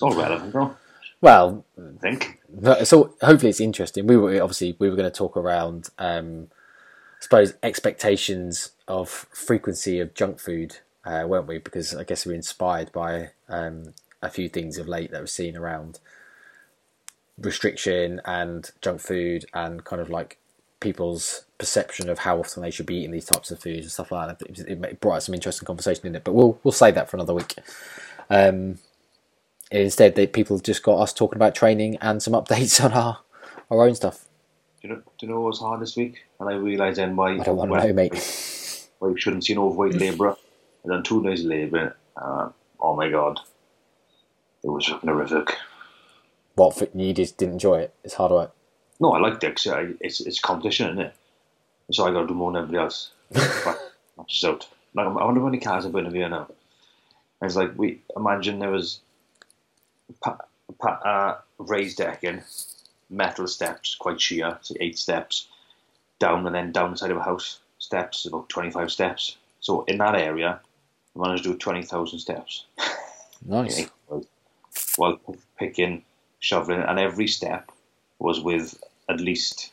all 0.00 0.14
relevant, 0.14 0.52
bro. 0.52 0.76
Well, 1.20 1.64
I 1.78 1.98
think. 2.00 2.40
So 2.84 3.14
hopefully 3.22 3.50
it's 3.50 3.60
interesting. 3.60 4.06
We 4.06 4.16
were 4.16 4.42
obviously 4.42 4.76
we 4.78 4.90
were 4.90 4.96
going 4.96 5.10
to 5.10 5.16
talk 5.16 5.36
around, 5.36 5.88
um, 5.98 6.48
I 7.18 7.22
suppose, 7.22 7.54
expectations 7.62 8.72
of 8.86 9.08
frequency 9.08 10.00
of 10.00 10.14
junk 10.14 10.38
food 10.38 10.78
uh, 11.04 11.24
weren't 11.26 11.46
we? 11.46 11.58
Because 11.58 11.94
I 11.94 12.04
guess 12.04 12.26
we 12.26 12.32
are 12.32 12.36
inspired 12.36 12.90
by 12.92 13.30
um, 13.48 13.94
a 14.22 14.30
few 14.30 14.48
things 14.48 14.78
of 14.78 14.88
late 14.88 15.10
that 15.10 15.20
we've 15.20 15.30
seen 15.30 15.56
around 15.56 16.00
restriction 17.38 18.20
and 18.24 18.70
junk 18.80 19.00
food 19.00 19.44
and 19.52 19.84
kind 19.84 20.00
of 20.00 20.10
like 20.10 20.38
people's 20.80 21.44
perception 21.58 22.08
of 22.10 22.20
how 22.20 22.38
often 22.38 22.62
they 22.62 22.70
should 22.70 22.86
be 22.86 22.96
eating 22.96 23.10
these 23.10 23.24
types 23.24 23.50
of 23.50 23.58
foods 23.58 23.82
and 23.82 23.90
stuff 23.92 24.12
like 24.12 24.38
that. 24.38 24.50
It, 24.68 24.68
it 24.68 25.00
brought 25.00 25.22
some 25.22 25.34
interesting 25.34 25.66
conversation 25.66 26.06
in 26.06 26.14
it, 26.14 26.24
but 26.24 26.32
we'll 26.32 26.58
we'll 26.62 26.72
save 26.72 26.94
that 26.94 27.08
for 27.08 27.16
another 27.16 27.34
week. 27.34 27.54
Um, 28.30 28.78
instead, 29.70 30.14
they, 30.14 30.26
people 30.26 30.58
just 30.58 30.82
got 30.82 31.00
us 31.00 31.12
talking 31.12 31.36
about 31.36 31.54
training 31.54 31.96
and 32.00 32.22
some 32.22 32.34
updates 32.40 32.84
on 32.84 32.92
our 32.92 33.20
our 33.70 33.86
own 33.86 33.94
stuff. 33.94 34.26
Do 34.82 34.88
you 34.88 34.94
know, 34.94 35.00
do 35.18 35.26
you 35.26 35.32
know 35.32 35.40
what 35.40 35.48
was 35.48 35.60
hard 35.60 35.80
this 35.80 35.96
week? 35.96 36.24
And 36.38 36.48
I 36.48 36.54
realised 36.54 36.98
then 36.98 37.16
why. 37.16 37.32
I 37.32 37.38
don't 37.38 37.56
want 37.56 37.72
to 37.72 37.88
know, 37.88 37.92
mate. 37.94 38.88
Why 38.98 39.08
we 39.08 39.20
shouldn't 39.20 39.44
see 39.44 39.54
an 39.54 39.58
overweight 39.58 39.94
labourer. 39.94 40.36
And 40.84 40.92
then 40.92 41.02
two 41.02 41.22
days 41.22 41.42
labour. 41.44 41.96
Uh, 42.16 42.50
oh 42.78 42.94
my 42.94 43.08
god, 43.08 43.40
it 44.62 44.68
was 44.68 44.86
horrific. 44.86 45.56
What 46.54 46.90
you 46.94 47.12
just 47.12 47.36
didn't 47.36 47.54
enjoy 47.54 47.80
it? 47.80 47.94
It's 48.04 48.14
hard 48.14 48.32
work. 48.32 48.54
No, 49.00 49.12
I 49.12 49.18
liked 49.18 49.42
it 49.44 49.56
'cause 49.56 49.66
I 49.72 49.88
it's 50.00 50.20
it's 50.20 50.40
competition, 50.40 50.88
isn't 50.90 51.00
it? 51.06 51.14
So 51.92 52.06
I 52.06 52.12
got 52.12 52.22
to 52.22 52.26
do 52.28 52.34
more 52.34 52.52
than 52.52 52.62
everybody 52.62 52.84
else. 52.84 53.10
I'm 53.34 54.26
just 54.28 54.44
out. 54.44 54.66
Like, 54.94 55.06
I 55.06 55.10
wonder 55.10 55.40
how 55.40 55.46
many 55.46 55.58
cars 55.58 55.84
are 55.84 55.90
burning 55.90 56.14
here 56.14 56.28
now. 56.28 56.46
And 57.40 57.48
it's 57.48 57.56
like 57.56 57.72
we 57.76 58.00
imagine 58.16 58.58
there 58.60 58.70
was 58.70 59.00
pa, 60.22 60.38
pa, 60.78 60.88
uh, 61.04 61.40
raised 61.58 61.98
decking, 61.98 62.42
metal 63.10 63.46
steps, 63.48 63.96
quite 63.96 64.20
sheer, 64.20 64.58
so 64.62 64.74
eight 64.80 64.98
steps 64.98 65.48
down, 66.20 66.46
and 66.46 66.54
then 66.54 66.72
down 66.72 66.92
the 66.92 66.96
side 66.96 67.10
of 67.10 67.16
a 67.16 67.22
house 67.22 67.58
steps, 67.78 68.24
about 68.24 68.48
twenty 68.48 68.70
five 68.70 68.90
steps. 68.92 69.36
So 69.60 69.82
in 69.84 69.98
that 69.98 70.14
area, 70.14 70.60
I 71.16 71.18
managed 71.18 71.42
to 71.44 71.52
do 71.52 71.58
twenty 71.58 71.82
thousand 71.82 72.20
steps. 72.20 72.64
Nice. 73.44 73.90
While 74.96 75.18
picking, 75.58 76.04
shoveling, 76.44 76.80
and 76.80 76.98
every 76.98 77.26
step 77.26 77.70
was 78.18 78.40
with 78.40 78.82
at 79.08 79.20
least 79.20 79.70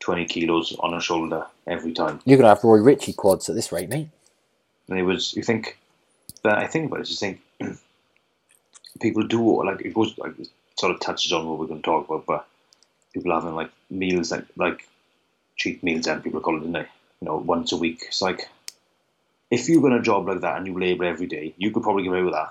20 0.00 0.26
kilos 0.26 0.76
on 0.80 0.94
a 0.94 1.00
shoulder 1.00 1.46
every 1.66 1.92
time. 1.92 2.20
You're 2.24 2.38
gonna 2.38 2.48
have 2.48 2.64
Roy 2.64 2.78
Ritchie 2.78 3.12
quads 3.12 3.48
at 3.48 3.54
this 3.54 3.72
rate, 3.72 3.88
mate. 3.88 4.08
And 4.88 4.98
it 4.98 5.02
was, 5.02 5.34
you 5.34 5.42
think, 5.42 5.78
but 6.42 6.58
I 6.58 6.66
think 6.66 6.86
about 6.86 7.00
it, 7.00 7.04
just 7.04 7.20
think, 7.20 7.40
people 9.00 9.22
do, 9.22 9.64
like, 9.64 9.82
it 9.82 9.94
goes, 9.94 10.18
like, 10.18 10.38
it 10.38 10.48
sort 10.76 10.92
of 10.92 11.00
touches 11.00 11.32
on 11.32 11.46
what 11.46 11.58
we're 11.58 11.66
going 11.66 11.80
to 11.80 11.86
talk 11.86 12.08
about, 12.08 12.26
but 12.26 12.46
people 13.14 13.32
having, 13.32 13.54
like, 13.54 13.70
meals, 13.88 14.32
like, 14.32 14.46
like 14.56 14.88
cheat 15.56 15.82
meals, 15.84 16.08
and 16.08 16.24
people 16.24 16.40
call 16.40 16.56
it, 16.56 16.60
don't 16.60 16.72
they? 16.72 16.88
You 17.20 17.26
know, 17.26 17.36
once 17.36 17.70
a 17.70 17.76
week. 17.76 18.02
It's 18.08 18.20
like, 18.20 18.48
if 19.50 19.68
you're 19.68 19.80
going 19.80 19.92
a 19.92 20.02
job 20.02 20.26
like 20.26 20.40
that 20.40 20.56
and 20.56 20.66
you 20.66 20.78
labour 20.78 21.04
every 21.04 21.26
day, 21.26 21.54
you 21.56 21.70
could 21.70 21.84
probably 21.84 22.02
get 22.02 22.10
away 22.10 22.22
with 22.22 22.34
that 22.34 22.50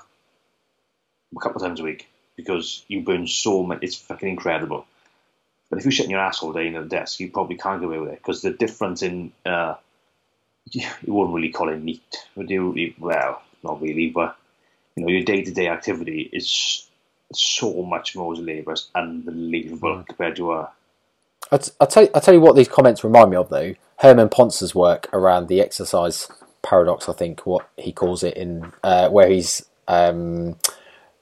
a 1.36 1.40
couple 1.40 1.62
of 1.62 1.68
times 1.68 1.80
a 1.82 1.84
week 1.84 2.08
because 2.40 2.84
you 2.88 3.02
burn 3.02 3.28
so 3.28 3.64
much. 3.64 3.80
It's 3.82 3.96
fucking 3.96 4.30
incredible. 4.30 4.86
But 5.70 5.80
if 5.80 5.86
you're 5.86 5.92
shitting 5.92 6.10
your 6.10 6.20
ass 6.20 6.42
all 6.42 6.54
day 6.54 6.68
in 6.68 6.76
a 6.76 6.84
desk, 6.84 7.20
you 7.20 7.30
probably 7.30 7.58
can't 7.58 7.80
get 7.80 7.88
away 7.88 8.00
with 8.00 8.14
it 8.14 8.20
because 8.20 8.42
the 8.42 8.52
difference 8.52 9.04
in 9.04 9.32
uh, 9.46 9.76
you 10.72 10.84
wouldn't 11.08 11.36
really 11.36 11.50
call 11.50 11.70
it 11.70 11.82
neat, 11.82 12.18
would 12.36 12.50
you? 12.50 12.94
Well, 13.00 13.42
not 13.64 13.82
really, 13.82 14.10
but 14.10 14.38
you 14.96 15.04
know, 15.04 15.10
your 15.10 15.24
day 15.24 15.44
to 15.44 15.52
day 15.52 15.68
activity 15.68 16.30
is 16.32 16.88
so 17.34 17.84
much 17.84 18.16
more 18.16 18.36
labour. 18.36 18.72
It's 18.72 18.90
unbelievable 18.96 20.04
compared 20.08 20.38
to 20.38 20.54
a 20.54 20.72
I'll, 21.52 21.60
t- 21.60 21.72
I'll 21.80 21.88
tell 21.88 22.04
you, 22.04 22.10
I'll 22.14 22.22
tell 22.22 22.34
you 22.34 22.42
what 22.42 22.56
these 22.56 22.68
comments 22.68 23.04
remind 23.04 23.32
me 23.32 23.38
of 23.38 23.50
though. 23.50 23.76
Herman 23.98 24.30
Pontzer's 24.30 24.74
work 24.74 25.10
around 25.14 25.48
the 25.48 25.62
exercise 25.62 26.28
paradox, 26.62 27.10
I 27.10 27.14
think 27.14 27.46
what 27.46 27.68
he 27.78 27.92
calls 27.92 28.24
it 28.24 28.38
in 28.38 28.72
uh, 28.84 29.10
where 29.10 29.30
he's 29.30 29.66
um, 29.88 30.58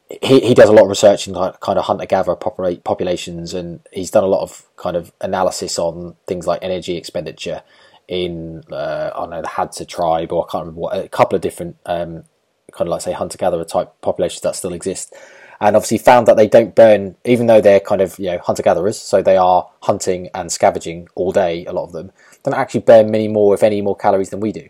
he 0.10 0.40
he 0.40 0.54
does 0.54 0.70
a 0.70 0.74
lot 0.74 0.84
of 0.84 0.90
research 0.90 1.28
in 1.28 1.34
kind 1.34 1.78
of 1.78 1.86
hunter 1.86 2.06
gatherer 2.06 2.36
populations, 2.36 3.54
and 3.54 3.82
he's 3.92 4.12
done 4.12 4.24
a 4.24 4.28
lot 4.28 4.42
of 4.42 4.66
kind 4.78 4.96
of 4.96 5.12
analysis 5.22 5.78
on 5.78 6.16
things 6.26 6.48
like 6.48 6.60
energy 6.62 6.96
expenditure 6.96 7.62
in 8.08 8.64
uh, 8.72 9.12
I 9.14 9.20
don't 9.20 9.30
know 9.32 9.42
the 9.42 9.48
Hadza 9.50 9.88
tribe 9.88 10.32
or 10.32 10.46
I 10.48 10.52
can't 10.52 10.62
remember 10.62 10.80
what 10.80 10.98
a 10.98 11.10
couple 11.10 11.36
of 11.36 11.42
different 11.42 11.76
um, 11.86 12.24
kind 12.72 12.88
of 12.88 12.88
like 12.88 13.02
say 13.02 13.12
hunter 13.12 13.38
gatherer 13.38 13.66
type 13.66 13.94
populations 14.02 14.42
that 14.42 14.56
still 14.56 14.74
exist, 14.74 15.14
and 15.60 15.76
obviously 15.76 15.98
found 15.98 16.28
that 16.28 16.38
they 16.38 16.48
don't 16.48 16.74
burn 16.74 17.18
even 17.26 17.48
though 17.48 17.60
they're 17.60 17.82
kind 17.82 18.02
of 18.02 18.18
you 18.18 18.28
know 18.28 18.38
hunter 18.38 18.64
gatherers, 18.64 18.98
so 18.98 19.22
they 19.22 19.38
are 19.38 19.70
hunting 19.82 20.30
and 20.34 20.52
scavenging 20.52 21.10
all 21.16 21.34
day. 21.34 21.66
A 21.66 21.74
lot 21.74 21.84
of 21.84 21.92
them 21.92 22.12
don't 22.44 22.54
actually 22.54 22.82
burn 22.82 23.12
many 23.12 23.28
more, 23.28 23.54
if 23.54 23.64
any, 23.64 23.82
more 23.82 23.96
calories 23.96 24.30
than 24.30 24.40
we 24.40 24.54
do 24.54 24.70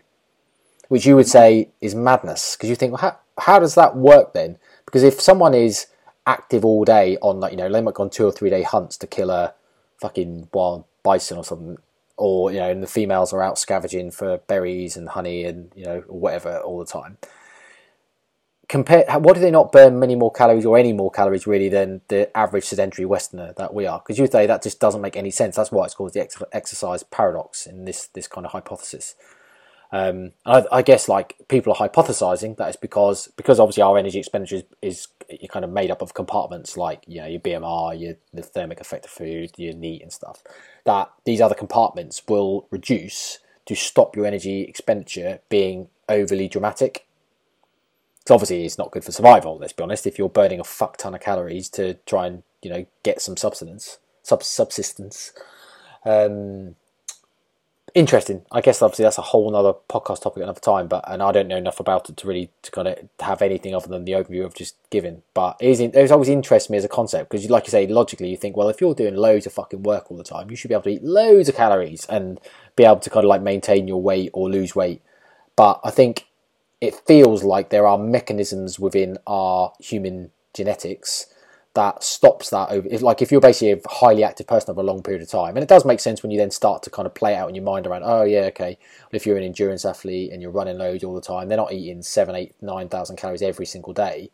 which 0.88 1.06
you 1.06 1.14
would 1.14 1.28
say 1.28 1.68
is 1.80 1.94
madness 1.94 2.56
because 2.56 2.70
you 2.70 2.74
think, 2.74 2.92
well, 2.92 3.00
how, 3.36 3.42
how 3.42 3.58
does 3.58 3.74
that 3.74 3.96
work 3.96 4.32
then? 4.32 4.56
Because 4.88 5.02
if 5.02 5.20
someone 5.20 5.52
is 5.52 5.86
active 6.26 6.64
all 6.64 6.82
day 6.82 7.18
on 7.20 7.40
like 7.40 7.52
you 7.52 7.58
know 7.58 7.70
they 7.70 7.82
might 7.82 7.92
go 7.92 8.04
on 8.04 8.10
two 8.10 8.24
or 8.24 8.32
three 8.32 8.48
day 8.48 8.62
hunts 8.62 8.96
to 8.96 9.06
kill 9.06 9.30
a 9.30 9.52
fucking 10.00 10.48
wild 10.54 10.84
bison 11.02 11.36
or 11.36 11.44
something, 11.44 11.76
or 12.16 12.50
you 12.50 12.58
know, 12.58 12.70
and 12.70 12.82
the 12.82 12.86
females 12.86 13.34
are 13.34 13.42
out 13.42 13.58
scavenging 13.58 14.10
for 14.10 14.38
berries 14.38 14.96
and 14.96 15.10
honey 15.10 15.44
and 15.44 15.70
you 15.76 15.84
know 15.84 16.00
whatever 16.06 16.58
all 16.60 16.78
the 16.78 16.86
time. 16.86 17.18
Compare, 18.66 19.04
what 19.18 19.34
do 19.34 19.40
they 19.40 19.50
not 19.50 19.72
burn 19.72 19.98
many 19.98 20.14
more 20.14 20.32
calories 20.32 20.64
or 20.64 20.78
any 20.78 20.94
more 20.94 21.10
calories 21.10 21.46
really 21.46 21.68
than 21.68 22.00
the 22.08 22.34
average 22.36 22.64
sedentary 22.64 23.04
Westerner 23.04 23.54
that 23.56 23.74
we 23.74 23.86
are? 23.86 23.98
Because 23.98 24.18
you 24.18 24.26
say 24.26 24.46
that 24.46 24.62
just 24.62 24.80
doesn't 24.80 25.02
make 25.02 25.16
any 25.16 25.30
sense. 25.30 25.56
That's 25.56 25.72
why 25.72 25.84
it's 25.84 25.94
called 25.94 26.14
the 26.14 26.20
ex- 26.20 26.42
exercise 26.52 27.02
paradox 27.02 27.66
in 27.66 27.84
this 27.84 28.06
this 28.06 28.26
kind 28.26 28.46
of 28.46 28.52
hypothesis. 28.52 29.14
Um, 29.90 30.32
I, 30.44 30.64
I, 30.70 30.82
guess 30.82 31.08
like 31.08 31.36
people 31.48 31.72
are 31.72 31.88
hypothesizing 31.88 32.58
that 32.58 32.68
it's 32.68 32.76
because 32.76 33.28
because 33.36 33.58
obviously 33.58 33.82
our 33.82 33.96
energy 33.96 34.18
expenditure 34.18 34.62
is, 34.82 35.08
is 35.30 35.48
kind 35.48 35.64
of 35.64 35.70
made 35.70 35.90
up 35.90 36.02
of 36.02 36.12
compartments 36.12 36.76
like 36.76 37.02
you 37.06 37.22
know 37.22 37.26
your 37.26 37.40
BMR, 37.40 37.98
your 37.98 38.14
the 38.34 38.42
thermic 38.42 38.80
effect 38.80 39.06
of 39.06 39.10
food, 39.10 39.52
your 39.56 39.72
NEAT 39.72 40.02
and 40.02 40.12
stuff. 40.12 40.42
That 40.84 41.10
these 41.24 41.40
other 41.40 41.54
compartments 41.54 42.22
will 42.28 42.66
reduce 42.70 43.38
to 43.64 43.74
stop 43.74 44.14
your 44.14 44.26
energy 44.26 44.62
expenditure 44.62 45.40
being 45.48 45.88
overly 46.06 46.48
dramatic. 46.48 47.06
So 48.26 48.34
obviously 48.34 48.66
it's 48.66 48.76
not 48.76 48.90
good 48.90 49.04
for 49.04 49.12
survival. 49.12 49.56
Let's 49.56 49.72
be 49.72 49.82
honest. 49.82 50.06
If 50.06 50.18
you're 50.18 50.28
burning 50.28 50.60
a 50.60 50.64
fuck 50.64 50.98
ton 50.98 51.14
of 51.14 51.22
calories 51.22 51.70
to 51.70 51.94
try 52.04 52.26
and 52.26 52.42
you 52.60 52.70
know 52.70 52.84
get 53.02 53.22
some 53.22 53.38
subsistence, 53.38 53.98
sub 54.22 54.42
subsistence. 54.42 55.32
Um, 56.04 56.76
interesting. 57.94 58.42
I 58.50 58.60
guess 58.60 58.82
obviously 58.82 59.04
that's 59.04 59.18
a 59.18 59.22
whole 59.22 59.54
other 59.54 59.74
podcast 59.88 60.22
topic 60.22 60.42
another 60.42 60.60
time, 60.60 60.88
but 60.88 61.04
and 61.06 61.22
I 61.22 61.32
don't 61.32 61.48
know 61.48 61.56
enough 61.56 61.80
about 61.80 62.08
it 62.08 62.16
to 62.18 62.26
really 62.26 62.50
to 62.62 62.70
kind 62.70 62.88
of 62.88 62.98
have 63.20 63.42
anything 63.42 63.74
other 63.74 63.88
than 63.88 64.04
the 64.04 64.12
overview 64.12 64.44
I've 64.44 64.54
just 64.54 64.76
given. 64.90 65.22
But 65.34 65.56
it 65.60 65.68
is 65.70 65.80
it 65.80 66.10
always 66.10 66.28
interests 66.28 66.70
me 66.70 66.78
as 66.78 66.84
a 66.84 66.88
concept 66.88 67.30
because, 67.30 67.48
like 67.50 67.66
you 67.66 67.70
say, 67.70 67.86
logically 67.86 68.28
you 68.30 68.36
think, 68.36 68.56
well, 68.56 68.68
if 68.68 68.80
you're 68.80 68.94
doing 68.94 69.16
loads 69.16 69.46
of 69.46 69.52
fucking 69.52 69.82
work 69.82 70.10
all 70.10 70.16
the 70.16 70.24
time, 70.24 70.50
you 70.50 70.56
should 70.56 70.68
be 70.68 70.74
able 70.74 70.84
to 70.84 70.90
eat 70.90 71.02
loads 71.02 71.48
of 71.48 71.56
calories 71.56 72.04
and 72.06 72.40
be 72.76 72.84
able 72.84 73.00
to 73.00 73.10
kind 73.10 73.24
of 73.24 73.28
like 73.28 73.42
maintain 73.42 73.88
your 73.88 74.02
weight 74.02 74.30
or 74.32 74.50
lose 74.50 74.74
weight. 74.74 75.02
But 75.56 75.80
I 75.84 75.90
think 75.90 76.26
it 76.80 76.94
feels 76.94 77.42
like 77.42 77.70
there 77.70 77.86
are 77.86 77.98
mechanisms 77.98 78.78
within 78.78 79.18
our 79.26 79.72
human 79.80 80.30
genetics 80.54 81.26
that 81.74 82.02
stops 82.02 82.50
that 82.50 82.70
over 82.70 82.88
if, 82.90 83.02
like 83.02 83.22
if 83.22 83.30
you're 83.30 83.40
basically 83.40 83.72
a 83.72 83.80
highly 83.88 84.24
active 84.24 84.46
person 84.46 84.70
over 84.70 84.80
a 84.80 84.84
long 84.84 85.02
period 85.02 85.22
of 85.22 85.28
time 85.28 85.56
and 85.56 85.62
it 85.62 85.68
does 85.68 85.84
make 85.84 86.00
sense 86.00 86.22
when 86.22 86.30
you 86.30 86.38
then 86.38 86.50
start 86.50 86.82
to 86.82 86.90
kind 86.90 87.06
of 87.06 87.14
play 87.14 87.34
out 87.34 87.48
in 87.48 87.54
your 87.54 87.64
mind 87.64 87.86
around 87.86 88.02
oh 88.04 88.22
yeah 88.22 88.42
okay 88.42 88.78
if 89.12 89.26
you're 89.26 89.36
an 89.36 89.44
endurance 89.44 89.84
athlete 89.84 90.32
and 90.32 90.42
you're 90.42 90.50
running 90.50 90.78
loads 90.78 91.04
all 91.04 91.14
the 91.14 91.20
time 91.20 91.48
they're 91.48 91.56
not 91.56 91.72
eating 91.72 92.02
seven 92.02 92.34
eight 92.34 92.54
nine 92.60 92.88
thousand 92.88 93.16
calories 93.16 93.42
every 93.42 93.66
single 93.66 93.92
day 93.92 94.30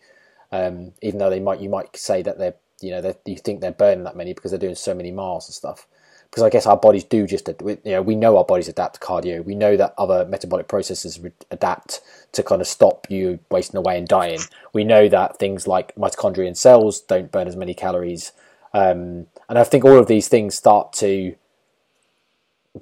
um, 0.52 0.92
even 1.02 1.18
though 1.18 1.30
they 1.30 1.40
might 1.40 1.60
you 1.60 1.68
might 1.68 1.96
say 1.96 2.22
that 2.22 2.38
they're 2.38 2.54
you 2.80 2.90
know 2.90 3.14
you 3.26 3.36
think 3.36 3.60
they're 3.60 3.72
burning 3.72 4.04
that 4.04 4.16
many 4.16 4.32
because 4.32 4.50
they're 4.50 4.58
doing 4.58 4.74
so 4.74 4.94
many 4.94 5.10
miles 5.10 5.48
and 5.48 5.54
stuff 5.54 5.86
because 6.34 6.42
I 6.42 6.50
guess 6.50 6.66
our 6.66 6.76
bodies 6.76 7.04
do 7.04 7.28
just 7.28 7.48
you 7.62 7.78
know 7.84 8.02
we 8.02 8.16
know 8.16 8.36
our 8.36 8.44
bodies 8.44 8.66
adapt 8.66 8.94
to 8.94 9.00
cardio. 9.00 9.44
We 9.44 9.54
know 9.54 9.76
that 9.76 9.94
other 9.96 10.24
metabolic 10.24 10.66
processes 10.66 11.20
adapt 11.52 12.00
to 12.32 12.42
kind 12.42 12.60
of 12.60 12.66
stop 12.66 13.06
you 13.08 13.38
wasting 13.52 13.78
away 13.78 13.96
and 13.98 14.08
dying. 14.08 14.40
We 14.72 14.82
know 14.82 15.08
that 15.08 15.38
things 15.38 15.68
like 15.68 15.94
mitochondria 15.94 16.48
and 16.48 16.58
cells 16.58 17.00
don't 17.02 17.30
burn 17.30 17.46
as 17.46 17.54
many 17.54 17.72
calories, 17.72 18.32
um, 18.72 19.28
and 19.48 19.60
I 19.60 19.62
think 19.62 19.84
all 19.84 19.96
of 19.96 20.08
these 20.08 20.26
things 20.26 20.56
start 20.56 20.92
to 20.94 21.36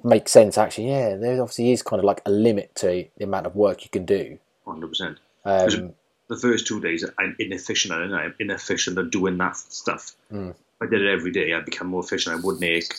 make 0.03 0.27
sense. 0.29 0.57
Actually, 0.57 0.89
yeah, 0.89 1.15
there 1.15 1.39
obviously 1.39 1.73
is 1.73 1.83
kind 1.83 1.99
of 1.99 2.05
like 2.05 2.23
a 2.25 2.31
limit 2.31 2.73
to 2.77 3.05
the 3.17 3.23
amount 3.23 3.45
of 3.45 3.55
work 3.55 3.83
you 3.83 3.91
can 3.91 4.03
do. 4.03 4.39
Hundred 4.65 4.87
percent. 4.87 5.19
Um, 5.45 5.93
the 6.27 6.37
first 6.37 6.65
two 6.65 6.81
days, 6.81 7.05
I'm 7.19 7.35
inefficient. 7.37 7.93
I'm 7.93 8.33
inefficient 8.39 8.97
at 8.97 9.11
doing 9.11 9.37
that 9.37 9.57
stuff. 9.57 10.15
Mm. 10.31 10.49
If 10.49 10.81
I 10.81 10.87
did 10.87 11.03
it 11.03 11.13
every 11.13 11.29
day, 11.29 11.53
I'd 11.53 11.65
become 11.65 11.89
more 11.89 12.01
efficient. 12.01 12.35
I 12.35 12.39
wouldn't 12.43 12.63
ache 12.63 12.95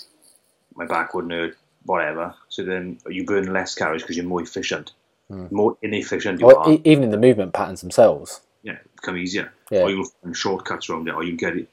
my 0.77 0.87
back 0.87 1.15
wouldn't 1.15 1.33
hurt, 1.33 1.57
whatever. 1.85 2.35
So 2.49 2.65
then 2.65 2.99
you 3.09 3.25
burn 3.25 3.53
less 3.53 3.75
calories 3.75 4.03
because 4.03 4.17
you're 4.17 4.27
more 4.27 4.43
efficient. 4.43 4.93
Hmm. 5.29 5.47
More 5.51 5.77
inefficient 5.83 6.41
you 6.41 6.47
or 6.47 6.59
are, 6.59 6.73
e- 6.73 6.83
even 6.85 7.05
in 7.05 7.11
the 7.11 7.19
movement 7.19 7.55
patterns 7.55 7.81
themselves. 7.81 8.41
yeah, 8.63 8.77
become 8.97 9.17
easier. 9.17 9.53
Yeah. 9.71 9.83
Or 9.83 9.91
you'll 9.91 10.09
find 10.23 10.37
shortcuts 10.37 10.91
around 10.91 11.09
it, 11.09 11.15
or 11.15 11.25
you 11.25 11.37
get 11.37 11.57
it, 11.57 11.69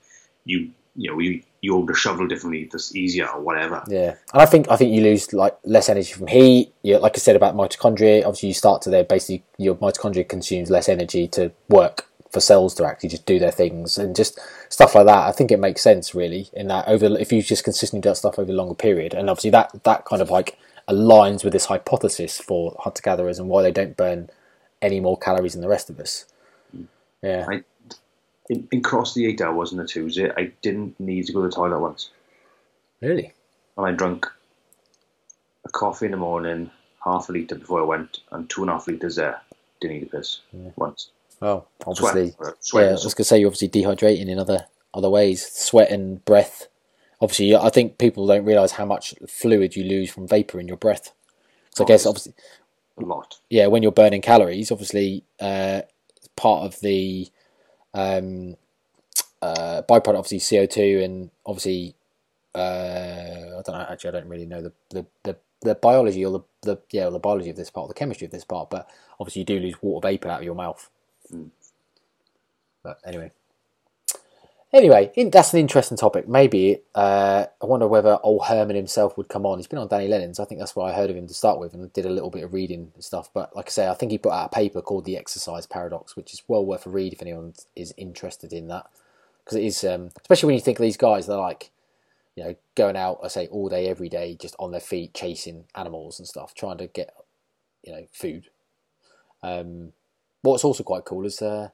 you 0.45 0.71
you 0.95 1.11
know 1.11 1.19
you 1.19 1.41
you 1.61 1.73
hold 1.73 1.87
the 1.87 1.93
shovel 1.93 2.27
differently, 2.27 2.69
that's 2.71 2.95
easier 2.95 3.27
or 3.27 3.41
whatever. 3.41 3.83
Yeah, 3.87 4.15
and 4.33 4.41
I 4.41 4.45
think 4.45 4.69
I 4.71 4.77
think 4.77 4.93
you 4.93 5.01
lose 5.01 5.33
like 5.33 5.57
less 5.65 5.89
energy 5.89 6.13
from 6.13 6.27
heat. 6.27 6.73
Yeah, 6.81 6.97
like 6.97 7.15
I 7.15 7.19
said 7.19 7.35
about 7.35 7.55
mitochondria, 7.55 8.25
obviously 8.25 8.47
you 8.47 8.53
start 8.55 8.81
to 8.83 8.89
there 8.89 9.03
basically 9.03 9.43
your 9.57 9.75
mitochondria 9.75 10.27
consumes 10.27 10.69
less 10.69 10.87
energy 10.89 11.27
to 11.29 11.51
work 11.69 12.07
for 12.31 12.39
cells 12.39 12.73
to 12.75 12.85
actually 12.85 13.09
just 13.09 13.25
do 13.25 13.39
their 13.39 13.51
things 13.51 13.97
and 13.97 14.15
just 14.15 14.39
stuff 14.69 14.95
like 14.95 15.05
that. 15.05 15.27
I 15.27 15.31
think 15.31 15.51
it 15.51 15.59
makes 15.59 15.81
sense 15.81 16.15
really 16.15 16.49
in 16.53 16.67
that 16.67 16.87
over 16.87 17.05
if 17.17 17.31
you 17.31 17.41
just 17.41 17.63
consistently 17.63 18.01
do 18.01 18.09
that 18.09 18.15
stuff 18.15 18.39
over 18.39 18.51
a 18.51 18.55
longer 18.55 18.75
period, 18.75 19.13
and 19.13 19.29
obviously 19.29 19.49
that 19.51 19.83
that 19.83 20.05
kind 20.05 20.21
of 20.21 20.29
like 20.29 20.57
aligns 20.87 21.43
with 21.43 21.53
this 21.53 21.65
hypothesis 21.65 22.39
for 22.39 22.75
hunter 22.79 23.01
gatherers 23.01 23.39
and 23.39 23.49
why 23.49 23.61
they 23.61 23.71
don't 23.71 23.95
burn 23.97 24.29
any 24.81 24.99
more 24.99 25.17
calories 25.17 25.53
than 25.53 25.61
the 25.61 25.67
rest 25.67 25.89
of 25.89 25.99
us. 25.99 26.25
Mm. 26.75 26.87
Yeah. 27.21 27.45
I, 27.49 27.63
in, 28.49 28.67
in 28.71 28.81
cross 28.81 29.13
the 29.13 29.25
eight 29.27 29.41
hours 29.41 29.71
and 29.71 29.79
the 29.79 29.85
Tuesday, 29.85 30.29
I 30.35 30.51
didn't 30.61 30.99
need 30.99 31.27
to 31.27 31.33
go 31.33 31.41
to 31.41 31.47
the 31.47 31.53
toilet 31.53 31.79
once. 31.79 32.09
Really? 33.01 33.33
And 33.77 33.85
I 33.85 33.91
drank 33.91 34.25
a 35.65 35.69
coffee 35.69 36.05
in 36.05 36.11
the 36.11 36.17
morning, 36.17 36.71
half 37.03 37.29
a 37.29 37.31
litre 37.31 37.55
before 37.55 37.79
I 37.81 37.85
went, 37.85 38.19
and 38.31 38.49
two 38.49 38.61
and 38.61 38.69
a 38.69 38.73
half 38.73 38.87
litres 38.87 39.15
there. 39.15 39.41
Didn't 39.79 39.97
need 39.97 40.07
a 40.07 40.17
piss 40.17 40.39
Yeah. 40.51 40.71
once. 40.75 41.09
Well, 41.41 41.67
obviously, 41.85 42.31
Sweat, 42.31 42.63
sweat 42.63 42.83
yeah. 42.85 42.89
I 42.91 42.93
was 42.93 43.13
gonna 43.13 43.25
say 43.25 43.39
you're 43.39 43.47
obviously 43.47 43.69
dehydrating 43.69 44.29
in 44.29 44.39
other 44.39 44.67
other 44.93 45.09
ways, 45.09 45.45
sweat 45.45 45.91
and 45.91 46.23
breath. 46.23 46.67
Obviously, 47.19 47.55
I 47.55 47.69
think 47.69 47.97
people 47.97 48.27
don't 48.27 48.45
realise 48.45 48.73
how 48.73 48.85
much 48.85 49.15
fluid 49.27 49.75
you 49.75 49.83
lose 49.83 50.11
from 50.11 50.27
vapor 50.27 50.59
in 50.59 50.67
your 50.67 50.77
breath. 50.77 51.11
So 51.75 51.83
I 51.83 51.87
guess 51.87 52.05
obviously, 52.05 52.33
a 52.97 53.03
lot. 53.03 53.39
yeah, 53.49 53.67
when 53.67 53.83
you're 53.83 53.91
burning 53.91 54.21
calories, 54.21 54.71
obviously, 54.71 55.23
uh, 55.39 55.81
part 56.35 56.63
of 56.63 56.79
the 56.81 57.27
um, 57.93 58.55
uh, 59.41 59.81
byproduct, 59.89 60.19
obviously 60.19 60.57
CO 60.59 60.65
two, 60.67 61.01
and 61.03 61.31
obviously, 61.45 61.95
uh, 62.53 62.59
I 62.59 63.61
don't 63.65 63.69
know. 63.69 63.87
Actually, 63.89 64.09
I 64.09 64.19
don't 64.19 64.29
really 64.29 64.45
know 64.45 64.61
the 64.61 64.73
the, 64.91 65.05
the, 65.23 65.37
the 65.61 65.75
biology 65.75 66.23
or 66.23 66.31
the, 66.31 66.41
the 66.61 66.77
yeah 66.91 67.09
the 67.09 67.19
biology 67.19 67.49
of 67.49 67.55
this 67.55 67.71
part, 67.71 67.85
or 67.85 67.87
the 67.87 67.95
chemistry 67.95 68.25
of 68.25 68.31
this 68.31 68.45
part, 68.45 68.69
but 68.69 68.87
obviously 69.19 69.39
you 69.39 69.45
do 69.45 69.59
lose 69.59 69.81
water 69.81 70.07
vapor 70.07 70.29
out 70.29 70.41
of 70.41 70.45
your 70.45 70.55
mouth. 70.55 70.89
Mm. 71.31 71.49
But 72.83 72.99
anyway. 73.05 73.31
Anyway, 74.73 75.11
that's 75.31 75.53
an 75.53 75.59
interesting 75.59 75.97
topic. 75.97 76.29
Maybe 76.29 76.79
uh, 76.95 77.45
I 77.61 77.65
wonder 77.65 77.87
whether 77.87 78.17
old 78.23 78.45
Herman 78.45 78.77
himself 78.77 79.17
would 79.17 79.27
come 79.27 79.45
on. 79.45 79.59
He's 79.59 79.67
been 79.67 79.79
on 79.79 79.89
Danny 79.89 80.07
Lennon's. 80.07 80.39
I 80.39 80.45
think 80.45 80.59
that's 80.59 80.77
why 80.77 80.89
I 80.89 80.95
heard 80.95 81.09
of 81.09 81.17
him 81.17 81.27
to 81.27 81.33
start 81.33 81.59
with, 81.59 81.73
and 81.73 81.91
did 81.91 82.05
a 82.05 82.09
little 82.09 82.29
bit 82.29 82.45
of 82.45 82.53
reading 82.53 82.89
and 82.95 83.03
stuff. 83.03 83.29
But 83.33 83.53
like 83.53 83.67
I 83.67 83.69
say, 83.69 83.89
I 83.89 83.93
think 83.95 84.13
he 84.13 84.17
put 84.17 84.31
out 84.31 84.45
a 84.45 84.55
paper 84.55 84.81
called 84.81 85.03
"The 85.03 85.17
Exercise 85.17 85.65
Paradox," 85.65 86.15
which 86.15 86.33
is 86.33 86.41
well 86.47 86.65
worth 86.65 86.85
a 86.85 86.89
read 86.89 87.11
if 87.11 87.21
anyone 87.21 87.53
is 87.75 87.93
interested 87.97 88.53
in 88.53 88.69
that, 88.69 88.85
because 89.43 89.57
it 89.57 89.65
is, 89.65 89.83
um, 89.83 90.09
especially 90.21 90.47
when 90.47 90.55
you 90.55 90.61
think 90.61 90.79
of 90.79 90.83
these 90.83 90.95
guys. 90.95 91.27
They're 91.27 91.35
like, 91.35 91.71
you 92.37 92.45
know, 92.45 92.55
going 92.75 92.95
out, 92.95 93.19
I 93.21 93.27
say, 93.27 93.47
all 93.47 93.67
day, 93.67 93.89
every 93.89 94.07
day, 94.07 94.37
just 94.39 94.55
on 94.57 94.71
their 94.71 94.79
feet, 94.79 95.13
chasing 95.13 95.65
animals 95.75 96.17
and 96.17 96.25
stuff, 96.25 96.53
trying 96.53 96.77
to 96.77 96.87
get, 96.87 97.13
you 97.83 97.91
know, 97.91 98.07
food. 98.13 98.47
Um, 99.43 99.91
what's 100.41 100.63
also 100.63 100.83
quite 100.83 101.05
cool 101.05 101.25
is 101.25 101.41
uh, 101.41 101.69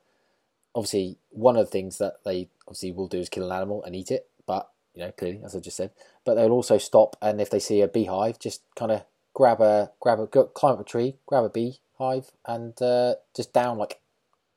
obviously 0.76 1.18
one 1.30 1.56
of 1.56 1.66
the 1.66 1.72
things 1.72 1.98
that 1.98 2.16
they 2.26 2.50
obviously 2.68 2.92
will 2.92 3.08
do 3.08 3.20
is 3.20 3.30
kill 3.30 3.50
an 3.50 3.56
animal 3.56 3.84
and 3.84 3.96
eat 3.96 4.12
it, 4.12 4.28
but 4.46 4.70
you 4.94 5.02
know 5.02 5.12
clearly 5.12 5.42
as 5.44 5.56
I 5.56 5.60
just 5.60 5.78
said, 5.78 5.92
but 6.26 6.36
they'll 6.36 6.52
also 6.52 6.78
stop 6.78 7.16
and 7.22 7.40
if 7.42 7.50
they 7.50 7.60
see 7.60 7.82
a 7.82 7.88
beehive, 7.88 8.40
just 8.40 8.62
kind 8.76 8.92
of 8.92 9.04
grab 9.34 9.62
a 9.62 9.92
grab 10.00 10.20
a 10.20 10.28
climb 10.28 10.74
up 10.74 10.82
a 10.82 10.84
tree, 10.84 11.16
grab 11.26 11.44
a 11.44 11.50
beehive 11.50 12.32
and 12.46 12.82
uh, 12.82 13.16
just 13.36 13.54
down 13.54 13.78
like 13.78 14.00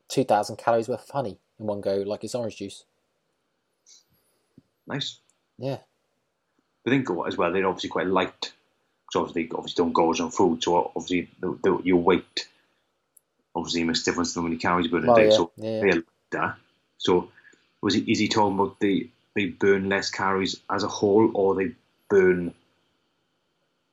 two 0.09 0.25
thousand 0.25 0.57
calories 0.57 0.89
worth 0.89 1.05
of 1.05 1.11
honey 1.11 1.39
in 1.59 1.67
one 1.67 1.81
go, 1.81 1.97
like 1.97 2.25
it's 2.25 2.35
orange 2.35 2.57
juice. 2.57 2.85
Nice. 4.87 5.19
Yeah, 5.59 5.79
I 6.87 6.91
think 6.91 7.09
as 7.27 7.37
well, 7.37 7.53
they're 7.53 7.67
obviously 7.67 7.91
quite 7.91 8.07
light. 8.07 8.53
Because 9.07 9.29
obviously, 9.29 9.51
obviously 9.55 9.85
don't 9.85 9.93
gorge 9.93 10.21
on 10.21 10.31
food. 10.31 10.63
So 10.63 10.93
obviously, 10.95 11.29
the, 11.41 11.59
the, 11.63 11.81
your 11.85 12.01
weight 12.01 12.49
obviously 13.55 13.83
it 13.83 13.85
makes 13.87 14.03
a 14.03 14.05
difference 14.05 14.33
to 14.35 14.41
how 14.41 14.45
many 14.45 14.57
calories 14.57 14.87
you 14.87 14.93
burn 14.93 15.09
a 15.09 15.13
Oh, 15.13 15.17
day. 15.17 15.29
yeah, 15.29 15.37
So 15.37 15.53
yeah. 15.57 16.55
So 16.99 17.29
was 17.81 17.95
he, 17.95 18.01
is 18.13 18.19
he 18.19 18.29
talking 18.29 18.59
about 18.59 18.79
they 18.81 19.11
they 19.35 19.47
burn 19.47 19.89
less 19.89 20.11
calories 20.11 20.61
as 20.69 20.83
a 20.85 20.89
whole, 20.89 21.31
or 21.35 21.55
they 21.55 21.73
burn 22.09 22.53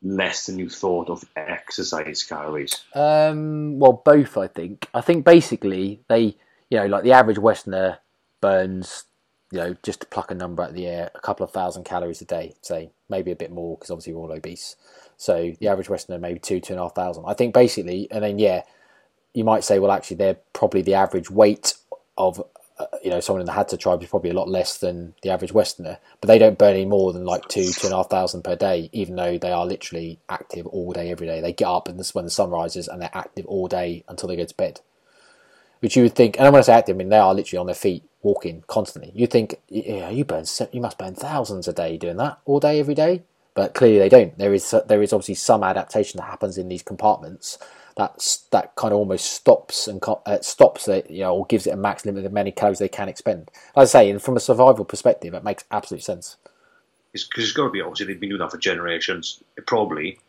less 0.03 0.45
than 0.45 0.59
you 0.59 0.69
thought 0.69 1.09
of 1.09 1.23
exercise 1.35 2.23
calories? 2.23 2.83
Um, 2.93 3.79
well, 3.79 4.01
both. 4.03 4.37
I 4.37 4.47
think. 4.47 4.87
I 4.93 5.01
think 5.01 5.25
basically 5.25 6.01
they, 6.07 6.37
you 6.69 6.79
know, 6.79 6.85
like 6.87 7.03
the 7.03 7.13
average 7.13 7.39
Westerner 7.39 7.99
burns, 8.41 9.05
you 9.51 9.59
know, 9.59 9.75
just 9.83 10.01
to 10.01 10.05
pluck 10.07 10.31
a 10.31 10.35
number 10.35 10.63
out 10.63 10.69
of 10.69 10.75
the 10.75 10.87
air, 10.87 11.09
a 11.15 11.19
couple 11.21 11.43
of 11.45 11.51
thousand 11.51 11.83
calories 11.85 12.21
a 12.21 12.25
day. 12.25 12.55
Say 12.61 12.91
maybe 13.09 13.31
a 13.31 13.35
bit 13.35 13.51
more 13.51 13.77
because 13.77 13.89
obviously 13.91 14.13
we're 14.13 14.21
all 14.21 14.31
obese. 14.31 14.75
So 15.17 15.53
the 15.59 15.67
average 15.67 15.89
Westerner 15.89 16.19
maybe 16.19 16.39
two, 16.39 16.59
two 16.59 16.73
and 16.73 16.79
a 16.79 16.83
half 16.83 16.95
thousand. 16.95 17.25
I 17.27 17.33
think 17.33 17.53
basically, 17.53 18.07
and 18.11 18.23
then 18.23 18.37
yeah, 18.37 18.63
you 19.37 19.43
might 19.43 19.63
say, 19.63 19.77
well, 19.77 19.91
actually, 19.91 20.17
they're 20.17 20.39
probably 20.53 20.81
the 20.81 20.95
average 20.95 21.29
weight 21.29 21.75
of. 22.17 22.43
Uh, 22.79 22.85
you 23.03 23.09
know, 23.09 23.19
someone 23.19 23.41
in 23.41 23.47
the 23.47 23.51
Hadza 23.51 23.79
tribe 23.79 24.03
is 24.03 24.09
probably 24.09 24.29
a 24.29 24.35
lot 24.35 24.47
less 24.47 24.77
than 24.77 25.15
the 25.23 25.31
average 25.31 25.51
Westerner, 25.51 25.97
but 26.21 26.27
they 26.27 26.37
don't 26.37 26.59
burn 26.59 26.75
any 26.75 26.85
more 26.85 27.11
than 27.11 27.25
like 27.25 27.47
two, 27.47 27.71
two 27.71 27.87
and 27.87 27.93
a 27.93 27.97
half 27.97 28.07
thousand 28.07 28.43
per 28.43 28.55
day, 28.55 28.91
even 28.93 29.15
though 29.15 29.39
they 29.39 29.51
are 29.51 29.65
literally 29.65 30.19
active 30.29 30.67
all 30.67 30.93
day, 30.93 31.09
every 31.09 31.25
day. 31.25 31.41
They 31.41 31.53
get 31.53 31.67
up 31.67 31.87
and 31.87 31.99
this 31.99 32.09
is 32.09 32.15
when 32.15 32.25
the 32.25 32.29
sun 32.29 32.51
rises 32.51 32.87
and 32.87 33.01
they're 33.01 33.09
active 33.15 33.47
all 33.47 33.67
day 33.67 34.03
until 34.07 34.29
they 34.29 34.35
go 34.35 34.45
to 34.45 34.55
bed. 34.55 34.81
Which 35.79 35.95
you 35.95 36.03
would 36.03 36.13
think, 36.13 36.39
and 36.39 36.53
when 36.53 36.59
I 36.59 36.61
say 36.61 36.73
active, 36.73 36.95
I 36.95 36.99
mean 36.99 37.09
they 37.09 37.17
are 37.17 37.33
literally 37.33 37.59
on 37.59 37.65
their 37.65 37.73
feet, 37.73 38.03
walking 38.21 38.63
constantly. 38.67 39.11
You'd 39.15 39.31
think, 39.31 39.55
yeah, 39.69 40.11
you 40.11 40.23
burn, 40.23 40.45
you 40.71 40.81
must 40.81 40.99
burn 40.99 41.15
thousands 41.15 41.67
a 41.67 41.73
day 41.73 41.97
doing 41.97 42.17
that 42.17 42.37
all 42.45 42.59
day, 42.59 42.79
every 42.79 42.93
day. 42.93 43.23
But 43.55 43.73
clearly 43.73 43.97
they 43.97 44.09
don't. 44.09 44.37
There 44.37 44.53
is 44.53 44.75
there 44.85 45.01
is 45.01 45.13
obviously 45.13 45.33
some 45.33 45.63
adaptation 45.63 46.19
that 46.19 46.29
happens 46.29 46.59
in 46.59 46.67
these 46.67 46.83
compartments 46.83 47.57
that 47.97 48.39
that 48.51 48.75
kind 48.75 48.93
of 48.93 48.99
almost 48.99 49.31
stops 49.31 49.87
and 49.87 50.01
uh, 50.07 50.39
stops 50.41 50.87
it, 50.87 51.09
you 51.09 51.21
know, 51.21 51.35
or 51.35 51.45
gives 51.47 51.67
it 51.67 51.71
a 51.71 51.77
max 51.77 52.05
limit 52.05 52.25
of 52.25 52.31
many 52.31 52.51
calories 52.51 52.79
they 52.79 52.87
can 52.87 53.09
expend. 53.09 53.49
Like 53.75 53.83
I 53.83 53.85
say, 53.85 54.09
and 54.09 54.21
from 54.21 54.37
a 54.37 54.39
survival 54.39 54.85
perspective, 54.85 55.33
it 55.33 55.43
makes 55.43 55.65
absolute 55.71 56.03
sense. 56.03 56.37
Because 57.11 57.45
it's 57.45 57.53
got 57.53 57.65
to 57.65 57.71
be 57.71 57.81
obviously 57.81 58.05
they've 58.05 58.19
been 58.19 58.29
doing 58.29 58.39
that 58.39 58.51
for 58.51 58.57
generations. 58.57 59.43
Probably 59.65 60.19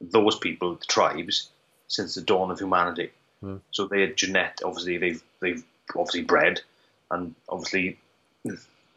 those 0.00 0.38
people, 0.38 0.76
the 0.76 0.86
tribes, 0.86 1.50
since 1.88 2.14
the 2.14 2.22
dawn 2.22 2.50
of 2.50 2.58
humanity. 2.58 3.10
Hmm. 3.40 3.56
So 3.70 3.86
they 3.86 4.00
had 4.00 4.16
genet. 4.16 4.62
Obviously, 4.64 4.96
they've 4.96 5.22
they've 5.40 5.62
obviously 5.94 6.22
bred, 6.22 6.62
and 7.10 7.34
obviously 7.48 7.98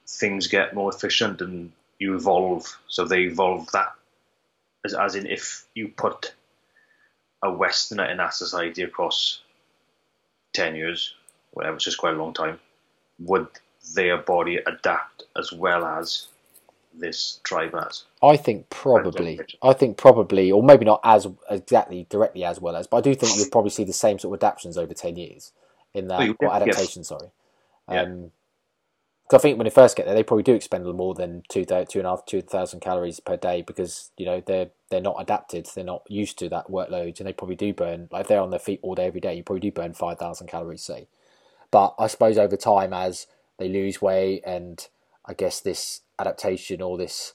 things 0.07 0.47
get 0.47 0.73
more 0.73 0.93
efficient 0.93 1.41
and 1.41 1.73
you 1.99 2.15
evolve. 2.15 2.77
So 2.87 3.03
they 3.03 3.23
evolve 3.23 3.69
that, 3.73 3.91
as, 4.85 4.93
as 4.93 5.15
in 5.15 5.27
if 5.27 5.65
you 5.75 5.89
put 5.89 6.33
a 7.43 7.51
Westerner 7.51 8.05
in 8.05 8.17
that 8.17 8.33
society 8.33 8.83
across 8.83 9.41
ten 10.53 10.75
years, 10.75 11.13
whatever, 11.51 11.75
it's 11.75 11.85
just 11.85 11.97
quite 11.97 12.13
a 12.13 12.17
long 12.17 12.33
time, 12.33 12.59
would 13.19 13.47
their 13.95 14.17
body 14.17 14.57
adapt 14.57 15.23
as 15.37 15.51
well 15.51 15.85
as 15.85 16.27
this 16.93 17.39
tribe 17.43 17.73
has? 17.73 18.03
I 18.21 18.35
think 18.35 18.69
probably, 18.69 19.39
I 19.61 19.73
think 19.73 19.97
probably, 19.97 20.51
or 20.51 20.61
maybe 20.63 20.85
not 20.85 21.01
as 21.03 21.27
exactly 21.49 22.07
directly 22.09 22.43
as 22.43 22.59
well 22.59 22.75
as, 22.75 22.87
but 22.87 22.97
I 22.97 23.01
do 23.01 23.15
think 23.15 23.37
you'll 23.37 23.49
probably 23.49 23.71
see 23.71 23.83
the 23.83 23.93
same 23.93 24.19
sort 24.19 24.33
of 24.33 24.43
adaptations 24.43 24.77
over 24.77 24.93
ten 24.93 25.15
years 25.15 25.51
in 25.93 26.07
that 26.07 26.21
Oh, 26.21 26.35
or 26.39 26.47
yes. 26.47 26.61
adaptation. 26.61 27.03
Sorry, 27.03 27.29
Yeah. 27.89 28.01
um, 28.03 28.31
'cause 29.29 29.39
I 29.39 29.43
think 29.43 29.59
when 29.59 29.65
they 29.65 29.71
first 29.71 29.97
get 29.97 30.07
there, 30.07 30.15
they 30.15 30.23
probably 30.23 30.43
do 30.43 30.55
expend 30.55 30.85
more 30.85 31.15
than 31.15 31.43
two 31.49 31.65
two 31.65 31.99
and 31.99 32.07
a 32.07 32.11
half 32.11 32.25
two 32.25 32.41
thousand 32.41 32.81
calories 32.81 33.21
per 33.21 33.37
day 33.37 33.63
because 33.63 34.11
you 34.17 34.25
know 34.25 34.41
they're 34.45 34.71
they're 34.91 35.01
not 35.01 35.17
adapted, 35.21 35.67
they're 35.75 35.85
not 35.85 36.03
used 36.09 36.39
to 36.39 36.49
that 36.49 36.69
workload, 36.69 37.19
and 37.19 37.27
they 37.27 37.33
probably 37.33 37.57
do 37.57 37.73
burn 37.73 38.09
like 38.11 38.23
if 38.23 38.29
they're 38.29 38.41
on 38.41 38.51
their 38.51 38.59
feet 38.59 38.81
all 38.83 38.95
day 38.95 39.07
every 39.07 39.21
day, 39.21 39.35
you 39.35 39.43
probably 39.43 39.61
do 39.61 39.73
burn 39.73 39.93
five 39.93 40.19
thousand 40.19 40.47
calories, 40.47 40.83
say. 40.83 41.07
But 41.71 41.95
I 41.99 42.07
suppose 42.07 42.37
over 42.37 42.57
time, 42.57 42.93
as 42.93 43.27
they 43.57 43.69
lose 43.69 44.01
weight, 44.01 44.43
and 44.45 44.87
I 45.25 45.33
guess 45.35 45.61
this 45.61 46.01
adaptation 46.19 46.81
or 46.81 46.97
this 46.97 47.33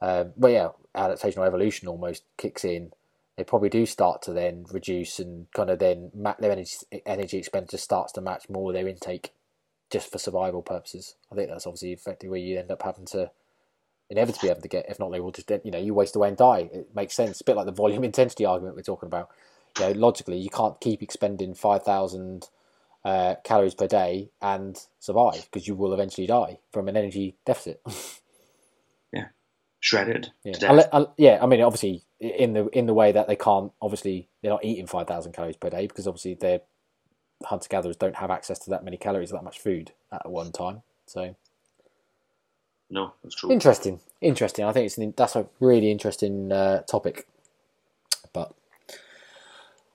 um, 0.00 0.32
well, 0.36 0.52
yeah, 0.52 0.68
adaptation 0.94 1.42
or 1.42 1.46
evolution 1.46 1.88
almost 1.88 2.24
kicks 2.36 2.64
in. 2.64 2.92
They 3.36 3.44
probably 3.44 3.68
do 3.70 3.86
start 3.86 4.22
to 4.22 4.32
then 4.32 4.66
reduce 4.72 5.20
and 5.20 5.46
kind 5.54 5.70
of 5.70 5.78
then 5.78 6.10
their 6.40 6.52
energy 6.52 6.76
energy 7.06 7.38
expenditure 7.38 7.78
starts 7.78 8.12
to 8.14 8.20
match 8.20 8.50
more 8.50 8.72
their 8.72 8.88
intake, 8.88 9.32
just 9.90 10.10
for 10.10 10.18
survival 10.18 10.62
purposes. 10.62 11.16
I 11.32 11.34
think 11.34 11.48
that's 11.48 11.66
obviously 11.66 11.92
effectively 11.92 12.28
where 12.28 12.40
you 12.40 12.58
end 12.58 12.70
up 12.70 12.82
having 12.82 13.06
to 13.06 13.30
inevitably 14.10 14.48
having 14.48 14.62
to 14.62 14.68
get. 14.68 14.86
If 14.88 14.98
not, 14.98 15.10
they 15.10 15.20
will 15.20 15.32
just 15.32 15.50
you 15.64 15.70
know 15.70 15.78
you 15.78 15.94
waste 15.94 16.16
away 16.16 16.28
and 16.28 16.36
die. 16.36 16.70
It 16.72 16.94
makes 16.94 17.14
sense. 17.14 17.40
A 17.40 17.44
bit 17.44 17.56
like 17.56 17.66
the 17.66 17.72
volume 17.72 18.04
intensity 18.04 18.44
argument 18.44 18.76
we're 18.76 18.82
talking 18.82 19.06
about. 19.06 19.30
You 19.78 19.86
know, 19.86 19.92
logically, 19.92 20.38
you 20.38 20.50
can't 20.50 20.80
keep 20.80 21.02
expending 21.02 21.54
five 21.54 21.82
thousand 21.84 22.48
uh, 23.04 23.36
calories 23.44 23.74
per 23.74 23.86
day 23.86 24.30
and 24.42 24.78
survive 24.98 25.48
because 25.50 25.66
you 25.68 25.74
will 25.74 25.94
eventually 25.94 26.26
die 26.26 26.58
from 26.72 26.88
an 26.88 26.96
energy 26.96 27.36
deficit. 27.46 27.80
Yeah, 29.12 29.28
shredded 29.80 30.32
Yeah. 30.44 30.58
Yeah, 31.16 31.38
I 31.40 31.46
mean, 31.46 31.62
obviously, 31.62 32.04
in 32.20 32.52
the 32.52 32.66
in 32.68 32.86
the 32.86 32.94
way 32.94 33.12
that 33.12 33.26
they 33.28 33.36
can't, 33.36 33.72
obviously, 33.80 34.28
they're 34.42 34.50
not 34.50 34.64
eating 34.64 34.86
five 34.86 35.06
thousand 35.06 35.32
calories 35.32 35.56
per 35.56 35.70
day 35.70 35.86
because 35.86 36.06
obviously 36.06 36.34
their 36.34 36.60
hunter 37.44 37.68
gatherers 37.68 37.96
don't 37.96 38.16
have 38.16 38.30
access 38.30 38.58
to 38.60 38.70
that 38.70 38.84
many 38.84 38.96
calories, 38.96 39.30
that 39.30 39.44
much 39.44 39.58
food 39.58 39.92
at 40.12 40.28
one 40.28 40.52
time. 40.52 40.82
So 41.06 41.36
no, 42.90 43.12
that's 43.22 43.34
true. 43.34 43.50
interesting, 43.50 44.00
interesting. 44.20 44.64
I 44.64 44.72
think 44.72 44.86
it's 44.86 44.98
an, 44.98 45.14
that's 45.16 45.36
a 45.36 45.46
really 45.60 45.90
interesting 45.90 46.52
uh, 46.52 46.82
topic. 46.82 47.26
But 48.32 48.52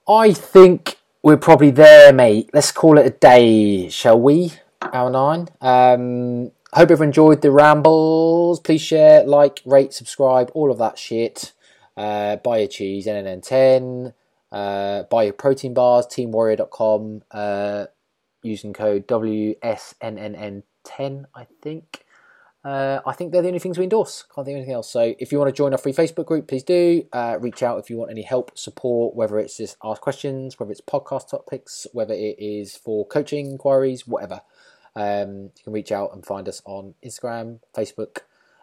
I 0.08 0.32
think 0.32 0.98
we're 1.22 1.36
probably 1.36 1.70
there, 1.70 2.12
mate. 2.12 2.50
Let's 2.52 2.72
call 2.72 2.98
it 2.98 3.06
a 3.06 3.10
day, 3.10 3.88
shall 3.88 4.20
we? 4.20 4.52
Hour 4.82 5.10
nine. 5.10 5.48
Um, 5.60 6.52
hope 6.72 6.90
you've 6.90 7.00
enjoyed 7.00 7.42
the 7.42 7.50
rambles. 7.50 8.60
Please 8.60 8.82
share, 8.82 9.24
like, 9.24 9.60
rate, 9.64 9.92
subscribe, 9.94 10.50
all 10.54 10.70
of 10.70 10.78
that 10.78 10.98
shit. 10.98 11.52
Uh, 11.96 12.36
buy 12.36 12.58
your 12.58 12.68
cheese, 12.68 13.06
NNN10. 13.06 14.12
Uh, 14.54 15.02
buy 15.04 15.24
your 15.24 15.32
protein 15.32 15.74
bars, 15.74 16.06
teamwarrior.com, 16.06 17.22
uh, 17.32 17.86
using 18.44 18.72
code 18.72 19.08
WSNNN10, 19.08 20.62
I 21.34 21.46
think. 21.60 22.04
Uh, 22.64 23.00
I 23.04 23.12
think 23.14 23.32
they're 23.32 23.42
the 23.42 23.48
only 23.48 23.58
things 23.58 23.78
we 23.78 23.84
endorse. 23.84 24.24
Can't 24.32 24.44
think 24.46 24.54
of 24.54 24.58
anything 24.58 24.74
else. 24.74 24.88
So 24.88 25.14
if 25.18 25.32
you 25.32 25.38
want 25.38 25.48
to 25.48 25.56
join 25.56 25.72
our 25.72 25.78
free 25.78 25.92
Facebook 25.92 26.26
group, 26.26 26.46
please 26.46 26.62
do. 26.62 27.02
Uh, 27.12 27.36
reach 27.40 27.64
out 27.64 27.80
if 27.80 27.90
you 27.90 27.96
want 27.96 28.12
any 28.12 28.22
help, 28.22 28.56
support, 28.56 29.16
whether 29.16 29.40
it's 29.40 29.56
just 29.56 29.76
ask 29.82 30.00
questions, 30.00 30.60
whether 30.60 30.70
it's 30.70 30.80
podcast 30.80 31.30
topics, 31.30 31.88
whether 31.92 32.14
it 32.14 32.36
is 32.38 32.76
for 32.76 33.04
coaching 33.06 33.50
inquiries, 33.50 34.06
whatever. 34.06 34.40
Um, 34.94 35.50
you 35.56 35.64
can 35.64 35.72
reach 35.72 35.90
out 35.90 36.14
and 36.14 36.24
find 36.24 36.48
us 36.48 36.62
on 36.64 36.94
Instagram, 37.04 37.58
Facebook, 37.76 38.18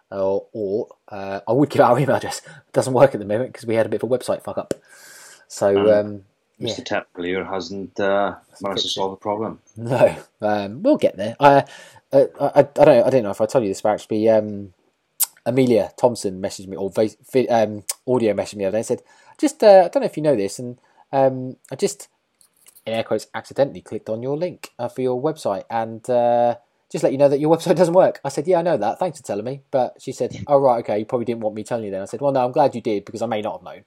or, 0.09 0.47
or 0.53 0.87
uh, 1.09 1.41
I 1.45 1.51
would 1.51 1.69
give 1.69 1.81
our 1.81 1.99
email 1.99 2.15
address. 2.15 2.39
It 2.39 2.73
doesn't 2.73 2.93
work 2.93 3.13
at 3.13 3.19
the 3.19 3.25
moment 3.25 3.51
because 3.51 3.67
we 3.67 3.75
had 3.75 3.85
a 3.85 3.89
bit 3.89 4.01
of 4.01 4.09
a 4.09 4.17
website 4.17 4.41
fuck 4.41 4.57
up. 4.57 4.73
So 5.51 5.67
um, 5.91 6.23
yeah. 6.57 6.69
Mr. 6.69 6.81
Tapclear 6.81 7.45
hasn't 7.45 7.99
uh, 7.99 8.35
managed 8.61 8.83
to 8.83 8.89
solve 8.89 9.11
the 9.11 9.17
problem. 9.17 9.59
No, 9.75 10.15
um, 10.39 10.81
we'll 10.81 10.95
get 10.95 11.17
there. 11.17 11.35
I, 11.41 11.65
uh, 12.13 12.25
I, 12.39 12.45
I, 12.45 12.59
I 12.59 12.85
don't, 12.85 13.07
I 13.07 13.09
don't 13.09 13.23
know 13.23 13.31
if 13.31 13.41
I 13.41 13.45
told 13.47 13.65
you 13.65 13.69
this, 13.69 13.81
but 13.81 13.89
actually, 13.89 14.29
um, 14.29 14.73
Amelia 15.45 15.91
Thompson 15.97 16.41
messaged 16.41 16.67
me 16.67 16.77
or 16.77 16.89
um, 17.49 17.83
audio 18.07 18.33
messaged 18.33 18.55
me 18.55 18.63
the 18.63 18.67
other 18.69 18.75
day 18.75 18.77
and 18.77 18.85
said, 18.85 19.01
"Just, 19.37 19.61
uh, 19.61 19.83
I 19.85 19.87
don't 19.89 20.01
know 20.01 20.05
if 20.05 20.15
you 20.15 20.23
know 20.23 20.37
this, 20.37 20.57
and 20.57 20.79
um, 21.11 21.57
I 21.69 21.75
just, 21.75 22.07
in 22.85 22.93
air 22.93 23.03
quotes, 23.03 23.27
accidentally 23.35 23.81
clicked 23.81 24.07
on 24.07 24.23
your 24.23 24.37
link 24.37 24.69
uh, 24.79 24.87
for 24.87 25.01
your 25.01 25.21
website, 25.21 25.65
and 25.69 26.09
uh, 26.09 26.55
just 26.89 27.03
let 27.03 27.11
you 27.11 27.17
know 27.17 27.27
that 27.27 27.41
your 27.41 27.53
website 27.57 27.75
doesn't 27.75 27.93
work." 27.93 28.21
I 28.23 28.29
said, 28.29 28.47
"Yeah, 28.47 28.59
I 28.59 28.61
know 28.61 28.77
that. 28.77 28.99
Thanks 28.99 29.19
for 29.19 29.27
telling 29.27 29.43
me." 29.45 29.63
But 29.69 29.97
she 29.99 30.13
said, 30.13 30.45
"Oh 30.47 30.59
right, 30.59 30.79
okay. 30.79 30.99
You 30.99 31.05
probably 31.05 31.25
didn't 31.25 31.41
want 31.41 31.55
me 31.55 31.65
telling 31.65 31.83
you 31.83 31.91
then." 31.91 32.01
I 32.03 32.05
said, 32.05 32.21
"Well, 32.21 32.31
no, 32.31 32.45
I'm 32.45 32.53
glad 32.53 32.73
you 32.73 32.79
did 32.81 33.03
because 33.03 33.21
I 33.21 33.25
may 33.27 33.41
not 33.41 33.61
have 33.61 33.63
known." 33.63 33.83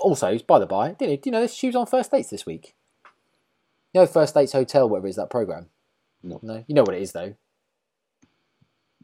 Also, 0.00 0.38
by 0.46 0.58
the 0.58 0.66
by, 0.66 0.92
did 0.92 1.10
you, 1.10 1.16
do 1.16 1.22
you 1.28 1.32
know 1.32 1.40
this? 1.40 1.54
She 1.54 1.66
was 1.66 1.76
on 1.76 1.86
first 1.86 2.10
dates 2.10 2.30
this 2.30 2.44
week. 2.46 2.74
You 3.92 4.00
know, 4.02 4.06
first 4.06 4.34
dates 4.34 4.52
hotel, 4.52 4.88
whatever 4.88 5.08
is 5.08 5.16
that 5.16 5.30
program. 5.30 5.66
No. 6.22 6.38
No, 6.42 6.64
you 6.66 6.74
know 6.74 6.82
what 6.82 6.94
it 6.94 7.02
is 7.02 7.12
though. 7.12 7.34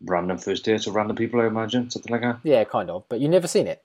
Random 0.04 0.36
first 0.36 0.64
dates 0.64 0.86
of 0.86 0.94
random 0.94 1.16
people, 1.16 1.40
I 1.40 1.46
imagine, 1.46 1.88
something 1.90 2.12
like 2.12 2.20
that. 2.20 2.40
Yeah, 2.42 2.64
kind 2.64 2.90
of. 2.90 3.04
But 3.08 3.20
you've 3.20 3.30
never 3.30 3.46
seen 3.48 3.66
it. 3.66 3.82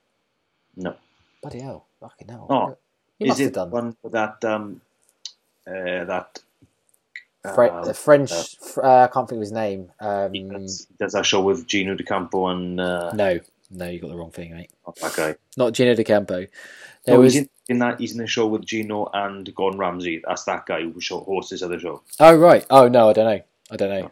No. 0.75 0.95
Bloody 1.41 1.61
hell! 1.61 1.85
Fucking 2.01 2.27
hell! 2.27 2.47
Oh, 2.49 2.77
you 3.17 3.25
Is 3.25 3.29
must 3.29 3.39
have 3.39 3.47
it 3.49 3.53
done. 3.53 3.71
one 3.71 3.95
that 4.11 4.43
um, 4.43 4.81
uh, 5.65 6.03
that 6.03 6.39
Fre- 7.55 7.63
uh, 7.63 7.93
French. 7.93 8.57
fr- 8.57 8.83
uh, 8.83 9.03
I 9.05 9.07
can't 9.07 9.29
think 9.29 9.37
of 9.37 9.41
his 9.41 9.53
name. 9.53 9.89
Um, 10.01 10.33
that's 10.99 11.13
that 11.13 11.25
show 11.25 11.41
with 11.41 11.65
Gino 11.67 11.95
D'Acampo 11.95 12.47
and 12.51 12.81
uh, 12.81 13.11
no, 13.13 13.39
no, 13.71 13.87
you 13.89 13.99
got 13.99 14.09
the 14.09 14.17
wrong 14.17 14.31
thing, 14.31 14.55
mate. 14.55 14.71
that 15.01 15.15
guy. 15.15 15.35
Not 15.57 15.73
Gino 15.73 15.93
D'Acampo. 15.95 16.47
There 17.05 17.15
No, 17.15 17.19
was. 17.19 17.33
he's 17.33 17.43
in, 17.43 17.49
in 17.67 17.79
that. 17.79 17.99
He's 17.99 18.11
in 18.13 18.17
the 18.19 18.27
show 18.27 18.47
with 18.47 18.65
Gino 18.65 19.09
and 19.13 19.53
Gordon 19.55 19.79
Ramsay. 19.79 20.21
That's 20.27 20.43
that 20.45 20.65
guy 20.65 20.81
who 20.81 20.99
show, 21.01 21.19
hosts 21.21 21.51
this 21.51 21.61
other 21.63 21.79
show. 21.79 22.03
Oh 22.19 22.35
right. 22.35 22.65
Oh 22.69 22.87
no, 22.87 23.09
I 23.09 23.13
don't 23.13 23.25
know. 23.25 23.41
I 23.71 23.75
don't 23.75 23.89
know. 23.89 24.11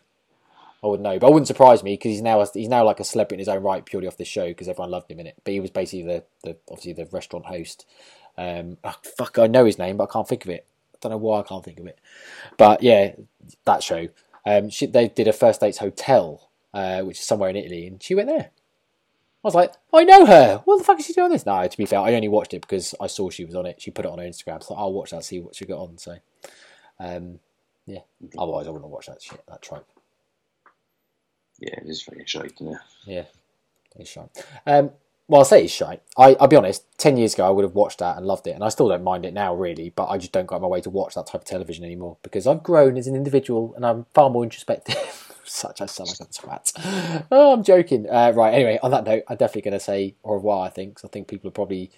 I 0.84 0.88
wouldn't 0.88 1.04
know, 1.04 1.18
but 1.18 1.28
it 1.28 1.34
wouldn't 1.34 1.48
surprise 1.48 1.84
me 1.84 1.94
because 1.94 2.12
he's 2.12 2.22
now 2.22 2.46
he's 2.54 2.70
now 2.70 2.86
like 2.86 3.00
a 3.00 3.04
celebrity 3.04 3.36
in 3.36 3.40
his 3.40 3.48
own 3.48 3.64
right, 3.64 3.84
purely 3.86 4.08
off 4.08 4.18
this 4.18 4.28
show 4.28 4.48
because 4.48 4.68
everyone 4.70 4.92
loved 4.92 5.10
him 5.12 5.20
in 5.20 5.28
it. 5.28 5.36
But 5.44 5.54
he 5.54 5.60
was 5.60 5.72
basically 5.72 6.04
the, 6.04 6.24
the 6.44 6.58
obviously 6.70 6.94
the 6.94 7.08
restaurant 7.12 7.48
host. 7.48 7.86
Um, 8.38 8.78
oh, 8.84 8.96
fuck, 9.18 9.40
I 9.40 9.48
know 9.48 9.66
his 9.66 9.80
name, 9.80 9.98
but 9.98 10.10
I 10.10 10.14
can't 10.14 10.28
think 10.28 10.46
of 10.46 10.52
it. 10.52 10.66
I 10.94 10.98
don't 11.02 11.12
know 11.12 11.18
why 11.18 11.40
I 11.40 11.44
can't 11.44 11.66
think 11.66 11.80
of 11.80 11.88
it. 11.88 12.00
But 12.58 12.84
yeah, 12.84 13.14
that 13.66 13.82
show. 13.84 14.08
Um, 14.46 14.70
she, 14.70 14.86
they 14.86 15.08
did 15.10 15.28
a 15.28 15.34
first 15.34 15.60
dates 15.62 15.80
hotel, 15.80 16.50
uh, 16.74 17.02
which 17.02 17.20
is 17.20 17.26
somewhere 17.26 17.50
in 17.50 17.56
Italy, 17.56 17.88
and 17.88 18.02
she 18.02 18.16
went 18.16 18.30
there. 18.30 18.52
I 19.44 19.48
was 19.48 19.56
like, 19.56 19.74
I 19.94 20.04
know 20.04 20.26
her. 20.26 20.62
What 20.66 20.80
the 20.80 20.84
fuck 20.84 21.00
is 21.00 21.06
she 21.06 21.14
doing 21.14 21.30
this? 21.30 21.46
No, 21.46 21.66
to 21.66 21.78
be 21.78 21.86
fair, 21.86 22.00
I 22.00 22.16
only 22.16 22.28
watched 22.28 22.54
it 22.54 22.62
because 22.62 22.96
I 23.00 23.08
saw 23.08 23.30
she 23.30 23.46
was 23.46 23.56
on 23.56 23.66
it. 23.66 23.82
She 23.82 23.92
put 23.92 24.06
it 24.06 24.12
on 24.12 24.18
her 24.18 24.26
Instagram, 24.26 24.64
so 24.64 24.76
I'll 24.76 24.94
watch 24.94 25.12
that, 25.12 25.24
see 25.24 25.40
what 25.40 25.56
she 25.56 25.66
got 25.66 25.80
on. 25.80 25.98
So, 25.98 26.18
um, 27.00 27.40
yeah. 27.86 28.00
Otherwise, 28.38 28.68
I 28.68 28.72
wouldn't 28.72 28.90
watch 28.90 29.08
that 29.08 29.22
shit, 29.22 29.42
that 29.48 29.62
trope. 29.62 29.88
Yeah, 31.60 31.76
it 31.78 31.88
is 31.88 32.04
very 32.04 32.24
shite, 32.26 32.54
isn't 32.56 32.74
it? 32.74 32.80
Yeah, 33.06 33.26
it's 33.96 34.10
shite. 34.10 34.30
Um, 34.66 34.92
well, 35.28 35.40
I'll 35.40 35.46
say 35.46 35.64
it's 35.64 35.74
shite. 35.74 36.02
I, 36.18 36.36
I'll 36.40 36.48
be 36.48 36.56
honest. 36.56 36.86
Ten 36.98 37.18
years 37.18 37.34
ago, 37.34 37.46
I 37.46 37.50
would 37.50 37.64
have 37.64 37.76
watched 37.76 38.00
that 38.00 38.18
and 38.18 38.26
loved 38.26 38.48
it, 38.48 38.52
and 38.52 38.64
I 38.64 38.70
still 38.70 38.90
don't 38.90 39.04
mind 39.04 39.26
it 39.26 39.34
now, 39.34 39.54
really. 39.54 39.90
But 39.90 40.08
I 40.08 40.18
just 40.18 40.32
don't 40.32 40.46
go 40.46 40.56
out 40.56 40.62
my 40.62 40.68
way 40.68 40.82
to 40.82 40.90
watch 40.90 41.16
that 41.16 41.28
type 41.28 41.42
of 41.42 41.46
television 41.46 41.86
anymore 41.86 42.18
because 42.24 42.48
I've 42.48 42.64
grown 42.64 42.98
as 42.98 43.08
an 43.08 43.16
individual 43.16 43.74
and 43.76 43.86
I'm 43.86 44.06
far 44.14 44.30
more 44.30 44.44
introspective. 44.44 45.26
Such 45.48 45.82
a 45.82 45.88
sound 45.88 46.10
like 46.10 46.20
a 46.20 46.26
twat. 46.32 47.26
Oh, 47.32 47.54
I'm 47.54 47.64
joking. 47.64 48.08
Uh, 48.10 48.32
right. 48.36 48.54
Anyway, 48.54 48.80
on 48.84 48.92
that 48.92 49.06
note, 49.06 49.24
I'm 49.30 49.38
definitely 49.38 49.62
going 49.70 49.80
to 49.80 49.84
say 49.84 50.16
au 50.24 50.34
revoir. 50.34 50.66
I 50.66 50.70
think 50.70 50.96
'cause 50.96 51.06
I 51.06 51.08
think 51.08 51.28
people 51.28 51.48
are 51.48 51.52
probably 51.52 51.90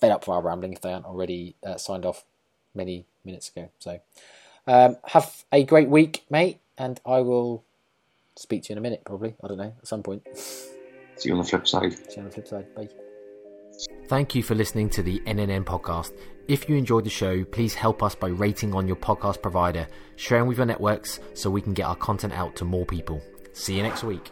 fed 0.00 0.10
up 0.10 0.22
with 0.22 0.30
our 0.30 0.42
rambling 0.42 0.72
if 0.72 0.80
they 0.80 0.92
aren't 0.92 1.06
already 1.06 1.54
uh, 1.64 1.76
signed 1.76 2.04
off 2.04 2.24
many 2.74 3.06
minutes 3.24 3.48
ago. 3.48 3.68
So, 3.78 4.00
um, 4.66 4.96
have 5.06 5.44
a 5.52 5.64
great 5.64 5.88
week, 5.88 6.24
mate, 6.30 6.60
and 6.76 7.00
I 7.06 7.20
will 7.20 7.64
speak 8.36 8.64
to 8.64 8.70
you 8.70 8.74
in 8.74 8.78
a 8.78 8.82
minute, 8.82 9.02
probably. 9.04 9.34
I 9.42 9.48
don't 9.48 9.58
know, 9.58 9.72
at 9.78 9.86
some 9.86 10.02
point. 10.02 10.22
See 10.34 11.28
you 11.28 11.32
on 11.32 11.38
the 11.38 11.44
flip 11.48 11.66
side. 11.66 11.92
See 11.92 12.16
you 12.16 12.22
on 12.22 12.24
the 12.26 12.30
flip 12.32 12.48
side. 12.48 12.74
Bye. 12.74 13.05
Thank 14.08 14.34
you 14.34 14.42
for 14.42 14.54
listening 14.54 14.88
to 14.90 15.02
the 15.02 15.20
NNN 15.20 15.64
podcast. 15.64 16.12
If 16.48 16.68
you 16.68 16.76
enjoyed 16.76 17.04
the 17.04 17.10
show, 17.10 17.44
please 17.44 17.74
help 17.74 18.02
us 18.02 18.14
by 18.14 18.28
rating 18.28 18.74
on 18.74 18.86
your 18.86 18.96
podcast 18.96 19.42
provider, 19.42 19.88
sharing 20.14 20.46
with 20.46 20.58
your 20.58 20.66
networks 20.66 21.20
so 21.34 21.50
we 21.50 21.60
can 21.60 21.74
get 21.74 21.86
our 21.86 21.96
content 21.96 22.32
out 22.32 22.54
to 22.56 22.64
more 22.64 22.86
people. 22.86 23.20
See 23.52 23.76
you 23.76 23.82
next 23.82 24.04
week. 24.04 24.30